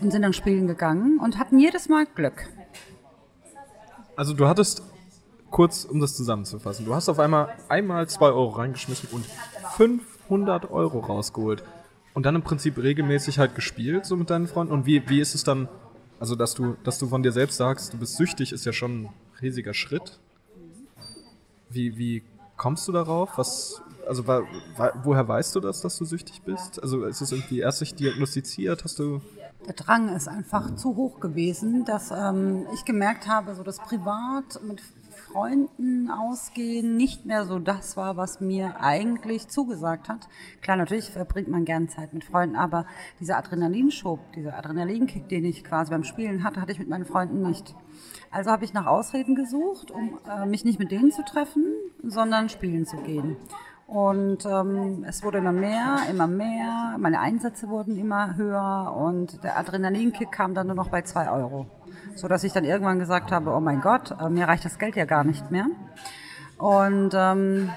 und 0.00 0.12
sind 0.12 0.22
dann 0.22 0.32
spielen 0.32 0.68
gegangen 0.68 1.18
und 1.18 1.38
hatten 1.38 1.58
jedes 1.58 1.88
Mal 1.88 2.06
Glück. 2.06 2.48
Also 4.16 4.34
du 4.34 4.46
hattest 4.46 4.82
kurz, 5.56 5.86
um 5.86 6.00
das 6.00 6.14
zusammenzufassen. 6.14 6.84
Du 6.84 6.94
hast 6.94 7.08
auf 7.08 7.18
einmal 7.18 7.48
einmal 7.70 8.06
2 8.06 8.26
Euro 8.26 8.50
reingeschmissen 8.50 9.08
und 9.10 9.24
500 9.78 10.70
Euro 10.70 10.98
rausgeholt. 10.98 11.64
Und 12.12 12.26
dann 12.26 12.34
im 12.34 12.42
Prinzip 12.42 12.76
regelmäßig 12.76 13.38
halt 13.38 13.54
gespielt, 13.54 14.04
so 14.04 14.16
mit 14.16 14.28
deinen 14.28 14.48
Freunden. 14.48 14.70
Und 14.74 14.84
wie, 14.84 15.08
wie 15.08 15.18
ist 15.18 15.34
es 15.34 15.44
dann, 15.44 15.66
also 16.20 16.36
dass 16.36 16.52
du, 16.52 16.76
dass 16.84 16.98
du 16.98 17.06
von 17.06 17.22
dir 17.22 17.32
selbst 17.32 17.56
sagst, 17.56 17.94
du 17.94 17.96
bist 17.96 18.16
süchtig, 18.18 18.52
ist 18.52 18.66
ja 18.66 18.74
schon 18.74 19.04
ein 19.04 19.08
riesiger 19.40 19.72
Schritt. 19.72 20.18
Wie, 21.70 21.96
wie 21.96 22.22
kommst 22.58 22.86
du 22.86 22.92
darauf? 22.92 23.38
Was, 23.38 23.80
also 24.06 24.26
wa, 24.26 24.42
wa, 24.76 24.92
woher 25.04 25.26
weißt 25.26 25.56
du 25.56 25.60
das, 25.60 25.80
dass 25.80 25.96
du 25.96 26.04
süchtig 26.04 26.42
bist? 26.42 26.82
Also 26.82 27.06
ist 27.06 27.22
es 27.22 27.32
irgendwie 27.32 27.60
erst 27.60 27.78
sich 27.78 27.94
diagnostiziert? 27.94 28.84
Hast 28.84 28.98
du 28.98 29.22
der 29.66 29.74
Drang 29.74 30.14
ist 30.14 30.28
einfach 30.28 30.76
zu 30.76 30.94
hoch 30.94 31.18
gewesen, 31.18 31.84
dass 31.84 32.12
ähm, 32.12 32.66
ich 32.72 32.84
gemerkt 32.84 33.26
habe, 33.26 33.54
so 33.54 33.64
das 33.64 33.78
Privat 33.78 34.60
mit 34.62 34.80
Freunden 35.36 36.10
ausgehen 36.10 36.96
nicht 36.96 37.26
mehr 37.26 37.44
so 37.44 37.58
das 37.58 37.98
war, 37.98 38.16
was 38.16 38.40
mir 38.40 38.80
eigentlich 38.80 39.48
zugesagt 39.48 40.08
hat. 40.08 40.28
Klar, 40.62 40.78
natürlich 40.78 41.10
verbringt 41.10 41.48
man 41.48 41.66
gern 41.66 41.90
Zeit 41.90 42.14
mit 42.14 42.24
Freunden, 42.24 42.56
aber 42.56 42.86
dieser 43.20 43.36
Adrenalinschub, 43.36 44.18
dieser 44.34 44.56
Adrenalinkick, 44.56 45.28
den 45.28 45.44
ich 45.44 45.62
quasi 45.62 45.90
beim 45.90 46.04
Spielen 46.04 46.42
hatte, 46.42 46.62
hatte 46.62 46.72
ich 46.72 46.78
mit 46.78 46.88
meinen 46.88 47.04
Freunden 47.04 47.42
nicht. 47.42 47.74
Also 48.30 48.50
habe 48.50 48.64
ich 48.64 48.72
nach 48.72 48.86
Ausreden 48.86 49.34
gesucht, 49.34 49.90
um 49.90 50.18
äh, 50.26 50.46
mich 50.46 50.64
nicht 50.64 50.78
mit 50.78 50.90
denen 50.90 51.12
zu 51.12 51.22
treffen, 51.22 51.66
sondern 52.02 52.48
spielen 52.48 52.86
zu 52.86 52.96
gehen. 52.96 53.36
Und 53.86 54.46
ähm, 54.46 55.04
es 55.06 55.22
wurde 55.22 55.36
immer 55.36 55.52
mehr, 55.52 55.98
immer 56.08 56.28
mehr. 56.28 56.96
Meine 56.98 57.20
Einsätze 57.20 57.68
wurden 57.68 57.98
immer 57.98 58.36
höher 58.36 58.96
und 58.98 59.44
der 59.44 59.58
Adrenalinkick 59.58 60.32
kam 60.32 60.54
dann 60.54 60.68
nur 60.68 60.76
noch 60.76 60.88
bei 60.88 61.02
zwei 61.02 61.30
Euro. 61.30 61.66
So 62.16 62.28
dass 62.28 62.44
ich 62.44 62.52
dann 62.52 62.64
irgendwann 62.64 62.98
gesagt 62.98 63.30
habe, 63.30 63.50
oh 63.50 63.60
mein 63.60 63.80
Gott, 63.80 64.16
äh, 64.20 64.28
mir 64.28 64.48
reicht 64.48 64.64
das 64.64 64.78
Geld 64.78 64.96
ja 64.96 65.04
gar 65.04 65.22
nicht 65.22 65.50
mehr. 65.50 65.66
Und 66.58 67.12
ähm, 67.14 67.70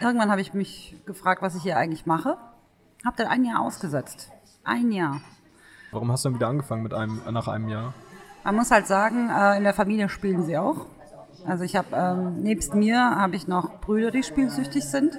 irgendwann 0.00 0.30
habe 0.30 0.40
ich 0.40 0.54
mich 0.54 0.96
gefragt, 1.06 1.42
was 1.42 1.54
ich 1.54 1.62
hier 1.62 1.76
eigentlich 1.76 2.06
mache. 2.06 2.38
Habe 3.04 3.16
dann 3.18 3.26
ein 3.26 3.44
Jahr 3.44 3.60
ausgesetzt. 3.60 4.30
Ein 4.64 4.90
Jahr. 4.90 5.20
Warum 5.92 6.10
hast 6.10 6.24
du 6.24 6.30
dann 6.30 6.36
wieder 6.36 6.48
angefangen 6.48 6.82
mit 6.82 6.94
einem, 6.94 7.20
nach 7.30 7.46
einem 7.46 7.68
Jahr? 7.68 7.94
Man 8.42 8.56
muss 8.56 8.70
halt 8.70 8.86
sagen, 8.86 9.30
äh, 9.30 9.58
in 9.58 9.64
der 9.64 9.74
Familie 9.74 10.08
spielen 10.08 10.44
sie 10.44 10.56
auch. 10.56 10.86
Also 11.46 11.64
ich 11.64 11.76
habe 11.76 11.88
ähm, 11.94 12.42
nebst 12.42 12.74
mir 12.74 12.98
habe 12.98 13.36
ich 13.36 13.46
noch 13.46 13.80
Brüder, 13.80 14.10
die 14.10 14.22
spielsüchtig 14.22 14.84
sind. 14.84 15.18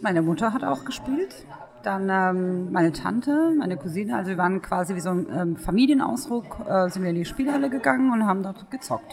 Meine 0.00 0.22
Mutter 0.22 0.52
hat 0.52 0.64
auch 0.64 0.84
gespielt. 0.84 1.46
Dann 1.82 2.08
ähm, 2.08 2.72
meine 2.72 2.92
Tante, 2.92 3.54
meine 3.58 3.76
Cousine, 3.76 4.16
also 4.16 4.30
wir 4.30 4.38
waren 4.38 4.62
quasi 4.62 4.94
wie 4.94 5.00
so 5.00 5.10
ein 5.10 5.26
ähm, 5.34 5.56
Familienausdruck, 5.56 6.60
äh, 6.68 6.88
sind 6.88 7.02
wir 7.02 7.10
in 7.10 7.16
die 7.16 7.24
Spielhalle 7.24 7.70
gegangen 7.70 8.12
und 8.12 8.24
haben 8.24 8.42
dort 8.42 8.70
gezockt. 8.70 9.12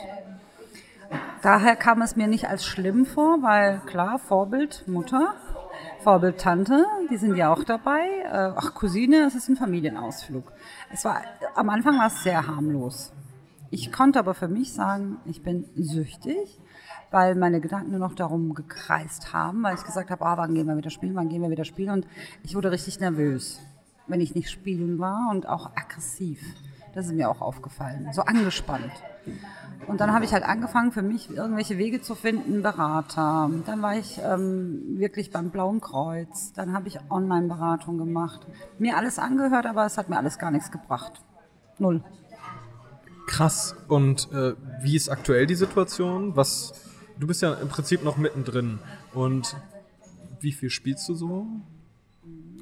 Daher 1.41 1.76
kam 1.76 2.01
es 2.01 2.15
mir 2.15 2.28
nicht 2.28 2.47
als 2.47 2.65
schlimm 2.65 3.05
vor, 3.05 3.41
weil 3.41 3.80
klar, 3.88 4.20
Vorbild 4.20 4.88
Mutter, 4.88 5.34
Vorbild 6.03 6.39
Tante, 6.39 6.86
die 7.09 7.17
sind 7.17 7.36
ja 7.36 7.51
auch 7.51 7.63
dabei. 7.63 8.01
Äh, 8.26 8.53
ach, 8.55 8.76
Cousine, 8.76 9.26
es 9.26 9.34
ist 9.34 9.49
ein 9.49 9.55
Familienausflug. 9.55 10.51
Es 10.91 11.05
war, 11.05 11.22
am 11.55 11.70
Anfang 11.70 11.97
war 11.97 12.07
es 12.07 12.22
sehr 12.22 12.45
harmlos. 12.45 13.11
Ich 13.72 13.91
konnte 13.91 14.20
aber 14.20 14.34
für 14.34 14.47
mich 14.47 14.74
sagen, 14.74 15.17
ich 15.26 15.41
bin 15.41 15.65
süchtig, 15.76 16.59
weil 17.12 17.36
meine 17.36 17.60
Gedanken 17.62 17.91
nur 17.91 17.99
noch 17.99 18.16
darum 18.16 18.53
gekreist 18.53 19.34
haben, 19.34 19.64
weil 19.64 19.76
ich 19.76 19.84
gesagt 19.84 20.12
habe, 20.12 20.26
ah, 20.26 20.38
wann 20.38 20.53
gehen 20.53 20.68
wir 20.68 20.78
wieder 20.78 20.89
spielen, 20.89 21.16
wann 21.16 21.30
gehen 21.30 21.41
wir 21.41 21.49
wieder 21.49 21.66
spielen 21.66 21.89
und 21.89 22.07
ich 22.43 22.55
wurde 22.55 22.72
richtig 22.72 22.99
nervös, 22.99 23.60
wenn 24.07 24.22
ich 24.22 24.36
nicht 24.36 24.49
spielen 24.49 24.99
war 24.99 25.30
und 25.32 25.47
auch 25.47 25.72
aggressiv. 25.76 26.41
Das 26.93 27.05
ist 27.05 27.14
mir 27.14 27.30
auch 27.30 27.41
aufgefallen, 27.41 28.10
so 28.14 28.24
angespannt. 28.24 28.91
Und 29.88 30.01
dann 30.01 30.14
habe 30.14 30.26
ich 30.26 30.34
halt 30.34 30.43
angefangen, 30.43 30.91
für 30.91 31.01
mich 31.01 31.30
irgendwelche 31.30 31.78
Wege 31.78 32.01
zu 32.01 32.16
finden, 32.16 32.62
Berater. 32.62 33.49
Dann 33.66 33.82
war 33.82 33.95
ich 33.95 34.20
ähm, 34.24 34.99
wirklich 34.99 35.32
beim 35.32 35.49
Blauen 35.49 35.82
Kreuz. 35.82 36.51
Dann 36.53 36.74
habe 36.74 36.88
ich 36.88 36.99
Online-Beratung 37.10 37.97
gemacht. 37.97 38.45
Mir 38.78 38.97
alles 38.97 39.18
angehört, 39.20 39.66
aber 39.66 39.86
es 39.86 39.97
hat 39.97 40.10
mir 40.10 40.18
alles 40.18 40.38
gar 40.38 40.51
nichts 40.51 40.72
gebracht. 40.72 41.22
Null. 41.78 42.03
Krass. 43.28 43.76
Und 43.88 44.32
äh, 44.32 44.53
wie 44.82 44.95
ist 44.95 45.10
aktuell 45.10 45.47
die 45.47 45.55
Situation? 45.55 46.36
Was, 46.36 46.74
du 47.20 47.28
bist 47.28 47.41
ja 47.41 47.53
im 47.53 47.67
Prinzip 47.67 48.03
noch 48.03 48.17
mittendrin. 48.17 48.80
Und 49.13 49.55
wie 50.39 50.51
viel 50.51 50.70
spielst 50.70 51.07
du 51.09 51.15
so? 51.15 51.45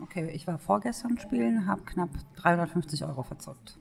Okay, 0.01 0.30
ich 0.34 0.47
war 0.47 0.58
vorgestern 0.58 1.18
spielen, 1.20 1.68
habe 1.68 1.82
knapp 1.84 2.10
350 2.38 3.05
Euro 3.05 3.24
verzockt. 3.24 3.78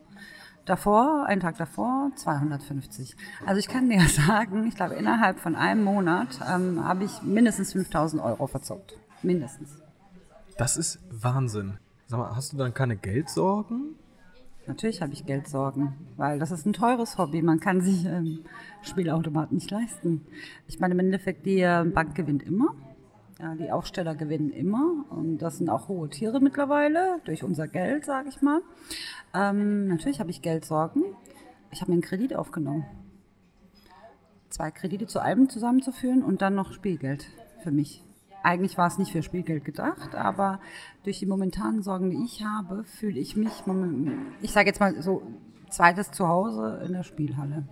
Davor, 0.65 1.27
einen 1.27 1.41
Tag 1.41 1.57
davor, 1.59 2.11
250. 2.17 3.17
Also 3.47 3.61
ich 3.61 3.69
kann 3.69 3.89
dir 3.89 4.07
sagen, 4.09 4.67
ich 4.67 4.75
glaube, 4.75 4.95
innerhalb 4.95 5.39
von 5.39 5.55
einem 5.55 5.85
Monat 5.85 6.41
ähm, 6.49 6.85
habe 6.85 7.05
ich 7.05 7.23
mindestens 7.23 7.73
5000 7.73 8.23
Euro 8.23 8.47
verzockt. 8.47 8.99
Mindestens. 9.23 9.71
Das 10.59 10.77
ist 10.77 10.99
Wahnsinn. 11.11 11.79
Sag 12.07 12.19
mal, 12.19 12.35
hast 12.35 12.53
du 12.53 12.57
dann 12.57 12.75
keine 12.75 12.97
Geldsorgen? 12.97 13.95
Natürlich 14.67 15.01
habe 15.01 15.13
ich 15.13 15.25
Geldsorgen, 15.25 15.95
weil 16.17 16.39
das 16.39 16.51
ist 16.51 16.67
ein 16.67 16.73
teures 16.73 17.19
Hobby. 17.19 17.41
Man 17.41 17.61
kann 17.61 17.81
sich 17.81 18.05
ähm, 18.05 18.41
Spielautomaten 18.83 19.57
nicht 19.57 19.71
leisten. 19.71 20.27
Ich 20.67 20.81
meine, 20.81 20.95
im 20.95 21.01
Endeffekt, 21.01 21.47
die 21.47 21.61
äh, 21.61 21.85
Bank 21.85 22.15
gewinnt 22.15 22.43
immer. 22.43 22.75
Ja, 23.39 23.55
die 23.55 23.71
Aufsteller 23.71 24.15
gewinnen 24.15 24.51
immer. 24.51 25.05
Und 25.11 25.39
das 25.39 25.59
sind 25.59 25.69
auch 25.69 25.89
hohe 25.89 26.09
Tiere 26.09 26.41
mittlerweile, 26.41 27.21
durch 27.25 27.45
unser 27.45 27.69
Geld, 27.69 28.05
sage 28.05 28.29
ich 28.29 28.43
mal. 28.43 28.61
Ähm, 29.35 29.89
natürlich 29.89 30.21
habe 30.21 30.31
ich 30.31 30.43
Geldsorgen. 30.43 31.05
Ich 31.71 31.81
habe 31.81 31.91
mir 31.91 31.97
einen 31.97 32.03
Kredit 32.03 32.35
aufgenommen. 32.35 32.87
Zwei 34.49 34.71
Kredite 34.71 35.07
zu 35.07 35.21
einem 35.21 35.49
zusammenzuführen 35.49 36.23
und 36.23 36.41
dann 36.41 36.55
noch 36.55 36.73
Spielgeld 36.73 37.27
für 37.63 37.71
mich. 37.71 38.06
Eigentlich 38.47 38.79
war 38.79 38.87
es 38.87 38.97
nicht 38.97 39.11
für 39.11 39.25
Spielgeld 39.25 39.65
gedacht, 39.65 40.15
aber 40.15 40.61
durch 41.03 41.19
die 41.19 41.27
momentanen 41.27 41.83
Sorgen, 41.83 42.11
die 42.11 42.25
ich 42.25 42.45
habe, 42.45 42.85
fühle 42.85 43.19
ich 43.19 43.35
mich, 43.35 43.65
ich 44.41 44.53
sage 44.53 44.69
jetzt 44.69 44.79
mal 44.79 45.03
so, 45.03 45.21
zweites 45.69 46.13
Zuhause 46.13 46.81
in 46.87 46.93
der 46.93 47.03
Spielhalle. 47.03 47.65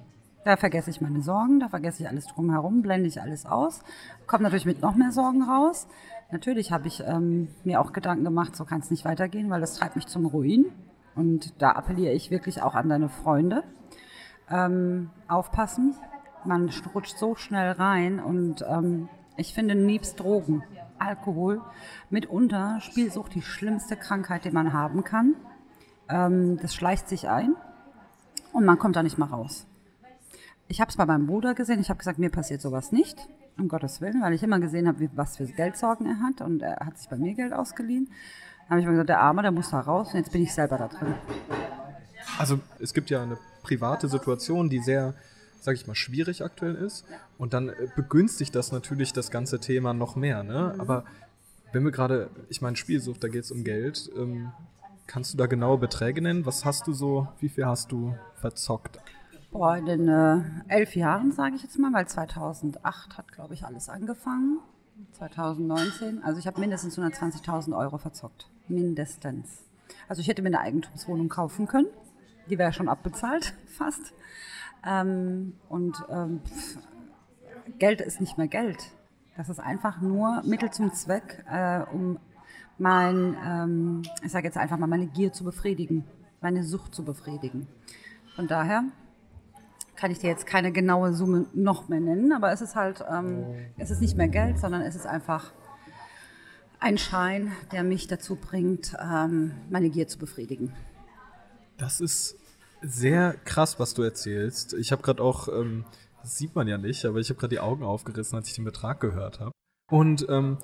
Da 0.44 0.56
vergesse 0.56 0.90
ich 0.90 1.00
meine 1.00 1.22
Sorgen, 1.22 1.60
da 1.60 1.68
vergesse 1.68 2.02
ich 2.02 2.08
alles 2.08 2.26
drumherum, 2.26 2.82
blende 2.82 3.06
ich 3.06 3.22
alles 3.22 3.46
aus. 3.46 3.82
Kommt 4.26 4.42
natürlich 4.42 4.66
mit 4.66 4.82
noch 4.82 4.96
mehr 4.96 5.12
Sorgen 5.12 5.44
raus. 5.44 5.86
Natürlich 6.32 6.72
habe 6.72 6.88
ich 6.88 7.04
ähm, 7.06 7.46
mir 7.62 7.80
auch 7.80 7.92
Gedanken 7.92 8.24
gemacht, 8.24 8.56
so 8.56 8.64
kann 8.64 8.80
es 8.80 8.90
nicht 8.90 9.04
weitergehen, 9.04 9.50
weil 9.50 9.60
das 9.60 9.74
treibt 9.74 9.94
mich 9.94 10.08
zum 10.08 10.26
Ruin. 10.26 10.72
Und 11.14 11.62
da 11.62 11.70
appelliere 11.70 12.14
ich 12.14 12.32
wirklich 12.32 12.62
auch 12.62 12.74
an 12.74 12.88
deine 12.88 13.10
Freunde. 13.10 13.62
Ähm, 14.50 15.10
aufpassen, 15.28 15.94
man 16.44 16.68
rutscht 16.92 17.16
so 17.16 17.36
schnell 17.36 17.70
rein 17.70 18.18
und 18.18 18.64
ähm, 18.68 19.08
ich 19.36 19.54
finde 19.54 19.74
nebst 19.74 20.20
Drogen, 20.20 20.62
Alkohol, 20.98 21.60
mitunter 22.10 22.80
Spielsucht 22.80 23.34
die 23.34 23.42
schlimmste 23.42 23.96
Krankheit, 23.96 24.44
die 24.44 24.50
man 24.50 24.72
haben 24.72 25.04
kann. 25.04 25.34
Ähm, 26.08 26.58
das 26.60 26.74
schleicht 26.74 27.08
sich 27.08 27.28
ein 27.28 27.54
und 28.52 28.64
man 28.64 28.78
kommt 28.78 28.96
da 28.96 29.02
nicht 29.02 29.18
mal 29.18 29.26
raus. 29.26 29.66
Ich 30.68 30.80
habe 30.80 30.90
es 30.90 30.96
bei 30.96 31.04
meinem 31.04 31.26
Bruder 31.26 31.54
gesehen, 31.54 31.80
ich 31.80 31.90
habe 31.90 31.98
gesagt, 31.98 32.18
mir 32.18 32.30
passiert 32.30 32.62
sowas 32.62 32.90
nicht, 32.90 33.28
um 33.58 33.68
Gottes 33.68 34.00
Willen, 34.00 34.22
weil 34.22 34.32
ich 34.32 34.42
immer 34.42 34.60
gesehen 34.60 34.88
habe, 34.88 35.10
was 35.14 35.36
für 35.36 35.46
Geldsorgen 35.46 36.06
er 36.06 36.20
hat 36.20 36.40
und 36.40 36.62
er 36.62 36.86
hat 36.86 36.98
sich 36.98 37.08
bei 37.08 37.16
mir 37.16 37.34
Geld 37.34 37.52
ausgeliehen. 37.52 38.08
Dann 38.62 38.70
habe 38.70 38.80
ich 38.80 38.86
mir 38.86 38.92
gesagt, 38.92 39.10
der 39.10 39.20
Arme, 39.20 39.42
der 39.42 39.50
muss 39.50 39.70
da 39.70 39.80
raus 39.80 40.14
und 40.14 40.20
jetzt 40.20 40.32
bin 40.32 40.42
ich 40.42 40.54
selber 40.54 40.78
da 40.78 40.88
drin. 40.88 41.14
Also 42.38 42.58
es 42.80 42.94
gibt 42.94 43.10
ja 43.10 43.22
eine 43.22 43.36
private 43.62 44.08
Situation, 44.08 44.70
die 44.70 44.80
sehr, 44.80 45.14
sag 45.64 45.74
ich 45.76 45.86
mal, 45.86 45.94
schwierig 45.94 46.44
aktuell 46.44 46.74
ist. 46.74 47.06
Und 47.38 47.54
dann 47.54 47.70
äh, 47.70 47.88
begünstigt 47.96 48.54
das 48.54 48.70
natürlich 48.70 49.12
das 49.12 49.30
ganze 49.30 49.58
Thema 49.58 49.94
noch 49.94 50.14
mehr. 50.14 50.42
Ne? 50.42 50.74
Aber 50.78 51.04
wenn 51.72 51.84
wir 51.84 51.90
gerade, 51.90 52.28
ich 52.50 52.60
meine, 52.60 52.76
Spielsucht, 52.76 53.24
da 53.24 53.28
geht 53.28 53.44
es 53.44 53.50
um 53.50 53.64
Geld. 53.64 54.10
Ähm, 54.16 54.52
kannst 55.06 55.32
du 55.32 55.38
da 55.38 55.46
genaue 55.46 55.78
Beträge 55.78 56.20
nennen? 56.20 56.44
Was 56.44 56.64
hast 56.64 56.86
du 56.86 56.92
so, 56.92 57.28
wie 57.40 57.48
viel 57.48 57.66
hast 57.66 57.90
du 57.92 58.14
verzockt? 58.34 59.00
Boah, 59.50 59.76
in 59.76 59.86
den 59.86 60.08
äh, 60.08 60.42
elf 60.68 60.96
Jahren, 60.96 61.32
sage 61.32 61.56
ich 61.56 61.62
jetzt 61.62 61.78
mal, 61.78 61.92
weil 61.92 62.06
2008 62.06 63.16
hat, 63.16 63.32
glaube 63.32 63.54
ich, 63.54 63.64
alles 63.64 63.88
angefangen. 63.88 64.58
2019. 65.12 66.22
Also 66.22 66.38
ich 66.38 66.46
habe 66.46 66.60
mindestens 66.60 66.98
120.000 66.98 67.76
Euro 67.76 67.96
verzockt. 67.96 68.50
Mindestens. 68.68 69.62
Also 70.08 70.20
ich 70.20 70.28
hätte 70.28 70.42
mir 70.42 70.48
eine 70.48 70.60
Eigentumswohnung 70.60 71.28
kaufen 71.30 71.66
können. 71.66 71.88
Die 72.50 72.58
wäre 72.58 72.74
schon 72.74 72.88
abbezahlt, 72.88 73.54
fast. 73.66 74.12
Ähm, 74.86 75.54
und 75.68 75.96
ähm, 76.10 76.40
pff, 76.44 76.78
Geld 77.78 78.00
ist 78.00 78.20
nicht 78.20 78.38
mehr 78.38 78.48
Geld. 78.48 78.78
Das 79.36 79.48
ist 79.48 79.58
einfach 79.58 80.00
nur 80.00 80.42
Mittel 80.44 80.70
zum 80.70 80.92
Zweck, 80.92 81.44
äh, 81.50 81.80
um 81.92 82.18
mein, 82.78 83.36
ähm, 83.44 84.02
ich 84.22 84.32
sage 84.32 84.46
jetzt 84.46 84.56
einfach 84.56 84.78
mal, 84.78 84.86
meine 84.86 85.06
Gier 85.06 85.32
zu 85.32 85.44
befriedigen, 85.44 86.04
meine 86.40 86.64
Sucht 86.64 86.94
zu 86.94 87.04
befriedigen. 87.04 87.66
Von 88.36 88.46
daher 88.46 88.84
kann 89.96 90.10
ich 90.10 90.18
dir 90.18 90.28
jetzt 90.28 90.46
keine 90.46 90.72
genaue 90.72 91.14
Summe 91.14 91.46
noch 91.54 91.88
mehr 91.88 92.00
nennen, 92.00 92.32
aber 92.32 92.52
es 92.52 92.60
ist 92.60 92.74
halt, 92.74 93.04
ähm, 93.10 93.44
es 93.78 93.90
ist 93.90 94.00
nicht 94.00 94.16
mehr 94.16 94.28
Geld, 94.28 94.58
sondern 94.58 94.82
es 94.82 94.96
ist 94.96 95.06
einfach 95.06 95.52
ein 96.80 96.98
Schein, 96.98 97.52
der 97.72 97.84
mich 97.84 98.08
dazu 98.08 98.36
bringt, 98.36 98.94
ähm, 99.00 99.52
meine 99.70 99.88
Gier 99.90 100.06
zu 100.08 100.18
befriedigen. 100.18 100.72
Das 101.78 102.00
ist 102.00 102.36
sehr 102.86 103.34
krass, 103.44 103.78
was 103.78 103.94
du 103.94 104.02
erzählst. 104.02 104.74
Ich 104.74 104.92
habe 104.92 105.02
gerade 105.02 105.22
auch, 105.22 105.48
ähm, 105.48 105.84
das 106.22 106.36
sieht 106.36 106.54
man 106.54 106.68
ja 106.68 106.78
nicht, 106.78 107.04
aber 107.04 107.18
ich 107.18 107.28
habe 107.30 107.38
gerade 107.38 107.54
die 107.54 107.60
Augen 107.60 107.84
aufgerissen, 107.84 108.36
als 108.36 108.48
ich 108.48 108.54
den 108.54 108.64
Betrag 108.64 109.00
gehört 109.00 109.40
habe. 109.40 109.52
Und 109.90 110.26
ähm, 110.28 110.58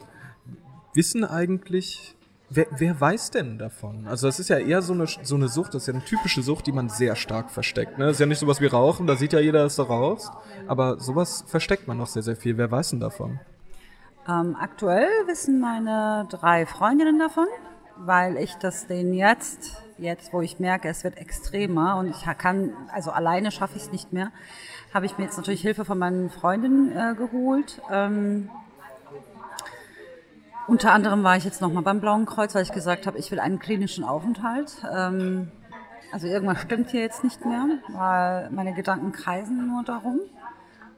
wissen 0.95 1.25
eigentlich, 1.25 2.17
wer, 2.49 2.67
wer 2.71 3.01
weiß 3.01 3.31
denn 3.31 3.59
davon? 3.59 4.07
Also 4.07 4.27
das 4.27 4.41
ist 4.41 4.49
ja 4.49 4.59
eher 4.59 4.83
so 4.83 4.93
eine, 4.93 5.07
so 5.07 5.35
eine 5.35 5.49
Sucht, 5.49 5.75
das 5.75 5.83
ist 5.83 5.87
ja 5.89 5.95
eine 5.95 6.05
typische 6.05 6.43
Sucht, 6.43 6.67
die 6.67 6.73
man 6.73 6.89
sehr 6.89 7.17
stark 7.17 7.51
versteckt. 7.51 7.99
Ne? 7.99 8.07
Das 8.07 8.15
ist 8.15 8.21
ja 8.21 8.27
nicht 8.27 8.39
sowas 8.39 8.61
wie 8.61 8.67
Rauchen, 8.67 9.07
da 9.07 9.17
sieht 9.17 9.33
ja 9.33 9.41
jeder, 9.41 9.63
dass 9.63 9.77
du 9.77 9.83
rauchst. 9.83 10.31
Aber 10.67 10.99
sowas 10.99 11.45
versteckt 11.47 11.89
man 11.89 11.99
noch 11.99 12.07
sehr, 12.07 12.23
sehr 12.23 12.37
viel. 12.37 12.57
Wer 12.57 12.71
weiß 12.71 12.91
denn 12.91 13.01
davon? 13.01 13.41
Ähm, 14.29 14.57
aktuell 14.59 15.09
wissen 15.27 15.61
meine 15.61 16.27
drei 16.31 16.67
Freundinnen 16.67 17.19
davon, 17.19 17.47
weil 18.05 18.37
ich 18.37 18.55
das 18.57 18.87
denen 18.87 19.15
jetzt, 19.15 19.77
jetzt 19.99 20.33
wo 20.33 20.41
ich 20.41 20.59
merke, 20.59 20.89
es 20.89 21.05
wird 21.05 21.19
extremer 21.19 21.97
und 21.97 22.09
ich 22.09 22.25
kann, 22.39 22.73
also 22.93 23.11
alleine 23.11 23.51
schaffe 23.51 23.77
ich 23.77 23.85
es 23.85 23.93
nicht 23.93 24.13
mehr, 24.13 24.31
habe 24.95 25.07
ich 25.07 25.19
mir 25.19 25.25
jetzt 25.25 25.37
natürlich 25.37 25.61
Hilfe 25.61 25.85
von 25.85 25.99
meinen 25.99 26.31
Freundinnen 26.31 26.97
äh, 26.97 27.15
geholt. 27.15 27.81
Ähm, 27.91 28.49
unter 30.67 30.93
anderem 30.93 31.23
war 31.23 31.37
ich 31.37 31.45
jetzt 31.45 31.61
nochmal 31.61 31.83
beim 31.83 32.01
Blauen 32.01 32.27
Kreuz, 32.27 32.55
weil 32.55 32.63
ich 32.63 32.73
gesagt 32.73 33.07
habe, 33.07 33.19
ich 33.19 33.31
will 33.31 33.41
einen 33.41 33.59
klinischen 33.59 34.05
Aufenthalt. 34.05 34.73
Ähm, 34.91 35.51
also 36.13 36.27
irgendwas 36.27 36.61
stimmt 36.63 36.91
hier 36.91 37.01
jetzt 37.01 37.23
nicht 37.23 37.45
mehr, 37.45 37.67
weil 37.89 38.51
meine 38.51 38.73
Gedanken 38.73 39.13
kreisen 39.13 39.69
nur 39.69 39.85
darum. 39.85 40.21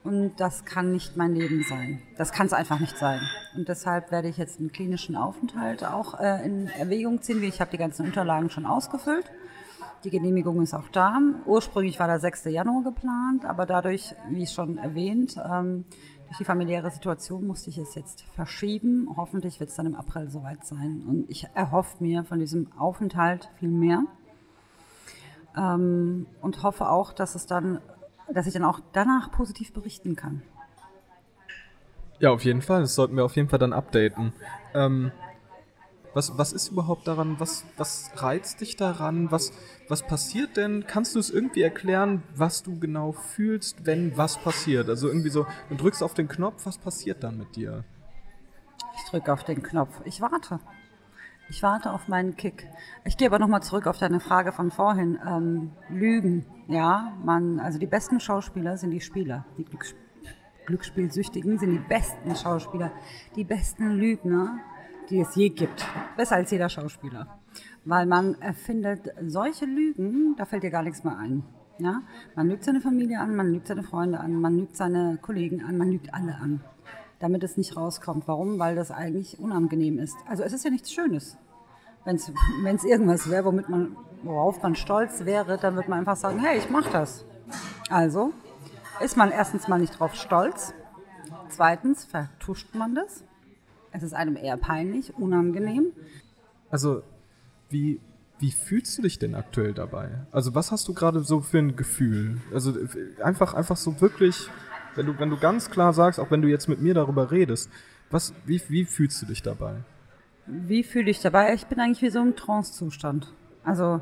Und 0.05 0.35
das 0.39 0.65
kann 0.65 0.91
nicht 0.91 1.17
mein 1.17 1.35
Leben 1.35 1.65
sein. 1.69 2.03
Das 2.17 2.33
kann 2.33 2.47
es 2.47 2.53
einfach 2.53 2.81
nicht 2.81 2.99
sein. 2.99 3.21
Und 3.57 3.69
deshalb 3.69 4.11
werde 4.11 4.29
ich 4.29 4.37
jetzt 4.37 4.59
einen 4.59 4.73
klinischen 4.73 5.15
Aufenthalt 5.15 5.85
auch 5.85 6.19
äh, 6.19 6.45
in 6.45 6.67
Erwägung 6.67 7.23
ziehen. 7.23 7.43
Ich 7.45 7.61
habe 7.61 7.71
die 7.71 7.79
ganzen 7.79 8.07
Unterlagen 8.07 8.51
schon 8.51 8.67
ausgefüllt. 8.67 9.31
Die 10.05 10.11
Genehmigung 10.11 10.61
ist 10.61 10.75
auch 10.75 10.89
da. 10.89 11.21
Ursprünglich 11.47 12.01
war 12.01 12.09
der 12.09 12.19
6. 12.19 12.47
Januar 12.47 12.83
geplant, 12.83 13.45
aber 13.45 13.67
dadurch, 13.67 14.17
wie 14.31 14.47
schon 14.49 14.79
erwähnt, 14.79 15.37
ähm, 15.37 15.85
durch 16.27 16.39
die 16.39 16.45
familiäre 16.45 16.91
Situation 16.91 17.47
musste 17.47 17.71
ich 17.71 17.79
es 17.79 17.95
jetzt 17.95 18.23
verschieben. 18.35 19.07
Hoffentlich 19.17 19.61
wird 19.61 19.71
es 19.71 19.77
dann 19.77 19.87
im 19.87 19.95
April 19.95 20.29
soweit 20.31 20.65
sein. 20.65 21.05
Und 21.07 21.31
ich 21.31 21.47
erhoffe 21.55 22.03
mir 22.03 22.25
von 22.25 22.41
diesem 22.41 22.73
Aufenthalt 22.77 23.49
viel 23.61 23.69
mehr. 23.69 24.03
Ähm, 25.57 26.27
und 26.41 26.63
hoffe 26.63 26.89
auch, 26.89 27.13
dass 27.13 27.35
es 27.35 27.47
dann, 27.47 27.81
dass 28.35 28.47
ich 28.47 28.53
dann 28.53 28.65
auch 28.65 28.81
danach 28.93 29.31
positiv 29.31 29.73
berichten 29.73 30.17
kann. 30.17 30.43
Ja, 32.19 32.31
auf 32.31 32.45
jeden 32.45 32.63
Fall. 32.63 32.83
Das 32.83 32.95
sollten 32.95 33.17
wir 33.17 33.25
auf 33.25 33.37
jeden 33.37 33.49
Fall 33.49 33.59
dann 33.59 33.73
updaten. 33.73 34.33
Ähm, 34.75 35.11
was, 36.15 36.37
was 36.37 36.53
ist 36.53 36.69
überhaupt 36.69 37.09
daran? 37.09 37.41
Was, 37.41 37.65
was 37.77 38.11
reizt 38.17 38.61
dich 38.61 38.77
daran? 38.77 39.31
Was, 39.31 39.53
was 39.89 40.03
passiert 40.03 40.57
denn? 40.57 40.87
Kannst 40.87 41.15
du 41.15 41.19
es 41.19 41.31
irgendwie 41.31 41.63
erklären, 41.63 42.23
was 42.35 42.63
du 42.63 42.79
genau 42.79 43.13
fühlst, 43.13 43.87
wenn 43.87 44.17
was 44.17 44.39
passiert? 44.39 44.89
Also 44.89 45.09
irgendwie 45.09 45.31
so, 45.31 45.47
du 45.69 45.75
drückst 45.77 46.03
auf 46.03 46.15
den 46.15 46.29
Knopf, 46.29 46.67
was 46.67 46.79
passiert 46.79 47.25
dann 47.25 47.39
mit 47.39 47.57
dir? 47.57 47.85
Ich 48.97 49.11
drücke 49.11 49.33
auf 49.33 49.45
den 49.45 49.63
Knopf. 49.63 50.01
Ich 50.05 50.21
warte. 50.21 50.61
Ich 51.53 51.63
warte 51.63 51.93
auf 51.93 52.09
meinen 52.09 52.35
Kick. 52.35 52.67
Ich 53.05 53.19
gehe 53.19 53.29
aber 53.29 53.39
nochmal 53.39 53.63
zurück 53.63 53.87
auf 53.87 53.99
deine 53.99 54.21
Frage 54.21 54.53
von 54.53 54.71
vorhin. 54.71 55.19
Ähm, 55.25 55.73
Lügen. 55.91 56.47
Ja, 56.67 57.13
man, 57.23 57.61
also 57.61 57.79
die 57.79 57.87
besten 57.87 58.21
Schauspieler 58.21 58.79
sind 58.79 58.91
die 58.91 59.03
Spieler. 59.03 59.45
Die 59.59 59.65
Glücks 59.65 59.95
Glücksspielsüchtigen 60.65 61.59
sind 61.59 61.73
die 61.73 61.79
besten 61.79 62.35
Schauspieler. 62.37 62.91
Die 63.37 63.45
besten 63.45 63.91
Lügner 63.91 64.61
die 65.11 65.21
es 65.21 65.35
je 65.35 65.51
gibt. 65.51 65.87
Besser 66.17 66.37
als 66.37 66.51
jeder 66.51 66.71
Schauspieler. 66.71 67.39
Weil 67.85 68.07
man 68.07 68.41
erfindet 68.41 69.13
solche 69.27 69.67
Lügen, 69.67 70.35
da 70.37 70.47
fällt 70.47 70.63
dir 70.63 70.71
gar 70.71 70.83
nichts 70.83 71.05
mehr 71.05 71.19
ein. 71.19 71.43
Ja? 71.79 72.01
Man 72.35 72.49
lügt 72.49 72.65
seine 72.65 72.81
Familie 72.81 73.21
an, 73.21 73.37
man 73.37 73.53
lügt 73.53 73.67
seine 73.67 73.83
Freunde 73.83 74.21
an, 74.21 74.41
man 74.41 74.57
lügt 74.57 74.77
seine 74.77 75.19
Kollegen 75.21 75.63
an, 75.63 75.77
man 75.77 75.91
lügt 75.91 76.15
alle 76.15 76.37
an. 76.37 76.63
Damit 77.19 77.45
es 77.45 77.57
nicht 77.57 77.77
rauskommt. 77.77 78.27
Warum? 78.27 78.59
Weil 78.59 78.75
das 78.75 78.91
eigentlich 78.91 79.39
unangenehm 79.39 79.99
ist. 79.99 80.17
Also 80.27 80.43
es 80.43 80.53
ist 80.53 80.65
ja 80.65 80.71
nichts 80.71 80.93
Schönes. 80.93 81.37
Wenn 82.05 82.17
es 82.17 82.85
irgendwas 82.85 83.31
wäre, 83.31 83.45
womit 83.45 83.69
man, 83.69 83.97
worauf 84.23 84.63
man 84.63 84.75
stolz 84.75 85.25
wäre, 85.25 85.59
dann 85.59 85.77
würde 85.77 85.91
man 85.91 86.01
einfach 86.01 86.17
sagen, 86.17 86.41
hey, 86.41 86.59
ich 86.59 86.71
mache 86.71 86.91
das. 86.91 87.25
Also 87.89 88.33
ist 89.01 89.17
man 89.17 89.31
erstens 89.31 89.69
mal 89.69 89.79
nicht 89.79 89.99
drauf 89.99 90.15
stolz. 90.15 90.75
Zweitens 91.49 92.05
vertuscht 92.05 92.75
man 92.75 92.95
das. 92.95 93.25
Es 93.91 94.03
ist 94.03 94.15
einem 94.15 94.37
eher 94.37 94.57
peinlich, 94.57 95.15
unangenehm. 95.15 95.93
Also, 96.71 97.03
wie, 97.69 98.01
wie 98.39 98.51
fühlst 98.51 98.97
du 98.97 99.03
dich 99.03 99.19
denn 99.19 99.35
aktuell 99.35 99.75
dabei? 99.75 100.11
Also, 100.31 100.55
was 100.55 100.73
hast 100.73 100.89
du 100.89 100.95
gerade 100.95 101.21
so 101.21 101.41
für 101.41 101.59
ein 101.59 101.77
Gefühl? 101.77 102.41
Also, 102.55 102.75
einfach, 103.23 103.55
einfach 103.55 103.77
so 103.77 104.01
wirklich, 104.01 104.49
wenn 104.95 105.07
du, 105.07 105.19
wenn 105.19 105.31
du 105.31 105.37
ganz 105.37 105.71
klar 105.71 105.93
sagst, 105.93 106.19
auch 106.19 106.31
wenn 106.31 106.41
du 106.41 106.49
jetzt 106.49 106.69
mit 106.69 106.81
mir 106.81 106.95
darüber 106.95 107.31
redest, 107.31 107.71
was, 108.11 108.33
wie, 108.47 108.63
wie 108.69 108.85
fühlst 108.85 109.21
du 109.21 109.27
dich 109.27 109.43
dabei? 109.43 109.77
Wie 110.47 110.83
fühle 110.83 111.11
ich 111.11 111.21
dabei? 111.21 111.55
Ich 111.55 111.67
bin 111.67 111.81
eigentlich 111.81 112.03
wie 112.03 112.11
so 112.11 112.21
im 112.21 112.37
Trance-Zustand. 112.37 113.33
Also, 113.65 114.01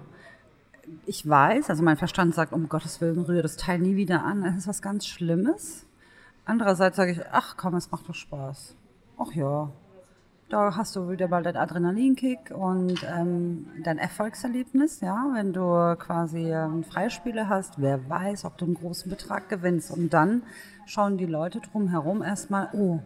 ich 1.06 1.28
weiß, 1.28 1.70
also 1.70 1.82
mein 1.82 1.96
Verstand 1.96 2.34
sagt, 2.34 2.52
um 2.52 2.68
Gottes 2.68 3.00
Willen, 3.00 3.20
rühre 3.20 3.42
das 3.42 3.56
Teil 3.56 3.78
nie 3.78 3.96
wieder 3.96 4.24
an. 4.24 4.44
Es 4.44 4.56
ist 4.56 4.68
was 4.68 4.82
ganz 4.82 5.06
Schlimmes. 5.06 5.86
Andererseits 6.44 6.96
sage 6.96 7.12
ich, 7.12 7.20
ach 7.30 7.56
komm, 7.56 7.74
es 7.74 7.90
macht 7.90 8.08
doch 8.08 8.14
Spaß. 8.14 8.74
Ach 9.18 9.32
ja, 9.34 9.70
da 10.50 10.74
hast 10.76 10.96
du 10.96 11.08
wieder 11.08 11.28
mal 11.28 11.44
deinen 11.44 11.58
Adrenalinkick 11.58 12.50
und 12.50 13.04
ähm, 13.04 13.66
dein 13.84 13.98
Erfolgserlebnis, 13.98 15.00
ja, 15.00 15.30
wenn 15.34 15.52
du 15.52 15.94
quasi 15.96 16.50
ähm, 16.50 16.82
Freispiele 16.82 17.48
hast, 17.48 17.80
wer 17.80 18.08
weiß, 18.08 18.44
ob 18.44 18.58
du 18.58 18.64
einen 18.64 18.74
großen 18.74 19.08
Betrag 19.08 19.48
gewinnst. 19.48 19.92
Und 19.92 20.12
dann 20.12 20.42
schauen 20.86 21.18
die 21.18 21.26
Leute 21.26 21.60
drumherum 21.60 22.22
erstmal, 22.22 22.70
oh, 22.72 22.98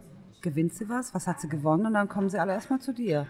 gewinnt 0.44 0.74
sie 0.74 0.88
was? 0.88 1.12
Was 1.14 1.26
hat 1.26 1.40
sie 1.40 1.48
gewonnen? 1.48 1.86
Und 1.86 1.94
dann 1.94 2.08
kommen 2.08 2.30
sie 2.30 2.38
alle 2.38 2.52
erstmal 2.52 2.80
zu 2.80 2.92
dir. 2.92 3.26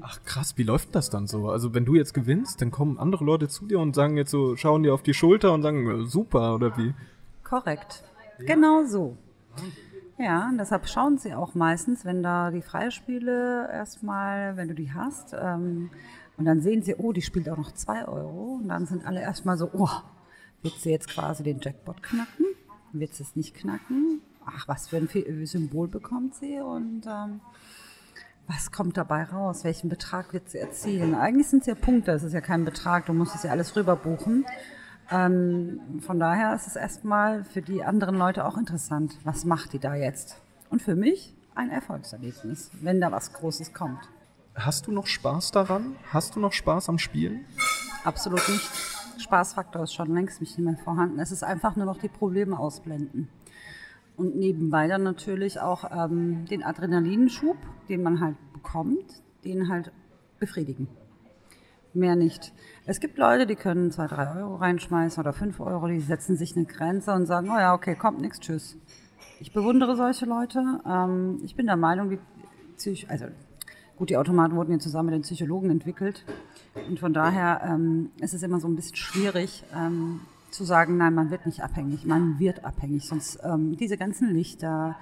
Ach 0.00 0.22
krass, 0.24 0.56
wie 0.56 0.62
läuft 0.62 0.94
das 0.94 1.10
dann 1.10 1.26
so? 1.26 1.50
Also 1.50 1.74
wenn 1.74 1.84
du 1.84 1.94
jetzt 1.94 2.14
gewinnst, 2.14 2.62
dann 2.62 2.70
kommen 2.70 2.98
andere 2.98 3.24
Leute 3.24 3.48
zu 3.48 3.66
dir 3.66 3.78
und 3.78 3.94
sagen 3.94 4.16
jetzt 4.16 4.30
so, 4.30 4.56
schauen 4.56 4.82
dir 4.82 4.94
auf 4.94 5.02
die 5.02 5.12
Schulter 5.12 5.52
und 5.52 5.60
sagen, 5.62 5.86
äh, 5.86 6.06
super 6.06 6.54
oder 6.54 6.78
wie? 6.78 6.94
Korrekt. 7.44 8.02
Genau 8.38 8.84
so. 8.84 9.18
Ja, 10.18 10.48
und 10.48 10.56
deshalb 10.56 10.88
schauen 10.88 11.18
sie 11.18 11.34
auch 11.34 11.54
meistens, 11.54 12.06
wenn 12.06 12.22
da 12.22 12.50
die 12.50 12.62
Freispiele 12.62 13.68
erstmal, 13.70 14.56
wenn 14.56 14.68
du 14.68 14.74
die 14.74 14.94
hast, 14.94 15.34
ähm, 15.38 15.90
und 16.38 16.46
dann 16.46 16.62
sehen 16.62 16.82
sie, 16.82 16.94
oh, 16.96 17.12
die 17.12 17.22
spielt 17.22 17.48
auch 17.48 17.58
noch 17.58 17.72
zwei 17.72 18.06
Euro. 18.08 18.58
Und 18.60 18.68
dann 18.68 18.86
sind 18.86 19.06
alle 19.06 19.20
erstmal 19.20 19.58
so, 19.58 19.70
oh, 19.74 19.90
wird 20.62 20.74
sie 20.74 20.90
jetzt 20.90 21.08
quasi 21.08 21.42
den 21.42 21.60
Jackpot 21.60 22.02
knacken? 22.02 22.46
Wird 22.92 23.14
sie 23.14 23.22
es 23.22 23.36
nicht 23.36 23.54
knacken? 23.54 24.22
Ach, 24.46 24.68
was 24.68 24.88
für 24.88 24.96
ein 24.96 25.46
Symbol 25.46 25.88
bekommt 25.88 26.34
sie? 26.34 26.60
Und 26.60 27.06
ähm, 27.06 27.40
was 28.46 28.70
kommt 28.72 28.96
dabei 28.96 29.24
raus? 29.24 29.64
Welchen 29.64 29.88
Betrag 29.88 30.32
wird 30.32 30.50
sie 30.50 30.58
erzielen? 30.58 31.14
Eigentlich 31.14 31.48
sind 31.48 31.60
es 31.60 31.66
ja 31.66 31.74
Punkte, 31.74 32.12
es 32.12 32.22
ist 32.22 32.32
ja 32.32 32.40
kein 32.40 32.64
Betrag, 32.64 33.06
du 33.06 33.12
musst 33.12 33.34
es 33.34 33.44
ja 33.44 33.50
alles 33.50 33.74
rüber 33.76 33.96
buchen. 33.96 34.44
Ähm, 35.10 36.00
von 36.00 36.18
daher 36.18 36.54
ist 36.54 36.66
es 36.66 36.76
erstmal 36.76 37.44
für 37.44 37.62
die 37.62 37.84
anderen 37.84 38.16
Leute 38.16 38.44
auch 38.44 38.56
interessant, 38.56 39.18
was 39.24 39.44
macht 39.44 39.72
die 39.72 39.78
da 39.78 39.94
jetzt? 39.94 40.40
Und 40.70 40.82
für 40.82 40.96
mich 40.96 41.34
ein 41.54 41.70
Erfolgserlebnis, 41.70 42.70
wenn 42.80 43.00
da 43.00 43.12
was 43.12 43.32
Großes 43.32 43.72
kommt. 43.74 44.00
Hast 44.54 44.86
du 44.86 44.92
noch 44.92 45.06
Spaß 45.06 45.50
daran? 45.50 45.96
Hast 46.10 46.36
du 46.36 46.40
noch 46.40 46.52
Spaß 46.52 46.88
am 46.88 46.98
Spielen? 46.98 47.44
Absolut 48.04 48.46
nicht. 48.48 48.70
Spaßfaktor 49.18 49.84
ist 49.84 49.94
schon 49.94 50.12
längst 50.14 50.40
nicht 50.40 50.58
mehr 50.58 50.76
vorhanden. 50.76 51.18
Es 51.20 51.30
ist 51.30 51.44
einfach 51.44 51.76
nur 51.76 51.86
noch 51.86 51.98
die 51.98 52.08
Probleme 52.08 52.58
ausblenden. 52.58 53.28
Und 54.16 54.36
nebenbei 54.36 54.88
dann 54.88 55.02
natürlich 55.02 55.60
auch 55.60 55.84
ähm, 55.90 56.44
den 56.46 56.62
Adrenalinschub, 56.62 57.56
den 57.88 58.02
man 58.02 58.20
halt 58.20 58.36
bekommt, 58.52 59.22
den 59.44 59.68
halt 59.68 59.90
befriedigen. 60.38 60.88
Mehr 61.94 62.16
nicht. 62.16 62.52
Es 62.86 63.00
gibt 63.00 63.18
Leute, 63.18 63.46
die 63.46 63.54
können 63.54 63.90
zwei, 63.90 64.06
drei 64.06 64.34
Euro 64.36 64.56
reinschmeißen 64.56 65.22
oder 65.22 65.32
fünf 65.32 65.60
Euro, 65.60 65.88
die 65.88 66.00
setzen 66.00 66.36
sich 66.36 66.56
eine 66.56 66.64
Grenze 66.64 67.12
und 67.12 67.26
sagen, 67.26 67.48
oh 67.50 67.58
ja, 67.58 67.74
okay, 67.74 67.94
kommt 67.94 68.20
nichts, 68.20 68.40
tschüss. 68.40 68.76
Ich 69.40 69.52
bewundere 69.52 69.96
solche 69.96 70.24
Leute. 70.24 70.80
Ähm, 70.86 71.40
ich 71.44 71.54
bin 71.54 71.66
der 71.66 71.76
Meinung, 71.76 72.10
die 72.10 72.18
Psych 72.76 73.10
also 73.10 73.26
gut, 73.96 74.10
die 74.10 74.16
Automaten 74.16 74.56
wurden 74.56 74.72
ja 74.72 74.78
zusammen 74.78 75.06
mit 75.06 75.14
den 75.14 75.22
Psychologen 75.22 75.70
entwickelt. 75.70 76.24
Und 76.88 76.98
von 76.98 77.12
daher 77.12 77.60
ähm, 77.64 78.10
ist 78.20 78.34
es 78.34 78.42
immer 78.42 78.58
so 78.58 78.68
ein 78.68 78.76
bisschen 78.76 78.96
schwierig 78.96 79.64
ähm, 79.76 80.20
zu 80.52 80.64
sagen, 80.64 80.96
nein, 80.96 81.14
man 81.14 81.30
wird 81.30 81.46
nicht 81.46 81.62
abhängig, 81.62 82.04
man 82.04 82.38
wird 82.38 82.64
abhängig. 82.64 83.08
Sonst 83.08 83.40
ähm, 83.42 83.76
diese 83.76 83.96
ganzen 83.96 84.32
Lichter, 84.32 84.96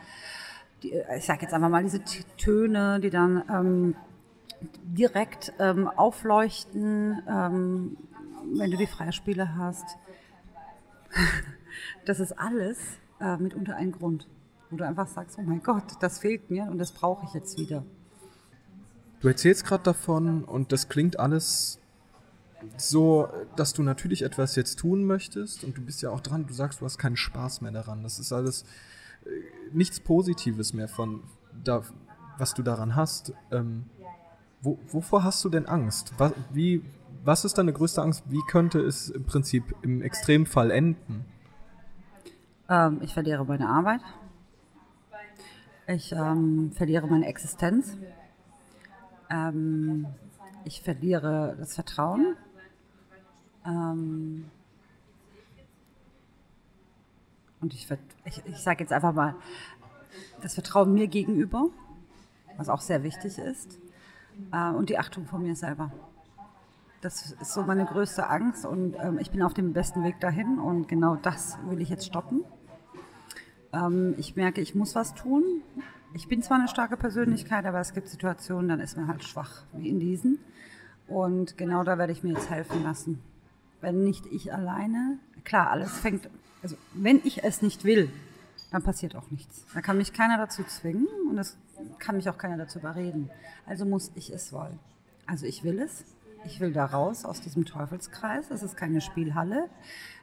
die, 0.82 0.94
ich 1.16 1.26
sage 1.26 1.42
jetzt 1.42 1.52
einfach 1.52 1.68
mal 1.68 1.82
diese 1.82 2.02
Töne, 2.36 3.00
die 3.00 3.10
dann 3.10 3.42
ähm, 3.50 3.96
direkt 4.82 5.52
ähm, 5.58 5.88
aufleuchten, 5.88 7.22
ähm, 7.28 7.96
wenn 8.54 8.70
du 8.70 8.76
die 8.76 8.86
Freispiele 8.86 9.56
hast. 9.56 9.84
das 12.06 12.20
ist 12.20 12.32
alles 12.38 12.78
äh, 13.20 13.36
mitunter 13.36 13.76
ein 13.76 13.92
Grund, 13.92 14.28
wo 14.70 14.76
du 14.76 14.86
einfach 14.86 15.06
sagst, 15.06 15.38
oh 15.38 15.42
mein 15.42 15.62
Gott, 15.62 15.84
das 16.00 16.18
fehlt 16.18 16.50
mir 16.50 16.64
und 16.64 16.78
das 16.78 16.92
brauche 16.92 17.26
ich 17.26 17.34
jetzt 17.34 17.58
wieder. 17.58 17.84
Du 19.20 19.28
erzählst 19.28 19.66
gerade 19.66 19.82
davon 19.82 20.44
und 20.44 20.72
das 20.72 20.88
klingt 20.88 21.18
alles 21.18 21.79
so, 22.76 23.28
dass 23.56 23.72
du 23.72 23.82
natürlich 23.82 24.22
etwas 24.22 24.56
jetzt 24.56 24.78
tun 24.78 25.04
möchtest 25.04 25.64
und 25.64 25.76
du 25.76 25.82
bist 25.82 26.02
ja 26.02 26.10
auch 26.10 26.20
dran, 26.20 26.46
du 26.46 26.54
sagst, 26.54 26.80
du 26.80 26.84
hast 26.84 26.98
keinen 26.98 27.16
Spaß 27.16 27.60
mehr 27.60 27.72
daran. 27.72 28.02
Das 28.02 28.18
ist 28.18 28.32
alles 28.32 28.64
äh, 29.24 29.28
nichts 29.72 30.00
Positives 30.00 30.72
mehr 30.72 30.88
von, 30.88 31.22
da, 31.64 31.82
was 32.38 32.54
du 32.54 32.62
daran 32.62 32.96
hast. 32.96 33.32
Ähm, 33.50 33.84
wo, 34.62 34.78
wovor 34.88 35.24
hast 35.24 35.44
du 35.44 35.48
denn 35.48 35.66
Angst? 35.66 36.12
Was, 36.18 36.32
wie, 36.52 36.82
was 37.24 37.44
ist 37.44 37.58
deine 37.58 37.72
größte 37.72 38.02
Angst? 38.02 38.24
Wie 38.28 38.42
könnte 38.46 38.80
es 38.80 39.10
im 39.10 39.24
Prinzip 39.24 39.74
im 39.82 40.02
Extremfall 40.02 40.70
enden? 40.70 41.24
Ähm, 42.68 43.00
ich 43.02 43.14
verliere 43.14 43.44
meine 43.44 43.68
Arbeit. 43.68 44.00
Ich 45.86 46.12
ähm, 46.12 46.72
verliere 46.72 47.06
meine 47.08 47.26
Existenz. 47.26 47.96
Ähm, 49.28 50.06
ich 50.64 50.82
verliere 50.82 51.56
das 51.58 51.74
Vertrauen. 51.74 52.36
Ähm, 53.66 54.50
und 57.60 57.74
ich, 57.74 57.86
ich, 58.24 58.42
ich 58.46 58.58
sage 58.58 58.80
jetzt 58.80 58.92
einfach 58.92 59.12
mal, 59.12 59.34
das 60.40 60.54
Vertrauen 60.54 60.94
mir 60.94 61.08
gegenüber, 61.08 61.66
was 62.56 62.68
auch 62.68 62.80
sehr 62.80 63.02
wichtig 63.02 63.38
ist 63.38 63.78
äh, 64.52 64.70
und 64.70 64.88
die 64.88 64.98
Achtung 64.98 65.26
vor 65.26 65.38
mir 65.38 65.54
selber. 65.54 65.92
Das 67.00 67.32
ist 67.32 67.52
so 67.52 67.62
meine 67.62 67.86
größte 67.86 68.28
Angst 68.28 68.66
und 68.66 68.94
ähm, 68.98 69.18
ich 69.18 69.30
bin 69.30 69.42
auf 69.42 69.54
dem 69.54 69.72
besten 69.72 70.04
Weg 70.04 70.20
dahin 70.20 70.58
und 70.58 70.86
genau 70.86 71.16
das 71.16 71.58
will 71.66 71.80
ich 71.80 71.88
jetzt 71.88 72.04
stoppen. 72.04 72.44
Ähm, 73.72 74.14
ich 74.18 74.36
merke, 74.36 74.60
ich 74.60 74.74
muss 74.74 74.94
was 74.94 75.14
tun. 75.14 75.62
Ich 76.12 76.28
bin 76.28 76.42
zwar 76.42 76.58
eine 76.58 76.68
starke 76.68 76.96
Persönlichkeit, 76.96 77.64
aber 77.64 77.80
es 77.80 77.94
gibt 77.94 78.08
Situationen, 78.08 78.68
dann 78.68 78.80
ist 78.80 78.96
man 78.96 79.08
halt 79.08 79.24
schwach, 79.24 79.62
wie 79.72 79.88
in 79.88 80.00
diesen. 80.00 80.38
Und 81.06 81.56
genau 81.56 81.84
da 81.84 81.96
werde 81.96 82.12
ich 82.12 82.22
mir 82.22 82.34
jetzt 82.34 82.50
helfen 82.50 82.82
lassen. 82.82 83.20
Wenn 83.80 84.04
nicht 84.04 84.26
ich 84.26 84.52
alleine, 84.52 85.18
klar, 85.44 85.70
alles 85.70 85.98
fängt, 85.98 86.28
also 86.62 86.76
wenn 86.94 87.20
ich 87.24 87.44
es 87.44 87.62
nicht 87.62 87.84
will, 87.84 88.10
dann 88.70 88.82
passiert 88.82 89.16
auch 89.16 89.30
nichts. 89.30 89.64
Da 89.74 89.80
kann 89.80 89.98
mich 89.98 90.12
keiner 90.12 90.36
dazu 90.38 90.62
zwingen 90.64 91.08
und 91.28 91.38
es 91.38 91.56
kann 91.98 92.16
mich 92.16 92.28
auch 92.28 92.38
keiner 92.38 92.56
dazu 92.56 92.78
überreden. 92.78 93.30
Also 93.66 93.84
muss 93.84 94.12
ich 94.14 94.30
es 94.30 94.52
wollen. 94.52 94.78
Also 95.26 95.46
ich 95.46 95.64
will 95.64 95.80
es. 95.80 96.04
Ich 96.44 96.60
will 96.60 96.72
da 96.72 96.86
raus 96.86 97.24
aus 97.24 97.40
diesem 97.40 97.64
Teufelskreis. 97.64 98.50
Es 98.50 98.62
ist 98.62 98.76
keine 98.76 99.00
Spielhalle. 99.00 99.68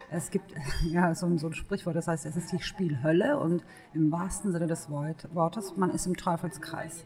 Es 0.09 0.31
gibt 0.31 0.53
ja 0.83 1.13
so 1.15 1.25
ein, 1.25 1.37
so 1.37 1.47
ein 1.47 1.53
Sprichwort, 1.53 1.95
das 1.95 2.07
heißt, 2.07 2.25
es 2.25 2.37
ist 2.37 2.51
die 2.51 2.61
Spielhölle 2.61 3.39
und 3.39 3.63
im 3.93 4.11
wahrsten 4.11 4.51
Sinne 4.51 4.67
des 4.67 4.89
Wortes, 4.89 5.75
man 5.75 5.91
ist 5.91 6.05
im 6.05 6.15
Teufelskreis. 6.15 7.03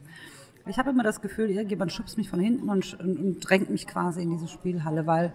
Ich 0.68 0.78
habe 0.78 0.92
immer 0.92 1.04
das 1.04 1.22
Gefühl, 1.22 1.50
irgendjemand 1.50 1.92
schubst 1.92 2.18
mich 2.18 2.30
von 2.30 2.40
hinten 2.40 2.70
und, 2.70 3.00
und, 3.00 3.18
und, 3.18 3.40
drängt 3.40 3.72
mich 3.72 3.88
quasi 3.88 4.22
in 4.22 4.30
diese 4.30 4.48
Spielhalle, 4.48 5.08
weil 5.08 5.34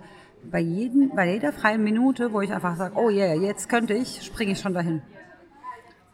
bei, 0.51 0.61
jedem, 0.61 1.11
bei 1.15 1.33
jeder 1.33 1.53
freien 1.53 1.83
Minute, 1.83 2.33
wo 2.33 2.41
ich 2.41 2.53
einfach 2.53 2.77
sage, 2.77 2.97
oh 2.97 3.11
yeah, 3.11 3.35
jetzt 3.35 3.69
könnte 3.69 3.95
ich, 3.95 4.23
springe 4.23 4.53
ich 4.53 4.61
schon 4.61 4.75
dahin. 4.75 5.03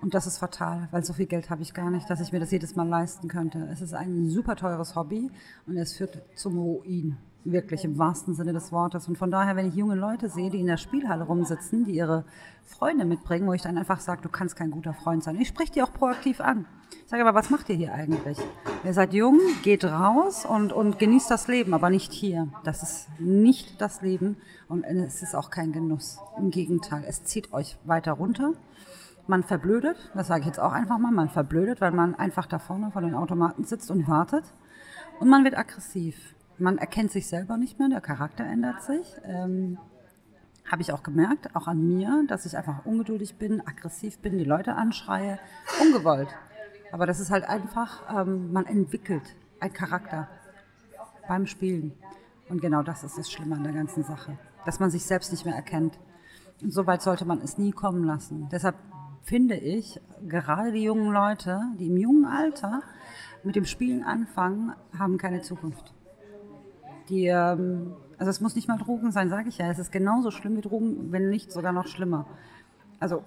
Und 0.00 0.14
das 0.14 0.26
ist 0.26 0.38
fatal, 0.38 0.88
weil 0.90 1.04
so 1.04 1.12
viel 1.12 1.26
Geld 1.26 1.48
habe 1.48 1.62
ich 1.62 1.74
gar 1.74 1.90
nicht, 1.90 2.10
dass 2.10 2.20
ich 2.20 2.32
mir 2.32 2.40
das 2.40 2.50
jedes 2.50 2.74
Mal 2.74 2.88
leisten 2.88 3.28
könnte. 3.28 3.68
Es 3.72 3.80
ist 3.80 3.94
ein 3.94 4.28
super 4.28 4.56
teures 4.56 4.96
Hobby 4.96 5.30
und 5.66 5.76
es 5.76 5.96
führt 5.96 6.22
zum 6.34 6.58
Ruin. 6.58 7.16
Wirklich 7.44 7.84
im 7.84 7.98
wahrsten 7.98 8.34
Sinne 8.34 8.52
des 8.52 8.70
Wortes. 8.72 9.08
Und 9.08 9.18
von 9.18 9.30
daher, 9.30 9.56
wenn 9.56 9.66
ich 9.66 9.74
junge 9.74 9.96
Leute 9.96 10.28
sehe, 10.28 10.50
die 10.50 10.60
in 10.60 10.66
der 10.66 10.76
Spielhalle 10.76 11.24
rumsitzen, 11.24 11.84
die 11.84 11.92
ihre 11.92 12.24
Freunde 12.64 13.04
mitbringen, 13.04 13.46
wo 13.48 13.52
ich 13.52 13.62
dann 13.62 13.76
einfach 13.78 14.00
sage, 14.00 14.22
du 14.22 14.28
kannst 14.28 14.56
kein 14.56 14.70
guter 14.70 14.94
Freund 14.94 15.24
sein. 15.24 15.36
Ich 15.40 15.48
spreche 15.48 15.72
die 15.72 15.82
auch 15.82 15.92
proaktiv 15.92 16.40
an. 16.40 16.66
Ich 17.04 17.10
sage 17.10 17.26
aber, 17.26 17.34
was 17.34 17.50
macht 17.50 17.68
ihr 17.68 17.74
hier 17.74 17.94
eigentlich? 17.94 18.38
Ihr 18.84 18.94
seid 18.94 19.12
jung, 19.12 19.40
geht 19.62 19.84
raus 19.84 20.46
und, 20.46 20.72
und 20.72 20.98
genießt 20.98 21.30
das 21.30 21.48
Leben, 21.48 21.74
aber 21.74 21.90
nicht 21.90 22.12
hier. 22.12 22.48
Das 22.64 22.82
ist 22.82 23.08
nicht 23.18 23.80
das 23.80 24.02
Leben 24.02 24.36
und 24.68 24.84
es 24.84 25.22
ist 25.22 25.34
auch 25.34 25.50
kein 25.50 25.72
Genuss. 25.72 26.18
Im 26.38 26.50
Gegenteil, 26.50 27.04
es 27.06 27.24
zieht 27.24 27.52
euch 27.52 27.76
weiter 27.84 28.12
runter 28.12 28.52
man 29.26 29.42
verblödet, 29.42 29.96
das 30.14 30.28
sage 30.28 30.40
ich 30.40 30.46
jetzt 30.46 30.60
auch 30.60 30.72
einfach 30.72 30.98
mal, 30.98 31.12
man 31.12 31.28
verblödet, 31.28 31.80
weil 31.80 31.92
man 31.92 32.14
einfach 32.14 32.46
da 32.46 32.58
vorne 32.58 32.90
vor 32.90 33.02
den 33.02 33.14
Automaten 33.14 33.64
sitzt 33.64 33.90
und 33.90 34.08
wartet. 34.08 34.44
Und 35.20 35.28
man 35.28 35.44
wird 35.44 35.56
aggressiv. 35.56 36.34
Man 36.62 36.78
erkennt 36.78 37.10
sich 37.10 37.26
selber 37.26 37.56
nicht 37.56 37.80
mehr, 37.80 37.88
der 37.88 38.00
Charakter 38.00 38.44
ändert 38.44 38.82
sich. 38.84 39.16
Ähm, 39.24 39.78
Habe 40.70 40.80
ich 40.80 40.92
auch 40.92 41.02
gemerkt, 41.02 41.56
auch 41.56 41.66
an 41.66 41.84
mir, 41.84 42.24
dass 42.28 42.46
ich 42.46 42.56
einfach 42.56 42.86
ungeduldig 42.86 43.34
bin, 43.34 43.60
aggressiv 43.66 44.20
bin, 44.20 44.38
die 44.38 44.44
Leute 44.44 44.76
anschreie, 44.76 45.40
ungewollt. 45.80 46.28
Aber 46.92 47.04
das 47.04 47.18
ist 47.18 47.32
halt 47.32 47.48
einfach, 47.48 48.02
ähm, 48.16 48.52
man 48.52 48.66
entwickelt 48.66 49.34
einen 49.58 49.72
Charakter 49.72 50.28
beim 51.26 51.46
Spielen. 51.46 51.94
Und 52.48 52.62
genau 52.62 52.84
das 52.84 53.02
ist 53.02 53.18
das 53.18 53.28
Schlimme 53.28 53.56
an 53.56 53.64
der 53.64 53.72
ganzen 53.72 54.04
Sache, 54.04 54.38
dass 54.64 54.78
man 54.78 54.92
sich 54.92 55.04
selbst 55.04 55.32
nicht 55.32 55.44
mehr 55.44 55.56
erkennt. 55.56 55.98
Und 56.62 56.72
so 56.72 56.86
weit 56.86 57.02
sollte 57.02 57.24
man 57.24 57.40
es 57.40 57.58
nie 57.58 57.72
kommen 57.72 58.04
lassen. 58.04 58.48
Deshalb 58.52 58.76
finde 59.22 59.56
ich, 59.56 60.00
gerade 60.28 60.70
die 60.70 60.84
jungen 60.84 61.12
Leute, 61.12 61.60
die 61.80 61.88
im 61.88 61.96
jungen 61.96 62.24
Alter 62.24 62.82
mit 63.42 63.56
dem 63.56 63.64
Spielen 63.64 64.04
anfangen, 64.04 64.74
haben 64.96 65.18
keine 65.18 65.42
Zukunft. 65.42 65.92
Die, 67.12 67.26
ähm, 67.26 67.94
also 68.16 68.30
es 68.30 68.40
muss 68.40 68.56
nicht 68.56 68.68
mal 68.68 68.78
Drogen 68.78 69.12
sein, 69.12 69.28
sage 69.28 69.50
ich 69.50 69.58
ja. 69.58 69.70
Es 69.70 69.78
ist 69.78 69.92
genauso 69.92 70.30
schlimm 70.30 70.56
wie 70.56 70.62
Drogen, 70.62 71.12
wenn 71.12 71.28
nicht 71.28 71.52
sogar 71.52 71.72
noch 71.72 71.86
schlimmer. 71.86 72.26
Also 73.00 73.22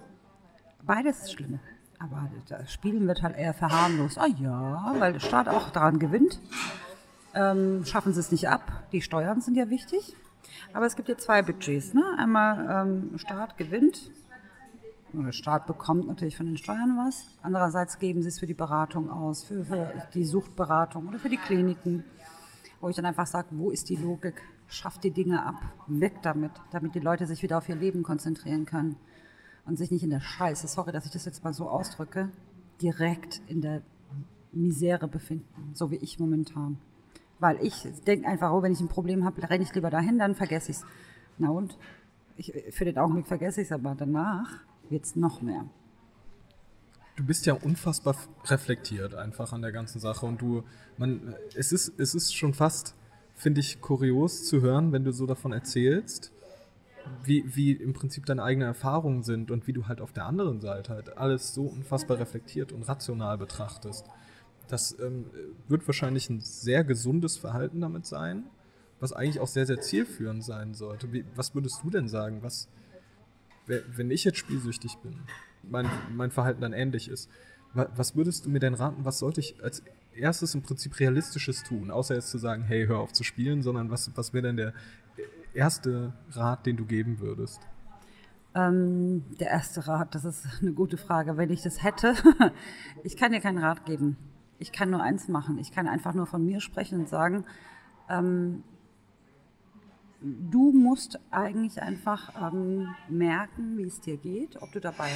beides 0.82 1.22
ist 1.22 1.32
schlimm. 1.34 1.60
Aber 2.00 2.28
das 2.48 2.72
Spielen 2.72 3.06
wird 3.06 3.22
halt 3.22 3.36
eher 3.36 3.54
verharmlost. 3.54 4.18
Ah 4.18 4.26
ja, 4.26 4.92
weil 4.98 5.12
der 5.12 5.20
Staat 5.20 5.48
auch 5.48 5.70
daran 5.70 6.00
gewinnt. 6.00 6.40
Ähm, 7.32 7.84
schaffen 7.84 8.12
sie 8.12 8.18
es 8.18 8.32
nicht 8.32 8.48
ab. 8.48 8.62
Die 8.90 9.02
Steuern 9.02 9.40
sind 9.40 9.56
ja 9.56 9.70
wichtig. 9.70 10.16
Aber 10.72 10.86
es 10.86 10.96
gibt 10.96 11.08
ja 11.08 11.16
zwei 11.16 11.42
Budgets. 11.42 11.94
Ne? 11.94 12.02
Einmal 12.18 12.88
ähm, 12.88 13.18
Staat 13.18 13.56
gewinnt 13.56 14.10
der 15.24 15.32
Staat 15.32 15.66
bekommt 15.66 16.06
natürlich 16.08 16.36
von 16.36 16.46
den 16.46 16.56
Steuern 16.56 16.96
was. 16.98 17.26
Andererseits 17.42 17.98
geben 17.98 18.22
sie 18.22 18.28
es 18.28 18.38
für 18.38 18.46
die 18.46 18.54
Beratung 18.54 19.10
aus, 19.10 19.44
für, 19.44 19.64
für 19.64 19.92
die 20.14 20.24
Suchtberatung 20.24 21.08
oder 21.08 21.18
für 21.18 21.28
die 21.28 21.36
Kliniken. 21.36 22.04
Wo 22.80 22.88
ich 22.88 22.96
dann 22.96 23.06
einfach 23.06 23.26
sage, 23.26 23.48
wo 23.52 23.70
ist 23.70 23.88
die 23.88 23.96
Logik? 23.96 24.42
Schafft 24.68 25.04
die 25.04 25.10
Dinge 25.10 25.44
ab, 25.44 25.56
weg 25.86 26.22
damit, 26.22 26.52
damit 26.70 26.94
die 26.94 27.00
Leute 27.00 27.26
sich 27.26 27.42
wieder 27.42 27.58
auf 27.58 27.68
ihr 27.68 27.76
Leben 27.76 28.02
konzentrieren 28.02 28.64
können 28.64 28.96
und 29.64 29.78
sich 29.78 29.90
nicht 29.90 30.02
in 30.02 30.10
der 30.10 30.20
Scheiße, 30.20 30.66
sorry, 30.68 30.92
dass 30.92 31.06
ich 31.06 31.12
das 31.12 31.24
jetzt 31.24 31.44
mal 31.44 31.52
so 31.52 31.68
ausdrücke, 31.68 32.30
direkt 32.80 33.40
in 33.46 33.60
der 33.60 33.82
Misere 34.52 35.08
befinden, 35.08 35.70
so 35.74 35.90
wie 35.90 35.96
ich 35.96 36.18
momentan. 36.18 36.78
Weil 37.38 37.58
ich 37.62 37.86
denke 38.06 38.26
einfach, 38.26 38.52
oh, 38.52 38.62
wenn 38.62 38.72
ich 38.72 38.80
ein 38.80 38.88
Problem 38.88 39.24
habe, 39.24 39.48
renne 39.48 39.62
ich 39.62 39.74
lieber 39.74 39.90
dahin, 39.90 40.18
dann 40.18 40.34
vergesse 40.34 40.70
ich 40.70 40.78
es. 40.78 40.86
Na 41.38 41.50
und? 41.50 41.76
Ich, 42.38 42.52
für 42.70 42.84
den 42.84 42.98
Augenblick 42.98 43.26
vergesse 43.26 43.60
ich 43.60 43.68
es, 43.68 43.72
aber 43.72 43.94
danach 43.94 44.50
wird 44.88 45.04
es 45.04 45.16
noch 45.16 45.42
mehr. 45.42 45.66
Du 47.16 47.24
bist 47.24 47.46
ja 47.46 47.54
unfassbar 47.54 48.14
reflektiert 48.44 49.14
einfach 49.14 49.52
an 49.52 49.62
der 49.62 49.72
ganzen 49.72 50.00
Sache 50.00 50.26
und 50.26 50.40
du, 50.40 50.64
man, 50.98 51.34
es 51.54 51.72
ist, 51.72 51.98
es 51.98 52.14
ist 52.14 52.34
schon 52.34 52.52
fast, 52.52 52.94
finde 53.34 53.60
ich, 53.60 53.80
kurios 53.80 54.44
zu 54.44 54.60
hören, 54.60 54.92
wenn 54.92 55.04
du 55.04 55.12
so 55.12 55.26
davon 55.26 55.52
erzählst, 55.52 56.30
wie, 57.24 57.44
wie 57.56 57.72
im 57.72 57.92
Prinzip 57.94 58.26
deine 58.26 58.42
eigenen 58.42 58.68
Erfahrungen 58.68 59.22
sind 59.22 59.50
und 59.50 59.66
wie 59.66 59.72
du 59.72 59.88
halt 59.88 60.00
auf 60.00 60.12
der 60.12 60.26
anderen 60.26 60.60
Seite 60.60 60.92
halt 60.92 61.16
alles 61.16 61.54
so 61.54 61.62
unfassbar 61.62 62.18
reflektiert 62.18 62.72
und 62.72 62.82
rational 62.82 63.38
betrachtest. 63.38 64.04
Das 64.68 64.98
ähm, 65.00 65.26
wird 65.68 65.86
wahrscheinlich 65.86 66.28
ein 66.28 66.40
sehr 66.40 66.84
gesundes 66.84 67.36
Verhalten 67.36 67.80
damit 67.80 68.06
sein, 68.06 68.44
was 69.00 69.12
eigentlich 69.12 69.40
auch 69.40 69.46
sehr, 69.46 69.66
sehr 69.66 69.80
zielführend 69.80 70.44
sein 70.44 70.74
sollte. 70.74 71.12
Wie, 71.12 71.24
was 71.34 71.54
würdest 71.54 71.82
du 71.82 71.90
denn 71.90 72.08
sagen, 72.08 72.42
was, 72.42 72.68
wenn 73.66 74.10
ich 74.10 74.24
jetzt 74.24 74.38
spielsüchtig 74.38 74.96
bin, 74.98 75.20
mein, 75.68 75.88
mein 76.14 76.30
Verhalten 76.30 76.60
dann 76.60 76.72
ähnlich 76.72 77.08
ist, 77.08 77.30
was 77.74 78.16
würdest 78.16 78.46
du 78.46 78.50
mir 78.50 78.60
denn 78.60 78.74
raten, 78.74 79.04
was 79.04 79.18
sollte 79.18 79.40
ich 79.40 79.62
als 79.62 79.82
erstes 80.14 80.54
im 80.54 80.62
Prinzip 80.62 80.98
realistisches 80.98 81.62
tun, 81.62 81.90
außer 81.90 82.14
jetzt 82.14 82.30
zu 82.30 82.38
sagen, 82.38 82.62
hey, 82.62 82.86
hör 82.86 83.00
auf 83.00 83.12
zu 83.12 83.22
spielen, 83.22 83.62
sondern 83.62 83.90
was, 83.90 84.10
was 84.16 84.32
wäre 84.32 84.46
denn 84.46 84.56
der 84.56 84.72
erste 85.52 86.14
Rat, 86.30 86.66
den 86.66 86.76
du 86.76 86.84
geben 86.84 87.20
würdest? 87.20 87.60
Ähm, 88.54 89.24
der 89.38 89.48
erste 89.48 89.86
Rat, 89.86 90.14
das 90.14 90.24
ist 90.24 90.46
eine 90.62 90.72
gute 90.72 90.96
Frage. 90.96 91.36
Wenn 91.36 91.50
ich 91.50 91.62
das 91.62 91.82
hätte, 91.82 92.14
ich 93.04 93.16
kann 93.16 93.32
dir 93.32 93.40
keinen 93.40 93.58
Rat 93.58 93.84
geben. 93.84 94.16
Ich 94.58 94.72
kann 94.72 94.88
nur 94.88 95.02
eins 95.02 95.28
machen. 95.28 95.58
Ich 95.58 95.72
kann 95.72 95.86
einfach 95.86 96.14
nur 96.14 96.26
von 96.26 96.44
mir 96.44 96.60
sprechen 96.60 97.00
und 97.00 97.08
sagen, 97.08 97.44
ähm, 98.08 98.62
du 100.22 100.72
musst 100.72 101.20
eigentlich 101.30 101.82
einfach 101.82 102.52
ähm, 102.52 102.88
merken, 103.10 103.76
wie 103.76 103.84
es 103.84 104.00
dir 104.00 104.16
geht, 104.16 104.60
ob 104.62 104.72
du 104.72 104.80
dabei, 104.80 105.10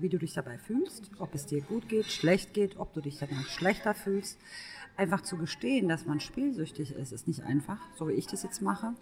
wie 0.00 0.08
du 0.08 0.18
dich 0.18 0.34
dabei 0.34 0.58
fühlst, 0.58 1.10
ob 1.18 1.34
es 1.34 1.46
dir 1.46 1.62
gut 1.62 1.88
geht, 1.88 2.06
schlecht 2.06 2.54
geht, 2.54 2.76
ob 2.78 2.92
du 2.92 3.00
dich 3.00 3.18
danach 3.18 3.46
schlechter 3.46 3.94
fühlst. 3.94 4.38
Einfach 4.96 5.22
zu 5.22 5.36
gestehen, 5.36 5.88
dass 5.88 6.06
man 6.06 6.20
spielsüchtig 6.20 6.94
ist, 6.94 7.12
ist 7.12 7.26
nicht 7.26 7.42
einfach, 7.42 7.78
so 7.96 8.08
wie 8.08 8.12
ich 8.12 8.26
das 8.26 8.42
jetzt 8.42 8.62
mache. 8.62 8.94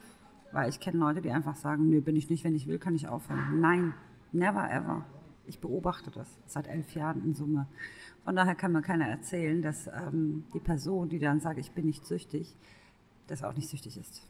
Weil 0.52 0.68
ich 0.68 0.80
kenne 0.80 0.98
Leute, 0.98 1.22
die 1.22 1.30
einfach 1.30 1.56
sagen, 1.56 1.88
nö, 1.88 2.00
bin 2.00 2.16
ich 2.16 2.28
nicht, 2.30 2.44
wenn 2.44 2.54
ich 2.54 2.66
will, 2.66 2.78
kann 2.78 2.94
ich 2.94 3.08
aufhören. 3.08 3.60
Nein, 3.60 3.94
never 4.32 4.70
ever. 4.70 5.04
Ich 5.46 5.58
beobachte 5.58 6.10
das 6.10 6.28
seit 6.46 6.68
elf 6.68 6.94
Jahren 6.94 7.24
in 7.24 7.34
Summe. 7.34 7.66
Von 8.24 8.36
daher 8.36 8.54
kann 8.54 8.72
mir 8.72 8.82
keiner 8.82 9.06
erzählen, 9.06 9.60
dass 9.62 9.88
ähm, 9.88 10.44
die 10.54 10.60
Person, 10.60 11.08
die 11.08 11.18
dann 11.18 11.40
sagt, 11.40 11.58
ich 11.58 11.72
bin 11.72 11.86
nicht 11.86 12.06
süchtig, 12.06 12.56
das 13.26 13.42
auch 13.42 13.54
nicht 13.54 13.68
süchtig 13.68 13.96
ist. 13.96 14.22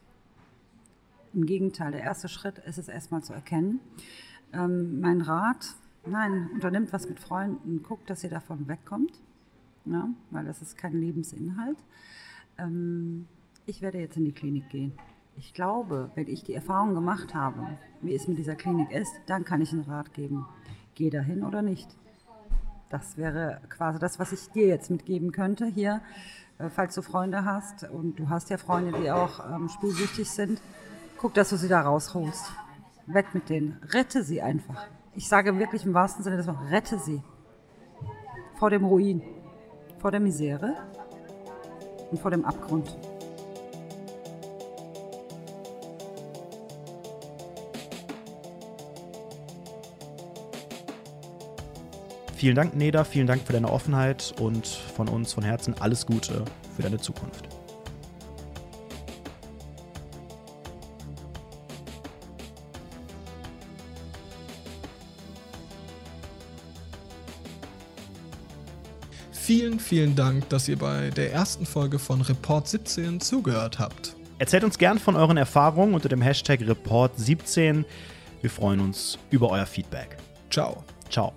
Im 1.33 1.45
Gegenteil, 1.45 1.91
der 1.91 2.01
erste 2.01 2.27
Schritt 2.27 2.59
ist 2.59 2.77
es 2.77 2.87
erstmal 2.87 3.23
zu 3.23 3.33
erkennen. 3.33 3.79
Ähm, 4.53 4.99
mein 4.99 5.21
Rat, 5.21 5.75
nein, 6.05 6.49
unternimmt 6.53 6.93
was 6.93 7.07
mit 7.07 7.19
Freunden, 7.19 7.83
guckt, 7.83 8.09
dass 8.09 8.23
ihr 8.23 8.29
davon 8.29 8.67
wegkommt, 8.67 9.21
ja, 9.85 10.09
weil 10.31 10.45
das 10.45 10.61
ist 10.61 10.77
kein 10.77 10.93
Lebensinhalt. 10.93 11.77
Ähm, 12.57 13.27
ich 13.65 13.81
werde 13.81 13.99
jetzt 13.99 14.17
in 14.17 14.25
die 14.25 14.33
Klinik 14.33 14.69
gehen. 14.69 14.93
Ich 15.37 15.53
glaube, 15.53 16.11
wenn 16.15 16.27
ich 16.27 16.43
die 16.43 16.53
Erfahrung 16.53 16.93
gemacht 16.93 17.33
habe, 17.33 17.77
wie 18.01 18.13
es 18.13 18.27
mit 18.27 18.37
dieser 18.37 18.55
Klinik 18.55 18.91
ist, 18.91 19.13
dann 19.25 19.45
kann 19.45 19.61
ich 19.61 19.71
einen 19.71 19.81
Rat 19.81 20.13
geben. 20.13 20.45
Geh 20.95 21.09
dahin 21.09 21.43
oder 21.43 21.61
nicht. 21.61 21.87
Das 22.89 23.17
wäre 23.17 23.59
quasi 23.69 23.97
das, 23.97 24.19
was 24.19 24.31
ich 24.31 24.49
dir 24.51 24.67
jetzt 24.67 24.91
mitgeben 24.91 25.31
könnte 25.31 25.65
hier, 25.65 26.01
äh, 26.59 26.69
falls 26.69 26.93
du 26.93 27.01
Freunde 27.01 27.45
hast 27.45 27.89
und 27.89 28.19
du 28.19 28.29
hast 28.29 28.49
ja 28.51 28.57
Freunde, 28.57 28.99
die 28.99 29.09
auch 29.09 29.43
ähm, 29.49 29.69
spielsüchtig 29.69 30.29
sind. 30.29 30.61
Guck, 31.17 31.33
dass 31.33 31.49
du 31.49 31.57
sie 31.57 31.67
da 31.67 31.81
rausholst. 31.81 32.51
Wett 33.07 33.33
mit 33.33 33.49
denen. 33.49 33.79
Rette 33.89 34.23
sie 34.23 34.41
einfach. 34.41 34.87
Ich 35.15 35.27
sage 35.27 35.57
wirklich 35.59 35.85
im 35.85 35.93
wahrsten 35.93 36.23
Sinne 36.23 36.37
des 36.37 36.47
Wortes, 36.47 36.71
rette 36.71 36.97
sie. 36.97 37.21
Vor 38.57 38.71
dem 38.71 38.83
Ruin, 38.83 39.21
vor 39.99 40.09
der 40.09 40.19
Misere 40.19 40.75
und 42.09 42.19
vor 42.19 42.31
dem 42.31 42.45
Abgrund. 42.45 42.97
Vielen 52.35 52.55
Dank, 52.55 52.75
Neda, 52.75 53.03
vielen 53.03 53.27
Dank 53.27 53.43
für 53.43 53.53
deine 53.53 53.71
Offenheit 53.71 54.33
und 54.41 54.67
von 54.67 55.07
uns 55.07 55.31
von 55.31 55.43
Herzen 55.43 55.75
alles 55.79 56.05
Gute 56.05 56.43
für 56.75 56.81
deine 56.81 56.97
Zukunft. 56.97 57.47
Vielen, 69.55 69.79
vielen 69.79 70.15
Dank, 70.15 70.49
dass 70.49 70.67
ihr 70.67 70.79
bei 70.79 71.11
der 71.11 71.31
ersten 71.31 71.67
Folge 71.67 71.99
von 71.99 72.21
Report 72.21 72.67
17 72.67 73.19
zugehört 73.19 73.77
habt. 73.77 74.15
Erzählt 74.39 74.63
uns 74.63 74.79
gern 74.79 74.97
von 74.97 75.15
euren 75.15 75.37
Erfahrungen 75.37 75.93
unter 75.93 76.09
dem 76.09 76.23
Hashtag 76.23 76.61
Report 76.61 77.11
17. 77.17 77.85
Wir 78.41 78.49
freuen 78.49 78.79
uns 78.79 79.19
über 79.29 79.51
euer 79.51 79.67
Feedback. 79.67 80.17
Ciao. 80.49 80.83
Ciao. 81.07 81.33